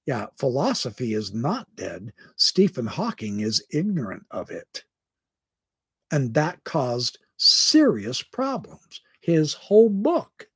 Yeah, 0.06 0.26
philosophy 0.38 1.14
is 1.14 1.34
not 1.34 1.66
dead. 1.74 2.12
Stephen 2.36 2.86
Hawking 2.86 3.40
is 3.40 3.64
ignorant 3.72 4.24
of 4.30 4.50
it. 4.50 4.84
And 6.12 6.32
that 6.34 6.62
caused 6.62 7.18
serious 7.36 8.22
problems. 8.22 9.00
His 9.20 9.54
whole 9.54 9.90
book 9.90 10.46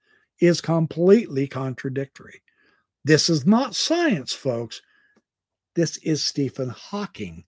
is 0.41 0.61
completely 0.61 1.49
contradictory. 1.49 2.41
This 3.05 3.31
is 3.31 3.47
not 3.47 3.75
science, 3.75 4.33
folks. 4.33 4.83
This 5.75 5.97
is 5.99 6.25
Stephen 6.25 6.69
Hawking 6.69 7.45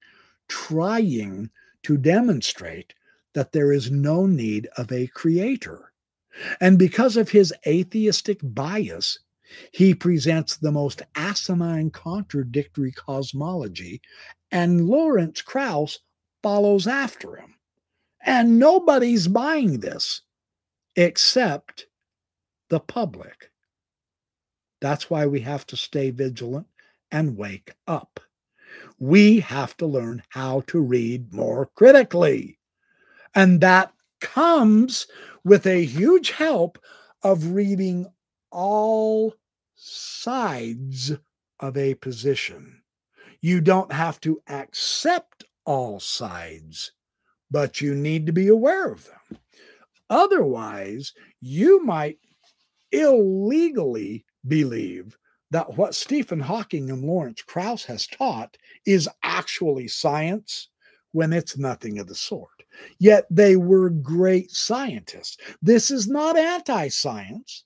trying 0.49 1.51
to 1.83 1.97
demonstrate 1.97 2.95
that 3.35 3.53
there 3.53 3.73
is 3.73 3.91
no 3.91 4.27
need 4.27 4.69
of 4.77 4.91
a 4.93 5.07
creator. 5.09 5.93
And 6.61 6.79
because 6.79 7.16
of 7.16 7.31
his 7.31 7.53
atheistic 7.66 8.41
bias, 8.43 9.19
he 9.73 9.95
presents 9.95 10.57
the 10.57 10.73
most 10.73 11.03
asinine 11.15 11.91
contradictory 11.91 12.93
cosmology, 12.93 14.01
and 14.51 14.87
Lawrence 14.89 15.43
Krauss 15.43 15.99
follows 16.43 16.87
after 16.87 17.37
him. 17.37 17.57
And 18.24 18.59
nobody's 18.59 19.29
buying 19.29 19.81
this 19.81 20.23
except 20.97 21.87
the 22.70 22.81
public. 22.81 23.52
That's 24.83 25.09
why 25.09 25.27
we 25.27 25.41
have 25.43 25.65
to 25.69 25.77
stay 25.77 26.11
vigilant 26.11 26.67
and 27.13 27.37
wake 27.37 27.71
up. 27.87 28.19
We 28.99 29.39
have 29.39 29.77
to 29.77 29.87
learn 29.87 30.25
how 30.31 30.63
to 30.67 30.81
read 30.81 31.33
more 31.33 31.71
critically. 31.77 32.59
And 33.33 33.61
that 33.61 33.93
comes 34.21 35.07
with 35.45 35.69
a 35.69 35.85
huge 35.85 36.33
help 36.33 36.79
of 37.23 37.53
reading 37.53 38.09
all 38.51 39.35
sides 39.77 41.13
of 41.61 41.77
a 41.77 41.95
position. 41.95 42.83
You 43.41 43.61
don't 43.61 43.93
have 43.93 44.21
to 44.23 44.43
accept 44.49 45.45
all 45.65 46.01
sides, 46.01 46.91
but 47.53 47.81
you 47.81 47.95
need 47.95 48.27
to 48.27 48.33
be 48.33 48.49
aware 48.49 48.91
of 48.91 49.07
them. 49.07 49.39
Otherwise, 50.11 51.13
you 51.41 51.85
might 51.85 52.19
illegally 52.91 54.25
believe 54.47 55.16
that 55.51 55.77
what 55.77 55.94
Stephen 55.94 56.40
Hawking 56.40 56.90
and 56.90 57.05
Lawrence 57.05 57.43
Krauss 57.43 57.85
has 57.85 58.06
taught 58.06 58.56
is 58.86 59.09
actually 59.23 59.89
science 59.89 60.69
when 61.12 61.32
it's 61.32 61.59
nothing 61.59 61.98
of 61.98 62.06
the 62.06 62.14
sort. 62.14 62.48
Yet 62.98 63.27
they 63.31 63.56
were 63.56 63.90
great 63.90 64.51
scientists. 64.51 65.36
This 65.60 65.90
is 65.90 66.09
not 66.09 66.39
anti 66.39 66.89
science. 66.89 67.64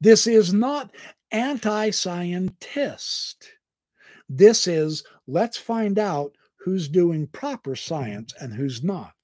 This 0.00 0.26
is 0.26 0.52
not 0.52 0.90
anti 1.30 1.90
scientist. 1.90 3.48
This 4.28 4.66
is 4.66 5.04
let's 5.26 5.56
find 5.56 5.98
out 5.98 6.32
who's 6.56 6.88
doing 6.88 7.26
proper 7.28 7.76
science 7.76 8.34
and 8.40 8.52
who's 8.52 8.82
not. 8.82 9.14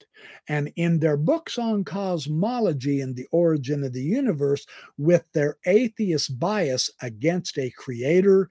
And 0.47 0.71
in 0.75 0.99
their 0.99 1.17
books 1.17 1.57
on 1.57 1.83
cosmology 1.83 3.01
and 3.01 3.15
the 3.15 3.27
origin 3.31 3.83
of 3.83 3.93
the 3.93 4.03
universe, 4.03 4.65
with 4.97 5.23
their 5.33 5.57
atheist 5.65 6.39
bias 6.39 6.89
against 7.01 7.57
a 7.57 7.71
creator, 7.71 8.49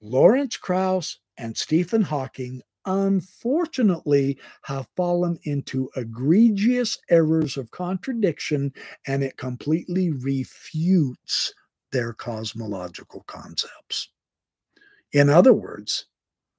Lawrence 0.00 0.56
Krauss 0.56 1.18
and 1.38 1.56
Stephen 1.56 2.02
Hawking 2.02 2.62
unfortunately 2.86 4.38
have 4.62 4.88
fallen 4.96 5.38
into 5.42 5.90
egregious 5.96 6.96
errors 7.10 7.56
of 7.56 7.70
contradiction 7.72 8.72
and 9.06 9.24
it 9.24 9.36
completely 9.36 10.10
refutes 10.10 11.52
their 11.92 12.12
cosmological 12.12 13.24
concepts. 13.26 14.10
In 15.12 15.28
other 15.28 15.52
words, 15.52 16.06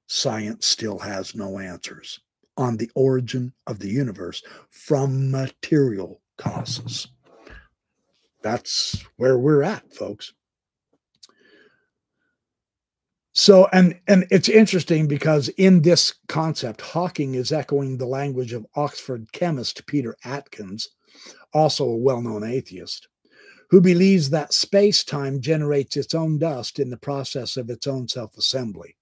science 0.08 0.68
still 0.68 1.00
has 1.00 1.36
no 1.36 1.60
answers 1.60 2.20
on 2.58 2.78
the 2.78 2.92
origin 2.96 3.54
of 3.68 3.80
the 3.80 3.88
universe 3.88 4.44
from 4.70 5.32
material 5.32 6.22
causes. 6.38 7.08
That's 8.42 9.04
where 9.18 9.38
we're 9.38 9.64
at, 9.64 9.94
folks. 9.94 10.34
So, 13.34 13.68
and 13.72 14.00
and 14.08 14.26
it's 14.32 14.50
interesting 14.50 15.08
because 15.08 15.50
in 15.50 15.84
this 15.84 16.16
concept, 16.28 16.82
Hawking 16.82 17.36
is 17.36 17.52
echoing 17.52 17.96
the 17.96 18.08
language 18.08 18.52
of 18.52 18.66
Oxford 18.76 19.32
chemist 19.32 19.86
Peter 19.86 20.18
Atkins, 20.26 20.90
also 21.54 21.86
a 21.86 21.98
well-known 21.98 22.44
atheist, 22.44 23.08
who 23.70 23.80
believes 23.80 24.32
that 24.32 24.54
space-time 24.54 25.40
generates 25.40 25.98
its 25.98 26.16
own 26.16 26.40
dust 26.40 26.80
in 26.80 26.90
the 26.90 26.98
process 26.98 27.58
of 27.58 27.70
its 27.70 27.86
own 27.86 28.08
self-assembly. 28.08 28.97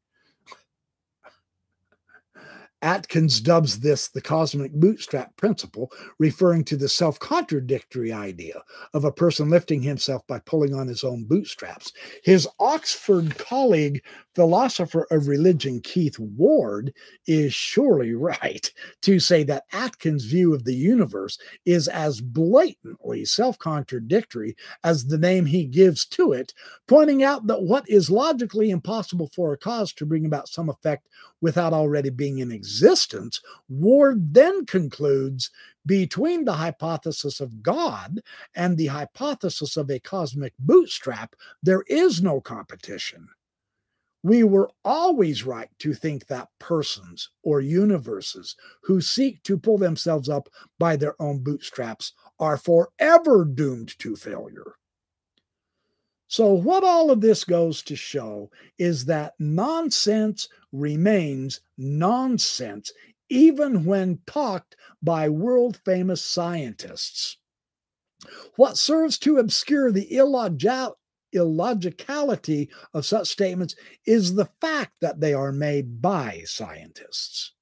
Atkins 2.86 3.41
dubs 3.41 3.80
this 3.80 4.10
the 4.10 4.22
cosmic 4.22 4.72
bootstrap 4.72 5.36
principle, 5.38 5.91
referring 6.20 6.64
to 6.66 6.78
the 6.78 6.88
self 6.88 7.18
contradictory 7.18 8.14
idea 8.14 8.62
of 8.94 9.06
a 9.06 9.12
person 9.12 9.49
lifting 9.49 9.82
himself 9.82 10.22
by 10.28 10.38
pulling 10.38 10.76
on 10.76 10.88
his 10.88 11.03
own 11.03 11.24
bootstraps. 11.24 11.91
His 12.24 12.48
Oxford 12.60 13.40
colleague, 13.40 14.03
philosopher 14.36 15.07
of 15.10 15.28
religion 15.28 15.80
Keith 15.82 16.20
Ward, 16.20 16.94
is 17.26 17.53
surely 17.53 18.14
right 18.14 18.72
to 19.02 19.20
say 19.20 19.44
that 19.44 19.64
Atkins' 19.72 20.26
view 20.26 20.53
of 20.53 20.66
the 20.66 20.76
universe 20.76 21.38
is 21.66 21.88
as 21.88 22.22
blatantly 22.22 23.26
self 23.26 23.57
contradictory 23.57 24.56
as 24.84 25.06
the 25.06 25.18
name 25.18 25.45
he 25.45 25.66
gives 25.66 26.06
to 26.06 26.34
it, 26.34 26.53
pointing 26.88 27.24
out 27.24 27.48
that 27.48 27.64
what 27.64 27.90
is 27.90 28.10
logically 28.10 28.70
impossible 28.70 29.30
for 29.34 29.53
a 29.53 29.57
cause 29.57 29.94
to 29.94 30.06
bring 30.06 30.26
about 30.26 30.49
some 30.49 30.70
effect 30.70 31.07
without 31.41 31.74
already 31.74 32.10
being 32.10 32.40
in 32.40 32.52
existence, 32.52 33.41
Ward 33.70 34.34
then 34.34 34.66
concludes 34.66 35.52
between 35.86 36.45
the 36.45 36.53
hypothesis 36.53 37.40
of 37.40 37.62
God 37.62 38.22
and 38.56 38.78
the 38.78 38.88
hypothesis 38.88 39.78
of 39.78 39.90
a 39.90 39.99
cosmic 39.99 40.53
bootstrap, 40.57 41.36
there 41.62 41.84
is 41.88 42.22
no 42.22 42.41
competition. 42.41 43.28
We 44.26 44.41
were 44.41 44.72
always 44.84 45.45
right 45.45 45.69
to 45.77 45.93
think 45.93 46.26
that 46.26 46.49
persons 46.57 47.30
or 47.43 47.61
universes 47.61 48.56
who 48.81 48.99
seek 48.99 49.43
to 49.43 49.56
pull 49.56 49.77
themselves 49.77 50.30
up 50.30 50.49
by 50.80 50.95
their 50.95 51.14
own 51.22 51.43
bootstraps 51.43 52.11
are 52.39 52.57
forever 52.57 53.45
doomed 53.45 53.99
to 53.99 54.15
failure. 54.15 54.77
So, 56.27 56.52
what 56.53 56.84
all 56.84 57.11
of 57.11 57.22
this 57.22 57.43
goes 57.43 57.84
to 57.84 57.95
show 57.95 58.49
is 58.80 59.06
that 59.06 59.35
nonsense 59.38 60.49
remains 60.72 61.61
nonsense, 61.77 62.91
even 63.30 63.85
when 63.85 64.22
talked 64.26 64.76
by 65.03 65.30
world 65.30 65.80
famous 65.85 66.26
scientists. 66.26 67.38
What 68.56 68.80
serves 68.80 69.19
to 69.19 69.38
obscure 69.38 69.91
the 69.91 70.18
illogicality 71.34 72.69
of 72.93 73.06
such 73.06 73.27
statements 73.27 73.76
is 74.06 74.35
the 74.35 74.49
fact 74.61 74.93
that 75.02 75.19
they 75.19 75.34
are 75.34 75.52
made 75.52 76.02
by 76.02 76.43
scientists. 76.45 77.53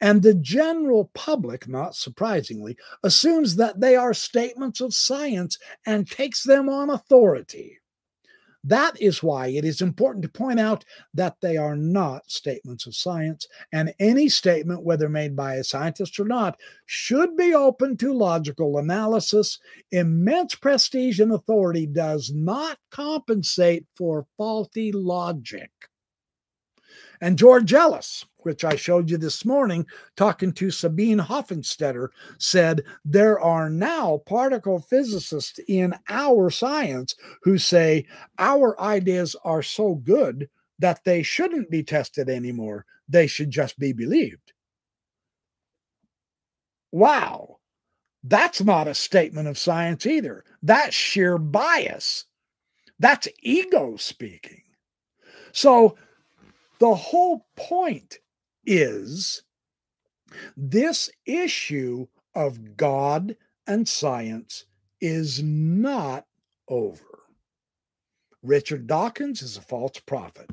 And 0.00 0.22
the 0.22 0.34
general 0.34 1.10
public, 1.14 1.68
not 1.68 1.94
surprisingly, 1.94 2.76
assumes 3.04 3.54
that 3.56 3.80
they 3.80 3.94
are 3.94 4.12
statements 4.12 4.80
of 4.80 4.94
science 4.94 5.58
and 5.86 6.10
takes 6.10 6.42
them 6.42 6.68
on 6.68 6.90
authority. 6.90 7.78
That 8.64 9.00
is 9.00 9.22
why 9.22 9.48
it 9.48 9.64
is 9.64 9.82
important 9.82 10.22
to 10.22 10.28
point 10.28 10.60
out 10.60 10.84
that 11.14 11.40
they 11.40 11.56
are 11.56 11.74
not 11.74 12.30
statements 12.30 12.86
of 12.86 12.94
science, 12.94 13.48
and 13.72 13.92
any 13.98 14.28
statement, 14.28 14.84
whether 14.84 15.08
made 15.08 15.34
by 15.34 15.56
a 15.56 15.64
scientist 15.64 16.20
or 16.20 16.24
not, 16.24 16.60
should 16.86 17.36
be 17.36 17.54
open 17.54 17.96
to 17.96 18.12
logical 18.12 18.78
analysis. 18.78 19.58
Immense 19.90 20.54
prestige 20.54 21.18
and 21.18 21.32
authority 21.32 21.86
does 21.86 22.30
not 22.32 22.78
compensate 22.90 23.84
for 23.96 24.26
faulty 24.36 24.92
logic. 24.92 25.70
And 27.20 27.38
George 27.38 27.72
Ellis, 27.72 28.24
which 28.44 28.64
I 28.64 28.76
showed 28.76 29.10
you 29.10 29.18
this 29.18 29.44
morning, 29.44 29.86
talking 30.16 30.52
to 30.52 30.70
Sabine 30.70 31.18
Hossenfelder, 31.18 32.08
said 32.38 32.82
there 33.04 33.40
are 33.40 33.70
now 33.70 34.22
particle 34.26 34.80
physicists 34.80 35.60
in 35.68 35.94
our 36.08 36.50
science 36.50 37.14
who 37.42 37.58
say 37.58 38.06
our 38.38 38.80
ideas 38.80 39.36
are 39.44 39.62
so 39.62 39.94
good 39.94 40.48
that 40.78 41.04
they 41.04 41.22
shouldn't 41.22 41.70
be 41.70 41.82
tested 41.82 42.28
anymore. 42.28 42.84
They 43.08 43.26
should 43.26 43.50
just 43.50 43.78
be 43.78 43.92
believed. 43.92 44.52
Wow. 46.90 47.58
That's 48.24 48.62
not 48.62 48.88
a 48.88 48.94
statement 48.94 49.48
of 49.48 49.58
science 49.58 50.06
either. 50.06 50.44
That's 50.62 50.94
sheer 50.94 51.38
bias. 51.38 52.26
That's 52.98 53.28
ego 53.42 53.96
speaking. 53.96 54.62
So, 55.52 55.96
the 56.78 56.94
whole 56.94 57.46
point 57.56 58.18
is 58.64 59.42
this 60.56 61.10
issue 61.26 62.06
of 62.34 62.76
God 62.76 63.36
and 63.66 63.88
science 63.88 64.64
is 65.00 65.42
not 65.42 66.26
over. 66.68 67.04
Richard 68.42 68.86
Dawkins 68.86 69.42
is 69.42 69.56
a 69.56 69.62
false 69.62 70.00
prophet. 70.00 70.50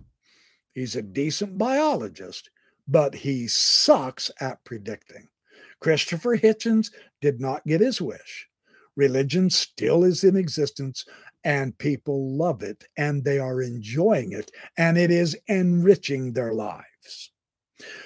He's 0.74 0.96
a 0.96 1.02
decent 1.02 1.58
biologist, 1.58 2.50
but 2.88 3.16
he 3.16 3.48
sucks 3.48 4.32
at 4.40 4.64
predicting. 4.64 5.28
Christopher 5.80 6.38
Hitchens 6.38 6.92
did 7.22 7.40
not 7.40 7.66
get 7.66 7.82
his 7.82 8.02
wish. 8.02 8.48
Religion 8.96 9.50
still 9.50 10.04
is 10.04 10.24
in 10.24 10.36
existence, 10.36 11.06
and 11.44 11.78
people 11.78 12.38
love 12.38 12.62
it, 12.62 12.86
and 12.98 13.24
they 13.24 13.40
are 13.40 13.62
enjoying 13.62 14.34
it, 14.34 14.52
and 14.78 14.98
it 14.98 15.10
is 15.10 15.38
enriching 15.48 16.34
their 16.34 16.54
lives. 16.54 17.32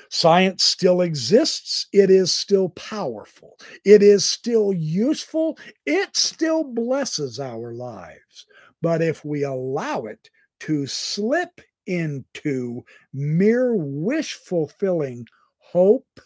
Science 0.10 0.64
still 0.64 1.02
exists. 1.02 1.88
It 1.92 2.10
is 2.10 2.32
still 2.32 2.70
powerful. 2.70 3.58
It 3.86 4.04
is 4.04 4.26
still 4.26 4.74
useful. 4.74 5.58
It 5.86 6.16
still 6.16 6.64
blesses 6.64 7.40
our 7.40 7.74
lives. 7.74 8.46
But 8.82 9.02
if 9.02 9.24
we 9.26 9.44
allow 9.44 10.06
it 10.06 10.30
to 10.62 10.86
slip 10.88 11.62
into 11.88 12.84
mere 13.14 13.76
wish 13.76 14.34
fulfilling 14.34 15.26
hope, 15.58 16.20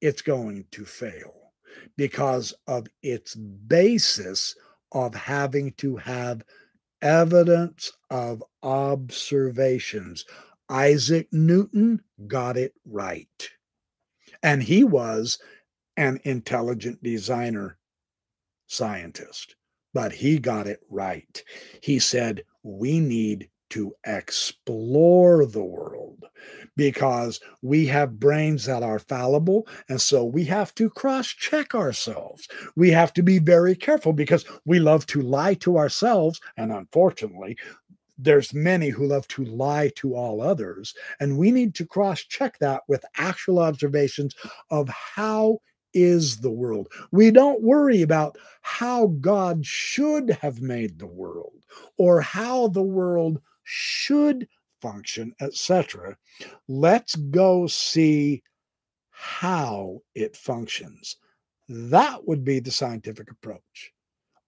it's 0.00 0.22
going 0.22 0.64
to 0.72 0.84
fail 0.84 1.52
because 1.96 2.54
of 2.66 2.86
its 3.02 3.34
basis 3.34 4.56
of 4.92 5.14
having 5.14 5.72
to 5.74 5.96
have 5.96 6.42
evidence 7.00 7.92
of 8.10 8.42
observations. 8.62 10.24
Isaac 10.72 11.28
Newton 11.30 12.02
got 12.26 12.56
it 12.56 12.72
right. 12.86 13.50
And 14.42 14.62
he 14.62 14.84
was 14.84 15.38
an 15.98 16.18
intelligent 16.24 17.02
designer 17.02 17.76
scientist, 18.66 19.54
but 19.92 20.12
he 20.12 20.38
got 20.38 20.66
it 20.66 20.80
right. 20.88 21.44
He 21.82 21.98
said, 21.98 22.44
We 22.62 23.00
need 23.00 23.50
to 23.72 23.94
explore 24.06 25.46
the 25.46 25.62
world 25.62 26.24
because 26.76 27.40
we 27.62 27.86
have 27.86 28.20
brains 28.20 28.66
that 28.66 28.82
are 28.82 28.98
fallible. 28.98 29.66
And 29.88 30.00
so 30.00 30.24
we 30.24 30.44
have 30.44 30.74
to 30.74 30.90
cross 30.90 31.28
check 31.28 31.74
ourselves. 31.74 32.48
We 32.76 32.90
have 32.90 33.12
to 33.14 33.22
be 33.22 33.38
very 33.38 33.74
careful 33.74 34.12
because 34.12 34.44
we 34.66 34.78
love 34.78 35.06
to 35.06 35.22
lie 35.22 35.54
to 35.54 35.78
ourselves. 35.78 36.40
And 36.56 36.72
unfortunately, 36.72 37.56
there's 38.18 38.54
many 38.54 38.88
who 38.88 39.06
love 39.06 39.26
to 39.28 39.44
lie 39.44 39.90
to 39.96 40.14
all 40.14 40.40
others. 40.40 40.94
And 41.20 41.38
we 41.38 41.50
need 41.50 41.74
to 41.76 41.86
cross 41.86 42.20
check 42.20 42.58
that 42.58 42.82
with 42.88 43.04
actual 43.16 43.58
observations 43.58 44.34
of 44.70 44.88
how 44.88 45.58
is 45.94 46.38
the 46.38 46.50
world. 46.50 46.88
We 47.10 47.30
don't 47.30 47.62
worry 47.62 48.02
about 48.02 48.36
how 48.62 49.08
God 49.20 49.64
should 49.64 50.30
have 50.30 50.60
made 50.60 50.98
the 50.98 51.06
world 51.06 51.64
or 51.98 52.20
how 52.20 52.68
the 52.68 52.82
world 52.82 53.40
should 53.64 54.48
function, 54.80 55.34
etc. 55.40 56.16
Let's 56.68 57.14
go 57.14 57.66
see 57.66 58.42
how 59.10 60.00
it 60.14 60.36
functions. 60.36 61.16
That 61.68 62.26
would 62.26 62.44
be 62.44 62.58
the 62.58 62.70
scientific 62.70 63.30
approach. 63.30 63.92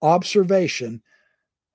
Observation 0.03 1.03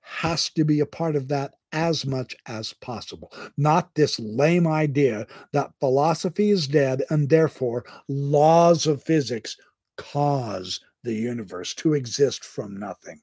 has 0.00 0.50
to 0.50 0.64
be 0.64 0.80
a 0.80 0.86
part 0.86 1.16
of 1.16 1.28
that 1.28 1.54
as 1.72 2.04
much 2.04 2.34
as 2.46 2.72
possible. 2.72 3.32
Not 3.56 3.94
this 3.94 4.18
lame 4.18 4.66
idea 4.66 5.26
that 5.52 5.72
philosophy 5.78 6.50
is 6.50 6.66
dead 6.66 7.04
and 7.10 7.28
therefore 7.28 7.84
laws 8.08 8.86
of 8.86 9.02
physics 9.02 9.56
cause 9.96 10.80
the 11.04 11.14
universe 11.14 11.74
to 11.74 11.94
exist 11.94 12.44
from 12.44 12.78
nothing. 12.78 13.20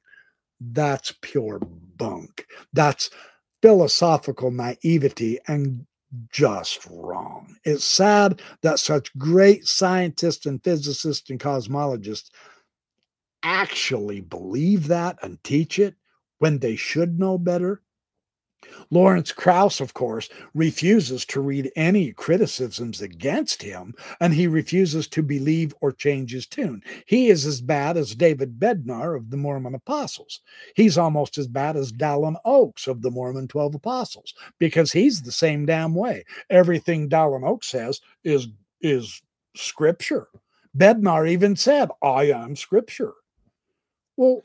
That's 0.60 1.14
pure 1.20 1.60
bunk. 1.96 2.46
That's 2.72 3.10
philosophical 3.62 4.50
naivety 4.50 5.38
and 5.46 5.86
just 6.30 6.86
wrong. 6.90 7.56
It's 7.64 7.84
sad 7.84 8.40
that 8.62 8.78
such 8.78 9.16
great 9.18 9.66
scientists 9.66 10.46
and 10.46 10.62
physicists 10.62 11.28
and 11.30 11.38
cosmologists 11.38 12.30
actually 13.42 14.20
believe 14.20 14.88
that 14.88 15.18
and 15.22 15.42
teach 15.44 15.78
it 15.78 15.94
when 16.38 16.58
they 16.58 16.76
should 16.76 17.18
know 17.18 17.38
better 17.38 17.82
Lawrence 18.90 19.32
Krauss, 19.32 19.80
of 19.80 19.94
course, 19.94 20.28
refuses 20.54 21.24
to 21.26 21.40
read 21.40 21.70
any 21.76 22.12
criticisms 22.12 23.00
against 23.00 23.62
him, 23.62 23.94
and 24.20 24.34
he 24.34 24.46
refuses 24.46 25.06
to 25.08 25.22
believe 25.22 25.74
or 25.80 25.92
change 25.92 26.32
his 26.32 26.46
tune. 26.46 26.82
He 27.06 27.28
is 27.28 27.46
as 27.46 27.60
bad 27.60 27.96
as 27.96 28.14
David 28.14 28.58
Bednar 28.58 29.16
of 29.16 29.30
the 29.30 29.36
Mormon 29.36 29.74
Apostles. 29.74 30.40
He's 30.74 30.98
almost 30.98 31.38
as 31.38 31.46
bad 31.46 31.76
as 31.76 31.92
Dallin 31.92 32.36
Oaks 32.44 32.86
of 32.86 33.02
the 33.02 33.10
Mormon 33.10 33.46
12 33.46 33.76
Apostles, 33.76 34.34
because 34.58 34.90
he's 34.90 35.22
the 35.22 35.32
same 35.32 35.66
damn 35.66 35.94
way. 35.94 36.24
Everything 36.50 37.08
Dallin 37.08 37.46
Oaks 37.46 37.68
says 37.68 38.00
is, 38.24 38.48
is 38.80 39.22
scripture. 39.54 40.28
Bednar 40.76 41.28
even 41.28 41.56
said, 41.56 41.90
I 42.02 42.24
am 42.24 42.56
scripture. 42.56 43.12
Well, 44.16 44.42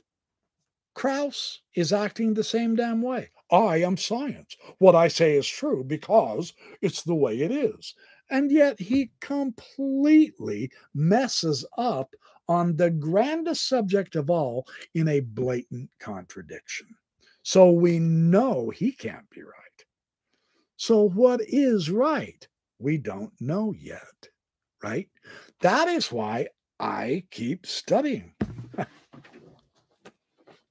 Krauss 0.94 1.62
is 1.76 1.92
acting 1.92 2.34
the 2.34 2.44
same 2.44 2.76
damn 2.76 3.02
way. 3.02 3.30
I 3.52 3.78
am 3.78 3.98
science. 3.98 4.56
What 4.80 4.96
I 4.96 5.08
say 5.08 5.36
is 5.36 5.48
true 5.48 5.84
because 5.84 6.54
it's 6.82 7.04
the 7.04 7.16
way 7.16 7.40
it 7.42 7.52
is. 7.52 7.94
And 8.30 8.52
yet 8.52 8.80
he 8.80 9.12
completely 9.20 10.72
messes 10.94 11.66
up 11.78 12.16
on 12.48 12.76
the 12.76 12.90
grandest 12.90 13.68
subject 13.68 14.16
of 14.16 14.30
all 14.30 14.68
in 14.96 15.08
a 15.08 15.20
blatant 15.20 15.90
contradiction. 16.00 16.88
So 17.44 17.72
we 17.72 18.00
know 18.00 18.70
he 18.70 18.92
can't 18.92 19.30
be 19.30 19.44
right. 19.44 19.86
So, 20.78 21.10
what 21.10 21.42
is 21.48 21.90
right? 21.90 22.48
We 22.80 22.98
don't 22.98 23.34
know 23.40 23.74
yet, 23.78 24.30
right? 24.82 25.08
That 25.62 25.88
is 25.88 26.12
why 26.12 26.48
I 26.80 27.24
keep 27.32 27.66
studying. 27.66 28.34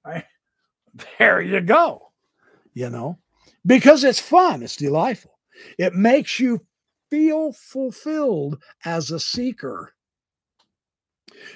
I, 0.04 0.24
there 1.18 1.40
you 1.40 1.60
go 1.60 2.02
you 2.74 2.90
know, 2.90 3.18
because 3.64 4.04
it's 4.04 4.20
fun, 4.20 4.62
it's 4.62 4.76
delightful. 4.76 5.38
It 5.78 5.94
makes 5.94 6.40
you 6.40 6.66
feel 7.10 7.52
fulfilled 7.52 8.62
as 8.84 9.10
a 9.10 9.20
seeker. 9.20 9.94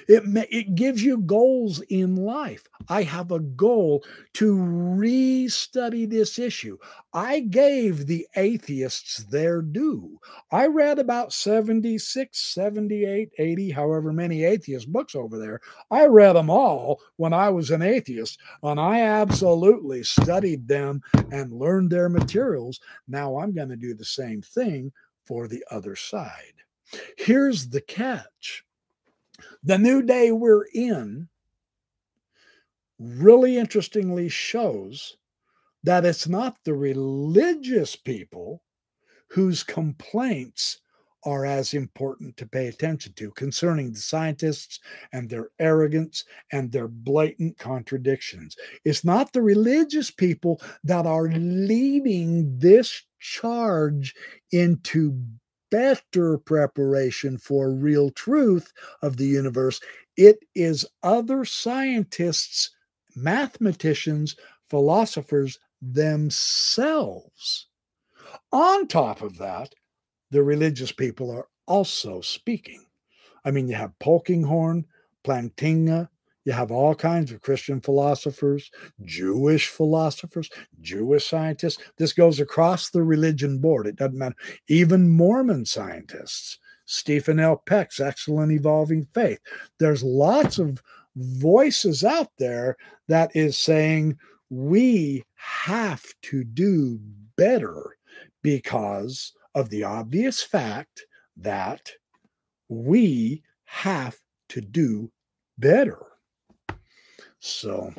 It, 0.07 0.23
it 0.51 0.75
gives 0.75 1.03
you 1.03 1.19
goals 1.19 1.81
in 1.89 2.15
life. 2.15 2.67
I 2.89 3.03
have 3.03 3.31
a 3.31 3.39
goal 3.39 4.03
to 4.35 4.55
restudy 4.55 6.09
this 6.09 6.39
issue. 6.39 6.77
I 7.13 7.41
gave 7.41 8.05
the 8.05 8.27
atheists 8.35 9.23
their 9.25 9.61
due. 9.61 10.19
I 10.51 10.67
read 10.67 10.99
about 10.99 11.33
76, 11.33 12.39
78, 12.39 13.29
80, 13.37 13.71
however 13.71 14.13
many 14.13 14.43
atheist 14.43 14.91
books 14.91 15.15
over 15.15 15.37
there. 15.37 15.59
I 15.91 16.05
read 16.05 16.33
them 16.33 16.49
all 16.49 17.01
when 17.17 17.33
I 17.33 17.49
was 17.49 17.71
an 17.71 17.81
atheist, 17.81 18.39
and 18.63 18.79
I 18.79 19.01
absolutely 19.01 20.03
studied 20.03 20.67
them 20.67 21.01
and 21.31 21.51
learned 21.51 21.89
their 21.89 22.09
materials. 22.09 22.79
Now 23.07 23.37
I'm 23.37 23.53
going 23.53 23.69
to 23.69 23.75
do 23.75 23.93
the 23.93 24.05
same 24.05 24.41
thing 24.41 24.91
for 25.25 25.47
the 25.47 25.63
other 25.69 25.95
side. 25.95 26.53
Here's 27.17 27.69
the 27.69 27.81
catch 27.81 28.63
the 29.63 29.77
new 29.77 30.01
day 30.01 30.31
we're 30.31 30.65
in 30.73 31.27
really 32.99 33.57
interestingly 33.57 34.29
shows 34.29 35.17
that 35.83 36.05
it's 36.05 36.27
not 36.27 36.57
the 36.63 36.73
religious 36.73 37.95
people 37.95 38.63
whose 39.29 39.63
complaints 39.63 40.79
are 41.23 41.45
as 41.45 41.73
important 41.73 42.37
to 42.37 42.47
pay 42.47 42.67
attention 42.67 43.11
to 43.13 43.31
concerning 43.31 43.91
the 43.91 43.99
scientists 43.99 44.79
and 45.11 45.29
their 45.29 45.49
arrogance 45.59 46.23
and 46.51 46.71
their 46.71 46.87
blatant 46.87 47.57
contradictions. 47.57 48.55
It's 48.85 49.03
not 49.03 49.33
the 49.33 49.41
religious 49.41 50.09
people 50.09 50.61
that 50.83 51.05
are 51.05 51.29
leading 51.29 52.57
this 52.59 53.03
charge 53.19 54.15
into 54.51 55.21
better 55.69 56.37
preparation 56.37 57.37
for 57.37 57.71
real 57.71 58.09
truth 58.09 58.71
of 59.01 59.17
the 59.17 59.25
universe. 59.25 59.79
It 60.15 60.39
is 60.55 60.85
other 61.03 61.45
scientists, 61.45 62.71
mathematicians, 63.15 64.35
philosophers 64.69 65.59
themselves. 65.81 67.67
On 68.51 68.87
top 68.87 69.21
of 69.21 69.37
that, 69.37 69.73
the 70.31 70.43
religious 70.43 70.91
people 70.91 71.31
are 71.31 71.47
also 71.67 72.21
speaking. 72.21 72.85
I 73.45 73.51
mean, 73.51 73.67
you 73.67 73.75
have 73.75 73.97
Polkinghorne, 73.99 74.85
Plantinga, 75.23 76.09
you 76.47 76.53
have 76.53 76.71
all 76.71 76.95
kinds 76.95 77.33
of 77.33 77.41
Christian 77.41 77.81
philosophers, 77.81 78.71
Jewish 79.03 79.67
philosophers, 79.67 80.49
Jewish 80.79 81.29
scientists. 81.29 81.83
This 81.97 82.13
goes 82.13 82.39
across 82.39 82.89
the 82.89 83.03
religion 83.03 83.59
board. 83.59 83.85
It 83.85 83.97
doesn't 83.97 84.17
matter. 84.17 84.37
Even 84.69 85.09
Mormon 85.09 85.65
scientists, 85.65 86.57
Steven 86.85 87.41
L. 87.41 87.61
Peck's 87.65 87.99
Excellent 87.99 88.53
Evolving 88.53 89.05
Faith. 89.13 89.39
There's 89.77 90.03
lots 90.03 90.57
of 90.57 90.81
voices 91.17 92.05
out 92.05 92.31
there 92.37 92.77
that 93.09 93.35
is 93.35 93.57
saying 93.57 94.17
we 94.49 95.25
have 95.35 96.05
to 96.21 96.45
do 96.45 96.97
better 97.35 97.97
because 98.41 99.33
of 99.53 99.69
the 99.69 99.83
obvious 99.83 100.41
fact 100.41 101.07
that 101.35 101.91
we 102.69 103.43
have 103.65 104.15
to 104.47 104.61
do 104.61 105.11
better. 105.57 106.07
So 107.39 107.93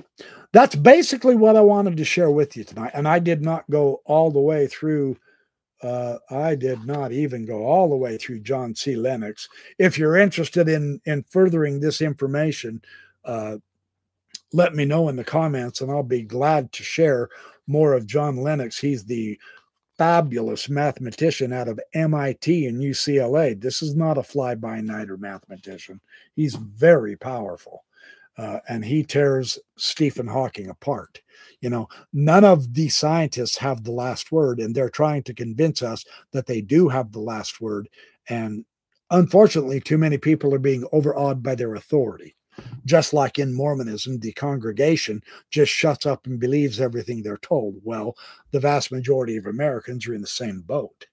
that's 0.53 0.75
basically 0.77 1.37
what 1.37 1.57
I 1.57 1.61
wanted 1.61 1.97
to 1.99 2.05
share 2.05 2.31
with 2.31 2.57
you 2.57 2.65
tonight. 2.65 2.93
And 2.95 3.09
I 3.09 3.19
did 3.21 3.43
not 3.43 3.69
go 3.71 4.03
all 4.07 4.31
the 4.31 4.41
way 4.41 4.67
through 4.67 5.17
Uh, 5.83 6.19
I 6.31 6.57
did 6.57 6.85
not 6.87 7.13
even 7.13 7.47
go 7.47 7.65
all 7.65 7.89
the 7.89 7.97
way 7.97 8.19
through 8.19 8.41
John 8.41 8.75
C. 8.75 8.97
Lennox. 8.97 9.49
If 9.79 9.99
you're 9.99 10.17
interested 10.17 10.69
in 10.69 11.01
in 11.07 11.25
furthering 11.31 11.81
this 11.81 12.01
information, 12.03 12.83
uh, 13.25 13.59
let 14.53 14.75
me 14.75 14.85
know 14.85 15.09
in 15.09 15.17
the 15.17 15.25
comments, 15.25 15.81
and 15.81 15.91
I'll 15.91 16.03
be 16.03 16.23
glad 16.23 16.73
to 16.73 16.83
share 16.83 17.29
more 17.67 17.95
of 17.95 18.07
John 18.07 18.37
Lennox. 18.39 18.79
He's 18.79 19.05
the 19.05 19.39
fabulous 19.99 20.69
mathematician 20.69 21.53
out 21.53 21.69
of 21.69 21.81
MIT 21.95 22.67
and 22.67 22.81
UCLA. 22.83 23.61
This 23.61 23.83
is 23.83 23.97
not 23.97 24.19
a 24.19 24.23
fly 24.23 24.55
by 24.57 24.81
nighter 24.81 25.17
mathematician. 25.19 26.01
He's 26.37 26.57
very 26.57 27.17
powerful. 27.17 27.85
Uh, 28.39 28.61
and 28.69 28.85
he 28.85 29.03
tears 29.03 29.59
Stephen 29.77 30.29
Hawking 30.29 30.71
apart. 30.71 31.21
You 31.61 31.71
know, 31.71 31.89
none 32.13 32.45
of 32.45 32.73
the 32.75 32.89
scientists 32.89 33.59
have 33.59 33.83
the 33.83 33.91
last 33.93 34.31
word, 34.31 34.61
and 34.61 34.75
they're 34.75 34.89
trying 34.89 35.25
to 35.25 35.35
convince 35.35 35.83
us 35.83 36.05
that 36.33 36.47
they 36.47 36.61
do 36.61 36.89
have 36.89 37.11
the 37.11 37.21
last 37.21 37.61
word. 37.61 37.89
And 38.29 38.65
unfortunately, 39.11 39.81
too 39.81 39.99
many 39.99 40.19
people 40.19 40.55
are 40.55 40.61
being 40.61 40.87
overawed 40.93 41.43
by 41.43 41.57
their 41.57 41.75
authority. 41.75 42.37
Just 42.85 43.13
like 43.13 43.39
in 43.39 43.55
Mormonism, 43.55 44.19
the 44.19 44.33
congregation 44.33 45.23
just 45.51 45.73
shuts 45.73 46.07
up 46.07 46.27
and 46.27 46.41
believes 46.41 46.81
everything 46.81 47.23
they're 47.23 47.39
told. 47.39 47.77
Well, 47.83 48.17
the 48.51 48.61
vast 48.61 48.91
majority 48.91 49.37
of 49.37 49.47
Americans 49.47 50.07
are 50.07 50.15
in 50.15 50.21
the 50.21 50.27
same 50.27 50.63
boat. 50.63 51.07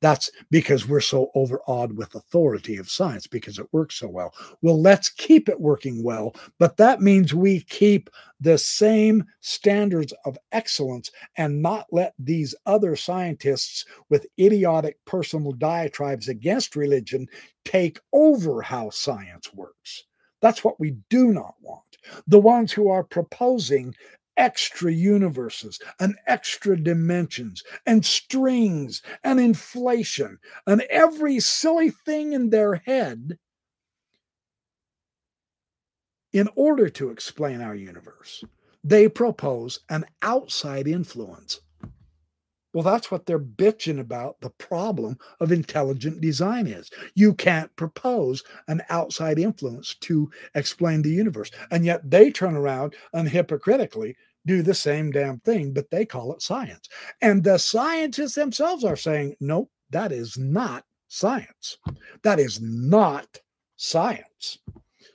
That's 0.00 0.30
because 0.50 0.86
we're 0.86 1.00
so 1.00 1.30
overawed 1.34 1.96
with 1.96 2.14
authority 2.14 2.76
of 2.76 2.90
science 2.90 3.26
because 3.26 3.58
it 3.58 3.66
works 3.72 3.96
so 3.96 4.08
well. 4.08 4.32
Well, 4.62 4.80
let's 4.80 5.08
keep 5.08 5.48
it 5.48 5.60
working 5.60 6.04
well, 6.04 6.36
but 6.58 6.76
that 6.76 7.00
means 7.00 7.34
we 7.34 7.62
keep 7.62 8.08
the 8.40 8.58
same 8.58 9.24
standards 9.40 10.14
of 10.24 10.38
excellence 10.52 11.10
and 11.36 11.60
not 11.60 11.86
let 11.90 12.14
these 12.18 12.54
other 12.66 12.94
scientists 12.94 13.84
with 14.08 14.26
idiotic 14.38 15.04
personal 15.04 15.52
diatribes 15.52 16.28
against 16.28 16.76
religion 16.76 17.26
take 17.64 17.98
over 18.12 18.62
how 18.62 18.90
science 18.90 19.52
works. 19.52 20.04
That's 20.40 20.62
what 20.62 20.78
we 20.78 20.96
do 21.10 21.32
not 21.32 21.54
want. 21.60 21.82
The 22.28 22.38
ones 22.38 22.72
who 22.72 22.88
are 22.88 23.02
proposing 23.02 23.94
extra 24.38 24.90
universes 24.90 25.78
and 26.00 26.14
extra 26.26 26.80
dimensions 26.80 27.62
and 27.84 28.06
strings 28.06 29.02
and 29.24 29.38
inflation 29.38 30.38
and 30.66 30.80
every 30.88 31.40
silly 31.40 31.90
thing 31.90 32.32
in 32.32 32.48
their 32.48 32.76
head 32.76 33.36
in 36.32 36.48
order 36.54 36.88
to 36.88 37.10
explain 37.10 37.60
our 37.60 37.74
universe. 37.74 38.44
They 38.84 39.08
propose 39.08 39.80
an 39.90 40.06
outside 40.22 40.86
influence 40.86 41.60
well, 42.74 42.82
that's 42.82 43.10
what 43.10 43.24
they're 43.24 43.38
bitching 43.38 43.98
about. 43.98 44.40
The 44.40 44.50
problem 44.50 45.18
of 45.40 45.52
intelligent 45.52 46.20
design 46.20 46.66
is 46.66 46.90
you 47.14 47.34
can't 47.34 47.74
propose 47.76 48.44
an 48.68 48.82
outside 48.90 49.38
influence 49.38 49.94
to 50.02 50.30
explain 50.54 51.02
the 51.02 51.10
universe. 51.10 51.50
And 51.70 51.84
yet 51.84 52.08
they 52.08 52.30
turn 52.30 52.54
around 52.54 52.94
and 53.12 53.28
hypocritically 53.28 54.16
do 54.46 54.62
the 54.62 54.74
same 54.74 55.10
damn 55.10 55.40
thing, 55.40 55.72
but 55.72 55.90
they 55.90 56.04
call 56.04 56.32
it 56.32 56.42
science. 56.42 56.88
And 57.20 57.42
the 57.42 57.58
scientists 57.58 58.34
themselves 58.34 58.84
are 58.84 58.96
saying, 58.96 59.36
nope, 59.40 59.70
that 59.90 60.12
is 60.12 60.38
not 60.38 60.84
science. 61.08 61.78
That 62.22 62.38
is 62.38 62.60
not 62.60 63.26
science. 63.76 64.58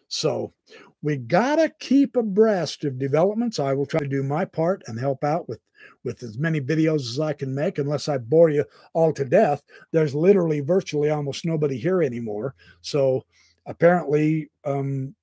So 0.08 0.54
we 1.02 1.18
got 1.18 1.58
to 1.58 1.72
keep 1.80 2.16
abreast 2.16 2.86
of 2.86 3.00
developments. 3.00 3.60
I 3.60 3.74
will 3.74 3.86
try 3.86 4.00
to 4.00 4.08
do 4.08 4.24
my 4.24 4.46
part 4.46 4.84
and 4.88 5.00
help 5.00 5.24
out 5.24 5.50
with 5.50 5.60
with 6.06 6.24
as 6.24 6.38
many 6.38 6.62
videos 6.62 7.02
as 7.10 7.20
I 7.20 7.34
can 7.34 7.54
make, 7.54 7.78
unless 7.78 8.08
I 8.08 8.18
bore 8.18 8.50
you 8.50 8.64
all 8.94 9.12
to 9.14 9.26
death. 9.26 9.64
There's 9.92 10.16
literally 10.16 10.62
virtually 10.62 11.10
almost 11.10 11.46
nobody 11.46 11.78
here 11.78 12.02
anymore. 12.02 12.56
So 12.82 13.26
apparently, 13.66 14.50
um, 14.64 15.14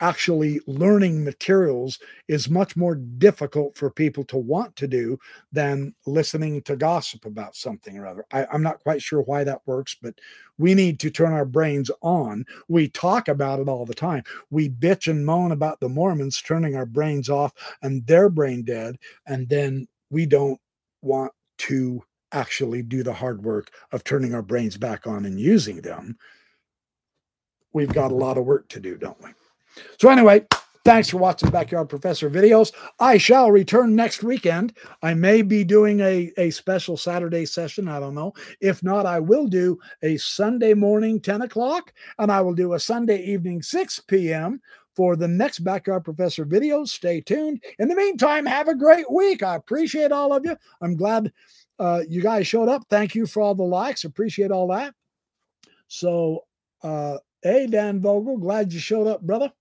actually 0.00 0.60
learning 0.66 1.24
materials 1.24 1.98
is 2.28 2.50
much 2.50 2.76
more 2.76 2.94
difficult 2.94 3.76
for 3.76 3.90
people 3.90 4.24
to 4.24 4.36
want 4.36 4.74
to 4.76 4.86
do 4.86 5.18
than 5.52 5.94
listening 6.06 6.62
to 6.62 6.76
gossip 6.76 7.24
about 7.24 7.56
something 7.56 7.96
or 7.96 8.06
other. 8.06 8.24
I, 8.32 8.46
am 8.52 8.62
not 8.62 8.82
quite 8.82 9.02
sure 9.02 9.22
why 9.22 9.44
that 9.44 9.62
works, 9.66 9.96
but 10.00 10.14
we 10.58 10.74
need 10.74 11.00
to 11.00 11.10
turn 11.10 11.32
our 11.32 11.44
brains 11.44 11.90
on. 12.02 12.44
We 12.68 12.88
talk 12.88 13.28
about 13.28 13.60
it 13.60 13.68
all 13.68 13.86
the 13.86 13.94
time. 13.94 14.24
We 14.50 14.68
bitch 14.68 15.10
and 15.10 15.24
moan 15.24 15.52
about 15.52 15.80
the 15.80 15.88
Mormons 15.88 16.42
turning 16.42 16.76
our 16.76 16.86
brains 16.86 17.28
off 17.28 17.52
and 17.82 18.06
their 18.06 18.28
brain 18.28 18.64
dead, 18.64 18.96
and 19.26 19.48
then 19.48 19.86
we 20.10 20.26
don't 20.26 20.60
want 21.02 21.32
to 21.58 22.02
actually 22.32 22.82
do 22.82 23.02
the 23.02 23.12
hard 23.12 23.44
work 23.44 23.70
of 23.92 24.02
turning 24.02 24.34
our 24.34 24.42
brains 24.42 24.76
back 24.76 25.06
on 25.06 25.24
and 25.24 25.38
using 25.38 25.80
them. 25.80 26.18
We've 27.72 27.92
got 27.92 28.12
a 28.12 28.16
lot 28.16 28.38
of 28.38 28.44
work 28.44 28.68
to 28.68 28.80
do, 28.80 28.96
don't 28.96 29.20
we? 29.22 29.30
So, 29.98 30.08
anyway, 30.08 30.46
thanks 30.84 31.10
for 31.10 31.18
watching 31.18 31.50
Backyard 31.50 31.88
Professor 31.88 32.30
videos. 32.30 32.72
I 33.00 33.18
shall 33.18 33.50
return 33.50 33.94
next 33.94 34.22
weekend. 34.22 34.76
I 35.02 35.14
may 35.14 35.42
be 35.42 35.64
doing 35.64 36.00
a, 36.00 36.32
a 36.36 36.50
special 36.50 36.96
Saturday 36.96 37.46
session. 37.46 37.88
I 37.88 38.00
don't 38.00 38.14
know. 38.14 38.32
If 38.60 38.82
not, 38.82 39.06
I 39.06 39.20
will 39.20 39.46
do 39.46 39.78
a 40.02 40.16
Sunday 40.16 40.74
morning, 40.74 41.20
10 41.20 41.42
o'clock, 41.42 41.92
and 42.18 42.30
I 42.30 42.40
will 42.40 42.54
do 42.54 42.74
a 42.74 42.80
Sunday 42.80 43.22
evening, 43.22 43.62
6 43.62 44.00
p.m 44.00 44.60
for 44.94 45.16
the 45.16 45.28
next 45.28 45.60
Backyard 45.60 46.04
Professor 46.04 46.46
videos. 46.46 46.88
Stay 46.88 47.20
tuned. 47.20 47.62
In 47.78 47.88
the 47.88 47.96
meantime, 47.96 48.46
have 48.46 48.68
a 48.68 48.74
great 48.74 49.10
week. 49.10 49.42
I 49.42 49.56
appreciate 49.56 50.12
all 50.12 50.32
of 50.32 50.44
you. 50.44 50.56
I'm 50.80 50.96
glad 50.96 51.32
uh, 51.78 52.02
you 52.08 52.22
guys 52.22 52.46
showed 52.46 52.68
up. 52.68 52.84
Thank 52.88 53.14
you 53.14 53.26
for 53.26 53.42
all 53.42 53.54
the 53.54 53.62
likes. 53.62 54.04
Appreciate 54.04 54.50
all 54.50 54.68
that. 54.68 54.94
So, 55.88 56.44
uh, 56.82 57.18
hey, 57.42 57.66
Dan 57.66 58.00
Vogel, 58.00 58.38
glad 58.38 58.72
you 58.72 58.80
showed 58.80 59.06
up, 59.06 59.22
brother. 59.22 59.52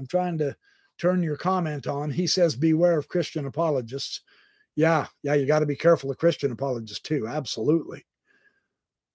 I'm 0.00 0.06
trying 0.06 0.38
to 0.38 0.56
turn 0.98 1.22
your 1.22 1.36
comment 1.36 1.86
on. 1.86 2.10
He 2.10 2.26
says, 2.26 2.56
beware 2.56 2.96
of 2.96 3.08
Christian 3.08 3.46
apologists. 3.46 4.22
Yeah, 4.76 5.06
yeah, 5.22 5.34
you 5.34 5.46
got 5.46 5.58
to 5.58 5.66
be 5.66 5.76
careful 5.76 6.10
of 6.10 6.16
Christian 6.16 6.52
apologists 6.52 7.00
too. 7.00 7.26
Absolutely. 7.28 8.06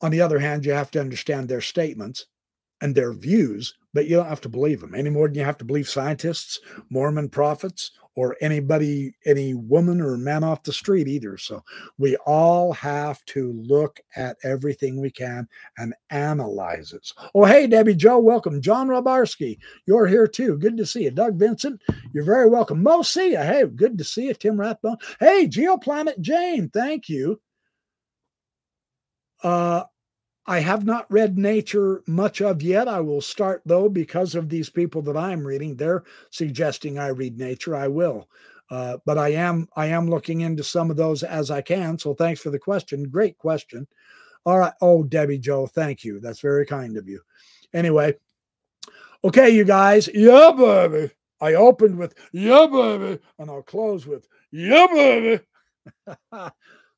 On 0.02 0.12
the 0.12 0.22
other 0.22 0.38
hand, 0.38 0.64
you 0.64 0.74
have 0.74 0.91
to 0.91 1.02
understand 1.02 1.49
their 1.49 1.62
statements 1.62 2.28
and 2.82 2.94
their 2.94 3.14
views, 3.14 3.74
but 3.94 4.06
you 4.06 4.16
don't 4.18 4.30
have 4.30 4.41
to 4.41 4.49
believe 4.49 4.82
them 4.82 4.94
any 4.94 5.10
more 5.10 5.28
than 5.28 5.36
you 5.36 5.44
have 5.44 5.57
to 5.57 5.66
believe 5.66 5.90
scientists, 5.90 6.60
Mormon 6.90 7.30
prophets, 7.30 7.91
or 8.16 8.36
anybody, 8.42 9.14
any 9.26 9.54
woman 9.54 10.02
or 10.02 10.18
man 10.18 10.44
off 10.44 10.64
the 10.64 10.74
street 10.74 11.08
either. 11.08 11.38
So 11.38 11.64
we 11.98 12.16
all 12.26 12.74
have 12.74 13.24
to 13.26 13.52
look 13.54 14.00
at 14.16 14.38
everything 14.44 15.00
we 15.00 15.12
can 15.12 15.48
and 15.78 15.94
analyze 16.10 16.94
it. 16.94 17.12
Oh, 17.34 17.46
hey, 17.46 17.68
Debbie 17.68 17.96
Joe, 17.96 18.20
welcome. 18.20 18.62
John 18.62 18.88
Robarski, 18.88 19.58
you're 19.86 20.08
here 20.08 20.28
too. 20.28 20.58
Good 20.58 20.78
to 20.78 20.86
see 20.86 21.04
you. 21.04 21.12
Doug 21.12 21.38
Vincent, 21.38 21.82
you're 22.14 22.24
very 22.24 22.50
welcome. 22.50 22.82
Mo, 22.82 23.04
you. 23.16 23.38
Hey, 23.38 23.66
good 23.66 23.98
to 23.98 24.04
see 24.04 24.28
you. 24.28 24.34
Tim 24.34 24.60
Rathbone. 24.60 24.98
Hey, 25.20 25.48
Geoplanet 25.48 26.20
Jane, 26.22 26.70
thank 26.70 27.10
you. 27.10 27.40
Uh, 29.44 29.84
I 30.48 30.60
have 30.60 30.86
not 30.86 31.12
read 31.12 31.38
Nature 31.38 32.04
much 32.06 32.42
of 32.42 32.62
yet. 32.62 32.88
I 32.88 33.00
will 33.00 33.22
start 33.22 33.62
though 33.66 33.90
because 33.90 34.36
of 34.36 34.50
these 34.50 34.70
people 34.70 35.02
that 35.04 35.18
I'm 35.18 35.46
reading. 35.46 35.76
They're 35.76 36.04
suggesting 36.30 37.00
I 37.00 37.08
read 37.08 37.38
Nature. 37.38 37.76
I 37.76 37.88
will, 37.88 38.30
uh, 38.70 38.98
but 39.06 39.18
I 39.18 39.30
am 39.30 39.68
I 39.76 39.88
am 39.88 40.10
looking 40.10 40.42
into 40.42 40.64
some 40.64 40.92
of 40.92 40.98
those 40.98 41.24
as 41.24 41.50
I 41.50 41.62
can. 41.62 41.98
So 41.98 42.14
thanks 42.14 42.42
for 42.42 42.52
the 42.52 42.60
question. 42.60 43.10
Great 43.10 43.38
question. 43.38 43.88
All 44.46 44.60
right. 44.60 44.74
Oh, 44.82 45.04
Debbie 45.04 45.40
Joe, 45.40 45.66
thank 45.66 46.04
you. 46.04 46.20
That's 46.20 46.40
very 46.40 46.66
kind 46.66 46.98
of 46.98 47.08
you. 47.10 47.22
Anyway, 47.74 48.16
okay, 49.24 49.50
you 49.50 49.64
guys. 49.64 50.08
Yeah, 50.14 50.52
baby. 50.56 51.12
I 51.42 51.56
opened 51.56 51.98
with 51.98 52.14
yeah, 52.32 52.68
baby, 52.72 53.20
and 53.40 53.50
I'll 53.50 53.64
close 53.64 54.06
with 54.06 54.28
yeah, 54.52 54.86
baby. 54.94 55.44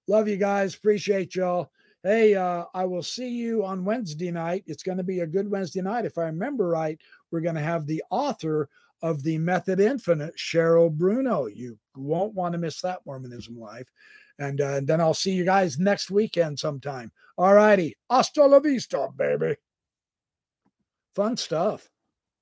Love 0.08 0.28
you 0.28 0.38
guys. 0.38 0.76
Appreciate 0.76 1.36
y'all. 1.36 1.72
Hey, 2.04 2.36
uh, 2.36 2.66
I 2.74 2.86
will 2.86 3.04
see 3.04 3.30
you 3.30 3.66
on 3.66 3.84
Wednesday 3.84 4.32
night. 4.32 4.64
It's 4.68 4.84
going 4.84 4.98
to 4.98 5.04
be 5.04 5.22
a 5.22 5.28
good 5.28 5.50
Wednesday 5.50 5.82
night. 5.82 6.06
If 6.06 6.18
I 6.18 6.24
remember 6.24 6.68
right, 6.70 7.00
we're 7.32 7.42
going 7.42 7.56
to 7.56 7.62
have 7.62 7.86
the 7.86 8.04
author 8.10 8.70
of 9.02 9.24
the 9.24 9.38
Method 9.38 9.80
Infinite, 9.80 10.36
Cheryl 10.38 10.92
Bruno. 10.92 11.48
You 11.48 11.78
won't 11.96 12.34
want 12.34 12.54
to 12.54 12.60
miss 12.60 12.82
that 12.82 13.00
Mormonism 13.06 13.60
Live. 13.60 13.90
And, 14.40 14.62
uh, 14.62 14.76
and 14.76 14.88
then 14.88 15.02
I'll 15.02 15.14
see 15.14 15.32
you 15.32 15.44
guys 15.46 15.80
next 15.80 16.12
weekend 16.12 16.60
sometime. 16.60 17.12
All 17.38 17.54
righty. 17.54 17.98
Hasta 18.10 18.46
la 18.46 18.60
vista, 18.60 19.10
baby. 19.16 19.56
Fun 21.16 21.36
stuff. 21.36 21.90